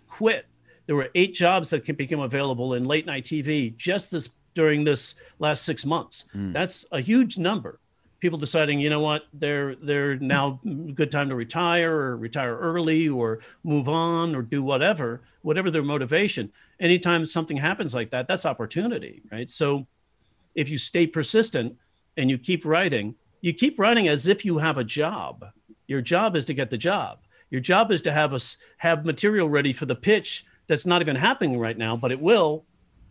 quit. 0.07 0.45
There 0.85 0.95
were 0.95 1.09
eight 1.15 1.33
jobs 1.33 1.69
that 1.69 1.85
became 1.97 2.19
available 2.19 2.73
in 2.73 2.85
late 2.85 3.05
night 3.05 3.23
TV 3.23 3.75
just 3.75 4.11
this 4.11 4.29
during 4.53 4.83
this 4.83 5.15
last 5.39 5.63
six 5.63 5.85
months. 5.85 6.25
Mm. 6.35 6.53
That's 6.53 6.85
a 6.91 7.01
huge 7.01 7.37
number 7.37 7.79
people 8.23 8.39
deciding, 8.39 8.79
you 8.79 8.89
know 8.89 9.01
what, 9.01 9.25
they're 9.33 9.75
they're 9.75 10.15
now 10.15 10.61
good 10.95 11.11
time 11.11 11.27
to 11.27 11.35
retire 11.35 11.93
or 11.93 12.15
retire 12.15 12.57
early 12.57 13.09
or 13.09 13.39
move 13.65 13.89
on 13.89 14.33
or 14.33 14.41
do 14.41 14.63
whatever, 14.63 15.19
whatever 15.41 15.69
their 15.69 15.83
motivation. 15.83 16.49
Anytime 16.79 17.25
something 17.25 17.57
happens 17.57 17.93
like 17.93 18.11
that, 18.11 18.29
that's 18.29 18.45
opportunity, 18.45 19.21
right? 19.29 19.49
So 19.49 19.87
if 20.55 20.69
you 20.69 20.77
stay 20.77 21.05
persistent 21.05 21.75
and 22.15 22.29
you 22.29 22.37
keep 22.37 22.63
writing, 22.63 23.15
you 23.41 23.53
keep 23.53 23.77
writing 23.77 24.07
as 24.07 24.25
if 24.25 24.45
you 24.45 24.59
have 24.59 24.77
a 24.77 24.85
job. 24.85 25.47
Your 25.85 25.99
job 25.99 26.37
is 26.37 26.45
to 26.45 26.53
get 26.53 26.69
the 26.69 26.77
job. 26.77 27.19
Your 27.49 27.59
job 27.59 27.91
is 27.91 28.01
to 28.03 28.13
have 28.13 28.33
us 28.33 28.55
have 28.77 29.03
material 29.03 29.49
ready 29.49 29.73
for 29.73 29.85
the 29.85 29.97
pitch 29.97 30.45
that's 30.67 30.85
not 30.85 31.01
even 31.01 31.15
happening 31.15 31.59
right 31.59 31.77
now, 31.77 31.95
but 31.95 32.11
it 32.11 32.19
will. 32.19 32.65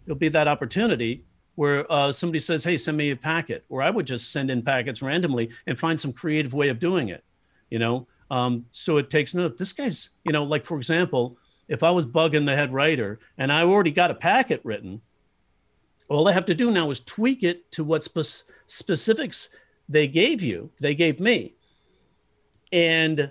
It'll 0.07 0.17
be 0.17 0.29
that 0.31 0.49
opportunity 0.49 1.25
where 1.55 1.91
uh, 1.93 2.13
somebody 2.13 2.41
says, 2.41 2.65
"Hey, 2.65 2.77
send 2.77 2.97
me 2.97 3.11
a 3.11 3.17
packet," 3.17 3.65
or 3.69 3.83
I 3.83 3.91
would 3.91 4.07
just 4.07 4.33
send 4.33 4.51
in 4.51 4.63
packets 4.63 5.03
randomly 5.03 5.51
and 5.67 5.79
find 5.79 5.99
some 6.01 6.13
creative 6.13 6.55
way 6.55 6.69
of 6.69 6.79
doing 6.79 7.09
it. 7.09 7.25
You 7.71 7.79
know, 7.79 8.07
um, 8.31 8.67
so 8.73 8.97
it 8.97 9.11
takes 9.11 9.35
note. 9.35 9.59
This 9.59 9.73
guy's, 9.73 10.11
you 10.25 10.33
know, 10.33 10.45
like 10.45 10.65
for 10.65 10.77
example, 10.77 11.37
if 11.69 11.83
I 11.83 11.91
was 11.91 12.07
bugging 12.07 12.47
the 12.47 12.57
head 12.57 12.73
writer 12.73 13.19
and 13.39 13.53
I 13.53 13.63
already 13.63 13.93
got 13.93 14.11
a 14.11 14.15
packet 14.15 14.61
written, 14.65 15.03
all 16.09 16.29
I 16.29 16.33
have 16.33 16.47
to 16.47 16.55
do 16.55 16.71
now 16.71 16.91
is 16.91 17.01
tweak 17.01 17.43
it 17.43 17.71
to 17.73 17.85
what 17.85 18.05
spe- 18.05 18.45
specifics 18.67 19.49
they 19.89 20.07
gave 20.07 20.43
you, 20.43 20.71
they 20.81 20.95
gave 20.95 21.21
me, 21.21 21.55
and 22.73 23.31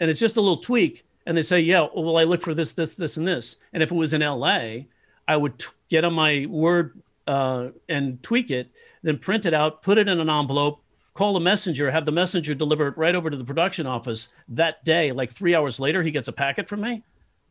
and 0.00 0.10
it's 0.10 0.20
just 0.20 0.36
a 0.36 0.40
little 0.40 0.56
tweak. 0.56 1.04
And 1.28 1.36
they 1.36 1.42
say, 1.42 1.60
yeah, 1.60 1.86
well, 1.94 2.16
I 2.16 2.24
look 2.24 2.40
for 2.40 2.54
this, 2.54 2.72
this, 2.72 2.94
this, 2.94 3.18
and 3.18 3.28
this. 3.28 3.56
And 3.74 3.82
if 3.82 3.92
it 3.92 3.94
was 3.94 4.14
in 4.14 4.22
LA, 4.22 4.86
I 5.28 5.36
would 5.36 5.58
t- 5.58 5.66
get 5.90 6.02
on 6.02 6.14
my 6.14 6.46
Word 6.48 7.02
uh, 7.26 7.68
and 7.86 8.22
tweak 8.22 8.50
it, 8.50 8.70
then 9.02 9.18
print 9.18 9.44
it 9.44 9.52
out, 9.52 9.82
put 9.82 9.98
it 9.98 10.08
in 10.08 10.20
an 10.20 10.30
envelope, 10.30 10.80
call 11.12 11.34
the 11.34 11.40
messenger, 11.40 11.90
have 11.90 12.06
the 12.06 12.12
messenger 12.12 12.54
deliver 12.54 12.86
it 12.88 12.96
right 12.96 13.14
over 13.14 13.28
to 13.28 13.36
the 13.36 13.44
production 13.44 13.86
office 13.86 14.28
that 14.48 14.82
day. 14.86 15.12
Like 15.12 15.30
three 15.30 15.54
hours 15.54 15.78
later, 15.78 16.02
he 16.02 16.10
gets 16.10 16.28
a 16.28 16.32
packet 16.32 16.66
from 16.66 16.80
me. 16.80 17.02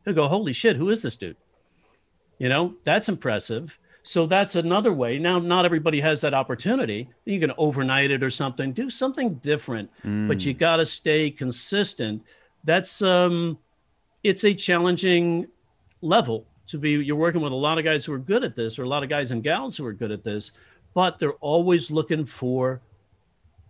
He'll 0.05 0.15
go, 0.15 0.27
holy 0.27 0.53
shit, 0.53 0.77
who 0.77 0.89
is 0.89 1.03
this 1.03 1.15
dude? 1.15 1.37
You 2.39 2.49
know, 2.49 2.73
that's 2.83 3.07
impressive. 3.07 3.77
So 4.01 4.25
that's 4.25 4.55
another 4.55 4.91
way. 4.91 5.19
Now, 5.19 5.37
not 5.37 5.65
everybody 5.65 5.99
has 5.99 6.21
that 6.21 6.33
opportunity. 6.33 7.09
You 7.25 7.39
can 7.39 7.51
overnight 7.59 8.09
it 8.09 8.23
or 8.23 8.31
something, 8.31 8.73
do 8.73 8.89
something 8.89 9.35
different, 9.35 9.91
mm. 10.03 10.27
but 10.27 10.43
you 10.43 10.55
mm. 10.55 10.57
got 10.57 10.77
to 10.77 10.85
stay 10.87 11.29
consistent. 11.29 12.23
That's 12.63 13.03
um, 13.03 13.59
it's 14.27 14.43
a 14.43 14.53
challenging 14.53 15.47
level 16.01 16.45
to 16.67 16.77
be. 16.77 16.91
You're 16.91 17.15
working 17.15 17.41
with 17.41 17.53
a 17.53 17.55
lot 17.55 17.77
of 17.77 17.85
guys 17.85 18.03
who 18.03 18.11
are 18.13 18.19
good 18.19 18.43
at 18.43 18.55
this, 18.55 18.77
or 18.77 18.83
a 18.83 18.87
lot 18.87 19.03
of 19.03 19.09
guys 19.09 19.31
and 19.31 19.41
gals 19.41 19.77
who 19.77 19.85
are 19.85 19.93
good 19.93 20.11
at 20.11 20.23
this, 20.23 20.51
but 20.93 21.17
they're 21.17 21.33
always 21.33 21.89
looking 21.89 22.25
for 22.25 22.81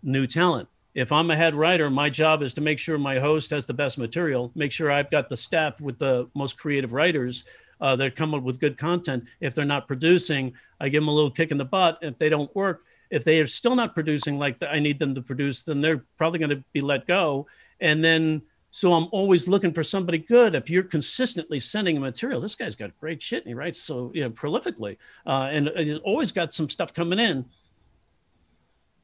new 0.02 0.26
talent. 0.26 0.68
If 0.96 1.12
I'm 1.12 1.30
a 1.30 1.36
head 1.36 1.54
writer, 1.54 1.92
my 1.92 2.10
job 2.10 2.42
is 2.42 2.56
to 2.56 2.62
make 2.62 2.80
sure 2.80 2.98
my 2.98 3.20
host 3.20 3.52
has 3.52 3.68
the 3.68 3.74
best 3.74 4.00
material, 4.00 4.52
make 4.56 4.72
sure 4.72 4.92
I've 4.92 5.12
got 5.12 5.30
the 5.30 5.38
staff 5.38 5.80
with 5.80 6.00
the 6.00 6.28
most 6.34 6.58
creative 6.58 6.92
writers 6.92 7.44
uh, 7.80 7.96
that 7.98 8.16
come 8.16 8.34
up 8.34 8.42
with 8.42 8.60
good 8.60 8.80
content. 8.80 9.26
If 9.40 9.54
they're 9.54 9.64
not 9.64 9.88
producing, 9.88 10.54
I 10.80 10.90
give 10.90 11.04
them 11.04 11.10
a 11.10 11.14
little 11.14 11.30
kick 11.30 11.52
in 11.52 11.60
the 11.60 11.66
butt. 11.66 12.00
If 12.02 12.18
they 12.18 12.30
don't 12.30 12.54
work, 12.56 12.84
if 13.12 13.24
they 13.24 13.40
are 13.42 13.48
still 13.48 13.76
not 13.76 13.94
producing 13.94 14.40
like 14.40 14.58
the, 14.58 14.72
I 14.72 14.80
need 14.80 14.98
them 14.98 15.14
to 15.14 15.22
produce, 15.22 15.62
then 15.62 15.82
they're 15.82 16.04
probably 16.18 16.40
going 16.40 16.50
to 16.50 16.64
be 16.74 16.82
let 16.82 17.06
go. 17.06 17.46
And 17.80 18.04
then, 18.04 18.42
so 18.78 18.94
I'm 18.94 19.08
always 19.10 19.48
looking 19.48 19.74
for 19.74 19.84
somebody 19.84 20.20
good. 20.20 20.54
If 20.54 20.70
you're 20.70 20.84
consistently 20.84 21.60
sending 21.60 22.00
material, 22.00 22.40
this 22.40 22.54
guy's 22.54 22.76
got 22.76 22.96
great 23.00 23.24
shit 23.24 23.42
and 23.44 23.48
he 23.48 23.56
writes 23.56 23.82
so 23.82 24.12
you 24.14 24.22
know, 24.22 24.30
prolifically, 24.30 24.98
uh, 25.26 25.50
and 25.52 25.72
he's 25.76 25.98
always 26.04 26.32
got 26.32 26.54
some 26.54 26.70
stuff 26.70 26.94
coming 26.94 27.18
in. 27.18 27.46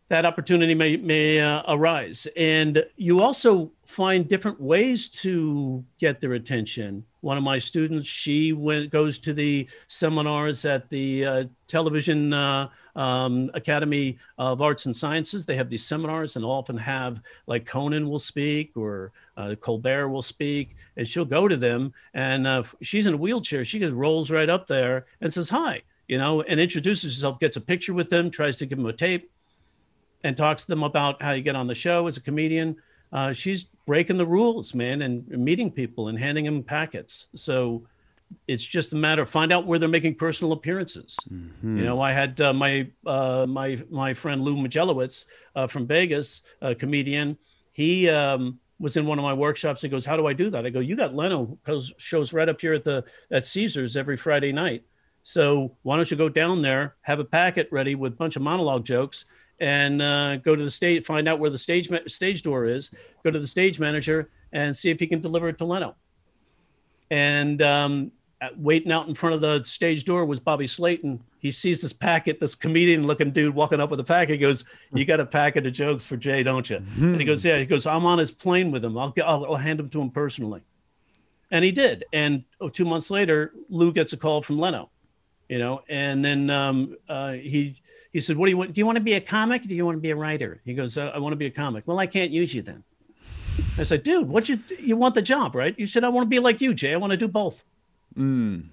That 0.09 0.28
opportunity 0.28 0.76
may 0.76 0.97
may 0.97 1.41
uh, 1.41 1.63
arise. 1.67 2.28
And 2.38 2.86
you 2.97 3.21
also 3.21 3.71
find 3.84 4.30
different 4.30 4.61
ways 4.61 5.09
to 5.24 5.84
get 5.97 6.21
their 6.21 6.34
attention. 6.34 7.03
One 7.21 7.38
of 7.38 7.43
my 7.43 7.57
students 7.57 8.07
she 8.07 8.53
went 8.53 8.91
goes 8.91 9.17
to 9.19 9.34
the 9.34 9.67
seminars 9.88 10.65
at 10.65 10.88
the 10.89 11.26
uh, 11.26 11.43
television 11.67 12.32
uh, 12.32 12.69
um, 12.95 13.49
academy 13.53 14.17
of 14.37 14.61
arts 14.61 14.85
and 14.85 14.95
sciences 14.95 15.45
they 15.45 15.55
have 15.55 15.69
these 15.69 15.85
seminars 15.85 16.35
and 16.35 16.45
often 16.45 16.77
have 16.77 17.21
like 17.47 17.65
conan 17.65 18.09
will 18.09 18.19
speak 18.19 18.71
or 18.75 19.11
uh, 19.37 19.55
colbert 19.59 20.09
will 20.09 20.21
speak 20.21 20.75
and 20.95 21.07
she'll 21.07 21.25
go 21.25 21.47
to 21.47 21.57
them 21.57 21.93
and 22.13 22.45
uh, 22.45 22.63
she's 22.81 23.05
in 23.05 23.15
a 23.15 23.17
wheelchair 23.17 23.65
she 23.65 23.79
just 23.79 23.95
rolls 23.95 24.29
right 24.29 24.49
up 24.49 24.67
there 24.67 25.05
and 25.21 25.33
says 25.33 25.49
hi 25.49 25.81
you 26.07 26.17
know 26.17 26.41
and 26.43 26.59
introduces 26.59 27.15
herself 27.15 27.39
gets 27.39 27.57
a 27.57 27.61
picture 27.61 27.93
with 27.93 28.09
them 28.09 28.29
tries 28.29 28.57
to 28.57 28.65
give 28.65 28.77
them 28.77 28.87
a 28.87 28.93
tape 28.93 29.29
and 30.23 30.37
talks 30.37 30.63
to 30.63 30.67
them 30.69 30.83
about 30.83 31.21
how 31.21 31.31
you 31.31 31.41
get 31.41 31.55
on 31.55 31.67
the 31.67 31.75
show 31.75 32.07
as 32.07 32.17
a 32.17 32.21
comedian. 32.21 32.77
Uh, 33.11 33.33
she's 33.33 33.65
breaking 33.85 34.17
the 34.17 34.25
rules, 34.25 34.73
man, 34.73 35.01
and 35.01 35.27
meeting 35.27 35.69
people 35.69 36.07
and 36.07 36.17
handing 36.17 36.45
them 36.45 36.63
packets. 36.63 37.27
So 37.35 37.83
it's 38.47 38.65
just 38.65 38.93
a 38.93 38.95
matter 38.95 39.21
of 39.21 39.29
find 39.29 39.51
out 39.51 39.65
where 39.65 39.79
they're 39.79 39.89
making 39.89 40.15
personal 40.15 40.51
appearances. 40.53 41.17
Mm-hmm. 41.29 41.77
You 41.77 41.84
know, 41.84 42.01
I 42.01 42.11
had 42.11 42.39
uh, 42.41 42.53
my 42.53 42.88
uh, 43.05 43.45
my 43.47 43.81
my 43.89 44.13
friend 44.13 44.41
Lou 44.41 44.55
Majelowitz 44.55 45.25
uh, 45.55 45.67
from 45.67 45.88
Vegas, 45.88 46.41
a 46.61 46.75
comedian. 46.75 47.38
He 47.71 48.09
um, 48.09 48.59
was 48.79 48.97
in 48.97 49.05
one 49.05 49.19
of 49.19 49.23
my 49.23 49.34
workshops. 49.34 49.81
He 49.81 49.89
goes, 49.89 50.05
"How 50.05 50.17
do 50.17 50.27
I 50.27 50.34
do 50.34 50.49
that?" 50.49 50.65
I 50.65 50.69
go, 50.69 50.79
"You 50.79 50.95
got 50.95 51.15
Leno 51.15 51.57
shows 51.97 52.34
right 52.34 52.49
up 52.49 52.61
here 52.61 52.73
at 52.73 52.84
the 52.84 53.03
at 53.31 53.45
Caesars 53.45 53.95
every 53.97 54.17
Friday 54.17 54.51
night. 54.51 54.84
So 55.23 55.77
why 55.84 55.95
don't 55.95 56.11
you 56.11 56.17
go 56.17 56.29
down 56.29 56.61
there, 56.61 56.95
have 57.01 57.19
a 57.19 57.25
packet 57.25 57.69
ready 57.71 57.95
with 57.95 58.13
a 58.13 58.15
bunch 58.15 58.36
of 58.36 58.41
monologue 58.41 58.86
jokes, 58.86 59.25
and 59.59 60.01
uh, 60.01 60.36
go 60.38 60.55
to 60.55 60.63
the 60.63 60.71
stage, 60.71 61.05
find 61.05 61.27
out 61.27 61.39
where 61.39 61.49
the 61.49 61.57
stage 61.57 61.89
ma- 61.89 61.99
stage 62.07 62.43
door 62.43 62.65
is, 62.65 62.91
go 63.23 63.31
to 63.31 63.39
the 63.39 63.47
stage 63.47 63.79
manager 63.79 64.29
and 64.51 64.75
see 64.75 64.89
if 64.89 64.99
he 64.99 65.07
can 65.07 65.21
deliver 65.21 65.47
it 65.47 65.57
to 65.59 65.65
Leno. 65.65 65.95
And 67.09 67.61
um, 67.61 68.11
waiting 68.57 68.91
out 68.91 69.07
in 69.07 69.15
front 69.15 69.35
of 69.35 69.41
the 69.41 69.63
stage 69.63 70.05
door 70.05 70.25
was 70.25 70.39
Bobby 70.39 70.67
Slayton. 70.67 71.21
He 71.39 71.51
sees 71.51 71.81
this 71.81 71.93
packet, 71.93 72.39
this 72.39 72.55
comedian 72.55 73.05
looking 73.05 73.31
dude 73.31 73.53
walking 73.53 73.79
up 73.79 73.89
with 73.89 73.99
a 73.99 74.03
packet. 74.03 74.33
He 74.33 74.37
goes, 74.37 74.65
"You 74.93 75.05
got 75.05 75.19
a 75.19 75.25
packet 75.25 75.65
of 75.65 75.73
jokes 75.73 76.05
for 76.05 76.17
Jay, 76.17 76.43
don't 76.43 76.69
you?" 76.69 76.77
Mm-hmm. 76.77 77.11
And 77.11 77.19
he 77.19 77.25
goes, 77.25 77.43
"Yeah." 77.43 77.57
He 77.57 77.65
goes, 77.65 77.85
"I'm 77.85 78.05
on 78.05 78.19
his 78.19 78.31
plane 78.31 78.71
with 78.71 78.83
him. 78.83 78.97
I'll, 78.97 79.13
I'll, 79.23 79.45
I'll 79.45 79.55
hand 79.55 79.79
him 79.79 79.89
to 79.89 80.01
him 80.01 80.09
personally." 80.09 80.61
And 81.51 81.63
he 81.63 81.71
did. 81.71 82.05
And 82.13 82.43
oh, 82.59 82.69
two 82.69 82.85
months 82.85 83.11
later, 83.11 83.53
Lou 83.69 83.93
gets 83.93 84.13
a 84.13 84.17
call 84.17 84.41
from 84.41 84.57
Leno, 84.57 84.89
you 85.47 85.59
know, 85.59 85.83
and 85.87 86.25
then 86.25 86.49
um, 86.49 86.97
uh, 87.07 87.33
he 87.33 87.81
he 88.11 88.19
said, 88.19 88.37
"What 88.37 88.47
do 88.47 88.51
you 88.51 88.57
want? 88.57 88.73
Do 88.73 88.79
you 88.79 88.85
want 88.85 88.95
to 88.97 89.03
be 89.03 89.13
a 89.13 89.21
comic? 89.21 89.63
do 89.63 89.75
you 89.75 89.85
want 89.85 89.97
to 89.97 90.01
be 90.01 90.11
a 90.11 90.15
writer?" 90.15 90.61
He 90.65 90.73
goes, 90.73 90.97
uh, 90.97 91.11
"I 91.13 91.19
want 91.19 91.33
to 91.33 91.37
be 91.37 91.45
a 91.45 91.51
comic." 91.51 91.83
Well, 91.85 91.99
I 91.99 92.07
can't 92.07 92.31
use 92.31 92.53
you 92.53 92.61
then. 92.61 92.83
I 93.77 93.83
said, 93.83 94.03
"Dude, 94.03 94.29
what 94.29 94.49
you 94.49 94.59
you 94.79 94.97
want 94.97 95.15
the 95.15 95.21
job, 95.21 95.55
right?" 95.55 95.77
You 95.77 95.87
said, 95.87 96.03
"I 96.03 96.09
want 96.09 96.25
to 96.25 96.29
be 96.29 96.39
like 96.39 96.61
you, 96.61 96.73
Jay. 96.73 96.93
I 96.93 96.97
want 96.97 97.11
to 97.11 97.17
do 97.17 97.27
both." 97.27 97.63
Mm. 98.18 98.66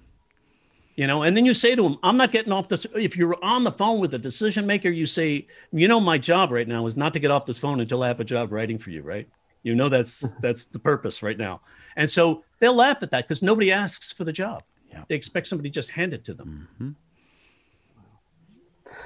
You 0.95 1.07
know, 1.07 1.23
and 1.23 1.35
then 1.35 1.45
you 1.45 1.53
say 1.53 1.73
to 1.73 1.85
him, 1.85 1.97
"I'm 2.03 2.17
not 2.17 2.31
getting 2.31 2.51
off 2.51 2.67
this." 2.67 2.85
If 2.95 3.15
you're 3.15 3.41
on 3.43 3.63
the 3.63 3.71
phone 3.71 3.99
with 3.99 4.13
a 4.13 4.19
decision 4.19 4.67
maker, 4.67 4.89
you 4.89 5.05
say, 5.05 5.47
"You 5.71 5.87
know, 5.87 5.99
my 5.99 6.17
job 6.17 6.51
right 6.51 6.67
now 6.67 6.85
is 6.85 6.97
not 6.97 7.13
to 7.13 7.19
get 7.19 7.31
off 7.31 7.45
this 7.45 7.57
phone 7.57 7.79
until 7.79 8.03
I 8.03 8.07
have 8.07 8.19
a 8.19 8.25
job 8.25 8.51
writing 8.51 8.77
for 8.77 8.89
you, 8.89 9.01
right?" 9.01 9.27
You 9.63 9.73
know, 9.75 9.89
that's 9.89 10.19
that's 10.41 10.65
the 10.65 10.79
purpose 10.79 11.23
right 11.23 11.37
now. 11.37 11.61
And 11.95 12.09
so 12.09 12.43
they'll 12.59 12.75
laugh 12.75 12.97
at 13.01 13.11
that 13.11 13.27
because 13.27 13.41
nobody 13.41 13.71
asks 13.71 14.11
for 14.11 14.23
the 14.23 14.33
job. 14.33 14.63
Yeah. 14.89 15.03
They 15.07 15.15
expect 15.15 15.47
somebody 15.47 15.69
just 15.69 15.91
hand 15.91 16.13
it 16.13 16.25
to 16.25 16.33
them. 16.33 16.67
Mm-hmm. 16.73 16.89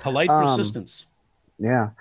Polite 0.02 0.30
um, 0.30 0.44
persistence. 0.44 1.06
Yeah. 1.60 1.92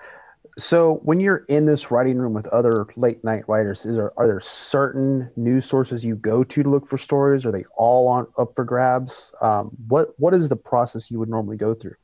So 0.57 1.01
when 1.03 1.19
you're 1.19 1.43
in 1.49 1.65
this 1.65 1.91
writing 1.91 2.17
room 2.17 2.33
with 2.33 2.47
other 2.47 2.87
late 2.95 3.23
night 3.23 3.43
writers, 3.47 3.85
is 3.85 3.97
there 3.97 4.17
are 4.17 4.25
there 4.25 4.39
certain 4.39 5.29
news 5.35 5.65
sources 5.65 6.05
you 6.05 6.15
go 6.15 6.43
to 6.45 6.63
to 6.63 6.69
look 6.69 6.87
for 6.87 6.97
stories? 6.97 7.45
Are 7.45 7.51
they 7.51 7.65
all 7.75 8.07
on 8.07 8.27
up 8.37 8.55
for 8.55 8.63
grabs? 8.63 9.33
Um, 9.41 9.69
what 9.87 10.13
what 10.17 10.33
is 10.33 10.47
the 10.47 10.55
process 10.55 11.11
you 11.11 11.19
would 11.19 11.29
normally 11.29 11.57
go 11.57 11.73
through? 11.73 11.95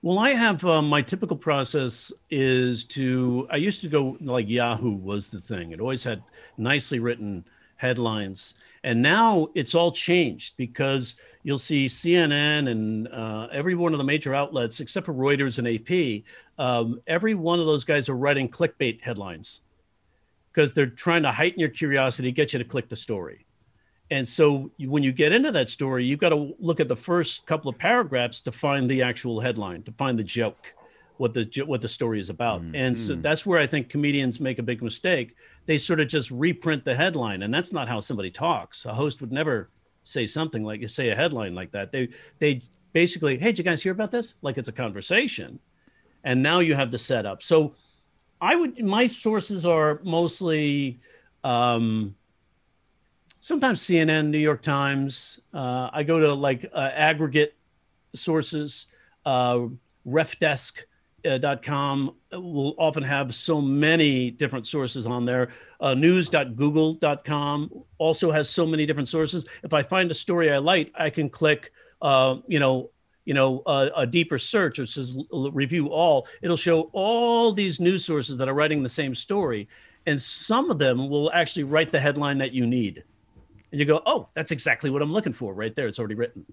Well, 0.00 0.18
I 0.18 0.30
have 0.30 0.64
um, 0.64 0.88
my 0.88 1.02
typical 1.02 1.36
process 1.36 2.10
is 2.30 2.84
to 2.86 3.46
I 3.50 3.56
used 3.56 3.82
to 3.82 3.88
go 3.88 4.16
like 4.20 4.48
Yahoo 4.48 4.96
was 4.96 5.28
the 5.28 5.38
thing. 5.38 5.72
It 5.72 5.80
always 5.80 6.02
had 6.02 6.22
nicely 6.56 6.98
written 6.98 7.44
headlines. 7.82 8.54
And 8.84 9.02
now 9.02 9.48
it's 9.54 9.74
all 9.74 9.92
changed 9.92 10.56
because 10.56 11.16
you'll 11.42 11.58
see 11.58 11.86
CNN 11.86 12.70
and 12.70 13.08
uh, 13.08 13.48
every 13.52 13.74
one 13.74 13.92
of 13.92 13.98
the 13.98 14.04
major 14.04 14.34
outlets, 14.34 14.80
except 14.80 15.06
for 15.06 15.12
Reuters 15.12 15.58
and 15.58 15.68
AP, 15.68 16.22
um, 16.58 17.00
every 17.06 17.34
one 17.34 17.58
of 17.60 17.66
those 17.66 17.84
guys 17.84 18.08
are 18.08 18.16
writing 18.16 18.48
clickbait 18.48 19.02
headlines 19.02 19.60
because 20.50 20.72
they're 20.74 20.86
trying 20.86 21.22
to 21.24 21.32
heighten 21.32 21.58
your 21.58 21.68
curiosity, 21.68 22.30
get 22.30 22.52
you 22.52 22.58
to 22.60 22.64
click 22.64 22.88
the 22.88 22.96
story. 22.96 23.46
And 24.10 24.28
so 24.28 24.70
when 24.78 25.02
you 25.02 25.10
get 25.10 25.32
into 25.32 25.50
that 25.52 25.68
story, 25.68 26.04
you've 26.04 26.20
got 26.20 26.28
to 26.28 26.54
look 26.60 26.80
at 26.80 26.88
the 26.88 26.96
first 26.96 27.46
couple 27.46 27.68
of 27.68 27.78
paragraphs 27.78 28.40
to 28.40 28.52
find 28.52 28.88
the 28.88 29.02
actual 29.02 29.40
headline, 29.40 29.82
to 29.84 29.92
find 29.92 30.18
the 30.18 30.24
joke 30.24 30.74
what 31.16 31.34
the 31.34 31.64
what 31.66 31.80
the 31.80 31.88
story 31.88 32.20
is 32.20 32.30
about. 32.30 32.60
Mm-hmm. 32.62 32.74
And 32.74 32.98
so 32.98 33.14
that's 33.14 33.46
where 33.46 33.58
I 33.58 33.66
think 33.66 33.88
comedians 33.88 34.40
make 34.40 34.58
a 34.58 34.62
big 34.62 34.82
mistake. 34.82 35.36
They 35.66 35.78
sort 35.78 36.00
of 36.00 36.08
just 36.08 36.30
reprint 36.30 36.84
the 36.84 36.94
headline, 36.94 37.42
and 37.42 37.52
that's 37.52 37.72
not 37.72 37.88
how 37.88 38.00
somebody 38.00 38.30
talks. 38.30 38.84
A 38.84 38.94
host 38.94 39.20
would 39.20 39.32
never 39.32 39.70
say 40.04 40.26
something 40.26 40.64
like 40.64 40.80
you 40.80 40.88
say 40.88 41.10
a 41.10 41.16
headline 41.16 41.54
like 41.54 41.70
that. 41.72 41.92
They 41.92 42.08
they 42.38 42.62
basically, 42.92 43.38
hey, 43.38 43.46
did 43.46 43.58
you 43.58 43.64
guys 43.64 43.82
hear 43.82 43.92
about 43.92 44.10
this? 44.10 44.34
Like 44.42 44.58
it's 44.58 44.68
a 44.68 44.72
conversation, 44.72 45.60
and 46.24 46.42
now 46.42 46.58
you 46.58 46.74
have 46.74 46.90
the 46.90 46.98
setup. 46.98 47.42
So 47.42 47.74
I 48.40 48.56
would 48.56 48.82
my 48.82 49.06
sources 49.06 49.64
are 49.66 50.00
mostly. 50.02 51.00
Um, 51.44 52.14
sometimes 53.42 53.80
CNN, 53.80 54.28
New 54.28 54.38
York 54.38 54.62
Times. 54.62 55.40
Uh, 55.52 55.90
I 55.92 56.04
go 56.04 56.18
to 56.20 56.32
like 56.32 56.70
uh, 56.72 56.90
aggregate 56.94 57.54
sources, 58.14 58.86
uh, 59.26 59.66
RefDesk 60.06 60.82
uh, 61.24 61.56
.com 61.62 62.14
will 62.32 62.74
often 62.78 63.02
have 63.02 63.34
so 63.34 63.60
many 63.60 64.30
different 64.30 64.66
sources 64.66 65.06
on 65.06 65.24
there. 65.24 65.50
Uh, 65.80 65.94
news.google.com 65.94 67.70
also 67.98 68.30
has 68.30 68.48
so 68.48 68.66
many 68.66 68.86
different 68.86 69.08
sources. 69.08 69.44
If 69.62 69.72
I 69.72 69.82
find 69.82 70.10
a 70.10 70.14
story 70.14 70.52
I 70.52 70.58
like, 70.58 70.92
I 70.94 71.10
can 71.10 71.28
click, 71.28 71.72
uh, 72.00 72.36
you 72.46 72.58
know, 72.58 72.90
you 73.24 73.34
know 73.34 73.62
a, 73.66 73.90
a 73.98 74.06
deeper 74.06 74.38
search 74.38 74.78
which 74.78 74.90
says 74.90 75.14
review 75.30 75.88
all 75.88 76.26
it'll 76.40 76.56
show 76.56 76.90
all 76.92 77.52
these 77.52 77.78
news 77.80 78.04
sources 78.04 78.36
that 78.38 78.48
are 78.48 78.54
writing 78.54 78.82
the 78.82 78.88
same 78.88 79.14
story 79.14 79.68
and 80.06 80.20
some 80.20 80.70
of 80.70 80.78
them 80.78 81.08
will 81.08 81.30
actually 81.32 81.62
write 81.62 81.92
the 81.92 82.00
headline 82.00 82.38
that 82.38 82.52
you 82.52 82.66
need 82.66 83.04
and 83.70 83.80
you 83.80 83.86
go 83.86 84.02
oh 84.06 84.26
that's 84.34 84.50
exactly 84.50 84.90
what 84.90 85.02
i'm 85.02 85.12
looking 85.12 85.32
for 85.32 85.54
right 85.54 85.76
there 85.76 85.86
it's 85.86 85.98
already 85.98 86.14
written 86.14 86.44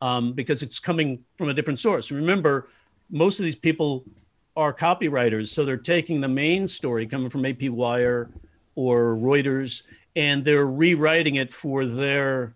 um, 0.00 0.32
because 0.32 0.62
it's 0.62 0.80
coming 0.80 1.24
from 1.36 1.48
a 1.48 1.54
different 1.54 1.78
source 1.78 2.10
remember 2.10 2.68
most 3.12 3.38
of 3.38 3.44
these 3.44 3.54
people 3.54 4.04
are 4.56 4.74
copywriters 4.74 5.48
so 5.48 5.64
they're 5.64 5.76
taking 5.76 6.20
the 6.20 6.28
main 6.28 6.66
story 6.66 7.06
coming 7.06 7.30
from 7.30 7.46
ap 7.46 7.62
wire 7.62 8.30
or 8.74 9.14
reuters 9.14 9.84
and 10.16 10.44
they're 10.44 10.66
rewriting 10.66 11.36
it 11.36 11.52
for 11.52 11.86
their 11.86 12.54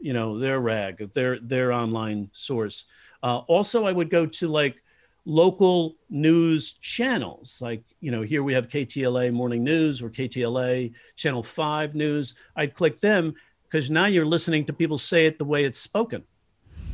you 0.00 0.12
know 0.12 0.38
their 0.38 0.60
rag 0.60 1.12
their 1.14 1.38
their 1.38 1.72
online 1.72 2.28
source. 2.32 2.86
Uh, 3.22 3.38
also 3.46 3.86
i 3.86 3.92
would 3.92 4.10
go 4.10 4.26
to 4.26 4.48
like 4.48 4.82
local 5.24 5.94
news 6.10 6.72
channels. 6.72 7.58
Like 7.60 7.84
you 8.00 8.10
know 8.10 8.22
here 8.22 8.42
we 8.42 8.52
have 8.54 8.68
ktla 8.68 9.32
morning 9.32 9.62
news 9.62 10.02
or 10.02 10.10
ktla 10.10 10.92
channel 11.16 11.42
5 11.42 11.94
news. 11.94 12.34
I'd 12.56 12.74
click 12.74 12.98
them 12.98 13.34
because 13.64 13.90
now 13.90 14.06
you're 14.06 14.26
listening 14.26 14.64
to 14.66 14.72
people 14.72 14.98
say 14.98 15.26
it 15.26 15.38
the 15.38 15.44
way 15.44 15.64
it's 15.64 15.78
spoken 15.78 16.24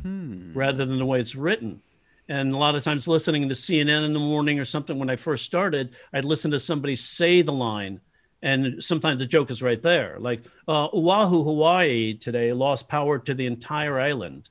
hmm. 0.03 0.53
rather 0.53 0.85
than 0.85 0.99
the 0.99 1.07
way 1.07 1.21
it's 1.21 1.35
written 1.35 1.81
and 2.29 2.53
a 2.53 2.59
lot 2.59 2.75
of 2.75 2.85
times 2.85 3.09
listening 3.09 3.49
to 3.49 3.55
cnn 3.55 4.05
in 4.05 4.13
the 4.13 4.19
morning 4.19 4.59
or 4.59 4.65
something 4.65 4.99
when 4.99 5.11
i 5.11 5.17
first 5.17 5.45
started 5.45 5.95
i'd 6.13 6.25
listen 6.25 6.51
to 6.51 6.59
somebody 6.59 6.97
say 6.97 7.43
the 7.43 7.53
line 7.53 8.01
and 8.43 8.83
sometimes 8.83 9.19
the 9.19 9.27
joke 9.27 9.51
is 9.51 9.63
right 9.63 9.81
there. 9.81 10.17
Like 10.19 10.43
uh, 10.67 10.89
Oahu, 10.93 11.43
Hawaii 11.45 12.15
today 12.15 12.53
lost 12.53 12.89
power 12.89 13.19
to 13.19 13.35
the 13.35 13.47
entire 13.47 13.99
island, 13.99 14.49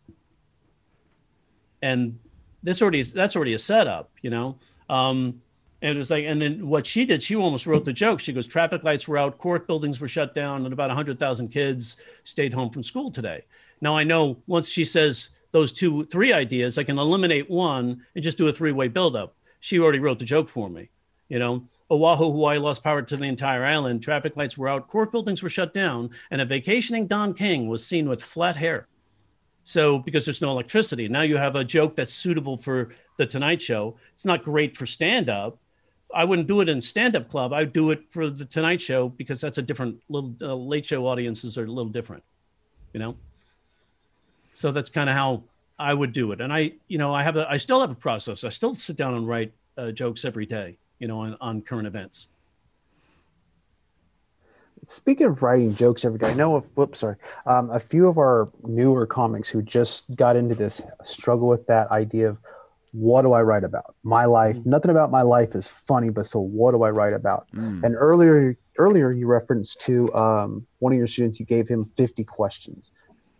and 1.81 2.19
that's 2.63 2.81
already 2.81 3.03
that's 3.03 3.35
already 3.35 3.53
a 3.53 3.59
setup, 3.59 4.11
you 4.21 4.29
know. 4.29 4.59
Um, 4.89 5.41
and 5.81 5.95
it 5.95 5.97
was 5.97 6.09
like, 6.09 6.25
and 6.25 6.41
then 6.41 6.67
what 6.67 6.87
she 6.87 7.05
did, 7.05 7.21
she 7.21 7.35
almost 7.35 7.67
wrote 7.67 7.85
the 7.85 7.93
joke. 7.93 8.19
She 8.19 8.33
goes, 8.33 8.47
traffic 8.47 8.83
lights 8.83 9.07
were 9.07 9.17
out, 9.17 9.37
court 9.37 9.67
buildings 9.67 10.01
were 10.01 10.07
shut 10.07 10.33
down, 10.33 10.65
and 10.65 10.73
about 10.73 10.87
100,000 10.87 11.49
kids 11.49 11.97
stayed 12.23 12.51
home 12.51 12.71
from 12.71 12.81
school 12.81 13.11
today. 13.11 13.43
Now 13.79 13.95
I 13.95 14.03
know 14.03 14.41
once 14.47 14.67
she 14.67 14.83
says 14.83 15.29
those 15.51 15.71
two, 15.71 16.05
three 16.05 16.33
ideas, 16.33 16.77
I 16.77 16.83
can 16.83 16.99
eliminate 16.99 17.49
one 17.49 18.05
and 18.15 18.23
just 18.23 18.37
do 18.37 18.47
a 18.47 18.53
three 18.53 18.71
way 18.71 18.87
buildup. 18.87 19.35
She 19.59 19.79
already 19.79 19.99
wrote 19.99 20.19
the 20.19 20.25
joke 20.25 20.49
for 20.49 20.69
me, 20.69 20.89
you 21.29 21.39
know. 21.39 21.67
Oahu, 21.89 22.31
Hawaii 22.31 22.57
lost 22.57 22.83
power 22.83 23.01
to 23.01 23.15
the 23.15 23.23
entire 23.23 23.63
island. 23.63 24.03
Traffic 24.03 24.35
lights 24.35 24.57
were 24.57 24.67
out, 24.67 24.89
court 24.89 25.11
buildings 25.11 25.41
were 25.41 25.49
shut 25.49 25.73
down, 25.73 26.09
and 26.29 26.41
a 26.41 26.45
vacationing 26.45 27.07
Don 27.07 27.33
King 27.33 27.67
was 27.67 27.85
seen 27.85 28.09
with 28.09 28.21
flat 28.21 28.57
hair. 28.57 28.87
So, 29.63 29.99
because 29.99 30.25
there's 30.25 30.41
no 30.41 30.51
electricity, 30.51 31.07
now 31.07 31.21
you 31.21 31.37
have 31.37 31.55
a 31.55 31.63
joke 31.63 31.95
that's 31.95 32.13
suitable 32.13 32.57
for 32.57 32.89
the 33.17 33.25
Tonight 33.25 33.61
Show. 33.61 33.97
It's 34.13 34.25
not 34.25 34.43
great 34.43 34.77
for 34.77 34.85
stand 34.85 35.29
up. 35.29 35.59
I 36.13 36.23
wouldn't 36.23 36.47
do 36.47 36.61
it 36.61 36.69
in 36.69 36.79
stand 36.81 37.15
up 37.15 37.29
club. 37.29 37.51
I'd 37.51 37.73
do 37.73 37.91
it 37.91 38.09
for 38.09 38.29
the 38.29 38.45
Tonight 38.45 38.79
Show 38.79 39.09
because 39.09 39.41
that's 39.41 39.57
a 39.57 39.61
different 39.61 40.01
little 40.09 40.35
uh, 40.41 40.55
late 40.55 40.85
show 40.85 41.05
audiences 41.07 41.57
are 41.57 41.65
a 41.65 41.71
little 41.71 41.91
different, 41.91 42.23
you 42.93 42.99
know? 42.99 43.17
So 44.57 44.71
that's 44.71 44.89
kind 44.89 45.09
of 45.09 45.15
how 45.15 45.43
I 45.77 45.93
would 45.93 46.13
do 46.13 46.31
it. 46.31 46.41
And 46.41 46.51
I, 46.51 46.73
you 46.87 46.97
know, 46.97 47.13
I 47.13 47.23
have 47.23 47.35
a, 47.35 47.49
I 47.49 47.57
still 47.57 47.79
have 47.81 47.91
a 47.91 47.95
process. 47.95 48.43
I 48.43 48.49
still 48.49 48.75
sit 48.75 48.95
down 48.95 49.13
and 49.13 49.27
write 49.27 49.53
uh, 49.77 49.91
jokes 49.91 50.25
every 50.25 50.45
day 50.45 50.77
you 50.99 51.07
know, 51.07 51.19
on, 51.19 51.37
on 51.41 51.61
current 51.61 51.87
events. 51.87 52.27
Speaking 54.87 55.27
of 55.27 55.43
writing 55.43 55.75
jokes 55.75 56.05
every 56.05 56.17
day, 56.17 56.29
I 56.29 56.33
know. 56.33 56.55
Of, 56.55 56.63
whoops, 56.75 56.99
sorry. 56.99 57.17
Um, 57.45 57.69
a 57.71 57.79
few 57.79 58.07
of 58.07 58.17
our 58.17 58.49
newer 58.63 59.05
comics 59.05 59.49
who 59.49 59.61
just 59.61 60.15
got 60.15 60.37
into 60.37 60.55
this 60.55 60.81
struggle 61.03 61.49
with 61.49 61.67
that 61.67 61.91
idea 61.91 62.29
of 62.29 62.37
what 62.93 63.23
do 63.23 63.33
I 63.33 63.41
write 63.41 63.65
about? 63.65 63.95
My 64.03 64.25
life. 64.25 64.55
Mm. 64.55 64.65
Nothing 64.65 64.91
about 64.91 65.11
my 65.11 65.23
life 65.23 65.55
is 65.55 65.67
funny, 65.67 66.09
but 66.09 66.25
so 66.27 66.39
what 66.39 66.71
do 66.71 66.83
I 66.83 66.89
write 66.89 67.13
about? 67.13 67.47
Mm. 67.53 67.83
And 67.83 67.95
earlier, 67.95 68.57
earlier 68.77 69.11
you 69.11 69.27
referenced 69.27 69.81
to 69.81 70.13
um, 70.15 70.65
one 70.79 70.93
of 70.93 70.97
your 70.97 71.07
students. 71.07 71.37
You 71.37 71.45
gave 71.45 71.67
him 71.67 71.91
50 71.97 72.23
questions, 72.23 72.93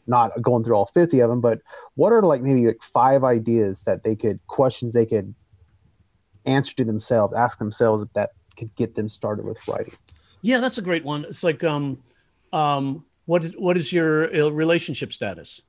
not 0.08 0.42
going 0.42 0.64
through 0.64 0.76
all 0.76 0.88
50 0.88 1.20
of 1.20 1.30
them, 1.30 1.42
but 1.42 1.62
what 1.96 2.14
are 2.14 2.22
like 2.22 2.42
maybe 2.42 2.66
like 2.66 2.82
five 2.82 3.24
ideas 3.24 3.84
that 3.84 4.04
they 4.04 4.16
could 4.16 4.40
questions 4.48 4.94
they 4.94 5.06
could 5.06 5.34
answer 6.46 6.74
to 6.76 6.86
themselves, 6.86 7.36
ask 7.36 7.60
themselves 7.60 8.02
if 8.02 8.12
that 8.14 8.32
could 8.58 8.74
get 8.76 8.96
them 8.96 9.10
started 9.10 9.46
with 9.46 9.58
writing. 9.68 9.94
Yeah, 10.42 10.60
that's 10.60 10.78
a 10.78 10.82
great 10.82 11.04
one. 11.04 11.26
It's 11.26 11.44
like, 11.44 11.64
um, 11.64 12.02
um, 12.54 13.06
what 13.26 13.44
what 13.58 13.78
is 13.78 13.92
your 13.92 14.34
uh, 14.34 14.50
relationship 14.50 15.12
status? 15.12 15.62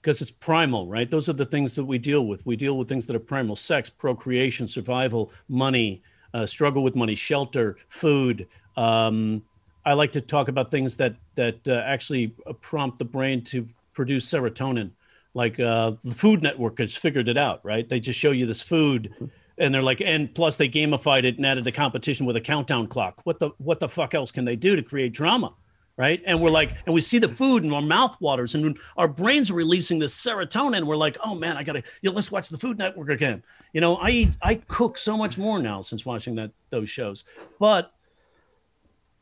Because 0.00 0.20
it's 0.20 0.30
primal, 0.30 0.86
right? 0.86 1.10
Those 1.10 1.28
are 1.28 1.34
the 1.34 1.46
things 1.46 1.74
that 1.74 1.84
we 1.84 1.98
deal 1.98 2.26
with. 2.26 2.44
We 2.44 2.56
deal 2.56 2.76
with 2.76 2.88
things 2.88 3.06
that 3.06 3.16
are 3.16 3.20
primal: 3.20 3.56
sex, 3.56 3.88
procreation, 3.88 4.68
survival, 4.68 5.32
money, 5.48 6.02
uh, 6.34 6.46
struggle 6.46 6.82
with 6.82 6.94
money, 6.94 7.14
shelter, 7.14 7.76
food. 7.88 8.46
Um, 8.76 9.42
I 9.84 9.94
like 9.94 10.12
to 10.12 10.20
talk 10.20 10.48
about 10.48 10.70
things 10.70 10.96
that 10.96 11.16
that 11.34 11.66
uh, 11.66 11.82
actually 11.84 12.34
uh, 12.46 12.52
prompt 12.54 12.98
the 12.98 13.04
brain 13.04 13.42
to 13.44 13.66
produce 13.92 14.30
serotonin. 14.30 14.90
Like 15.34 15.60
uh, 15.60 15.92
the 16.02 16.14
Food 16.14 16.42
Network 16.42 16.78
has 16.78 16.96
figured 16.96 17.28
it 17.28 17.36
out, 17.36 17.64
right? 17.64 17.88
They 17.88 18.00
just 18.00 18.18
show 18.18 18.32
you 18.32 18.46
this 18.46 18.62
food 18.62 19.30
and 19.60 19.74
they're 19.74 19.82
like, 19.82 20.00
and 20.00 20.34
plus 20.34 20.56
they 20.56 20.68
gamified 20.68 21.24
it 21.24 21.36
and 21.36 21.46
added 21.46 21.66
a 21.66 21.72
competition 21.72 22.24
with 22.26 22.34
a 22.34 22.40
countdown 22.40 22.88
clock. 22.88 23.20
What 23.24 23.38
the 23.38 23.50
what 23.58 23.78
the 23.78 23.88
fuck 23.88 24.14
else 24.14 24.32
can 24.32 24.44
they 24.44 24.56
do 24.56 24.74
to 24.74 24.82
create 24.82 25.12
drama? 25.12 25.54
Right. 25.96 26.22
And 26.24 26.40
we're 26.40 26.50
like, 26.50 26.72
and 26.86 26.94
we 26.94 27.02
see 27.02 27.18
the 27.18 27.28
food 27.28 27.62
and 27.62 27.74
our 27.74 27.82
mouth 27.82 28.18
waters 28.22 28.54
and 28.54 28.78
our 28.96 29.06
brains 29.06 29.50
are 29.50 29.54
releasing 29.54 29.98
this 29.98 30.18
serotonin. 30.18 30.84
We're 30.84 30.96
like, 30.96 31.18
oh 31.22 31.34
man, 31.34 31.58
I 31.58 31.62
gotta 31.62 31.82
you 32.00 32.08
know, 32.08 32.16
let's 32.16 32.32
watch 32.32 32.48
the 32.48 32.56
Food 32.56 32.78
Network 32.78 33.10
again. 33.10 33.42
You 33.74 33.82
know, 33.82 33.96
I 33.96 34.10
eat, 34.10 34.36
I 34.40 34.54
cook 34.54 34.96
so 34.96 35.18
much 35.18 35.36
more 35.36 35.60
now 35.60 35.82
since 35.82 36.06
watching 36.06 36.36
that 36.36 36.52
those 36.70 36.88
shows. 36.88 37.24
But 37.58 37.92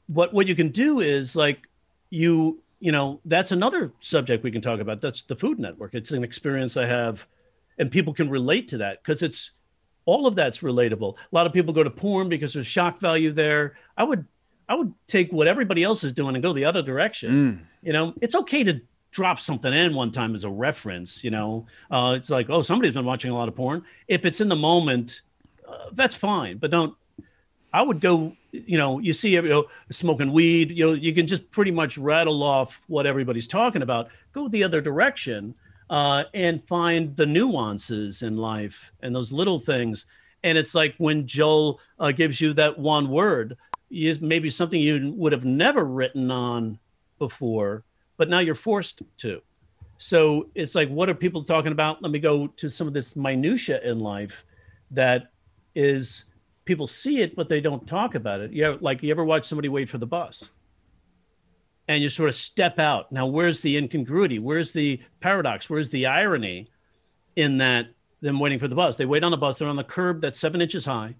what 0.08 0.34
what 0.34 0.48
you 0.48 0.54
can 0.54 0.70
do 0.70 1.00
is 1.00 1.36
like 1.36 1.68
you 2.10 2.60
you 2.80 2.92
know 2.92 3.20
that's 3.24 3.52
another 3.52 3.92
subject 4.00 4.42
we 4.42 4.50
can 4.50 4.60
talk 4.60 4.80
about. 4.80 5.00
That's 5.00 5.22
the 5.22 5.36
Food 5.36 5.58
Network. 5.58 5.94
It's 5.94 6.10
an 6.10 6.24
experience 6.24 6.76
I 6.76 6.86
have, 6.86 7.26
and 7.78 7.90
people 7.90 8.12
can 8.12 8.28
relate 8.28 8.68
to 8.68 8.78
that 8.78 9.02
because 9.02 9.22
it's 9.22 9.52
all 10.04 10.26
of 10.26 10.34
that's 10.34 10.60
relatable. 10.60 11.16
A 11.16 11.34
lot 11.34 11.46
of 11.46 11.52
people 11.52 11.72
go 11.72 11.84
to 11.84 11.90
porn 11.90 12.28
because 12.28 12.54
there's 12.54 12.66
shock 12.66 12.98
value 12.98 13.30
there. 13.30 13.76
I 13.96 14.04
would 14.04 14.26
I 14.68 14.74
would 14.74 14.92
take 15.06 15.32
what 15.32 15.46
everybody 15.46 15.82
else 15.82 16.04
is 16.04 16.12
doing 16.12 16.34
and 16.34 16.42
go 16.42 16.52
the 16.52 16.64
other 16.64 16.82
direction. 16.82 17.30
Mm. 17.30 17.60
You 17.82 17.92
know, 17.92 18.14
it's 18.20 18.34
okay 18.34 18.64
to 18.64 18.80
drop 19.10 19.38
something 19.40 19.72
in 19.72 19.94
one 19.94 20.12
time 20.12 20.34
as 20.34 20.44
a 20.44 20.50
reference. 20.50 21.24
You 21.24 21.30
know, 21.30 21.66
uh, 21.90 22.14
it's 22.16 22.30
like, 22.30 22.48
oh, 22.50 22.62
somebody's 22.62 22.94
been 22.94 23.04
watching 23.04 23.30
a 23.30 23.34
lot 23.34 23.48
of 23.48 23.56
porn. 23.56 23.84
If 24.06 24.24
it's 24.24 24.40
in 24.40 24.48
the 24.48 24.56
moment, 24.56 25.22
uh, 25.66 25.90
that's 25.92 26.14
fine. 26.14 26.58
But 26.58 26.70
don't. 26.70 26.94
I 27.72 27.82
would 27.82 28.00
go. 28.00 28.34
You 28.52 28.78
know, 28.78 28.98
you 28.98 29.12
see, 29.12 29.30
you 29.30 29.42
know, 29.42 29.66
smoking 29.90 30.32
weed. 30.32 30.70
You 30.70 30.86
know, 30.86 30.92
you 30.94 31.12
can 31.12 31.26
just 31.26 31.50
pretty 31.50 31.70
much 31.70 31.98
rattle 31.98 32.42
off 32.42 32.82
what 32.86 33.06
everybody's 33.06 33.48
talking 33.48 33.82
about. 33.82 34.08
Go 34.32 34.48
the 34.48 34.64
other 34.64 34.80
direction 34.80 35.54
uh, 35.90 36.24
and 36.34 36.66
find 36.66 37.14
the 37.16 37.26
nuances 37.26 38.22
in 38.22 38.36
life 38.36 38.92
and 39.00 39.14
those 39.14 39.32
little 39.32 39.58
things. 39.58 40.06
And 40.42 40.56
it's 40.56 40.74
like 40.74 40.94
when 40.98 41.26
Joel 41.26 41.80
uh, 41.98 42.12
gives 42.12 42.40
you 42.40 42.52
that 42.54 42.78
one 42.78 43.08
word, 43.08 43.56
you, 43.88 44.16
maybe 44.20 44.50
something 44.50 44.80
you 44.80 45.12
would 45.16 45.32
have 45.32 45.44
never 45.44 45.84
written 45.84 46.30
on 46.30 46.78
before, 47.18 47.84
but 48.16 48.28
now 48.28 48.38
you're 48.38 48.54
forced 48.54 49.02
to. 49.18 49.42
So 49.98 50.48
it's 50.54 50.74
like, 50.74 50.88
what 50.88 51.08
are 51.08 51.14
people 51.14 51.42
talking 51.42 51.72
about? 51.72 52.02
Let 52.02 52.12
me 52.12 52.20
go 52.20 52.46
to 52.46 52.68
some 52.68 52.86
of 52.86 52.94
this 52.94 53.16
minutia 53.16 53.80
in 53.82 53.98
life 53.98 54.44
that 54.92 55.32
is 55.74 56.24
people 56.68 56.86
see 56.86 57.20
it, 57.20 57.34
but 57.34 57.48
they 57.48 57.60
don't 57.60 57.86
talk 57.86 58.14
about 58.14 58.40
it. 58.40 58.52
Yeah, 58.52 58.76
like 58.80 59.02
you 59.02 59.10
ever 59.10 59.24
watch 59.24 59.44
somebody 59.44 59.68
wait 59.68 59.88
for 59.88 59.98
the 59.98 60.06
bus? 60.06 60.50
and 61.88 62.02
you 62.02 62.10
sort 62.10 62.28
of 62.28 62.34
step 62.34 62.78
out. 62.78 63.10
Now, 63.10 63.26
where's 63.26 63.62
the 63.62 63.76
incongruity? 63.76 64.38
Where's 64.38 64.72
the 64.72 65.00
paradox? 65.20 65.68
Where's 65.70 65.90
the 65.90 66.06
irony 66.06 66.70
in 67.34 67.58
that 67.58 67.94
them 68.20 68.38
waiting 68.38 68.58
for 68.58 68.68
the 68.68 68.74
bus? 68.74 68.96
They 68.96 69.06
wait 69.06 69.24
on 69.24 69.30
the 69.30 69.38
bus. 69.38 69.58
They're 69.58 69.68
on 69.68 69.76
the 69.76 69.84
curb 69.84 70.20
that's 70.20 70.38
seven 70.38 70.60
inches 70.60 70.84
high. 70.84 71.16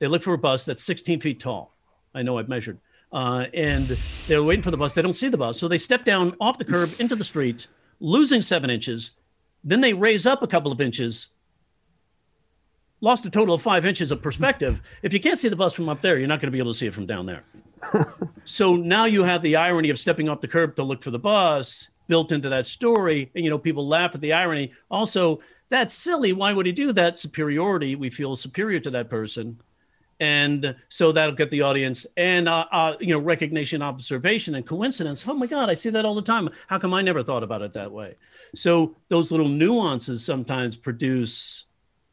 They 0.00 0.08
look 0.08 0.22
for 0.22 0.34
a 0.34 0.38
bus 0.38 0.64
that's 0.64 0.82
16 0.82 1.20
feet 1.20 1.38
tall. 1.38 1.76
I 2.12 2.22
know 2.22 2.38
I've 2.38 2.48
measured. 2.48 2.80
Uh, 3.12 3.46
and 3.54 3.96
they're 4.26 4.42
waiting 4.42 4.62
for 4.62 4.72
the 4.72 4.76
bus. 4.76 4.94
They 4.94 5.02
don't 5.02 5.14
see 5.14 5.28
the 5.28 5.38
bus. 5.38 5.60
So 5.60 5.68
they 5.68 5.78
step 5.78 6.04
down 6.04 6.34
off 6.40 6.58
the 6.58 6.64
curb 6.64 6.90
into 6.98 7.14
the 7.14 7.24
street, 7.24 7.68
losing 8.00 8.42
seven 8.42 8.68
inches. 8.68 9.12
Then 9.62 9.80
they 9.80 9.92
raise 9.92 10.26
up 10.26 10.42
a 10.42 10.48
couple 10.48 10.72
of 10.72 10.80
inches, 10.80 11.28
lost 13.00 13.26
a 13.26 13.30
total 13.30 13.54
of 13.54 13.62
five 13.62 13.86
inches 13.86 14.10
of 14.10 14.22
perspective. 14.22 14.82
If 15.02 15.12
you 15.12 15.20
can't 15.20 15.40
see 15.40 15.48
the 15.48 15.56
bus 15.56 15.72
from 15.74 15.88
up 15.88 16.00
there, 16.02 16.18
you're 16.18 16.28
not 16.28 16.40
going 16.40 16.48
to 16.48 16.52
be 16.52 16.58
able 16.58 16.72
to 16.72 16.78
see 16.78 16.86
it 16.86 16.94
from 16.94 17.06
down 17.06 17.26
there 17.26 17.44
so 18.44 18.76
now 18.76 19.06
you 19.06 19.24
have 19.24 19.42
the 19.42 19.56
irony 19.56 19.90
of 19.90 19.98
stepping 19.98 20.28
off 20.28 20.40
the 20.40 20.48
curb 20.48 20.76
to 20.76 20.82
look 20.82 21.02
for 21.02 21.10
the 21.10 21.18
bus 21.18 21.88
built 22.08 22.32
into 22.32 22.48
that 22.48 22.66
story. 22.66 23.30
And, 23.34 23.44
you 23.44 23.50
know, 23.50 23.58
people 23.58 23.86
laugh 23.86 24.14
at 24.14 24.20
the 24.20 24.32
irony. 24.32 24.72
Also, 24.90 25.40
that's 25.68 25.94
silly. 25.94 26.32
Why 26.32 26.52
would 26.52 26.66
he 26.66 26.72
do 26.72 26.92
that? 26.92 27.16
Superiority. 27.16 27.94
We 27.94 28.10
feel 28.10 28.34
superior 28.36 28.80
to 28.80 28.90
that 28.90 29.08
person. 29.08 29.60
and 30.18 30.76
so 30.88 31.12
that'll 31.12 31.34
get 31.34 31.50
the 31.50 31.62
audience 31.62 32.06
and 32.16 32.48
uh, 32.48 32.66
uh, 32.70 32.94
you 33.00 33.08
know 33.08 33.18
recognition 33.18 33.80
observation 33.80 34.54
and 34.54 34.66
coincidence 34.66 35.24
oh 35.26 35.34
my 35.34 35.46
god 35.46 35.70
i 35.70 35.74
see 35.74 35.88
that 35.90 36.04
all 36.04 36.14
the 36.14 36.22
time 36.22 36.48
how 36.66 36.78
come 36.78 36.92
i 36.92 37.00
never 37.00 37.22
thought 37.22 37.42
about 37.42 37.62
it 37.62 37.72
that 37.72 37.90
way 37.90 38.14
so 38.54 38.94
those 39.08 39.30
little 39.30 39.48
nuances 39.48 40.22
sometimes 40.24 40.76
produce 40.76 41.64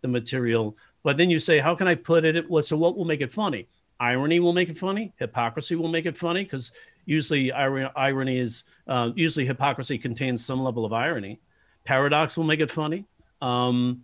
the 0.08 0.20
material 0.20 0.76
but 1.04 1.18
then 1.18 1.30
you 1.30 1.40
say 1.40 1.60
how 1.60 1.76
can 1.76 1.88
i 1.88 1.96
put 1.96 2.26
it 2.26 2.50
what 2.50 2.66
so 2.66 2.78
what 2.78 2.98
will 2.98 3.06
make 3.06 3.22
it 3.22 3.32
funny 3.32 3.68
irony 4.00 4.40
will 4.40 4.54
make 4.54 4.70
it 4.70 4.78
funny 4.78 5.14
hypocrisy 5.18 5.76
will 5.76 5.88
make 5.88 6.06
it 6.06 6.18
funny 6.18 6.44
because 6.44 6.72
usually 7.06 7.52
irony 7.52 8.40
is 8.40 8.64
uh, 8.88 9.12
usually 9.16 9.46
hypocrisy 9.46 9.98
contains 9.98 10.44
some 10.46 10.62
level 10.62 10.86
of 10.86 10.94
irony 10.94 11.40
paradox 11.84 12.38
will 12.38 12.44
make 12.44 12.60
it 12.60 12.72
funny 12.72 13.06
um, 13.42 14.04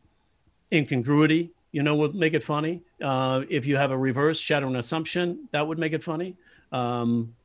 incongruity 0.72 1.52
you 1.74 1.82
know, 1.82 1.96
would 1.96 2.16
make 2.16 2.34
it 2.34 2.44
funny. 2.44 2.84
Uh, 3.02 3.44
if 3.50 3.66
you 3.66 3.76
have 3.76 3.92
a 3.92 3.98
reverse 3.98 4.40
shadow 4.40 4.68
and 4.68 4.78
assumption, 4.78 5.50
that 5.52 5.68
would 5.68 5.80
make 5.80 5.92
it 5.92 6.04
funny. 6.04 6.38
Um, 6.72 7.36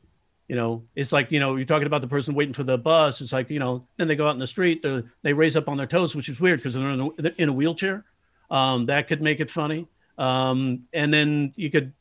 you 0.46 0.54
know, 0.54 0.84
it's 0.94 1.12
like, 1.12 1.32
you 1.32 1.40
know, 1.40 1.56
you're 1.56 1.64
talking 1.64 1.86
about 1.86 2.02
the 2.02 2.08
person 2.08 2.34
waiting 2.34 2.52
for 2.52 2.62
the 2.62 2.78
bus. 2.78 3.20
It's 3.20 3.32
like, 3.32 3.50
you 3.50 3.58
know, 3.58 3.86
then 3.96 4.06
they 4.06 4.16
go 4.16 4.28
out 4.28 4.34
in 4.34 4.38
the 4.38 4.46
street, 4.46 4.84
they 5.22 5.32
raise 5.32 5.56
up 5.56 5.68
on 5.68 5.78
their 5.78 5.86
toes, 5.86 6.14
which 6.14 6.28
is 6.28 6.40
weird 6.40 6.60
because 6.60 6.74
they're 6.74 6.90
in 6.90 7.00
a, 7.00 7.32
in 7.38 7.48
a 7.48 7.52
wheelchair. 7.52 8.04
Um, 8.50 8.86
that 8.86 9.08
could 9.08 9.22
make 9.22 9.40
it 9.40 9.50
funny. 9.50 9.86
Um, 10.16 10.84
and 10.92 11.12
then 11.12 11.52
you 11.56 11.70
could, 11.70 11.92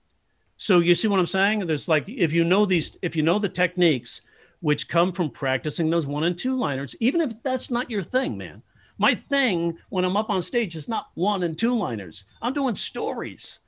so 0.58 0.80
you 0.80 0.96
see 0.96 1.08
what 1.08 1.20
I'm 1.20 1.28
saying? 1.28 1.68
There's 1.68 1.88
like, 1.88 2.08
if 2.08 2.34
you 2.34 2.44
know 2.44 2.66
these, 2.66 2.98
if 3.02 3.16
you 3.16 3.24
know 3.24 3.38
the 3.38 3.50
techniques 3.50 4.22
which 4.62 4.88
come 4.88 5.12
from 5.12 5.30
practicing 5.30 5.90
those 5.90 6.08
one 6.08 6.24
and 6.24 6.38
two 6.38 6.58
liners, 6.58 6.96
even 7.00 7.22
if 7.22 7.34
that's 7.44 7.70
not 7.70 7.92
your 7.92 8.02
thing, 8.02 8.38
man, 8.38 8.64
my 8.98 9.14
thing 9.14 9.78
when 9.90 10.04
I'm 10.06 10.18
up 10.18 10.30
on 10.30 10.42
stage 10.42 10.76
is 10.76 10.88
not 10.88 11.10
one 11.14 11.44
and 11.44 11.58
two 11.58 11.78
liners. 11.78 12.24
I'm 12.42 12.54
doing 12.54 12.74
stories. 12.76 13.60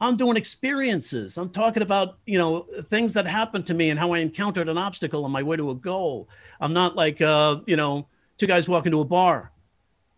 I'm 0.00 0.16
doing 0.16 0.38
experiences. 0.38 1.36
I'm 1.36 1.50
talking 1.50 1.82
about, 1.82 2.18
you 2.24 2.38
know, 2.38 2.66
things 2.84 3.12
that 3.12 3.26
happened 3.26 3.66
to 3.66 3.74
me 3.74 3.90
and 3.90 3.98
how 3.98 4.12
I 4.12 4.18
encountered 4.18 4.70
an 4.70 4.78
obstacle 4.78 5.26
on 5.26 5.30
my 5.30 5.42
way 5.42 5.58
to 5.58 5.70
a 5.70 5.74
goal. 5.74 6.30
I'm 6.58 6.72
not 6.72 6.96
like, 6.96 7.20
uh, 7.20 7.60
you 7.66 7.76
know, 7.76 8.08
two 8.38 8.46
guys 8.46 8.66
walking 8.66 8.92
to 8.92 9.02
a 9.02 9.04
bar, 9.04 9.52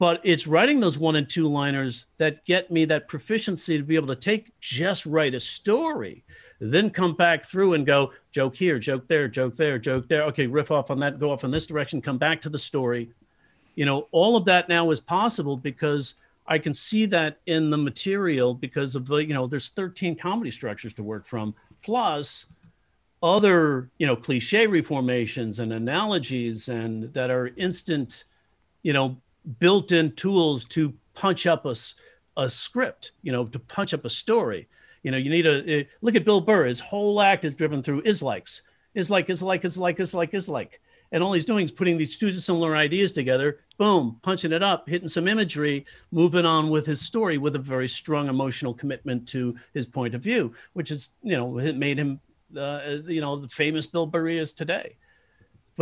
but 0.03 0.21
it's 0.25 0.49
writing 0.49 0.81
those 0.81 0.99
one 0.99 1.15
and 1.15 1.29
two 1.29 1.49
liners 1.49 2.07
that 2.17 2.45
get 2.45 2.73
me 2.73 2.85
that 2.85 3.07
proficiency 3.07 3.79
to 3.79 3.85
be 3.85 3.95
able 3.95 4.09
to 4.09 4.17
take 4.17 4.51
just 4.59 5.07
write 5.07 5.33
a 5.33 5.39
story, 5.39 6.25
then 6.59 6.91
come 6.91 7.15
back 7.15 7.45
through 7.45 7.75
and 7.75 7.87
go 7.87 8.13
joke 8.33 8.57
here, 8.57 8.81
joke 8.81 9.07
there, 9.07 9.29
joke 9.29 9.55
there, 9.55 9.79
joke 9.79 10.09
there. 10.09 10.25
Okay, 10.25 10.49
riff 10.49 10.73
off 10.73 10.91
on 10.91 10.99
that, 10.99 11.21
go 11.21 11.31
off 11.31 11.45
in 11.45 11.53
this 11.53 11.67
direction, 11.69 12.03
come 12.03 12.19
back 12.19 12.43
to 12.43 12.49
the 12.49 12.59
story, 12.59 13.13
you 13.77 13.87
know 13.87 14.09
all 14.11 14.37
of 14.37 14.45
that 14.45 14.69
now 14.69 14.91
is 14.91 15.01
possible 15.01 15.57
because 15.57 16.15
i 16.47 16.59
can 16.59 16.75
see 16.75 17.07
that 17.07 17.39
in 17.47 17.71
the 17.71 17.79
material 17.79 18.55
because 18.55 18.95
of 18.95 19.07
the 19.07 19.17
you 19.17 19.35
know 19.35 19.47
there's 19.47 19.71
13 19.71 20.17
comedy 20.17 20.51
structures 20.51 20.93
to 20.93 21.03
work 21.03 21.25
from 21.25 21.55
plus 21.83 22.47
other 23.23 23.89
you 23.99 24.07
know 24.07 24.17
cliche 24.17 24.67
reformations 24.67 25.59
and 25.59 25.73
analogies 25.73 26.69
and 26.69 27.13
that 27.15 27.31
are 27.31 27.53
instant 27.57 28.25
you 28.83 28.93
know 28.93 29.17
built-in 29.59 30.13
tools 30.13 30.65
to 30.67 30.95
punch 31.15 31.47
up 31.47 31.67
a, 31.67 31.75
a 32.37 32.49
script 32.49 33.13
you 33.23 33.33
know 33.33 33.47
to 33.47 33.59
punch 33.59 33.93
up 33.95 34.05
a 34.05 34.11
story. 34.11 34.69
You 35.03 35.11
know 35.11 35.19
you 35.19 35.31
need 35.31 35.47
a, 35.47 35.71
a 35.71 35.89
look 36.01 36.15
at 36.15 36.25
bill 36.25 36.41
burr. 36.41 36.67
His 36.67 36.81
whole 36.81 37.21
act 37.21 37.45
is 37.45 37.55
driven 37.55 37.83
through 37.83 38.03
is 38.05 38.23
likes 38.23 38.63
is 38.95 39.11
like 39.11 39.31
is 39.31 39.43
like 39.43 39.65
is 39.65 39.79
like 39.79 40.01
is 40.01 40.15
like 40.15 40.35
is 40.35 40.49
like. 40.49 40.81
And 41.13 41.23
all 41.23 41.35
he's 41.35 41.45
doing 41.45 41.67
is 41.67 41.73
putting 41.73 41.99
these 41.99 42.17
two 42.17 42.33
similar 42.33 42.75
ideas 42.75 43.13
together, 43.13 43.61
boom, 43.77 44.19
punching 44.23 44.51
it 44.51 44.63
up, 44.63 44.89
hitting 44.89 45.09
some 45.09 45.29
imagery, 45.29 45.85
moving 46.11 46.47
on 46.47 46.71
with 46.71 46.87
his 46.87 47.03
story 47.03 47.37
with 47.37 47.55
a 47.55 47.59
very 47.59 47.87
strong 47.87 48.29
emotional 48.29 48.73
commitment 48.73 49.29
to 49.29 49.55
his 49.75 49.85
point 49.85 50.15
of 50.15 50.23
view, 50.23 50.55
which 50.73 50.91
is, 50.91 51.11
you 51.23 51.37
know, 51.37 51.59
it 51.59 51.77
made 51.77 51.99
him, 51.99 52.19
uh, 52.57 52.81
you 53.07 53.21
know, 53.21 53.37
the 53.37 53.49
famous 53.49 53.87
Bill 53.87 54.07
Burr 54.07 54.29
is 54.29 54.55
today. 54.55 54.97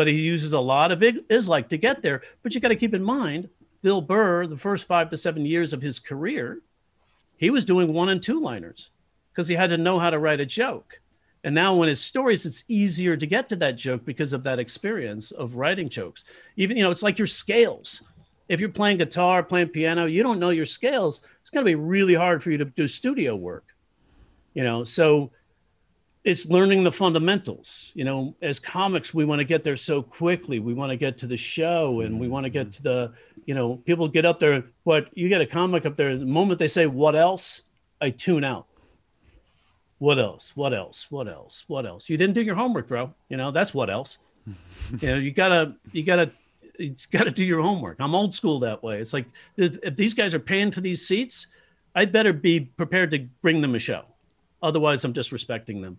But 0.01 0.07
he 0.07 0.23
uses 0.23 0.55
a 0.55 0.61
lot 0.61 0.93
of 0.93 1.03
is 1.03 1.47
like 1.47 1.69
to 1.69 1.77
get 1.77 2.01
there. 2.01 2.23
But 2.43 2.55
you 2.55 2.61
got 2.63 2.69
to 2.69 2.75
keep 2.75 2.95
in 2.95 3.03
mind, 3.03 3.51
Bill 3.83 4.01
Burr, 4.01 4.47
the 4.47 4.57
first 4.57 4.89
five 4.89 5.11
to 5.11 5.19
seven 5.19 5.45
years 5.45 5.75
of 5.75 5.83
his 5.83 5.99
career, 5.99 6.63
he 7.37 7.51
was 7.51 7.67
doing 7.67 7.93
one 7.93 8.09
and 8.09 8.23
two 8.23 8.41
liners 8.41 8.93
because 9.31 9.47
he 9.47 9.55
had 9.55 9.69
to 9.69 9.77
know 9.77 9.99
how 9.99 10.09
to 10.09 10.19
write 10.19 10.41
a 10.41 10.47
joke. 10.47 11.03
And 11.45 11.55
now, 11.55 11.75
when 11.75 11.91
it's 11.91 12.01
stories, 12.01 12.47
it's 12.47 12.65
easier 12.67 13.15
to 13.15 13.27
get 13.27 13.51
to 13.51 13.57
that 13.57 13.77
joke 13.77 14.07
because 14.07 14.33
of 14.33 14.43
that 14.45 14.59
experience 14.59 15.33
of 15.33 15.57
writing 15.57 15.91
jokes. 15.91 16.25
Even, 16.57 16.79
you 16.79 16.83
know, 16.83 16.91
it's 16.91 17.03
like 17.03 17.19
your 17.19 17.27
scales. 17.27 18.03
If 18.49 18.59
you're 18.59 18.71
playing 18.71 18.97
guitar, 18.97 19.43
playing 19.43 19.69
piano, 19.69 20.07
you 20.07 20.23
don't 20.23 20.41
know 20.41 20.49
your 20.49 20.65
scales, 20.65 21.21
it's 21.43 21.51
going 21.51 21.67
to 21.67 21.71
be 21.71 21.75
really 21.75 22.15
hard 22.15 22.43
for 22.43 22.51
you 22.51 22.57
to 22.57 22.65
do 22.65 22.89
studio 22.89 23.37
work. 23.37 23.67
You 24.55 24.65
know, 24.65 24.83
so 24.83 25.33
it's 26.25 26.47
learning 26.47 26.83
the 26.83 26.93
fundamentals. 26.93 27.93
You 27.95 28.05
know, 28.05 28.35
as 28.43 28.59
comics, 28.59 29.15
we 29.15 29.25
want 29.25 29.41
to 29.41 29.45
get 29.45 29.65
there 29.65 29.77
so 29.77 30.03
quickly. 30.03 30.59
We 30.59 30.75
want 30.75 30.91
to 30.91 30.97
get 30.97 31.19
to 31.19 31.27
the 31.27 31.37
show 31.37 32.01
and 32.01 32.21
we 32.21 32.29
want 32.29 32.45
to 32.45 32.51
get 32.51 32.69
mm-hmm. 32.69 32.71
to 32.73 32.83
the, 32.83 33.13
you 33.47 33.55
know, 33.55 33.77
people 33.77 34.07
get 34.09 34.25
up 34.25 34.39
there, 34.39 34.65
but 34.85 35.09
you 35.17 35.29
get 35.29 35.41
a 35.41 35.47
comic 35.47 35.87
up 35.87 35.97
there, 35.97 36.17
the 36.17 36.27
moment 36.27 36.59
they 36.59 36.69
say, 36.69 36.87
what 36.87 37.17
else? 37.17 37.63
I 38.01 38.11
tune 38.11 38.45
out 38.45 38.67
what 40.01 40.19
else? 40.19 40.57
What 40.57 40.73
else? 40.73 41.11
What 41.11 41.29
else? 41.29 41.65
What 41.67 41.85
else? 41.85 42.09
You 42.09 42.17
didn't 42.17 42.35
do 42.35 42.41
your 42.41 42.55
homework, 42.55 42.89
bro. 42.89 43.13
You 43.29 43.37
know, 43.37 43.51
that's 43.51 43.75
what 43.75 43.91
else. 43.91 44.17
you 44.47 45.09
know, 45.09 45.17
you 45.17 45.31
gotta, 45.31 45.75
you 45.93 46.03
gotta, 46.03 46.33
you 46.79 46.97
gotta 47.13 47.31
do 47.31 47.45
your 47.45 47.61
homework. 47.61 47.99
I'm 48.01 48.15
old 48.15 48.33
school 48.33 48.61
that 48.61 48.83
way. 48.83 48.99
It's 48.99 49.13
like 49.13 49.27
if 49.59 49.97
these 49.97 50.15
guys 50.15 50.33
are 50.33 50.41
paying 50.41 50.71
for 50.71 50.81
these 50.81 51.07
seats, 51.07 51.49
I'd 51.95 52.13
better 52.13 52.33
be 52.33 52.61
prepared 52.61 53.11
to 53.11 53.29
bring 53.43 53.61
them 53.61 53.75
a 53.75 53.79
show. 53.79 54.05
Otherwise, 54.63 55.05
I'm 55.05 55.13
disrespecting 55.13 55.83
them. 55.83 55.99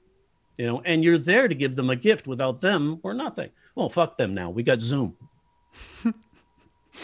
You 0.62 0.68
know, 0.68 0.82
and 0.86 1.04
you're 1.04 1.18
there 1.18 1.48
to 1.48 1.56
give 1.56 1.76
them 1.76 1.90
a 1.90 1.96
gift. 1.96 2.28
Without 2.28 2.62
them, 2.62 3.00
or 3.02 3.16
nothing. 3.16 3.50
Well, 3.74 3.90
fuck 3.90 4.16
them 4.16 4.36
now. 4.36 4.52
We 4.52 4.62
got 4.62 4.80
Zoom. 4.80 5.18
you 6.06 6.14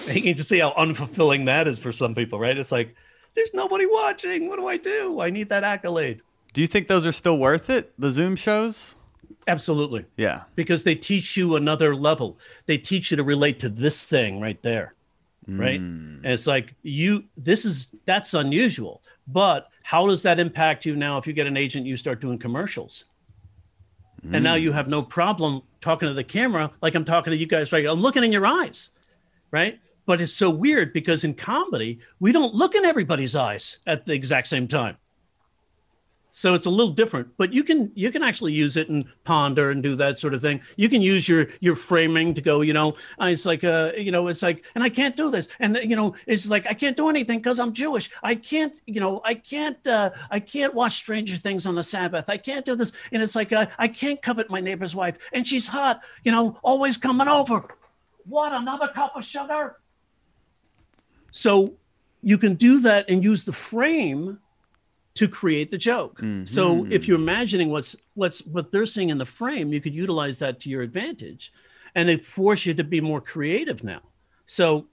can 0.05 0.35
just 0.35 0.47
see 0.47 0.59
how 0.59 0.73
unfulfilling 0.73 1.47
that 1.47 1.67
is 1.67 1.79
for 1.79 1.91
some 1.91 2.13
people, 2.13 2.37
right? 2.37 2.55
It's 2.55 2.71
like, 2.71 2.93
there's 3.33 3.49
nobody 3.55 3.87
watching. 3.87 4.47
What 4.47 4.59
do 4.59 4.67
I 4.67 4.77
do? 4.77 5.21
I 5.21 5.31
need 5.31 5.49
that 5.49 5.63
accolade. 5.63 6.21
Do 6.53 6.61
you 6.61 6.67
think 6.67 6.87
those 6.87 7.03
are 7.03 7.11
still 7.11 7.39
worth 7.39 7.67
it? 7.71 7.93
The 7.97 8.11
Zoom 8.11 8.35
shows? 8.35 8.93
Absolutely. 9.47 10.05
Yeah. 10.17 10.43
Because 10.53 10.83
they 10.83 10.93
teach 10.93 11.35
you 11.35 11.55
another 11.55 11.95
level. 11.95 12.37
They 12.67 12.77
teach 12.77 13.09
you 13.09 13.17
to 13.17 13.23
relate 13.23 13.57
to 13.57 13.69
this 13.69 14.03
thing 14.03 14.39
right 14.39 14.61
there. 14.61 14.93
Right. 15.47 15.81
Mm. 15.81 16.17
And 16.17 16.27
it's 16.27 16.45
like 16.45 16.75
you, 16.83 17.23
this 17.35 17.65
is, 17.65 17.87
that's 18.05 18.35
unusual. 18.35 19.01
But 19.27 19.69
how 19.81 20.05
does 20.05 20.21
that 20.21 20.39
impact 20.39 20.85
you 20.85 20.95
now 20.95 21.17
if 21.17 21.25
you 21.25 21.33
get 21.33 21.47
an 21.47 21.57
agent, 21.57 21.87
you 21.87 21.97
start 21.97 22.21
doing 22.21 22.37
commercials? 22.37 23.05
Mm. 24.27 24.35
And 24.35 24.43
now 24.43 24.55
you 24.55 24.71
have 24.71 24.87
no 24.87 25.01
problem 25.01 25.61
talking 25.81 26.07
to 26.07 26.13
the 26.13 26.23
camera 26.23 26.71
like 26.81 26.95
I'm 26.95 27.05
talking 27.05 27.31
to 27.31 27.37
you 27.37 27.47
guys 27.47 27.71
right. 27.71 27.85
I'm 27.85 28.01
looking 28.01 28.23
in 28.23 28.31
your 28.31 28.45
eyes. 28.45 28.89
Right. 29.51 29.79
But 30.05 30.21
it's 30.21 30.33
so 30.33 30.49
weird 30.49 30.93
because 30.93 31.23
in 31.23 31.33
comedy, 31.33 31.99
we 32.19 32.31
don't 32.31 32.55
look 32.55 32.75
in 32.75 32.85
everybody's 32.85 33.35
eyes 33.35 33.77
at 33.85 34.05
the 34.05 34.13
exact 34.13 34.47
same 34.47 34.67
time 34.67 34.97
so 36.37 36.53
it's 36.53 36.67
a 36.67 36.69
little 36.69 36.93
different 36.93 37.35
but 37.37 37.51
you 37.51 37.63
can 37.63 37.91
you 37.95 38.11
can 38.11 38.21
actually 38.21 38.53
use 38.53 38.77
it 38.77 38.89
and 38.89 39.05
ponder 39.23 39.71
and 39.71 39.81
do 39.81 39.95
that 39.95 40.19
sort 40.19 40.35
of 40.35 40.41
thing. 40.41 40.61
You 40.75 40.87
can 40.87 41.01
use 41.01 41.27
your 41.27 41.47
your 41.61 41.75
framing 41.75 42.35
to 42.35 42.41
go 42.41 42.61
you 42.61 42.73
know 42.73 42.95
it's 43.19 43.43
like 43.47 43.63
uh 43.63 43.91
you 43.97 44.11
know 44.11 44.27
it's 44.27 44.43
like 44.43 44.63
and 44.75 44.83
i 44.83 44.89
can't 44.89 45.15
do 45.15 45.31
this. 45.31 45.49
And 45.59 45.79
you 45.81 45.95
know 45.95 46.13
it's 46.27 46.47
like 46.47 46.67
i 46.67 46.75
can't 46.75 46.95
do 46.95 47.09
anything 47.09 47.39
because 47.39 47.57
i'm 47.59 47.73
jewish. 47.73 48.11
I 48.21 48.35
can't 48.35 48.79
you 48.85 48.99
know 48.99 49.19
i 49.25 49.33
can't 49.33 49.85
uh 49.87 50.11
i 50.29 50.39
can't 50.39 50.75
watch 50.75 50.91
stranger 50.91 51.37
things 51.37 51.65
on 51.65 51.73
the 51.73 51.81
sabbath. 51.81 52.29
I 52.29 52.37
can't 52.37 52.63
do 52.63 52.75
this. 52.75 52.91
And 53.11 53.23
it's 53.23 53.35
like 53.35 53.51
uh, 53.51 53.65
i 53.79 53.87
can't 53.87 54.21
covet 54.21 54.47
my 54.51 54.59
neighbor's 54.59 54.95
wife 54.95 55.17
and 55.33 55.47
she's 55.47 55.65
hot 55.65 56.01
you 56.23 56.31
know 56.31 56.59
always 56.61 56.97
coming 56.97 57.27
over. 57.27 57.65
What 58.25 58.53
another 58.53 58.89
cup 58.89 59.15
of 59.15 59.25
sugar? 59.25 59.77
So 61.31 61.77
you 62.21 62.37
can 62.37 62.53
do 62.53 62.79
that 62.81 63.09
and 63.09 63.23
use 63.23 63.43
the 63.43 63.53
frame 63.53 64.39
to 65.17 65.27
create 65.27 65.71
the 65.71 65.77
joke. 65.77 66.19
Mm-hmm. 66.19 66.45
So 66.45 66.85
if 66.89 67.07
you're 67.07 67.19
imagining 67.19 67.69
what's 67.69 67.95
what's 68.13 68.45
what 68.45 68.71
they're 68.71 68.85
seeing 68.85 69.09
in 69.09 69.17
the 69.17 69.25
frame, 69.25 69.73
you 69.73 69.81
could 69.81 69.95
utilize 69.95 70.39
that 70.39 70.59
to 70.61 70.69
your 70.69 70.83
advantage, 70.83 71.51
and 71.95 72.09
it 72.09 72.23
force 72.23 72.65
you 72.65 72.73
to 72.75 72.83
be 72.83 73.01
more 73.01 73.21
creative 73.21 73.83
now. 73.83 74.01
So, 74.45 74.85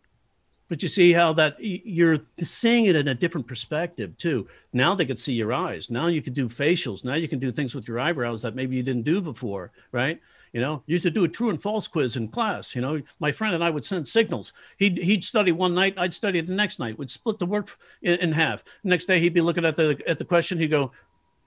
but 0.68 0.82
you 0.82 0.88
see 0.88 1.12
how 1.12 1.34
that 1.34 1.56
you're 1.60 2.20
seeing 2.36 2.86
it 2.86 2.96
in 2.96 3.08
a 3.08 3.14
different 3.14 3.46
perspective 3.46 4.16
too. 4.16 4.48
Now 4.72 4.94
they 4.94 5.04
could 5.04 5.18
see 5.18 5.34
your 5.34 5.52
eyes. 5.52 5.90
Now 5.90 6.06
you 6.06 6.22
can 6.22 6.32
do 6.32 6.48
facials. 6.48 7.04
Now 7.04 7.14
you 7.14 7.28
can 7.28 7.38
do 7.38 7.52
things 7.52 7.74
with 7.74 7.86
your 7.86 8.00
eyebrows 8.00 8.40
that 8.42 8.54
maybe 8.54 8.76
you 8.76 8.82
didn't 8.82 9.04
do 9.04 9.20
before, 9.20 9.72
right? 9.92 10.20
You 10.54 10.60
know, 10.60 10.84
used 10.86 11.02
to 11.02 11.10
do 11.10 11.24
a 11.24 11.28
true 11.28 11.50
and 11.50 11.60
false 11.60 11.88
quiz 11.88 12.14
in 12.14 12.28
class. 12.28 12.76
You 12.76 12.80
know, 12.80 13.02
my 13.18 13.32
friend 13.32 13.56
and 13.56 13.64
I 13.64 13.70
would 13.70 13.84
send 13.84 14.06
signals. 14.06 14.52
He'd 14.76 14.98
he'd 14.98 15.24
study 15.24 15.50
one 15.50 15.74
night, 15.74 15.94
I'd 15.96 16.14
study 16.14 16.40
the 16.40 16.54
next 16.54 16.78
night. 16.78 16.96
We'd 16.96 17.10
split 17.10 17.40
the 17.40 17.46
work 17.46 17.76
in, 18.02 18.20
in 18.20 18.30
half. 18.30 18.62
Next 18.84 19.06
day, 19.06 19.18
he'd 19.18 19.34
be 19.34 19.40
looking 19.40 19.64
at 19.64 19.74
the 19.74 20.00
at 20.06 20.20
the 20.20 20.24
question. 20.24 20.56
He'd 20.56 20.68
go, 20.68 20.92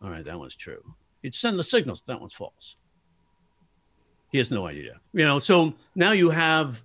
"All 0.03 0.09
right, 0.09 0.25
that 0.25 0.37
one's 0.37 0.55
true." 0.55 0.83
He'd 1.21 1.35
send 1.35 1.57
the 1.57 1.63
signals. 1.63 2.03
That 2.05 2.19
one's 2.19 2.33
false. 2.33 2.75
He 4.29 4.39
has 4.39 4.51
no 4.51 4.67
idea. 4.67 4.99
You 5.13 5.23
know, 5.23 5.39
so 5.39 5.73
now 5.95 6.11
you 6.11 6.29
have 6.29 6.83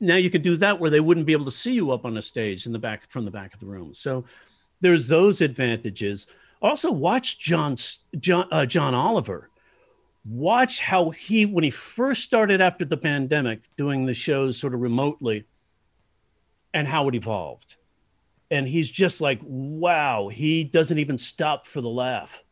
now 0.00 0.16
you 0.16 0.30
could 0.30 0.42
do 0.42 0.56
that 0.56 0.80
where 0.80 0.90
they 0.90 0.98
wouldn't 0.98 1.26
be 1.26 1.32
able 1.32 1.44
to 1.44 1.52
see 1.52 1.74
you 1.74 1.92
up 1.92 2.04
on 2.04 2.14
the 2.14 2.22
stage 2.22 2.66
in 2.66 2.72
the 2.72 2.80
back 2.80 3.08
from 3.08 3.24
the 3.24 3.30
back 3.30 3.54
of 3.54 3.60
the 3.60 3.66
room. 3.66 3.94
So 3.94 4.24
there's 4.80 5.06
those 5.06 5.40
advantages. 5.40 6.26
Also, 6.60 6.90
watch 6.90 7.38
John 7.38 7.76
John 8.18 8.48
uh, 8.50 8.66
John 8.66 8.94
Oliver. 8.94 9.48
Watch 10.28 10.80
how 10.80 11.10
he, 11.10 11.46
when 11.46 11.62
he 11.62 11.70
first 11.70 12.24
started 12.24 12.60
after 12.60 12.84
the 12.84 12.96
pandemic, 12.96 13.60
doing 13.76 14.06
the 14.06 14.14
shows 14.14 14.58
sort 14.58 14.74
of 14.74 14.80
remotely, 14.80 15.44
and 16.74 16.88
how 16.88 17.06
it 17.08 17.14
evolved. 17.14 17.76
And 18.50 18.66
he's 18.66 18.90
just 18.90 19.20
like, 19.20 19.40
wow, 19.42 20.28
he 20.28 20.64
doesn't 20.64 20.98
even 20.98 21.18
stop 21.18 21.66
for 21.66 21.80
the 21.80 21.88
laugh. 21.88 22.42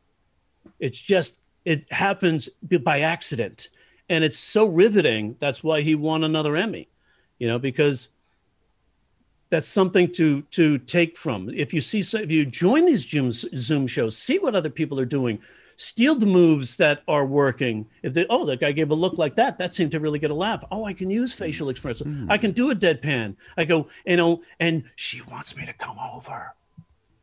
It's 0.78 1.00
just 1.00 1.40
it 1.64 1.90
happens 1.92 2.48
by 2.82 3.00
accident, 3.00 3.70
and 4.08 4.22
it's 4.22 4.38
so 4.38 4.66
riveting. 4.66 5.36
That's 5.38 5.64
why 5.64 5.80
he 5.80 5.94
won 5.94 6.24
another 6.24 6.56
Emmy, 6.56 6.88
you 7.38 7.48
know, 7.48 7.58
because 7.58 8.08
that's 9.50 9.68
something 9.68 10.10
to 10.12 10.42
to 10.42 10.78
take 10.78 11.16
from. 11.16 11.48
If 11.50 11.74
you 11.74 11.80
see, 11.80 12.00
if 12.00 12.30
you 12.30 12.44
join 12.44 12.86
these 12.86 13.08
Zoom 13.08 13.32
Zoom 13.32 13.86
shows, 13.86 14.16
see 14.16 14.38
what 14.38 14.54
other 14.54 14.70
people 14.70 15.00
are 15.00 15.04
doing, 15.04 15.40
steal 15.76 16.14
the 16.14 16.26
moves 16.26 16.76
that 16.76 17.02
are 17.08 17.26
working. 17.26 17.86
If 18.02 18.14
they, 18.14 18.26
oh, 18.28 18.44
that 18.46 18.60
guy 18.60 18.72
gave 18.72 18.90
a 18.90 18.94
look 18.94 19.18
like 19.18 19.34
that, 19.36 19.58
that 19.58 19.74
seemed 19.74 19.92
to 19.92 20.00
really 20.00 20.18
get 20.18 20.30
a 20.30 20.34
laugh. 20.34 20.64
Oh, 20.70 20.84
I 20.84 20.92
can 20.92 21.10
use 21.10 21.32
facial 21.32 21.68
expression. 21.68 22.26
Mm. 22.26 22.32
I 22.32 22.38
can 22.38 22.52
do 22.52 22.70
a 22.70 22.74
deadpan. 22.74 23.36
I 23.56 23.64
go, 23.64 23.88
you 24.06 24.16
know, 24.16 24.42
and 24.60 24.84
she 24.96 25.20
wants 25.22 25.56
me 25.56 25.66
to 25.66 25.72
come 25.72 25.98
over. 25.98 26.54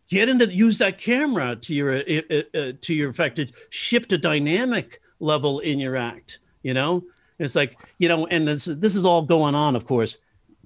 Get 0.07 0.27
into 0.27 0.53
use 0.53 0.77
that 0.79 0.97
camera 0.97 1.55
to 1.55 1.73
your 1.73 1.95
uh, 1.95 2.21
uh, 2.29 2.57
uh 2.57 2.71
to 2.81 2.93
your 2.93 3.09
effect 3.09 3.37
to 3.37 3.47
shift 3.69 4.11
a 4.11 4.17
dynamic 4.17 5.01
level 5.21 5.59
in 5.59 5.79
your 5.79 5.95
act. 5.95 6.39
You 6.63 6.73
know, 6.73 7.05
it's 7.39 7.55
like 7.55 7.79
you 7.97 8.09
know, 8.09 8.27
and 8.27 8.45
this 8.45 8.65
this 8.65 8.95
is 8.95 9.05
all 9.05 9.21
going 9.21 9.55
on, 9.55 9.73
of 9.73 9.85
course, 9.85 10.17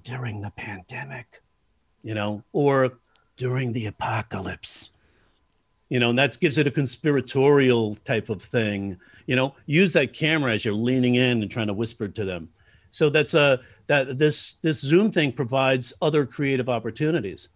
during 0.02 0.40
the 0.40 0.50
pandemic 0.50 1.42
you 2.06 2.14
know, 2.14 2.44
or 2.52 2.92
during 3.36 3.72
the 3.72 3.86
apocalypse. 3.86 4.90
You 5.88 6.00
know, 6.00 6.10
and 6.10 6.18
that 6.18 6.38
gives 6.40 6.58
it 6.58 6.66
a 6.66 6.70
conspiratorial 6.70 7.96
type 8.04 8.28
of 8.28 8.42
thing. 8.42 8.98
You 9.26 9.36
know, 9.36 9.54
use 9.66 9.92
that 9.92 10.12
camera 10.12 10.52
as 10.52 10.64
you're 10.64 10.74
leaning 10.74 11.14
in 11.14 11.42
and 11.42 11.50
trying 11.50 11.68
to 11.68 11.74
whisper 11.74 12.08
to 12.08 12.24
them. 12.24 12.48
So 12.90 13.10
that's 13.10 13.34
a 13.34 13.60
that 13.86 14.18
this 14.18 14.54
this 14.62 14.80
Zoom 14.80 15.12
thing 15.12 15.32
provides 15.32 15.92
other 16.00 16.26
creative 16.26 16.68
opportunities. 16.68 17.48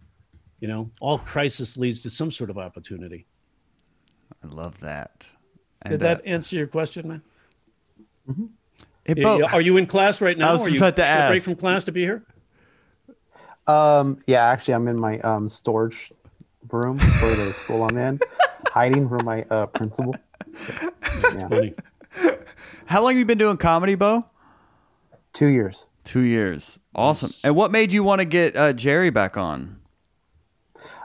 You 0.59 0.67
know, 0.67 0.91
all 1.01 1.17
crisis 1.17 1.75
leads 1.75 2.03
to 2.03 2.09
some 2.09 2.31
sort 2.31 2.49
of 2.49 2.57
opportunity. 2.57 3.25
I 4.43 4.47
love 4.47 4.79
that. 4.81 5.27
And, 5.81 5.91
Did 5.91 6.01
that 6.01 6.19
uh, 6.19 6.23
answer 6.25 6.55
your 6.55 6.67
question, 6.67 7.07
man? 7.07 7.21
Mm-hmm. 8.29 8.45
Hey, 9.03 9.23
Are 9.23 9.61
you 9.61 9.77
in 9.77 9.87
class 9.87 10.21
right 10.21 10.37
now? 10.37 10.51
I 10.51 10.53
was 10.53 10.67
Are 10.67 10.69
you 10.69 10.77
about 10.77 10.95
to 10.97 11.05
ask. 11.05 11.31
break 11.31 11.43
from 11.43 11.55
class 11.55 11.85
to 11.85 11.91
be 11.91 12.01
here? 12.01 12.23
Um, 13.65 14.21
yeah, 14.27 14.45
actually, 14.45 14.75
I'm 14.75 14.87
in 14.87 14.99
my 14.99 15.19
um, 15.21 15.49
storage 15.49 16.11
room 16.69 16.99
for 16.99 17.27
the 17.27 17.53
school 17.53 17.83
I'm 17.83 17.97
in, 17.97 18.19
hiding 18.67 19.09
from 19.09 19.25
my 19.25 19.43
uh, 19.43 19.67
principal. 19.67 20.15
Yeah. 21.33 21.69
How 22.85 23.01
long 23.01 23.13
have 23.13 23.19
you 23.19 23.25
been 23.25 23.37
doing 23.37 23.57
comedy, 23.57 23.95
Bo? 23.95 24.23
Two 25.33 25.47
years. 25.47 25.85
Two 26.03 26.21
years. 26.21 26.79
Awesome. 26.93 27.31
And 27.43 27.55
what 27.55 27.71
made 27.71 27.93
you 27.93 28.03
want 28.03 28.19
to 28.19 28.25
get 28.25 28.55
uh, 28.55 28.73
Jerry 28.73 29.09
back 29.09 29.37
on? 29.37 29.79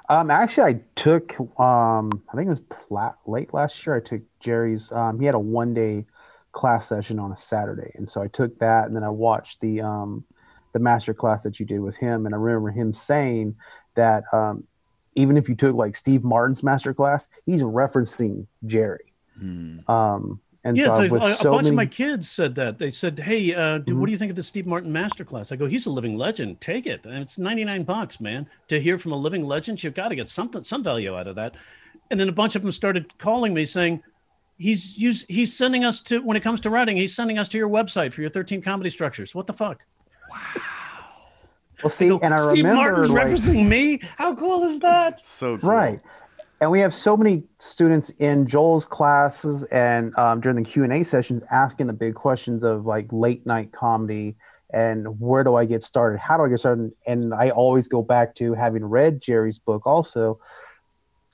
Um, 0.09 0.31
actually, 0.31 0.75
I 0.75 0.81
took. 0.95 1.39
Um, 1.61 2.23
I 2.33 2.37
think 2.37 2.47
it 2.47 2.51
was 2.51 2.61
pla- 2.61 3.15
late 3.27 3.53
last 3.53 3.85
year. 3.85 3.97
I 3.97 4.01
took 4.01 4.23
Jerry's. 4.41 4.93
Um, 4.93 5.19
he 5.19 5.27
had 5.27 5.35
a 5.35 5.41
one 5.41 5.75
day 5.75 6.07
class 6.53 6.89
session 6.89 7.19
on 7.19 7.33
a 7.33 7.37
Saturday, 7.37 7.91
and 7.97 8.09
so 8.09 8.23
I 8.23 8.29
took 8.29 8.59
that, 8.61 8.87
and 8.87 8.95
then 8.97 9.03
I 9.03 9.09
watched 9.09 9.61
the 9.61 9.81
um, 9.81 10.25
the 10.73 10.79
master 10.79 11.13
class 11.13 11.43
that 11.43 11.59
you 11.59 11.67
did 11.67 11.81
with 11.81 11.97
him, 11.97 12.27
and 12.27 12.35
I 12.35 12.39
remember 12.39 12.71
him 12.71 12.93
saying 12.93 13.57
that 13.95 14.25
um, 14.33 14.67
even 15.17 15.37
if 15.37 15.49
you 15.49 15.55
took 15.55 15.75
like 15.75 15.97
Steve 15.97 16.23
Martin's 16.23 16.61
masterclass, 16.61 17.27
he's 17.47 17.63
referencing 17.63 18.47
Jerry. 18.67 19.13
Hmm. 19.39 19.79
Um, 19.91 20.41
and 20.63 20.77
yeah, 20.77 20.97
so, 20.97 21.09
so 21.09 21.17
a, 21.17 21.35
so 21.35 21.51
bunch 21.53 21.65
many... 21.65 21.69
of 21.69 21.75
my 21.75 21.87
kids 21.87 22.29
said 22.29 22.57
that. 22.57 22.79
They 22.79 22.91
said, 22.91 23.21
"Hey, 23.21 23.55
uh, 23.55 23.79
dude, 23.79 23.87
mm-hmm. 23.87 24.01
what 24.01 24.07
do 24.07 24.13
you 24.13 24.19
think 24.19 24.31
of 24.31 24.37
the 24.37 24.43
Steve 24.43 24.67
Martin 24.67 24.93
masterclass?" 24.93 25.53
I 25.53 25.57
go, 25.57 25.67
"He's 25.67 25.87
a 25.87 25.91
living 25.91 26.17
legend. 26.17 26.61
Take 26.61 26.87
it. 26.87 27.07
And 27.07 27.19
it's 27.19 27.39
ninety 27.39 27.65
nine 27.65 27.85
bucks, 27.85 28.21
man. 28.21 28.49
To 28.69 28.81
hear 28.81 28.99
from 28.99 29.13
a 29.13 29.17
living 29.17 29.45
legend, 29.45 29.83
you've 29.83 29.95
got 29.95 30.09
to 30.09 30.17
get 30.17 30.29
something, 30.29 30.65
some 30.65 30.83
value 30.83 31.17
out 31.17 31.29
of 31.29 31.37
that." 31.37 31.55
And 32.11 32.19
then 32.19 32.29
a 32.29 32.33
bunch 32.33 32.57
of 32.57 32.63
them 32.63 32.73
started 32.73 33.17
calling 33.19 33.55
me 33.55 33.65
saying, 33.65 34.03
"He's 34.59 34.97
he's, 34.97 35.25
he's 35.29 35.57
sending 35.57 35.85
us 35.85 36.01
to 36.03 36.21
when 36.21 36.37
it 36.37 36.43
comes 36.43 36.61
to 36.63 36.71
writing, 36.71 36.97
he's 36.97 37.15
sending 37.15 37.39
us 37.39 37.49
to 37.51 37.59
your 37.59 37.69
website 37.69 38.13
for 38.13 38.23
your 38.23 38.31
thirteen 38.31 38.61
comedy 38.61 38.91
structures. 38.91 39.37
What 39.37 39.47
the 39.47 39.53
fuck?" 39.53 39.85
Wow. 40.31 40.63
Well, 41.83 41.91
see, 41.91 42.11
I 42.11 42.19
and 42.23 42.35
I 42.35 42.39
Steve 42.39 42.65
remember 42.65 42.91
Martin's 42.91 43.11
like, 43.11 43.27
referencing 43.27 43.69
me. 43.69 44.01
How 44.17 44.35
cool 44.35 44.65
is 44.65 44.81
that? 44.81 45.25
So 45.27 45.59
cool. 45.59 45.71
right. 45.71 46.01
And 46.61 46.71
we 46.71 46.81
have 46.81 46.95
so 46.95 47.17
many 47.19 47.43
students 47.59 48.09
in 48.19 48.47
Joel's 48.47 48.87
classes 48.87 49.65
and 49.65 50.17
um, 50.19 50.41
during 50.41 50.57
the 50.57 50.63
Q 50.63 50.85
and 50.85 50.93
A 50.93 51.05
sessions 51.05 51.43
asking 51.51 51.87
the 51.87 51.93
big 51.93 52.15
questions 52.15 52.65
of 52.65 52.87
like 52.87 53.07
late 53.11 53.45
night 53.45 53.73
comedy 53.73 54.37
and 54.71 55.21
where 55.21 55.45
do 55.45 55.55
I 55.55 55.65
get 55.65 55.83
started? 55.83 56.19
How 56.19 56.37
do 56.37 56.45
I 56.45 56.49
get 56.49 56.59
started? 56.59 56.93
And 57.07 57.35
I 57.35 57.51
always 57.51 57.89
go 57.89 58.03
back 58.03 58.35
to 58.37 58.55
having 58.55 58.85
read 58.85 59.21
Jerry's 59.21 59.59
book. 59.59 59.87
Also, 59.87 60.41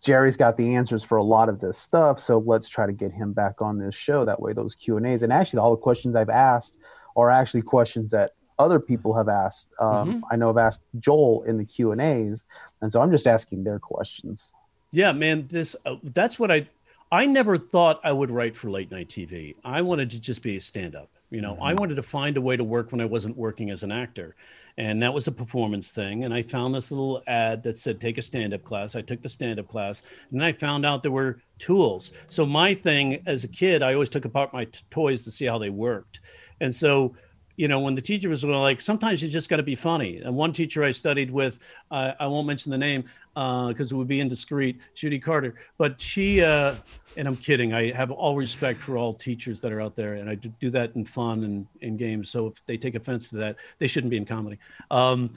Jerry's 0.03 0.37
got 0.37 0.57
the 0.57 0.75
answers 0.75 1.05
for 1.05 1.17
a 1.17 1.23
lot 1.23 1.49
of 1.49 1.61
this 1.61 1.79
stuff, 1.79 2.19
so 2.19 2.39
let's 2.39 2.69
try 2.69 2.87
to 2.87 2.93
get 2.93 3.13
him 3.13 3.33
back 3.33 3.63
on 3.63 3.79
this 3.79 3.95
show. 3.95 4.25
That 4.25 4.43
way, 4.43 4.53
those 4.53 4.75
Q 4.75 4.97
and 4.97 5.07
A's 5.07 5.23
and 5.23 5.33
actually 5.33 5.61
all 5.61 5.71
the 5.71 5.81
questions 5.81 6.17
I've 6.17 6.29
asked 6.29 6.77
are 7.17 7.31
actually 7.31 7.63
questions 7.63 8.11
that 8.11 8.33
other 8.59 8.81
people 8.81 9.15
have 9.15 9.29
asked. 9.29 9.75
Um, 9.79 9.89
mm-hmm. 9.89 10.21
I 10.31 10.37
know 10.37 10.51
I've 10.51 10.59
asked 10.59 10.83
Joel 10.99 11.43
in 11.45 11.59
the 11.59 11.65
Q 11.65 11.93
and 11.93 12.01
A's, 12.01 12.45
and 12.81 12.93
so 12.93 13.01
I'm 13.01 13.11
just 13.11 13.27
asking 13.27 13.65
their 13.65 13.79
questions. 13.79 14.53
Yeah, 14.91 15.13
man, 15.13 15.47
this 15.51 15.75
uh, 15.87 15.97
that's 16.03 16.39
what 16.39 16.51
I 16.51 16.69
I 17.11 17.27
never 17.27 17.59
thought 17.59 18.01
I 18.03 18.13
would 18.13 18.31
write 18.31 18.57
for 18.57 18.71
late 18.71 18.91
night 18.91 19.09
TV. 19.09 19.55
I 19.65 19.83
wanted 19.83 20.11
to 20.11 20.19
just 20.19 20.43
be 20.43 20.57
a 20.57 20.61
stand 20.61 20.97
up. 20.97 21.11
You 21.31 21.41
know, 21.41 21.55
mm-hmm. 21.55 21.63
I 21.63 21.75
wanted 21.75 21.97
to 21.97 22.03
find 22.03 22.37
a 22.37 22.41
way 22.41 22.57
to 22.57 22.65
work 22.65 22.93
when 22.93 23.01
I 23.01 23.07
wasn't 23.07 23.37
working 23.37 23.71
as 23.71 23.83
an 23.83 23.93
actor. 23.93 24.35
And 24.79 25.03
that 25.03 25.13
was 25.13 25.27
a 25.27 25.33
performance 25.33 25.91
thing. 25.91 26.25
And 26.25 26.33
I 26.33 26.43
found 26.43 26.75
this 26.75 26.91
little 26.91 27.23
ad 27.27 27.63
that 27.65 27.77
said, 27.77 28.01
take 28.01 28.17
a 28.17 28.23
stand 28.23 28.55
up 28.55 28.65
class. 28.65 28.97
I 28.97 29.03
took 29.03 29.21
the 29.21 29.29
stand 29.29 29.59
up 29.59 29.69
class 29.69 30.03
and 30.31 30.41
then 30.41 30.47
I 30.47 30.53
found 30.53 30.87
out 30.87 31.03
there 31.03 31.13
were 31.13 31.41
tools. 31.59 32.13
So, 32.29 32.47
my 32.47 32.75
thing 32.75 33.23
as 33.27 33.45
a 33.45 33.49
kid, 33.49 33.83
I 33.83 33.93
always 33.93 34.09
took 34.09 34.25
apart 34.25 34.53
my 34.53 34.65
t- 34.65 34.81
toys 34.91 35.25
to 35.25 35.31
see 35.31 35.45
how 35.45 35.59
they 35.59 35.71
worked. 35.71 36.21
And 36.61 36.75
so, 36.75 37.15
you 37.57 37.69
know, 37.69 37.81
when 37.81 37.95
the 37.95 38.01
teacher 38.01 38.29
was 38.29 38.45
like, 38.45 38.81
sometimes 38.81 39.23
you 39.23 39.29
just 39.29 39.49
got 39.49 39.57
to 39.57 39.63
be 39.63 39.75
funny. 39.75 40.19
And 40.19 40.35
one 40.35 40.53
teacher 40.53 40.83
I 40.85 40.91
studied 40.91 41.31
with, 41.31 41.59
uh, 41.91 42.13
I 42.19 42.27
won't 42.27 42.47
mention 42.47 42.71
the 42.71 42.79
name 42.79 43.05
because 43.35 43.93
uh, 43.93 43.95
it 43.95 43.99
would 43.99 44.09
be 44.09 44.21
indiscreet, 44.21 44.81
Judy 44.95 45.19
Carter. 45.19 45.55
But 45.77 46.01
she, 46.01 46.43
uh, 46.43 46.75
and 47.17 47.29
I'm 47.29 47.37
kidding, 47.37 47.75
I 47.75 47.93
have 47.93 48.11
all 48.11 48.37
respect 48.37 48.81
for 48.81 48.97
all 48.97 49.13
teachers 49.13 49.61
that 49.61 49.73
are 49.73 49.81
out 49.81 49.95
there, 49.95 50.15
and 50.15 50.31
I 50.31 50.35
do 50.35 50.71
that 50.71 50.97
in 50.97 51.05
fun 51.05 51.45
and 51.45 51.67
in 51.81 51.97
games. 51.97 52.31
So 52.31 52.47
if 52.47 52.65
they 52.67 52.77
take 52.77 52.95
offense 52.95 53.29
to 53.31 53.37
that, 53.37 53.57
they 53.79 53.87
shouldn't 53.87 54.11
be 54.11 54.17
in 54.17 54.25
comedy. 54.25 54.59
Um, 54.91 55.33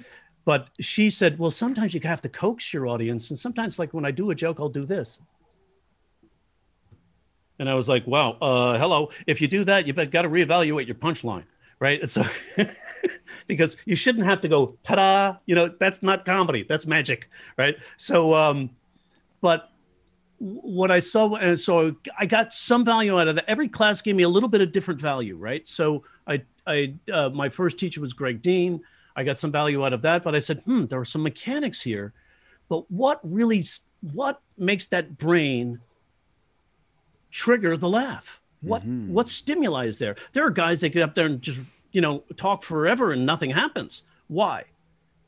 but 0.45 0.69
she 0.79 1.09
said, 1.09 1.37
well, 1.39 1.51
sometimes 1.51 1.93
you 1.93 1.99
have 2.01 2.21
to 2.21 2.29
coax 2.29 2.73
your 2.73 2.87
audience, 2.87 3.29
and 3.29 3.37
sometimes, 3.37 3.77
like 3.77 3.93
when 3.93 4.05
I 4.05 4.11
do 4.11 4.31
a 4.31 4.35
joke, 4.35 4.59
I'll 4.59 4.69
do 4.69 4.83
this. 4.83 5.19
And 7.57 7.69
I 7.69 7.73
was 7.73 7.87
like, 7.87 8.05
wow, 8.05 8.37
uh, 8.41 8.77
hello. 8.77 9.09
If 9.27 9.41
you 9.41 9.47
do 9.47 9.63
that, 9.63 9.87
you've 9.87 9.95
got 9.95 10.21
to 10.23 10.29
reevaluate 10.29 10.87
your 10.87 10.95
punchline 10.95 11.45
right? 11.80 12.02
And 12.02 12.10
so 12.10 12.23
because 13.47 13.77
you 13.85 13.95
shouldn't 13.95 14.26
have 14.26 14.41
to 14.41 14.47
go 14.47 14.77
ta-da, 14.84 15.38
you 15.45 15.56
know, 15.56 15.68
that's 15.80 16.02
not 16.02 16.26
comedy, 16.26 16.64
that's 16.64 16.85
magic, 16.85 17.30
right? 17.57 17.77
So 17.97 18.34
um 18.34 18.72
but 19.41 19.72
what 20.38 20.91
I 20.91 20.99
saw 20.99 21.35
and 21.35 21.60
so 21.60 21.95
I 22.18 22.26
got 22.26 22.53
some 22.53 22.84
value 22.84 23.19
out 23.19 23.27
of 23.27 23.35
that. 23.35 23.45
Every 23.47 23.68
class 23.68 24.02
gave 24.02 24.15
me 24.15 24.23
a 24.23 24.30
little 24.30 24.49
bit 24.49 24.61
of 24.61 24.72
different 24.72 24.99
value, 24.99 25.38
right? 25.38 25.68
So 25.68 26.03
I 26.27 26.43
I 26.68 26.95
uh, 27.11 27.30
my 27.30 27.49
first 27.49 27.77
teacher 27.77 28.02
was 28.02 28.14
Greg 28.14 28.41
Dean. 28.41 28.81
I 29.15 29.23
got 29.23 29.38
some 29.38 29.52
value 29.52 29.85
out 29.85 29.93
of 29.93 30.02
that, 30.02 30.23
but 30.23 30.35
I 30.35 30.39
said, 30.39 30.61
"Hmm, 30.65 30.85
there 30.85 30.99
are 30.99 31.06
some 31.06 31.23
mechanics 31.23 31.81
here." 31.81 32.14
But 32.68 32.89
what 32.91 33.19
really 33.23 33.64
what 34.02 34.41
makes 34.57 34.88
that 34.88 35.18
brain 35.18 35.80
trigger 37.31 37.77
the 37.77 37.89
laugh? 37.89 38.41
What 38.61 38.82
mm-hmm. 38.82 39.14
what 39.14 39.30
stimuli 39.30 39.86
is 39.86 39.99
there? 39.99 40.15
There 40.34 40.45
are 40.45 40.52
guys 40.52 40.82
that 40.82 40.90
get 40.90 41.03
up 41.03 41.15
there 41.15 41.26
and 41.26 41.41
just 41.41 41.60
you 41.91 42.02
know 42.02 42.23
talk 42.36 42.64
forever 42.64 43.11
and 43.11 43.26
nothing 43.26 43.52
happens. 43.52 44.03
Why? 44.27 44.65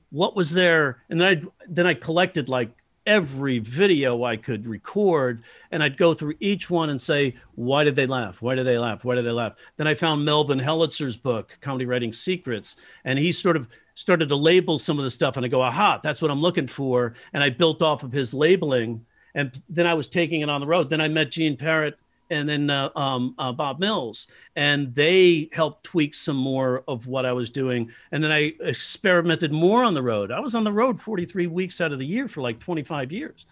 What 0.10 0.36
was 0.36 0.52
there? 0.52 1.04
And 1.10 1.20
then 1.20 1.28
I 1.28 1.48
then 1.68 1.88
I 1.88 1.94
collected 1.94 2.50
like 2.50 2.72
every 3.08 3.58
video 3.60 4.26
I 4.26 4.36
could 4.36 4.68
record, 4.68 5.44
and 5.72 5.82
I'd 5.82 5.98
go 5.98 6.14
through 6.14 6.36
each 6.40 6.70
one 6.70 6.90
and 6.90 7.02
say, 7.02 7.36
why 7.56 7.86
did 7.86 7.96
they 7.96 8.06
laugh? 8.06 8.42
Why 8.42 8.54
did 8.54 8.68
they 8.68 8.78
laugh? 8.78 9.06
Why 9.06 9.16
did 9.16 9.26
they 9.26 9.32
laugh? 9.32 9.54
Then 9.78 9.88
I 9.88 9.96
found 9.96 10.26
Melvin 10.26 10.60
Helitzer's 10.60 11.16
book, 11.16 11.58
Comedy 11.62 11.86
Writing 11.86 12.12
Secrets, 12.12 12.76
and 13.06 13.18
he 13.18 13.32
sort 13.32 13.56
of 13.56 13.70
started 13.96 14.30
to 14.30 14.36
label 14.36 14.78
some 14.78 15.00
of 15.00 15.06
the 15.06 15.10
stuff, 15.10 15.38
and 15.38 15.46
I 15.46 15.50
go, 15.50 15.62
aha, 15.62 16.00
that's 16.04 16.22
what 16.22 16.30
I'm 16.30 16.42
looking 16.42 16.68
for, 16.68 17.14
and 17.34 17.42
I 17.42 17.50
built 17.50 17.82
off 17.82 18.04
of 18.04 18.12
his 18.12 18.34
labeling, 18.34 19.06
and 19.34 19.60
then 19.70 19.88
I 19.88 19.94
was 19.94 20.10
taking 20.10 20.42
it 20.42 20.50
on 20.50 20.62
the 20.62 20.68
road. 20.68 20.90
Then 20.90 21.02
I 21.02 21.08
met 21.08 21.32
Gene 21.32 21.58
Perret 21.58 21.98
and 22.30 22.48
then 22.48 22.70
uh, 22.70 22.90
um, 22.96 23.36
uh, 23.38 23.52
Bob 23.52 23.80
Mills, 23.80 24.28
and 24.56 24.94
they 24.94 25.50
helped 25.52 25.84
tweak 25.84 26.16
some 26.16 26.36
more 26.36 26.84
of 26.88 27.08
what 27.08 27.26
I 27.26 27.34
was 27.34 27.50
doing. 27.50 27.92
And 28.12 28.24
then 28.24 28.32
I 28.32 28.54
experimented 28.62 29.52
more 29.52 29.84
on 29.84 29.94
the 29.94 30.04
road. 30.04 30.32
I 30.32 30.40
was 30.40 30.56
on 30.56 30.64
the 30.64 30.72
road 30.72 31.00
43 31.00 31.48
weeks 31.48 31.82
out 31.82 31.92
of 31.92 32.00
the 32.00 32.06
year 32.06 32.28
for 32.28 32.42
like 32.42 32.60
25 32.60 33.12
years, 33.12 33.46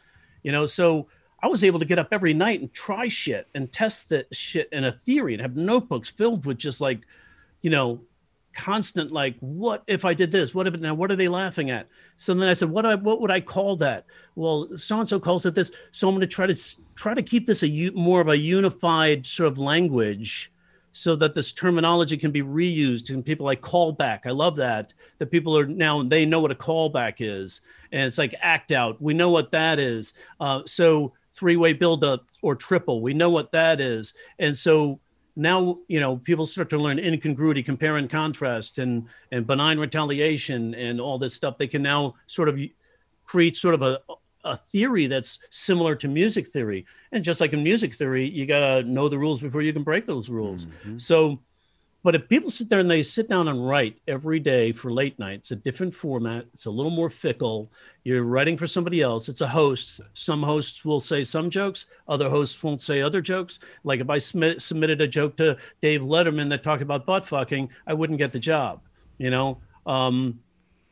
you 0.44 0.52
know. 0.52 0.66
So 0.66 1.08
I 1.42 1.48
was 1.48 1.64
able 1.64 1.80
to 1.80 1.86
get 1.86 2.00
up 2.00 2.10
every 2.12 2.34
night 2.34 2.62
and 2.62 2.74
try 2.74 3.08
shit 3.08 3.48
and 3.54 3.72
test 3.72 4.10
that 4.10 4.34
shit 4.34 4.70
in 4.72 4.84
a 4.84 4.92
theory 4.92 5.34
and 5.34 5.42
have 5.42 5.56
notebooks 5.56 6.10
filled 6.10 6.46
with 6.46 6.58
just 6.58 6.82
like, 6.82 7.02
you 7.62 7.70
know, 7.70 8.02
constant 8.56 9.12
like, 9.12 9.36
what 9.40 9.84
if 9.86 10.06
I 10.06 10.14
did 10.14 10.32
this? 10.32 10.56
What 10.56 10.66
if 10.66 10.74
now? 10.80 10.96
What 10.96 11.12
are 11.12 11.16
they 11.16 11.28
laughing 11.28 11.70
at? 11.70 11.88
So 12.18 12.34
then 12.34 12.48
I 12.48 12.54
said, 12.54 12.70
what 12.70 12.86
I, 12.86 12.96
what 12.96 13.22
would 13.22 13.32
I 13.32 13.42
call 13.42 13.76
that? 13.78 14.06
Well, 14.36 14.70
so 14.76 15.00
and 15.00 15.08
so 15.08 15.20
calls 15.20 15.46
it 15.46 15.54
this. 15.54 15.72
So 15.92 16.08
I'm 16.08 16.16
going 16.16 16.22
to 16.22 16.28
try 16.28 16.48
to 16.48 16.60
try 16.96 17.14
to 17.14 17.22
keep 17.22 17.46
this 17.46 17.64
a 17.64 17.92
more 17.92 18.22
of 18.22 18.30
a 18.30 18.38
unified 18.38 19.26
sort 19.26 19.48
of 19.48 19.58
language 19.58 20.52
so 20.94 21.14
that 21.18 21.36
this 21.36 21.52
terminology 21.52 22.16
can 22.16 22.32
be 22.32 22.42
reused 22.42 23.14
and 23.14 23.26
people 23.26 23.46
like 23.46 23.62
callback. 23.62 24.22
I 24.26 24.32
love 24.32 24.56
that. 24.56 24.94
That 25.18 25.30
people 25.30 25.58
are 25.58 25.66
now 25.66 26.02
they 26.02 26.26
know 26.26 26.40
what 26.40 26.52
a 26.52 26.56
callback 26.56 27.16
is, 27.20 27.62
and 27.92 28.04
it's 28.04 28.18
like 28.18 28.34
act 28.40 28.72
out. 28.72 29.02
We 29.02 29.14
know 29.14 29.30
what 29.30 29.52
that 29.52 29.78
is. 29.78 30.14
Uh, 30.40 30.62
so 30.66 31.14
three 31.34 31.58
way 31.58 31.74
build 31.74 32.06
up 32.06 32.26
or 32.42 32.56
triple, 32.56 33.02
we 33.02 33.14
know 33.14 33.30
what 33.30 33.52
that 33.52 33.82
is, 33.82 34.14
and 34.40 34.58
so 34.58 35.02
now 35.36 35.80
you 35.88 36.00
know 36.00 36.18
people 36.18 36.46
start 36.46 36.70
to 36.70 36.78
learn 36.78 37.00
incongruity, 37.00 37.64
compare 37.64 37.98
and 37.98 38.10
contrast, 38.10 38.78
and 38.78 39.08
and 39.32 39.46
benign 39.46 39.80
retaliation, 39.80 40.74
and 40.76 41.00
all 41.00 41.18
this 41.18 41.34
stuff. 41.34 41.58
They 41.58 41.68
can 41.68 41.82
now 41.82 42.16
sort 42.28 42.50
of 42.50 42.60
create 43.26 43.58
sort 43.58 43.76
of 43.76 43.82
a 43.82 44.00
a 44.46 44.56
theory 44.56 45.08
that's 45.08 45.40
similar 45.50 45.96
to 45.96 46.08
music 46.08 46.48
theory. 46.48 46.86
And 47.12 47.24
just 47.24 47.42
like 47.42 47.52
in 47.52 47.64
music 47.64 47.94
theory, 47.96 48.26
you 48.26 48.46
got 48.46 48.60
to 48.60 48.84
know 48.84 49.10
the 49.10 49.18
rules 49.18 49.40
before 49.42 49.62
you 49.62 49.74
can 49.74 49.84
break 49.84 50.06
those 50.06 50.30
rules. 50.30 50.68
Mm-hmm. 50.68 50.98
So, 51.00 51.40
but 52.06 52.14
if 52.14 52.30
people 52.30 52.52
sit 52.52 52.70
there 52.70 52.82
and 52.82 52.92
they 52.92 53.02
sit 53.02 53.28
down 53.28 53.48
and 53.48 53.68
write 53.68 53.98
every 54.08 54.40
day 54.40 54.72
for 54.72 54.94
late 54.94 55.18
night, 55.18 55.40
it's 55.40 55.50
a 55.50 55.56
different 55.56 55.92
format. 55.92 56.46
It's 56.54 56.68
a 56.68 56.70
little 56.70 56.92
more 56.92 57.10
fickle. 57.10 57.72
You're 58.04 58.22
writing 58.22 58.58
for 58.58 58.68
somebody 58.68 59.02
else. 59.02 59.28
It's 59.28 59.42
a 59.42 59.48
host. 59.48 60.02
Some 60.14 60.44
hosts 60.44 60.86
will 60.86 61.00
say 61.00 61.24
some 61.24 61.50
jokes. 61.50 61.88
Other 62.08 62.30
hosts 62.30 62.64
won't 62.64 62.84
say 62.84 63.02
other 63.02 63.22
jokes. 63.22 63.58
Like 63.84 64.02
if 64.02 64.10
I 64.12 64.20
submit, 64.20 64.62
submitted 64.62 65.02
a 65.02 65.08
joke 65.08 65.36
to 65.38 65.58
Dave 65.82 66.02
Letterman 66.02 66.50
that 66.50 66.62
talked 66.62 66.84
about 66.84 67.08
butt 67.08 67.26
fucking, 67.26 67.70
I 67.88 67.96
wouldn't 67.96 68.20
get 68.20 68.34
the 68.34 68.40
job, 68.40 68.82
you 69.18 69.32
know? 69.32 69.58
Um, 69.88 70.42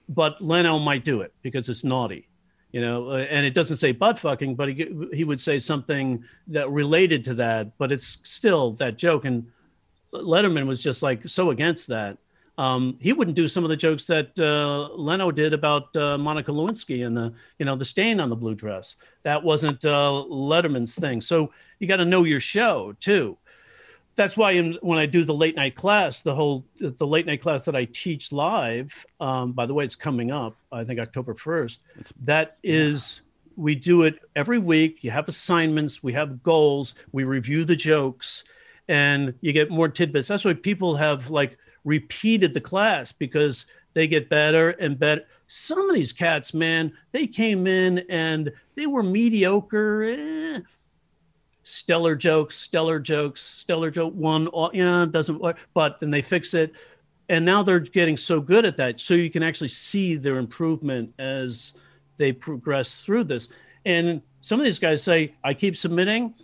but 0.09 0.41
Leno 0.41 0.79
might 0.79 1.03
do 1.03 1.21
it 1.21 1.31
because 1.43 1.69
it's 1.69 1.83
naughty 1.83 2.27
you 2.71 2.81
know, 2.81 3.11
uh, 3.11 3.17
and 3.17 3.45
it 3.45 3.53
doesn't 3.53 3.77
say 3.77 3.91
butt 3.91 4.17
fucking, 4.17 4.55
but 4.55 4.67
he 4.67 4.89
he 5.13 5.23
would 5.23 5.39
say 5.39 5.59
something 5.59 6.23
that 6.47 6.71
related 6.71 7.23
to 7.25 7.35
that, 7.35 7.77
but 7.77 7.91
it's 7.91 8.17
still 8.23 8.71
that 8.71 8.97
joke. 8.97 9.25
And 9.25 9.51
Letterman 10.13 10.67
was 10.67 10.81
just 10.81 11.01
like 11.01 11.27
so 11.27 11.51
against 11.51 11.87
that. 11.87 12.17
Um, 12.55 12.97
he 13.01 13.13
wouldn't 13.13 13.35
do 13.35 13.47
some 13.47 13.63
of 13.63 13.71
the 13.71 13.75
jokes 13.75 14.05
that 14.05 14.37
uh, 14.39 14.93
Leno 14.95 15.31
did 15.31 15.53
about 15.53 15.95
uh, 15.95 16.19
Monica 16.19 16.51
Lewinsky 16.51 17.05
and 17.05 17.17
the 17.17 17.33
you 17.57 17.65
know 17.65 17.75
the 17.75 17.85
stain 17.85 18.19
on 18.19 18.29
the 18.29 18.35
blue 18.35 18.55
dress. 18.55 18.95
That 19.23 19.43
wasn't 19.43 19.83
uh, 19.85 20.23
Letterman's 20.29 20.95
thing. 20.95 21.21
So 21.21 21.51
you 21.79 21.87
got 21.87 21.97
to 21.97 22.05
know 22.05 22.23
your 22.23 22.39
show 22.39 22.95
too 22.99 23.37
that's 24.15 24.37
why 24.37 24.51
in, 24.51 24.77
when 24.81 24.99
I 24.99 25.05
do 25.05 25.23
the 25.23 25.33
late 25.33 25.55
night 25.55 25.75
class, 25.75 26.21
the 26.21 26.35
whole 26.35 26.65
the 26.79 27.07
late 27.07 27.25
night 27.25 27.41
class 27.41 27.65
that 27.65 27.75
I 27.75 27.85
teach 27.85 28.31
live. 28.31 29.05
Um, 29.19 29.53
by 29.53 29.65
the 29.65 29.73
way, 29.73 29.85
it's 29.85 29.95
coming 29.95 30.31
up. 30.31 30.55
I 30.71 30.83
think 30.83 30.99
October 30.99 31.33
first. 31.33 31.81
That 32.21 32.57
is, 32.63 33.21
yeah. 33.23 33.53
we 33.63 33.75
do 33.75 34.03
it 34.03 34.19
every 34.35 34.59
week. 34.59 35.03
You 35.03 35.11
have 35.11 35.27
assignments. 35.27 36.03
We 36.03 36.13
have 36.13 36.43
goals. 36.43 36.95
We 37.11 37.23
review 37.23 37.65
the 37.65 37.75
jokes, 37.75 38.43
and 38.87 39.33
you 39.41 39.53
get 39.53 39.71
more 39.71 39.89
tidbits. 39.89 40.27
That's 40.27 40.45
why 40.45 40.53
people 40.53 40.95
have 40.95 41.29
like 41.29 41.57
repeated 41.83 42.53
the 42.53 42.61
class 42.61 43.11
because 43.11 43.65
they 43.93 44.07
get 44.07 44.29
better 44.29 44.71
and 44.71 44.97
better. 44.97 45.23
Some 45.47 45.89
of 45.89 45.95
these 45.95 46.11
cats, 46.11 46.53
man, 46.53 46.93
they 47.11 47.27
came 47.27 47.67
in 47.67 47.99
and 48.09 48.51
they 48.75 48.87
were 48.87 49.03
mediocre. 49.03 50.03
Eh, 50.03 50.59
stellar 51.63 52.15
jokes, 52.15 52.57
stellar 52.57 52.99
jokes, 52.99 53.41
stellar 53.41 53.89
joke 53.89 54.13
one, 54.13 54.47
all, 54.47 54.69
you 54.73 54.83
know, 54.83 55.05
doesn't 55.05 55.39
work, 55.39 55.57
but 55.73 55.99
then 55.99 56.11
they 56.11 56.21
fix 56.21 56.53
it. 56.53 56.73
And 57.29 57.45
now 57.45 57.63
they're 57.63 57.79
getting 57.79 58.17
so 58.17 58.41
good 58.41 58.65
at 58.65 58.77
that. 58.77 58.99
So 58.99 59.13
you 59.13 59.29
can 59.29 59.43
actually 59.43 59.69
see 59.69 60.15
their 60.15 60.37
improvement 60.37 61.13
as 61.17 61.73
they 62.17 62.33
progress 62.33 62.97
through 63.03 63.23
this. 63.25 63.49
And 63.85 64.21
some 64.41 64.59
of 64.59 64.65
these 64.65 64.79
guys 64.79 65.01
say, 65.01 65.35
I 65.43 65.53
keep 65.53 65.77
submitting. 65.77 66.35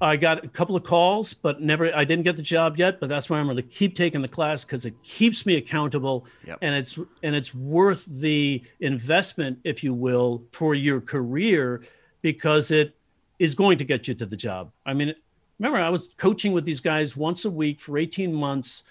I 0.00 0.16
got 0.16 0.44
a 0.44 0.48
couple 0.48 0.76
of 0.76 0.84
calls, 0.84 1.34
but 1.34 1.60
never, 1.60 1.94
I 1.94 2.04
didn't 2.04 2.24
get 2.24 2.36
the 2.36 2.42
job 2.42 2.76
yet, 2.76 3.00
but 3.00 3.08
that's 3.08 3.28
why 3.28 3.38
I'm 3.38 3.46
going 3.46 3.56
to 3.56 3.62
keep 3.62 3.96
taking 3.96 4.20
the 4.20 4.28
class 4.28 4.64
because 4.64 4.84
it 4.84 5.02
keeps 5.02 5.44
me 5.44 5.56
accountable 5.56 6.26
yep. 6.46 6.58
and 6.62 6.74
it's, 6.74 6.98
and 7.22 7.34
it's 7.34 7.54
worth 7.54 8.04
the 8.04 8.62
investment, 8.80 9.58
if 9.64 9.82
you 9.82 9.92
will, 9.92 10.44
for 10.52 10.74
your 10.74 11.00
career 11.00 11.82
because 12.22 12.70
it 12.70 12.96
is 13.38 13.54
going 13.54 13.78
to 13.78 13.84
get 13.84 14.06
you 14.06 14.14
to 14.14 14.26
the 14.26 14.36
job. 14.36 14.70
I 14.86 14.94
mean, 14.94 15.14
remember, 15.58 15.78
I 15.78 15.90
was 15.90 16.14
coaching 16.16 16.52
with 16.52 16.64
these 16.64 16.80
guys 16.80 17.16
once 17.16 17.44
a 17.44 17.50
week 17.50 17.80
for 17.80 17.98
18 17.98 18.32
months 18.32 18.84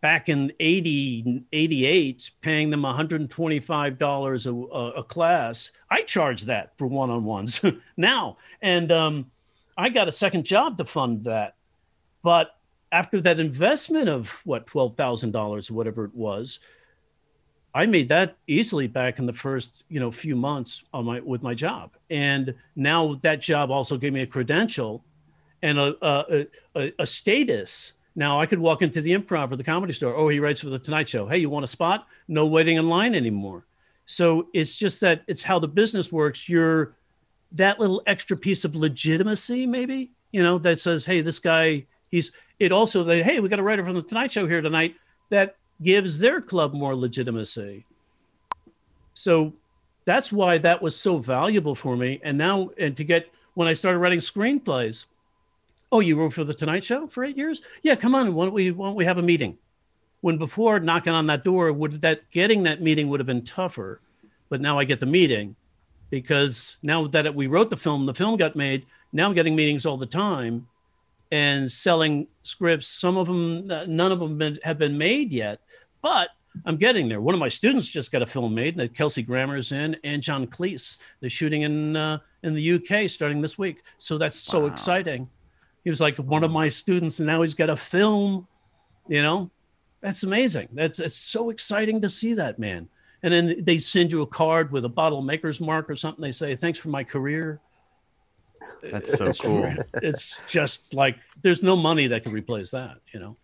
back 0.00 0.28
in 0.28 0.52
80, 0.60 1.44
88, 1.52 2.30
paying 2.40 2.70
them 2.70 2.82
$125 2.82 4.46
a, 4.46 4.98
a, 4.98 5.04
class. 5.04 5.70
I 5.90 6.02
charge 6.02 6.42
that 6.42 6.76
for 6.78 6.86
one 6.86 7.10
on 7.10 7.24
ones 7.24 7.60
now. 7.96 8.36
And 8.60 8.92
um, 8.92 9.30
I 9.76 9.88
got 9.88 10.08
a 10.08 10.12
second 10.12 10.44
job 10.44 10.78
to 10.78 10.84
fund 10.84 11.24
that. 11.24 11.56
But 12.22 12.50
after 12.90 13.20
that 13.20 13.38
investment 13.38 14.08
of 14.08 14.40
what, 14.44 14.66
$12,000 14.66 15.70
or 15.70 15.74
whatever 15.74 16.04
it 16.04 16.14
was, 16.14 16.60
I 17.76 17.84
made 17.84 18.08
that 18.08 18.38
easily 18.46 18.86
back 18.86 19.18
in 19.18 19.26
the 19.26 19.34
first, 19.34 19.84
you 19.90 20.00
know, 20.00 20.10
few 20.10 20.34
months 20.34 20.82
on 20.94 21.04
my 21.04 21.20
with 21.20 21.42
my 21.42 21.52
job, 21.52 21.94
and 22.08 22.54
now 22.74 23.16
that 23.16 23.42
job 23.42 23.70
also 23.70 23.98
gave 23.98 24.14
me 24.14 24.22
a 24.22 24.26
credential 24.26 25.04
and 25.60 25.78
a 25.78 25.94
a, 26.00 26.46
a, 26.74 26.92
a 27.00 27.06
status. 27.06 27.92
Now 28.14 28.40
I 28.40 28.46
could 28.46 28.60
walk 28.60 28.80
into 28.80 29.02
the 29.02 29.12
improv 29.12 29.52
or 29.52 29.56
the 29.56 29.62
comedy 29.62 29.92
store. 29.92 30.16
Oh, 30.16 30.28
he 30.28 30.40
writes 30.40 30.62
for 30.62 30.70
the 30.70 30.78
Tonight 30.78 31.06
Show. 31.06 31.26
Hey, 31.26 31.36
you 31.36 31.50
want 31.50 31.64
a 31.64 31.66
spot? 31.68 32.06
No 32.28 32.46
waiting 32.46 32.78
in 32.78 32.88
line 32.88 33.14
anymore. 33.14 33.66
So 34.06 34.48
it's 34.54 34.74
just 34.74 35.02
that 35.02 35.22
it's 35.26 35.42
how 35.42 35.58
the 35.58 35.68
business 35.68 36.10
works. 36.10 36.48
You're 36.48 36.96
that 37.56 37.80
little 37.80 38.02
extra 38.06 38.36
piece 38.36 38.64
of 38.64 38.76
legitimacy, 38.76 39.66
maybe, 39.66 40.10
you 40.32 40.42
know, 40.42 40.58
that 40.58 40.80
says, 40.80 41.04
hey, 41.04 41.20
this 41.20 41.38
guy, 41.38 41.86
he's 42.10 42.32
it 42.58 42.72
also 42.72 43.04
that, 43.04 43.22
hey, 43.22 43.40
we 43.40 43.48
got 43.48 43.58
a 43.58 43.62
writer 43.62 43.84
from 43.84 43.94
the 43.94 44.02
Tonight 44.02 44.32
Show 44.32 44.46
here 44.46 44.62
tonight 44.62 44.94
that 45.30 45.56
gives 45.82 46.18
their 46.18 46.40
club 46.40 46.72
more 46.72 46.94
legitimacy. 46.94 47.84
So 49.14 49.52
that's 50.04 50.32
why 50.32 50.58
that 50.58 50.80
was 50.80 50.96
so 50.96 51.18
valuable 51.18 51.74
for 51.74 51.96
me. 51.96 52.20
And 52.22 52.38
now, 52.38 52.70
and 52.78 52.96
to 52.96 53.04
get 53.04 53.30
when 53.54 53.68
I 53.68 53.74
started 53.74 53.98
writing 53.98 54.20
screenplays, 54.20 55.06
oh, 55.92 56.00
you 56.00 56.18
wrote 56.18 56.32
for 56.32 56.44
the 56.44 56.54
Tonight 56.54 56.84
Show 56.84 57.06
for 57.06 57.24
eight 57.24 57.36
years? 57.36 57.60
Yeah, 57.82 57.94
come 57.94 58.14
on. 58.14 58.34
Why 58.34 58.46
don't 58.46 58.54
we 58.54 58.70
why 58.70 58.88
don't 58.88 58.96
we 58.96 59.04
have 59.04 59.18
a 59.18 59.22
meeting? 59.22 59.58
When 60.20 60.38
before 60.38 60.80
knocking 60.80 61.12
on 61.12 61.26
that 61.26 61.44
door, 61.44 61.72
would 61.72 62.00
that 62.00 62.30
getting 62.30 62.62
that 62.64 62.82
meeting 62.82 63.08
would 63.08 63.20
have 63.20 63.26
been 63.26 63.44
tougher, 63.44 64.00
but 64.48 64.60
now 64.60 64.78
I 64.78 64.84
get 64.84 65.00
the 65.00 65.06
meeting 65.06 65.56
because 66.10 66.76
now 66.82 67.06
that 67.08 67.34
we 67.34 67.46
wrote 67.46 67.70
the 67.70 67.76
film, 67.76 68.06
the 68.06 68.14
film 68.14 68.36
got 68.36 68.56
made. 68.56 68.86
Now 69.12 69.26
I'm 69.26 69.34
getting 69.34 69.56
meetings 69.56 69.86
all 69.86 69.96
the 69.96 70.06
time 70.06 70.66
and 71.32 71.70
selling 71.70 72.28
scripts. 72.42 72.88
Some 72.88 73.16
of 73.16 73.26
them, 73.26 73.66
none 73.66 74.12
of 74.12 74.20
them 74.20 74.38
been, 74.38 74.58
have 74.62 74.78
been 74.78 74.96
made 74.96 75.32
yet, 75.32 75.60
but 76.02 76.30
I'm 76.64 76.76
getting 76.76 77.08
there. 77.08 77.20
One 77.20 77.34
of 77.34 77.40
my 77.40 77.48
students 77.48 77.86
just 77.88 78.12
got 78.12 78.22
a 78.22 78.26
film 78.26 78.54
made 78.54 78.76
that 78.76 78.94
Kelsey 78.94 79.22
Grammer's 79.22 79.72
in, 79.72 79.96
and 80.04 80.22
John 80.22 80.46
Cleese. 80.46 80.98
They're 81.20 81.28
shooting 81.28 81.62
in 81.62 81.96
uh, 81.96 82.18
in 82.42 82.54
the 82.54 82.72
UK 82.72 83.10
starting 83.10 83.42
this 83.42 83.58
week. 83.58 83.82
So 83.98 84.16
that's 84.16 84.38
so 84.38 84.60
wow. 84.60 84.66
exciting. 84.66 85.28
He 85.84 85.90
was 85.90 86.00
like 86.00 86.16
one 86.16 86.44
of 86.44 86.50
my 86.50 86.68
students, 86.68 87.18
and 87.18 87.26
now 87.26 87.42
he's 87.42 87.54
got 87.54 87.70
a 87.70 87.76
film. 87.76 88.46
You 89.08 89.22
know, 89.22 89.50
that's 90.00 90.22
amazing. 90.22 90.68
That's 90.72 90.98
it's 90.98 91.16
so 91.16 91.50
exciting 91.50 92.00
to 92.02 92.08
see 92.08 92.34
that 92.34 92.58
man. 92.58 92.88
And 93.22 93.32
then 93.32 93.64
they 93.64 93.78
send 93.78 94.12
you 94.12 94.22
a 94.22 94.26
card 94.26 94.70
with 94.72 94.84
a 94.84 94.88
bottle 94.88 95.22
maker's 95.22 95.60
mark 95.60 95.88
or 95.90 95.96
something. 95.96 96.22
They 96.22 96.32
say, 96.32 96.54
"Thanks 96.54 96.78
for 96.78 96.88
my 96.88 97.04
career." 97.04 97.60
That's 98.82 99.16
so 99.16 99.32
cool. 99.32 99.72
It's 99.94 100.40
just 100.46 100.94
like 100.94 101.16
there's 101.42 101.62
no 101.62 101.76
money 101.76 102.06
that 102.08 102.22
can 102.22 102.32
replace 102.32 102.70
that. 102.70 102.98
You 103.12 103.20
know. 103.20 103.36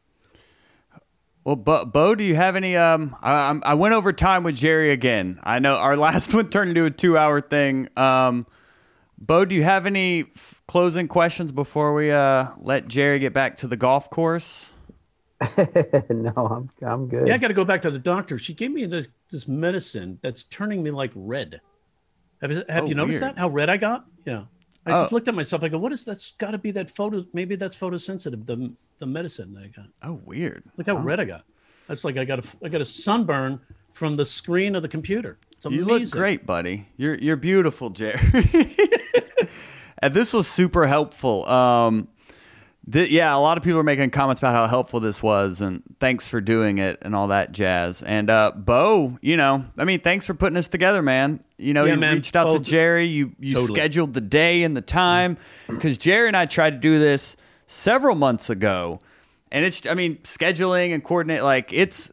Well, 1.44 1.56
Bo, 1.56 1.84
Bo, 1.84 2.14
do 2.14 2.22
you 2.22 2.36
have 2.36 2.54
any? 2.54 2.76
Um, 2.76 3.16
I, 3.20 3.58
I 3.64 3.74
went 3.74 3.94
over 3.94 4.12
time 4.12 4.44
with 4.44 4.54
Jerry 4.54 4.90
again. 4.90 5.40
I 5.42 5.58
know 5.58 5.76
our 5.76 5.96
last 6.08 6.32
one 6.32 6.48
turned 6.50 6.70
into 6.70 6.84
a 6.84 6.90
two-hour 6.90 7.40
thing. 7.40 7.88
Um, 7.96 8.46
Bo, 9.18 9.44
do 9.44 9.54
you 9.54 9.62
have 9.62 9.86
any 9.86 10.26
f- 10.36 10.62
closing 10.68 11.08
questions 11.08 11.50
before 11.52 11.94
we 11.94 12.10
uh, 12.10 12.48
let 12.60 12.86
Jerry 12.88 13.18
get 13.18 13.32
back 13.32 13.56
to 13.58 13.66
the 13.66 13.76
golf 13.76 14.10
course? 14.10 14.70
no, 16.10 16.32
I'm 16.36 16.70
I'm 16.86 17.08
good. 17.08 17.26
Yeah, 17.26 17.34
I 17.34 17.38
got 17.38 17.48
to 17.48 17.54
go 17.54 17.64
back 17.64 17.82
to 17.82 17.90
the 17.90 17.98
doctor. 17.98 18.38
She 18.38 18.54
gave 18.54 18.70
me 18.70 18.86
this, 18.86 19.06
this 19.30 19.48
medicine 19.48 20.18
that's 20.22 20.44
turning 20.44 20.82
me 20.82 20.90
like 20.90 21.12
red. 21.14 21.60
Have, 22.40 22.50
have 22.68 22.84
oh, 22.84 22.86
you 22.86 22.94
noticed 22.94 23.20
weird. 23.20 23.34
that? 23.34 23.38
How 23.38 23.48
red 23.48 23.70
I 23.70 23.76
got? 23.76 24.04
Yeah. 24.24 24.44
I 24.84 24.92
oh. 24.92 24.96
just 24.96 25.12
looked 25.12 25.28
at 25.28 25.34
myself. 25.34 25.62
I 25.62 25.68
go, 25.68 25.78
what 25.78 25.92
is 25.92 26.04
that's 26.04 26.32
Got 26.38 26.52
to 26.52 26.58
be 26.58 26.72
that 26.72 26.90
photo. 26.90 27.24
Maybe 27.32 27.56
that's 27.56 27.76
photosensitive. 27.76 28.46
The 28.46 28.72
the 28.98 29.06
medicine 29.06 29.54
that 29.54 29.64
I 29.64 29.68
got. 29.68 29.86
Oh, 30.02 30.20
weird. 30.24 30.64
Look 30.76 30.86
how 30.86 30.96
oh. 30.96 31.00
red 31.00 31.20
I 31.20 31.24
got. 31.24 31.44
That's 31.88 32.04
like 32.04 32.16
I 32.16 32.24
got 32.24 32.44
a 32.44 32.48
I 32.64 32.68
got 32.68 32.80
a 32.80 32.84
sunburn 32.84 33.60
from 33.92 34.14
the 34.14 34.24
screen 34.24 34.74
of 34.74 34.82
the 34.82 34.88
computer. 34.88 35.38
you 35.68 35.84
look 35.84 36.08
great, 36.10 36.46
buddy. 36.46 36.88
You're 36.96 37.14
you're 37.14 37.36
beautiful, 37.36 37.90
Jerry. 37.90 38.18
and 39.98 40.14
this 40.14 40.32
was 40.32 40.48
super 40.48 40.86
helpful. 40.86 41.48
Um, 41.48 42.08
th- 42.90 43.10
yeah, 43.10 43.34
a 43.34 43.38
lot 43.38 43.58
of 43.58 43.64
people 43.64 43.78
are 43.80 43.82
making 43.84 44.10
comments 44.10 44.40
about 44.40 44.54
how 44.54 44.66
helpful 44.66 45.00
this 45.00 45.22
was, 45.22 45.60
and 45.60 45.82
thanks 46.00 46.26
for 46.28 46.40
doing 46.40 46.78
it 46.78 46.98
and 47.02 47.14
all 47.14 47.28
that 47.28 47.52
jazz. 47.52 48.02
And 48.02 48.30
uh, 48.30 48.52
Bo, 48.54 49.18
you 49.20 49.36
know, 49.36 49.64
I 49.78 49.84
mean, 49.84 50.00
thanks 50.00 50.26
for 50.26 50.34
putting 50.34 50.56
us 50.56 50.68
together, 50.68 51.02
man. 51.02 51.42
You 51.58 51.74
know, 51.74 51.84
Yeah, 51.84 51.94
you 51.94 52.00
man. 52.00 52.14
reached 52.14 52.34
out 52.36 52.52
to 52.52 52.58
Jerry. 52.58 53.06
You 53.06 53.32
you 53.38 53.54
Totally. 53.54 53.78
scheduled 53.78 54.14
the 54.14 54.20
day 54.20 54.62
and 54.64 54.76
the 54.76 54.80
time 54.82 55.36
because 55.68 55.98
Jerry 55.98 56.28
and 56.28 56.36
I 56.36 56.46
tried 56.46 56.70
to 56.70 56.78
do 56.78 56.98
this 56.98 57.36
several 57.66 58.14
months 58.16 58.50
ago, 58.50 59.00
and 59.50 59.64
it's 59.64 59.86
I 59.86 59.94
mean 59.94 60.16
scheduling 60.24 60.92
and 60.92 61.04
coordinate 61.04 61.42
like 61.42 61.72
it's 61.72 62.10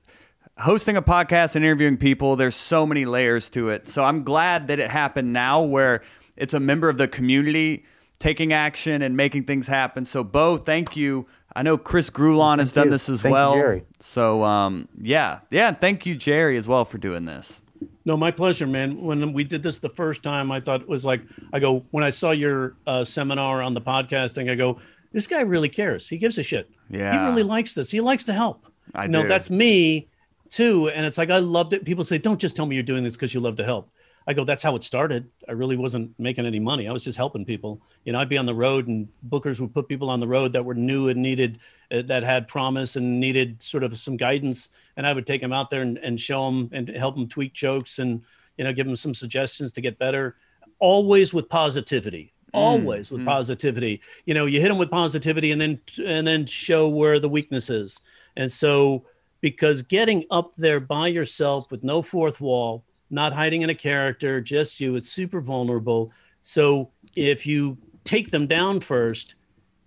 hosting 0.60 0.98
a 0.98 1.02
podcast 1.02 1.56
and 1.56 1.64
interviewing 1.64 1.98
people. 1.98 2.36
There's 2.36 2.56
so 2.56 2.86
many 2.86 3.06
layers 3.06 3.50
to 3.52 3.70
it. 3.70 3.88
So 3.88 4.04
I'm 4.04 4.24
glad 4.24 4.68
that 4.68 4.78
it 4.80 4.92
happened 4.92 5.32
now, 5.34 5.62
where 5.62 6.02
it's 6.38 6.54
a 6.54 6.60
member 6.60 6.90
of 6.90 6.98
the 6.98 7.08
community 7.08 7.86
taking 8.20 8.54
action 8.54 9.02
and 9.02 9.16
making 9.16 9.46
things 9.46 9.68
happen. 9.68 10.06
So 10.06 10.24
Bo, 10.24 10.58
thank 10.58 10.96
you. 10.96 11.26
I 11.56 11.64
know 11.64 11.78
Chris 11.78 12.10
Grulon 12.10 12.60
has 12.60 12.70
Thank 12.70 12.76
done 12.76 12.88
you. 12.88 12.92
this 12.92 13.10
as 13.10 13.22
Thank 13.22 13.32
you, 13.32 13.34
well. 13.34 13.54
Jerry. 13.54 13.84
So 14.00 14.44
um, 14.44 14.88
yeah, 15.02 15.40
yeah. 15.50 15.72
Thank 15.72 16.06
you, 16.06 16.16
Jerry, 16.16 16.58
as 16.58 16.68
well 16.68 16.86
for 16.86 16.98
doing 16.98 17.26
this. 17.26 17.62
No, 18.06 18.18
my 18.18 18.32
pleasure, 18.32 18.68
man. 18.68 19.02
When 19.02 19.34
we 19.34 19.44
did 19.44 19.64
this 19.64 19.80
the 19.80 19.90
first 19.90 20.24
time, 20.24 20.52
I 20.52 20.60
thought 20.60 20.82
it 20.82 20.88
was 20.88 21.06
like, 21.06 21.22
I 21.54 21.60
go, 21.60 21.86
when 21.92 22.04
I 22.04 22.10
saw 22.10 22.32
your 22.32 22.76
uh, 22.86 23.04
seminar 23.04 23.62
on 23.62 23.74
the 23.74 23.82
podcasting, 23.82 24.50
I 24.50 24.56
go, 24.56 24.80
this 25.12 25.28
guy 25.28 25.42
really 25.42 25.70
cares. 25.70 26.08
He 26.08 26.18
gives 26.18 26.38
a 26.38 26.44
shit. 26.44 26.70
Yeah. 26.90 27.12
He 27.12 27.30
really 27.30 27.44
likes 27.44 27.74
this. 27.74 27.92
He 27.92 28.02
likes 28.02 28.24
to 28.26 28.34
help. 28.34 28.66
I 28.94 29.08
no, 29.08 29.22
do. 29.22 29.28
that's 29.28 29.50
me 29.50 30.08
too. 30.50 30.90
And 30.90 31.06
it's 31.06 31.18
like, 31.18 31.30
I 31.30 31.38
loved 31.38 31.74
it. 31.74 31.86
People 31.86 32.04
say, 32.04 32.18
don't 32.18 32.40
just 32.40 32.56
tell 32.56 32.66
me 32.66 32.76
you're 32.76 32.84
doing 32.84 33.04
this 33.04 33.16
because 33.16 33.34
you 33.34 33.40
love 33.40 33.56
to 33.58 33.64
help. 33.64 33.90
I 34.30 34.34
go, 34.34 34.44
that's 34.44 34.62
how 34.62 34.76
it 34.76 34.84
started. 34.84 35.34
I 35.48 35.54
really 35.54 35.76
wasn't 35.76 36.14
making 36.20 36.46
any 36.46 36.60
money. 36.60 36.88
I 36.88 36.92
was 36.92 37.04
just 37.04 37.18
helping 37.18 37.46
people. 37.46 37.82
You 38.06 38.14
know, 38.14 38.20
I'd 38.20 38.30
be 38.30 38.38
on 38.38 38.46
the 38.46 38.54
road 38.54 38.88
and 38.88 39.08
bookers 39.28 39.60
would 39.60 39.74
put 39.74 39.88
people 39.88 40.08
on 40.08 40.20
the 40.20 40.28
road 40.28 40.54
that 40.54 40.64
were 40.64 40.76
new 40.76 41.10
and 41.10 41.20
needed, 41.20 41.58
uh, 41.92 42.04
that 42.04 42.22
had 42.22 42.48
promise 42.48 42.96
and 42.96 43.20
needed 43.20 43.60
sort 43.60 43.84
of 43.84 43.98
some 43.98 44.18
guidance. 44.18 44.70
And 44.98 45.08
I 45.08 45.14
would 45.14 45.26
take 45.26 45.42
them 45.42 45.52
out 45.52 45.72
there 45.72 45.82
and, 45.82 45.98
and 45.98 46.22
show 46.22 46.46
them 46.46 46.70
and 46.72 46.88
help 46.90 47.16
them 47.16 47.28
tweak 47.28 47.54
jokes 47.54 47.98
and, 47.98 48.22
you 48.56 48.64
know, 48.66 48.72
give 48.72 48.86
them 48.86 48.96
some 48.96 49.16
suggestions 49.16 49.72
to 49.72 49.82
get 49.82 49.98
better, 49.98 50.36
always 50.78 51.34
with 51.34 51.50
positivity. 51.50 52.32
Always 52.54 53.10
with 53.12 53.26
positivity. 53.26 54.00
You 54.26 54.36
know, 54.36 54.46
you 54.46 54.62
hit 54.62 54.68
them 54.68 54.78
with 54.78 54.92
positivity 54.92 55.52
and 55.52 55.60
then 55.60 55.82
and 56.04 56.28
then 56.28 56.46
show 56.46 56.88
where 56.88 57.20
the 57.20 57.30
weakness 57.30 57.70
is. 57.72 58.00
And 58.36 58.52
so 58.52 59.06
because 59.42 59.82
getting 59.82 60.26
up 60.30 60.56
there 60.56 60.80
by 60.80 61.08
yourself 61.08 61.72
with 61.72 61.84
no 61.84 62.04
fourth 62.04 62.42
wall, 62.42 62.84
not 63.10 63.34
hiding 63.34 63.62
in 63.62 63.70
a 63.70 63.76
character, 63.76 64.42
just 64.42 64.80
you, 64.80 64.96
it's 64.96 65.10
super 65.10 65.42
vulnerable. 65.42 66.12
So 66.44 66.92
if 67.16 67.46
you 67.46 67.78
take 68.04 68.30
them 68.30 68.48
down 68.48 68.80
first, 68.80 69.36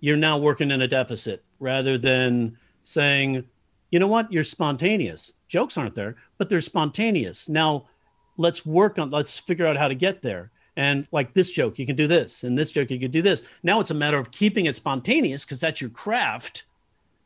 you're 0.01 0.17
now 0.17 0.39
working 0.39 0.71
in 0.71 0.83
a 0.83 0.89
deficit 0.89 1.45
rather 1.61 1.97
than 1.97 2.57
saying, 2.85 3.45
you 3.91 3.99
know 3.99 4.09
what, 4.09 4.33
you're 4.33 4.43
spontaneous. 4.43 5.33
Jokes 5.49 5.77
aren't 5.77 5.95
there, 5.95 6.17
but 6.39 6.49
they're 6.49 6.61
spontaneous. 6.61 7.49
Now 7.49 7.89
let's 8.37 8.67
work 8.67 8.99
on, 8.99 9.11
let's 9.11 9.39
figure 9.39 9.67
out 9.67 9.77
how 9.77 9.89
to 9.89 9.95
get 9.95 10.23
there. 10.23 10.51
And 10.77 11.07
like 11.13 11.35
this 11.35 11.51
joke, 11.51 11.79
you 11.79 11.85
can 11.85 11.97
do 11.97 12.07
this, 12.07 12.45
and 12.45 12.59
this 12.59 12.71
joke, 12.71 12.91
you 12.91 12.99
can 12.99 13.11
do 13.11 13.21
this. 13.21 13.43
Now 13.63 13.81
it's 13.81 13.91
a 13.91 13.95
matter 13.95 14.19
of 14.19 14.31
keeping 14.31 14.67
it 14.67 14.75
spontaneous 14.75 15.45
because 15.45 15.61
that's 15.61 15.81
your 15.81 15.91
craft. 15.91 16.65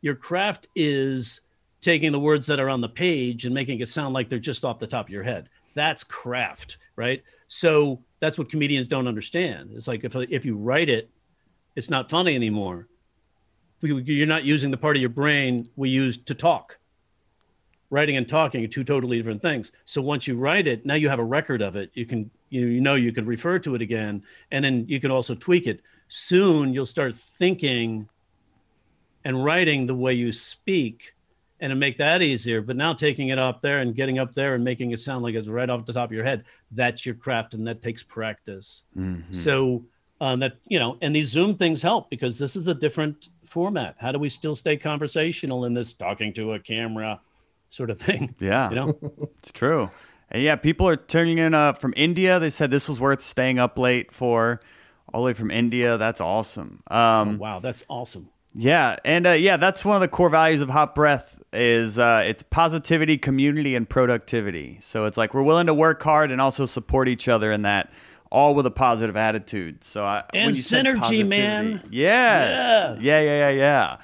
Your 0.02 0.16
craft 0.16 0.66
is 0.74 1.42
taking 1.80 2.10
the 2.10 2.18
words 2.18 2.48
that 2.48 2.58
are 2.58 2.68
on 2.68 2.80
the 2.80 2.88
page 2.88 3.44
and 3.44 3.54
making 3.54 3.78
it 3.80 3.88
sound 3.88 4.12
like 4.14 4.28
they're 4.28 4.40
just 4.40 4.64
off 4.64 4.80
the 4.80 4.86
top 4.86 5.06
of 5.06 5.10
your 5.10 5.22
head. 5.22 5.48
That's 5.76 6.02
craft, 6.02 6.78
right? 6.96 7.22
So 7.48 8.02
that's 8.18 8.38
what 8.38 8.48
comedians 8.50 8.88
don't 8.88 9.06
understand. 9.06 9.70
It's 9.74 9.86
like 9.86 10.02
if 10.02 10.16
if 10.16 10.44
you 10.44 10.56
write 10.56 10.88
it, 10.88 11.10
it's 11.76 11.90
not 11.90 12.10
funny 12.10 12.34
anymore. 12.34 12.88
You- 13.82 13.98
You're 13.98 14.26
not 14.26 14.44
using 14.44 14.70
the 14.70 14.78
part 14.78 14.96
of 14.96 15.02
your 15.02 15.10
brain 15.10 15.66
we 15.76 15.90
use 15.90 16.16
to 16.16 16.34
talk. 16.34 16.78
Writing 17.90 18.16
and 18.16 18.26
talking 18.26 18.64
are 18.64 18.68
two 18.68 18.82
totally 18.84 19.18
different 19.18 19.42
things. 19.42 19.70
So 19.84 20.00
once 20.02 20.26
you 20.26 20.36
write 20.36 20.66
it, 20.66 20.84
now 20.86 20.94
you 20.94 21.08
have 21.10 21.20
a 21.20 21.24
record 21.24 21.60
of 21.62 21.76
it. 21.76 21.90
You 21.94 22.06
can 22.06 22.30
you 22.48 22.80
know 22.80 22.94
you 22.94 23.12
can 23.12 23.26
refer 23.26 23.58
to 23.60 23.74
it 23.74 23.82
again, 23.82 24.22
and 24.50 24.64
then 24.64 24.86
you 24.88 24.98
can 24.98 25.10
also 25.10 25.34
tweak 25.34 25.66
it. 25.66 25.82
Soon 26.08 26.72
you'll 26.72 26.86
start 26.86 27.14
thinking 27.14 28.08
and 29.24 29.44
writing 29.44 29.84
the 29.84 29.94
way 29.94 30.14
you 30.14 30.32
speak 30.32 31.15
and 31.60 31.70
to 31.70 31.74
make 31.74 31.98
that 31.98 32.22
easier. 32.22 32.60
But 32.60 32.76
now 32.76 32.92
taking 32.92 33.28
it 33.28 33.38
up 33.38 33.62
there 33.62 33.78
and 33.78 33.94
getting 33.94 34.18
up 34.18 34.34
there 34.34 34.54
and 34.54 34.62
making 34.64 34.90
it 34.90 35.00
sound 35.00 35.22
like 35.22 35.34
it's 35.34 35.48
right 35.48 35.68
off 35.68 35.86
the 35.86 35.92
top 35.92 36.10
of 36.10 36.12
your 36.12 36.24
head, 36.24 36.44
that's 36.70 37.06
your 37.06 37.14
craft 37.14 37.54
and 37.54 37.66
that 37.66 37.82
takes 37.82 38.02
practice. 38.02 38.82
So 39.32 39.84
um, 40.20 40.40
that, 40.40 40.58
you 40.66 40.78
know, 40.78 40.98
and 41.00 41.14
these 41.14 41.28
Zoom 41.28 41.54
things 41.54 41.82
help 41.82 42.10
because 42.10 42.38
this 42.38 42.56
is 42.56 42.66
a 42.68 42.74
different 42.74 43.28
format. 43.44 43.96
How 43.98 44.12
do 44.12 44.18
we 44.18 44.28
still 44.28 44.54
stay 44.54 44.76
conversational 44.76 45.64
in 45.64 45.74
this 45.74 45.92
talking 45.92 46.32
to 46.34 46.52
a 46.52 46.58
camera 46.58 47.20
sort 47.68 47.90
of 47.90 47.98
thing? 47.98 48.34
Yeah. 48.40 48.68
You 48.70 48.74
know? 48.76 48.98
It's 49.38 49.52
true. 49.52 49.90
And 50.30 50.42
yeah, 50.42 50.56
people 50.56 50.88
are 50.88 50.96
turning 50.96 51.38
in 51.38 51.54
uh, 51.54 51.72
from 51.74 51.94
India. 51.96 52.38
They 52.38 52.50
said 52.50 52.70
this 52.70 52.88
was 52.88 53.00
worth 53.00 53.20
staying 53.22 53.58
up 53.58 53.78
late 53.78 54.12
for. 54.12 54.60
All 55.14 55.22
the 55.22 55.26
way 55.26 55.34
from 55.34 55.52
India. 55.52 55.96
That's 55.96 56.20
awesome. 56.20 56.82
Um, 56.90 57.38
wow, 57.38 57.60
that's 57.60 57.84
awesome. 57.88 58.28
Yeah, 58.58 58.96
and 59.04 59.26
uh, 59.26 59.32
yeah, 59.32 59.58
that's 59.58 59.84
one 59.84 59.96
of 59.96 60.00
the 60.00 60.08
core 60.08 60.30
values 60.30 60.62
of 60.62 60.70
Hot 60.70 60.94
Breath 60.94 61.38
is 61.52 61.98
uh, 61.98 62.24
it's 62.26 62.42
positivity, 62.42 63.18
community, 63.18 63.74
and 63.74 63.86
productivity. 63.86 64.78
So 64.80 65.04
it's 65.04 65.18
like 65.18 65.34
we're 65.34 65.42
willing 65.42 65.66
to 65.66 65.74
work 65.74 66.02
hard 66.02 66.32
and 66.32 66.40
also 66.40 66.64
support 66.64 67.06
each 67.06 67.28
other 67.28 67.52
in 67.52 67.62
that, 67.62 67.92
all 68.30 68.54
with 68.54 68.64
a 68.64 68.70
positive 68.70 69.14
attitude. 69.14 69.84
So 69.84 70.04
I, 70.04 70.24
And 70.32 70.46
when 70.46 70.54
you 70.54 70.62
synergy, 70.62 71.26
man. 71.26 71.86
Yes. 71.90 72.98
Yeah. 73.00 73.20
Yeah. 73.20 73.50
Yeah. 73.50 73.50
Yeah. 73.50 73.96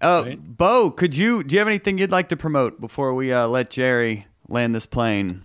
Uh, 0.00 0.22
Right. 0.26 0.56
Bo, 0.56 0.90
could 0.90 1.16
you 1.16 1.42
do 1.42 1.54
you 1.54 1.58
have 1.58 1.68
anything 1.68 1.98
you'd 1.98 2.10
like 2.12 2.28
to 2.28 2.36
promote 2.36 2.80
before 2.80 3.14
we 3.14 3.32
uh, 3.32 3.48
let 3.48 3.70
Jerry 3.70 4.26
land 4.48 4.74
this 4.76 4.86
plane? 4.86 5.42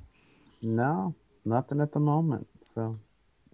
No, 0.62 1.16
nothing 1.44 1.82
at 1.82 1.92
the 1.92 2.00
moment. 2.00 2.48
So 2.74 2.82
I'm 2.82 3.00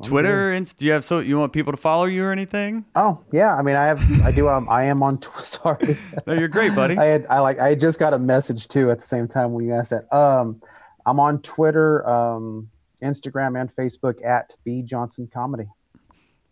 Twitter, 0.04 0.54
Inst- 0.54 0.78
do 0.78 0.86
you 0.86 0.92
have 0.92 1.04
so 1.04 1.20
you 1.20 1.38
want 1.38 1.54
people 1.54 1.72
to 1.74 1.78
follow 1.78 2.06
you 2.06 2.24
or 2.24 2.32
anything? 2.32 2.86
Oh 2.96 3.24
yeah, 3.32 3.56
I 3.56 3.62
mean, 3.62 3.76
I 3.76 3.86
have, 3.86 4.00
I 4.24 4.32
do. 4.32 4.48
Um, 4.50 4.68
I 4.70 4.86
am 4.86 5.02
on. 5.04 5.18
Twitter. 5.20 5.46
sorry, 5.46 5.98
No, 6.28 6.34
you're 6.34 6.48
great, 6.48 6.76
buddy. 6.76 6.98
I 6.98 7.06
had, 7.06 7.26
I 7.30 7.40
like, 7.40 7.60
I 7.60 7.76
just 7.76 8.00
got 8.00 8.14
a 8.14 8.20
message 8.20 8.68
too 8.68 8.92
at 8.92 9.00
the 9.00 9.06
same 9.06 9.28
time 9.28 9.54
when 9.54 9.66
you 9.66 9.74
asked 9.74 9.92
that. 9.92 10.12
Um, 10.16 10.62
I'm 11.06 11.20
on 11.20 11.42
Twitter, 11.42 12.08
um, 12.08 12.70
Instagram, 13.02 13.60
and 13.60 13.74
Facebook 13.76 14.26
at 14.26 14.56
B 14.64 14.82
Johnson 14.82 15.30
Comedy. 15.34 15.68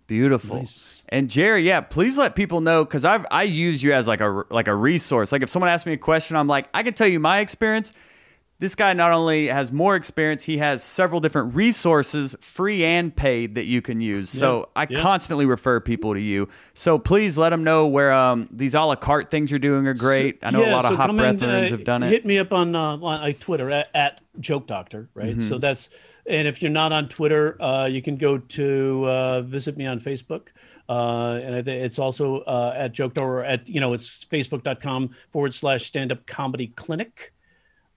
Beautiful. 0.07 0.57
Nice. 0.57 1.03
And 1.07 1.29
Jerry, 1.29 1.65
yeah, 1.65 1.79
please 1.79 2.17
let 2.17 2.35
people 2.35 2.59
know 2.59 2.83
because 2.83 3.05
I've 3.05 3.25
I 3.31 3.43
use 3.43 3.81
you 3.81 3.93
as 3.93 4.07
like 4.07 4.19
a 4.19 4.43
like 4.49 4.67
a 4.67 4.75
resource. 4.75 5.31
Like 5.31 5.41
if 5.41 5.49
someone 5.49 5.69
asks 5.69 5.85
me 5.85 5.93
a 5.93 5.97
question, 5.97 6.35
I'm 6.35 6.47
like, 6.47 6.67
I 6.73 6.83
can 6.83 6.93
tell 6.93 7.07
you 7.07 7.19
my 7.19 7.39
experience. 7.39 7.93
This 8.61 8.75
guy 8.75 8.93
not 8.93 9.11
only 9.11 9.47
has 9.47 9.71
more 9.71 9.95
experience, 9.95 10.43
he 10.43 10.59
has 10.59 10.83
several 10.83 11.19
different 11.19 11.55
resources, 11.55 12.35
free 12.41 12.85
and 12.85 13.13
paid, 13.13 13.55
that 13.55 13.65
you 13.65 13.81
can 13.81 14.01
use. 14.01 14.29
So 14.29 14.69
I 14.75 14.85
yeah. 14.87 15.01
constantly 15.01 15.47
refer 15.47 15.79
people 15.79 16.13
to 16.13 16.19
you. 16.19 16.47
So 16.75 16.99
please 16.99 17.39
let 17.39 17.49
them 17.49 17.63
know 17.63 17.87
where 17.87 18.13
um, 18.13 18.47
these 18.51 18.75
a 18.75 18.81
la 18.81 18.95
carte 18.97 19.31
things 19.31 19.49
you're 19.49 19.57
doing 19.59 19.87
are 19.87 19.95
great. 19.95 20.37
I 20.43 20.51
know 20.51 20.61
a 20.61 20.67
Yeah, 20.67 20.75
lot 20.75 20.85
of 20.85 20.95
hot 20.95 21.09
in, 21.09 21.43
uh, 21.43 21.69
have 21.69 21.83
done 21.83 22.03
it. 22.03 22.09
Hit 22.09 22.23
me 22.23 22.37
up 22.37 22.53
on 22.53 22.75
uh, 22.75 22.97
on 22.97 23.33
Twitter 23.33 23.71
at, 23.71 23.89
at 23.95 24.21
Joke 24.39 24.67
Doctor, 24.67 25.09
right? 25.15 25.35
Mm-hmm. 25.35 25.49
So 25.49 25.57
that's 25.57 25.89
and 26.27 26.47
if 26.47 26.61
you're 26.61 26.69
not 26.69 26.91
on 26.91 27.09
Twitter, 27.09 27.59
uh, 27.59 27.87
you 27.87 28.03
can 28.03 28.15
go 28.15 28.37
to 28.37 29.09
uh, 29.09 29.41
visit 29.41 29.75
me 29.75 29.87
on 29.87 29.99
Facebook. 29.99 30.49
Uh, 30.87 31.39
and 31.43 31.67
it's 31.67 31.97
also 31.97 32.41
uh, 32.41 32.75
at 32.77 32.91
Joke 32.91 33.15
Doctor 33.15 33.27
or 33.27 33.43
at 33.43 33.67
you 33.67 33.81
know 33.81 33.93
it's 33.93 34.23
facebook.com 34.25 35.15
forward 35.31 35.55
slash 35.55 35.85
stand 35.85 36.11
up 36.11 36.27
comedy 36.27 36.67
clinic. 36.67 37.33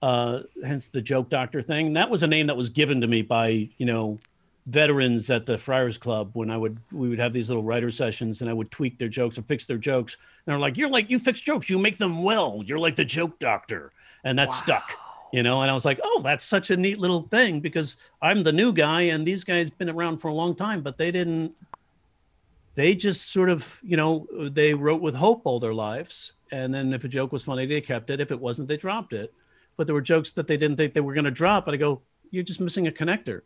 Uh, 0.05 0.43
hence 0.63 0.89
the 0.89 1.01
Joke 1.01 1.31
Doctor 1.31 1.63
thing. 1.63 1.87
And 1.87 1.97
that 1.97 2.11
was 2.11 2.23
a 2.23 2.27
name 2.27 2.49
that 2.49 2.59
was 2.59 2.69
given 2.69 3.01
to 3.01 3.07
me 3.07 3.23
by 3.23 3.71
you 3.79 3.87
know 3.87 4.19
veterans 4.67 5.31
at 5.31 5.47
the 5.47 5.57
Friars 5.57 5.97
Club 5.97 6.29
when 6.35 6.51
I 6.51 6.59
would 6.59 6.77
we 6.93 7.09
would 7.09 7.19
have 7.19 7.33
these 7.33 7.49
little 7.49 7.63
writer 7.63 7.91
sessions 7.91 8.43
and 8.43 8.51
I 8.51 8.53
would 8.53 8.71
tweak 8.71 8.99
their 8.99 9.09
jokes 9.09 9.39
or 9.39 9.43
fix 9.45 9.65
their 9.65 9.79
jokes. 9.79 10.19
And 10.45 10.53
they're 10.53 10.61
like, 10.61 10.77
"You're 10.77 10.91
like 10.91 11.09
you 11.09 11.19
fix 11.19 11.41
jokes, 11.41 11.71
you 11.71 11.79
make 11.79 11.97
them 11.97 12.23
well. 12.23 12.63
You're 12.67 12.79
like 12.79 12.97
the 12.97 13.05
joke 13.07 13.39
doctor," 13.39 13.93
and 14.25 14.39
that 14.39 14.53
stuck. 14.53 14.93
You 15.33 15.43
know, 15.43 15.63
and 15.63 15.71
I 15.71 15.75
was 15.75 15.87
like, 15.87 16.01
"Oh, 16.05 16.21
that's 16.23 16.45
such 16.45 16.69
a 16.69 16.77
neat 16.77 16.99
little 16.99 17.23
thing 17.23 17.61
because 17.61 17.97
I'm 18.21 18.43
the 18.43 18.53
new 18.53 18.75
guy, 18.75 19.03
and 19.03 19.27
these 19.27 19.43
guys 19.43 19.71
been 19.71 19.89
around 19.89 20.19
for 20.19 20.29
a 20.29 20.35
long 20.35 20.55
time, 20.55 20.83
but 20.83 20.99
they 20.99 21.13
didn't. 21.13 21.55
They 22.75 22.95
just 22.95 23.33
sort 23.33 23.49
of, 23.49 23.81
you 23.83 23.97
know, 23.97 24.27
they 24.51 24.75
wrote 24.75 25.01
with 25.01 25.15
hope 25.15 25.43
all 25.47 25.61
their 25.61 25.73
lives, 25.73 26.33
and 26.53 26.75
then 26.75 26.93
if 26.93 27.05
a 27.05 27.09
joke 27.09 27.33
was 27.33 27.43
funny, 27.43 27.65
they 27.65 27.81
kept 27.81 28.11
it. 28.11 28.21
If 28.21 28.31
it 28.31 28.39
wasn't, 28.39 28.69
they 28.69 28.77
dropped 28.77 29.15
it. 29.15 29.33
But 29.77 29.87
there 29.87 29.95
were 29.95 30.01
jokes 30.01 30.33
that 30.33 30.47
they 30.47 30.57
didn't 30.57 30.77
think 30.77 30.95
they 30.95 31.01
were 31.01 31.15
going 31.15 31.25
to 31.25 31.31
drop, 31.31 31.67
and 31.67 31.75
I 31.75 31.79
go, 31.79 32.03
"You're 32.31 32.45
just 32.45 32.61
missing 32.61 32.87
a 32.87 32.93
connector." 32.93 33.43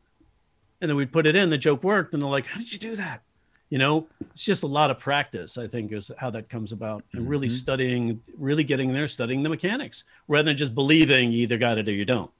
and 0.81 0.89
then 0.89 0.97
we'd 0.97 1.11
put 1.11 1.27
it 1.27 1.35
in 1.35 1.51
the 1.51 1.59
joke 1.59 1.83
worked 1.83 2.15
and 2.15 2.23
they're 2.23 2.31
like 2.31 2.47
how 2.47 2.61
did 2.61 2.73
you 2.73 2.79
do 2.79 2.95
that 2.95 3.21
you 3.69 3.79
know 3.79 4.07
it's 4.33 4.45
just 4.45 4.63
a 4.63 4.67
lot 4.69 4.93
of 4.93 4.99
practice 5.01 5.59
i 5.59 5.67
think 5.67 5.91
is 5.91 6.13
how 6.19 6.31
that 6.31 6.49
comes 6.49 6.71
about 6.71 7.03
and 7.13 7.29
really 7.29 7.49
mm-hmm. 7.49 7.57
studying 7.57 8.21
really 8.37 8.63
getting 8.63 8.93
there 8.93 9.09
studying 9.09 9.43
the 9.43 9.49
mechanics 9.49 10.05
rather 10.29 10.45
than 10.45 10.57
just 10.57 10.77
believing 10.77 11.33
you 11.33 11.43
either 11.43 11.59
got 11.59 11.79
it 11.79 11.89
or 11.89 11.93
you 11.93 12.05
don't 12.05 12.31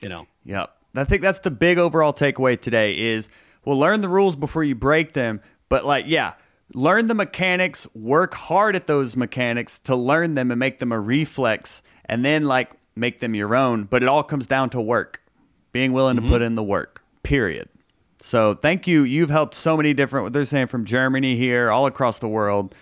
you 0.00 0.08
know 0.08 0.28
Yep. 0.44 0.70
I 0.94 1.04
think 1.04 1.22
that's 1.22 1.38
the 1.40 1.50
big 1.50 1.78
overall 1.78 2.12
takeaway 2.12 2.60
today 2.60 2.98
is 2.98 3.28
we'll 3.64 3.78
learn 3.78 4.00
the 4.00 4.08
rules 4.08 4.36
before 4.36 4.64
you 4.64 4.74
break 4.74 5.12
them, 5.14 5.40
But 5.68 5.84
like, 5.84 6.04
yeah, 6.06 6.34
learn 6.74 7.06
the 7.06 7.14
mechanics, 7.14 7.86
work 7.94 8.34
hard 8.34 8.76
at 8.76 8.86
those 8.86 9.16
mechanics 9.16 9.78
to 9.80 9.96
learn 9.96 10.34
them 10.34 10.50
and 10.50 10.58
make 10.58 10.78
them 10.80 10.92
a 10.92 11.00
reflex, 11.00 11.82
and 12.04 12.24
then 12.24 12.44
like 12.44 12.72
make 12.94 13.20
them 13.20 13.34
your 13.34 13.54
own. 13.54 13.84
But 13.84 14.02
it 14.02 14.08
all 14.08 14.22
comes 14.22 14.46
down 14.46 14.70
to 14.70 14.80
work, 14.80 15.22
being 15.72 15.92
willing 15.92 16.16
mm-hmm. 16.16 16.26
to 16.26 16.32
put 16.32 16.42
in 16.42 16.54
the 16.54 16.62
work. 16.62 17.02
Period. 17.22 17.68
So 18.20 18.54
thank 18.54 18.86
you. 18.86 19.02
You've 19.02 19.30
helped 19.30 19.54
so 19.54 19.76
many 19.76 19.94
different. 19.94 20.32
They're 20.32 20.44
saying 20.44 20.68
from 20.68 20.84
Germany 20.84 21.36
here, 21.36 21.70
all 21.70 21.86
across 21.86 22.20
the 22.20 22.28
world. 22.28 22.74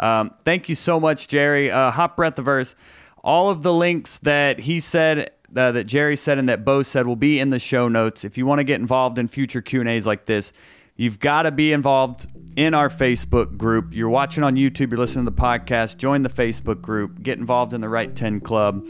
Um, 0.00 0.34
thank 0.44 0.68
you 0.68 0.74
so 0.74 1.00
much, 1.00 1.28
Jerry. 1.28 1.70
Uh, 1.70 1.90
Hot 1.90 2.16
Breathiverse. 2.16 2.74
All 3.22 3.50
of 3.50 3.62
the 3.62 3.72
links 3.72 4.18
that 4.18 4.60
he 4.60 4.80
said, 4.80 5.30
uh, 5.56 5.72
that 5.72 5.84
Jerry 5.84 6.16
said, 6.16 6.38
and 6.38 6.48
that 6.48 6.64
Bo 6.64 6.82
said 6.82 7.06
will 7.06 7.16
be 7.16 7.40
in 7.40 7.50
the 7.50 7.58
show 7.58 7.88
notes. 7.88 8.24
If 8.24 8.36
you 8.36 8.46
want 8.46 8.58
to 8.58 8.64
get 8.64 8.80
involved 8.80 9.18
in 9.18 9.28
future 9.28 9.62
Q 9.62 9.80
and 9.80 9.88
A's 9.88 10.06
like 10.06 10.26
this, 10.26 10.52
you've 10.96 11.18
got 11.18 11.42
to 11.42 11.50
be 11.50 11.72
involved 11.72 12.26
in 12.56 12.74
our 12.74 12.88
Facebook 12.88 13.56
group. 13.56 13.94
You're 13.94 14.10
watching 14.10 14.44
on 14.44 14.56
YouTube. 14.56 14.90
You're 14.90 14.98
listening 14.98 15.24
to 15.24 15.30
the 15.30 15.40
podcast. 15.40 15.96
Join 15.96 16.22
the 16.22 16.28
Facebook 16.28 16.82
group. 16.82 17.22
Get 17.22 17.38
involved 17.38 17.72
in 17.72 17.80
the 17.80 17.88
Write 17.88 18.14
Ten 18.14 18.40
Club, 18.40 18.84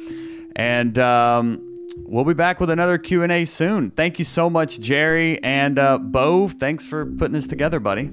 and 0.56 0.98
um, 0.98 1.60
we'll 1.96 2.24
be 2.24 2.34
back 2.34 2.60
with 2.60 2.70
another 2.70 2.98
Q 2.98 3.22
and 3.22 3.32
A 3.32 3.44
soon. 3.44 3.90
Thank 3.90 4.18
you 4.18 4.24
so 4.24 4.48
much, 4.48 4.80
Jerry 4.80 5.42
and 5.42 5.78
uh, 5.78 5.98
Bo. 5.98 6.48
Thanks 6.48 6.86
for 6.86 7.06
putting 7.06 7.32
this 7.32 7.46
together, 7.46 7.80
buddy. 7.80 8.10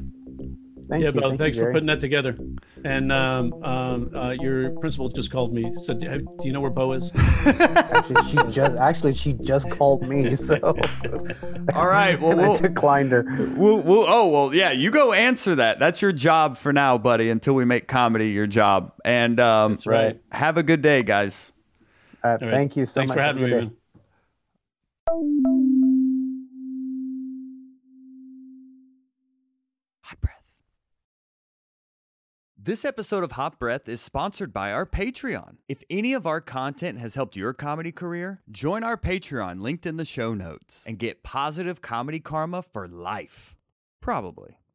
Thank 0.92 1.04
yeah, 1.06 1.12
you. 1.14 1.22
Thank 1.22 1.40
thanks 1.40 1.58
you, 1.58 1.64
for 1.64 1.72
putting 1.72 1.88
that 1.88 2.02
together. 2.02 2.38
And 2.84 3.14
um, 3.14 3.54
um, 3.64 4.14
uh, 4.14 4.32
your 4.32 4.72
principal 4.72 5.08
just 5.08 5.32
called 5.32 5.54
me. 5.54 5.74
Said, 5.80 6.02
"Do 6.02 6.28
you 6.44 6.52
know 6.52 6.60
where 6.60 6.70
Bo 6.70 6.92
is?" 6.92 7.14
actually, 7.16 8.26
she 8.30 8.38
just 8.52 8.76
actually 8.76 9.14
she 9.14 9.34
just 9.34 9.70
called 9.70 10.08
me. 10.08 10.36
So, 10.42 10.58
all 11.76 11.88
right. 11.88 12.20
Well, 12.20 12.36
we'll 12.38 12.58
I 12.58 12.60
declined 12.60 13.12
her. 13.12 13.24
We'll, 13.56 13.78
we'll, 13.78 14.06
oh 14.08 14.28
well, 14.28 14.56
yeah. 14.56 14.72
You 14.72 14.92
go 14.92 15.14
answer 15.14 15.56
that. 15.56 15.80
That's 15.80 16.02
your 16.02 16.12
job 16.12 16.58
for 16.58 16.74
now, 16.74 16.98
buddy. 16.98 17.30
Until 17.30 17.54
we 17.54 17.64
make 17.64 17.88
comedy 17.88 18.30
your 18.30 18.48
job. 18.48 18.92
And 19.06 19.40
um, 19.40 19.74
that's 19.74 19.88
right. 19.88 20.20
Have 20.32 20.58
a 20.58 20.64
good 20.64 20.82
day, 20.82 21.04
guys. 21.04 21.54
Uh, 22.24 22.38
right. 22.42 22.52
Thank 22.52 22.78
you 22.78 22.86
so 22.86 23.02
Thanks 23.02 23.10
much. 23.10 23.18
Thanks 23.18 23.40
for 23.40 23.46
having 23.48 23.70
me. 23.70 23.72
Hot 30.04 30.22
breath. 30.22 30.54
This 32.58 32.86
episode 32.86 33.24
of 33.24 33.32
Hot 33.34 33.58
Breath 33.60 33.90
is 33.90 34.02
sponsored 34.02 34.54
by 34.54 34.72
our 34.72 34.86
Patreon. 34.86 35.58
If 35.68 35.84
any 35.90 36.14
of 36.14 36.28
our 36.28 36.40
content 36.42 37.00
has 37.00 37.16
helped 37.16 37.36
your 37.36 37.54
comedy 37.54 37.92
career, 37.92 38.42
join 38.52 38.84
our 38.84 38.98
Patreon 38.98 39.62
linked 39.62 39.88
in 39.88 39.98
the 39.98 40.06
show 40.06 40.36
notes 40.36 40.84
and 40.86 41.00
get 41.00 41.24
positive 41.24 41.82
comedy 41.82 42.20
karma 42.20 42.62
for 42.62 42.88
life. 42.88 43.56
Probably. 44.00 44.61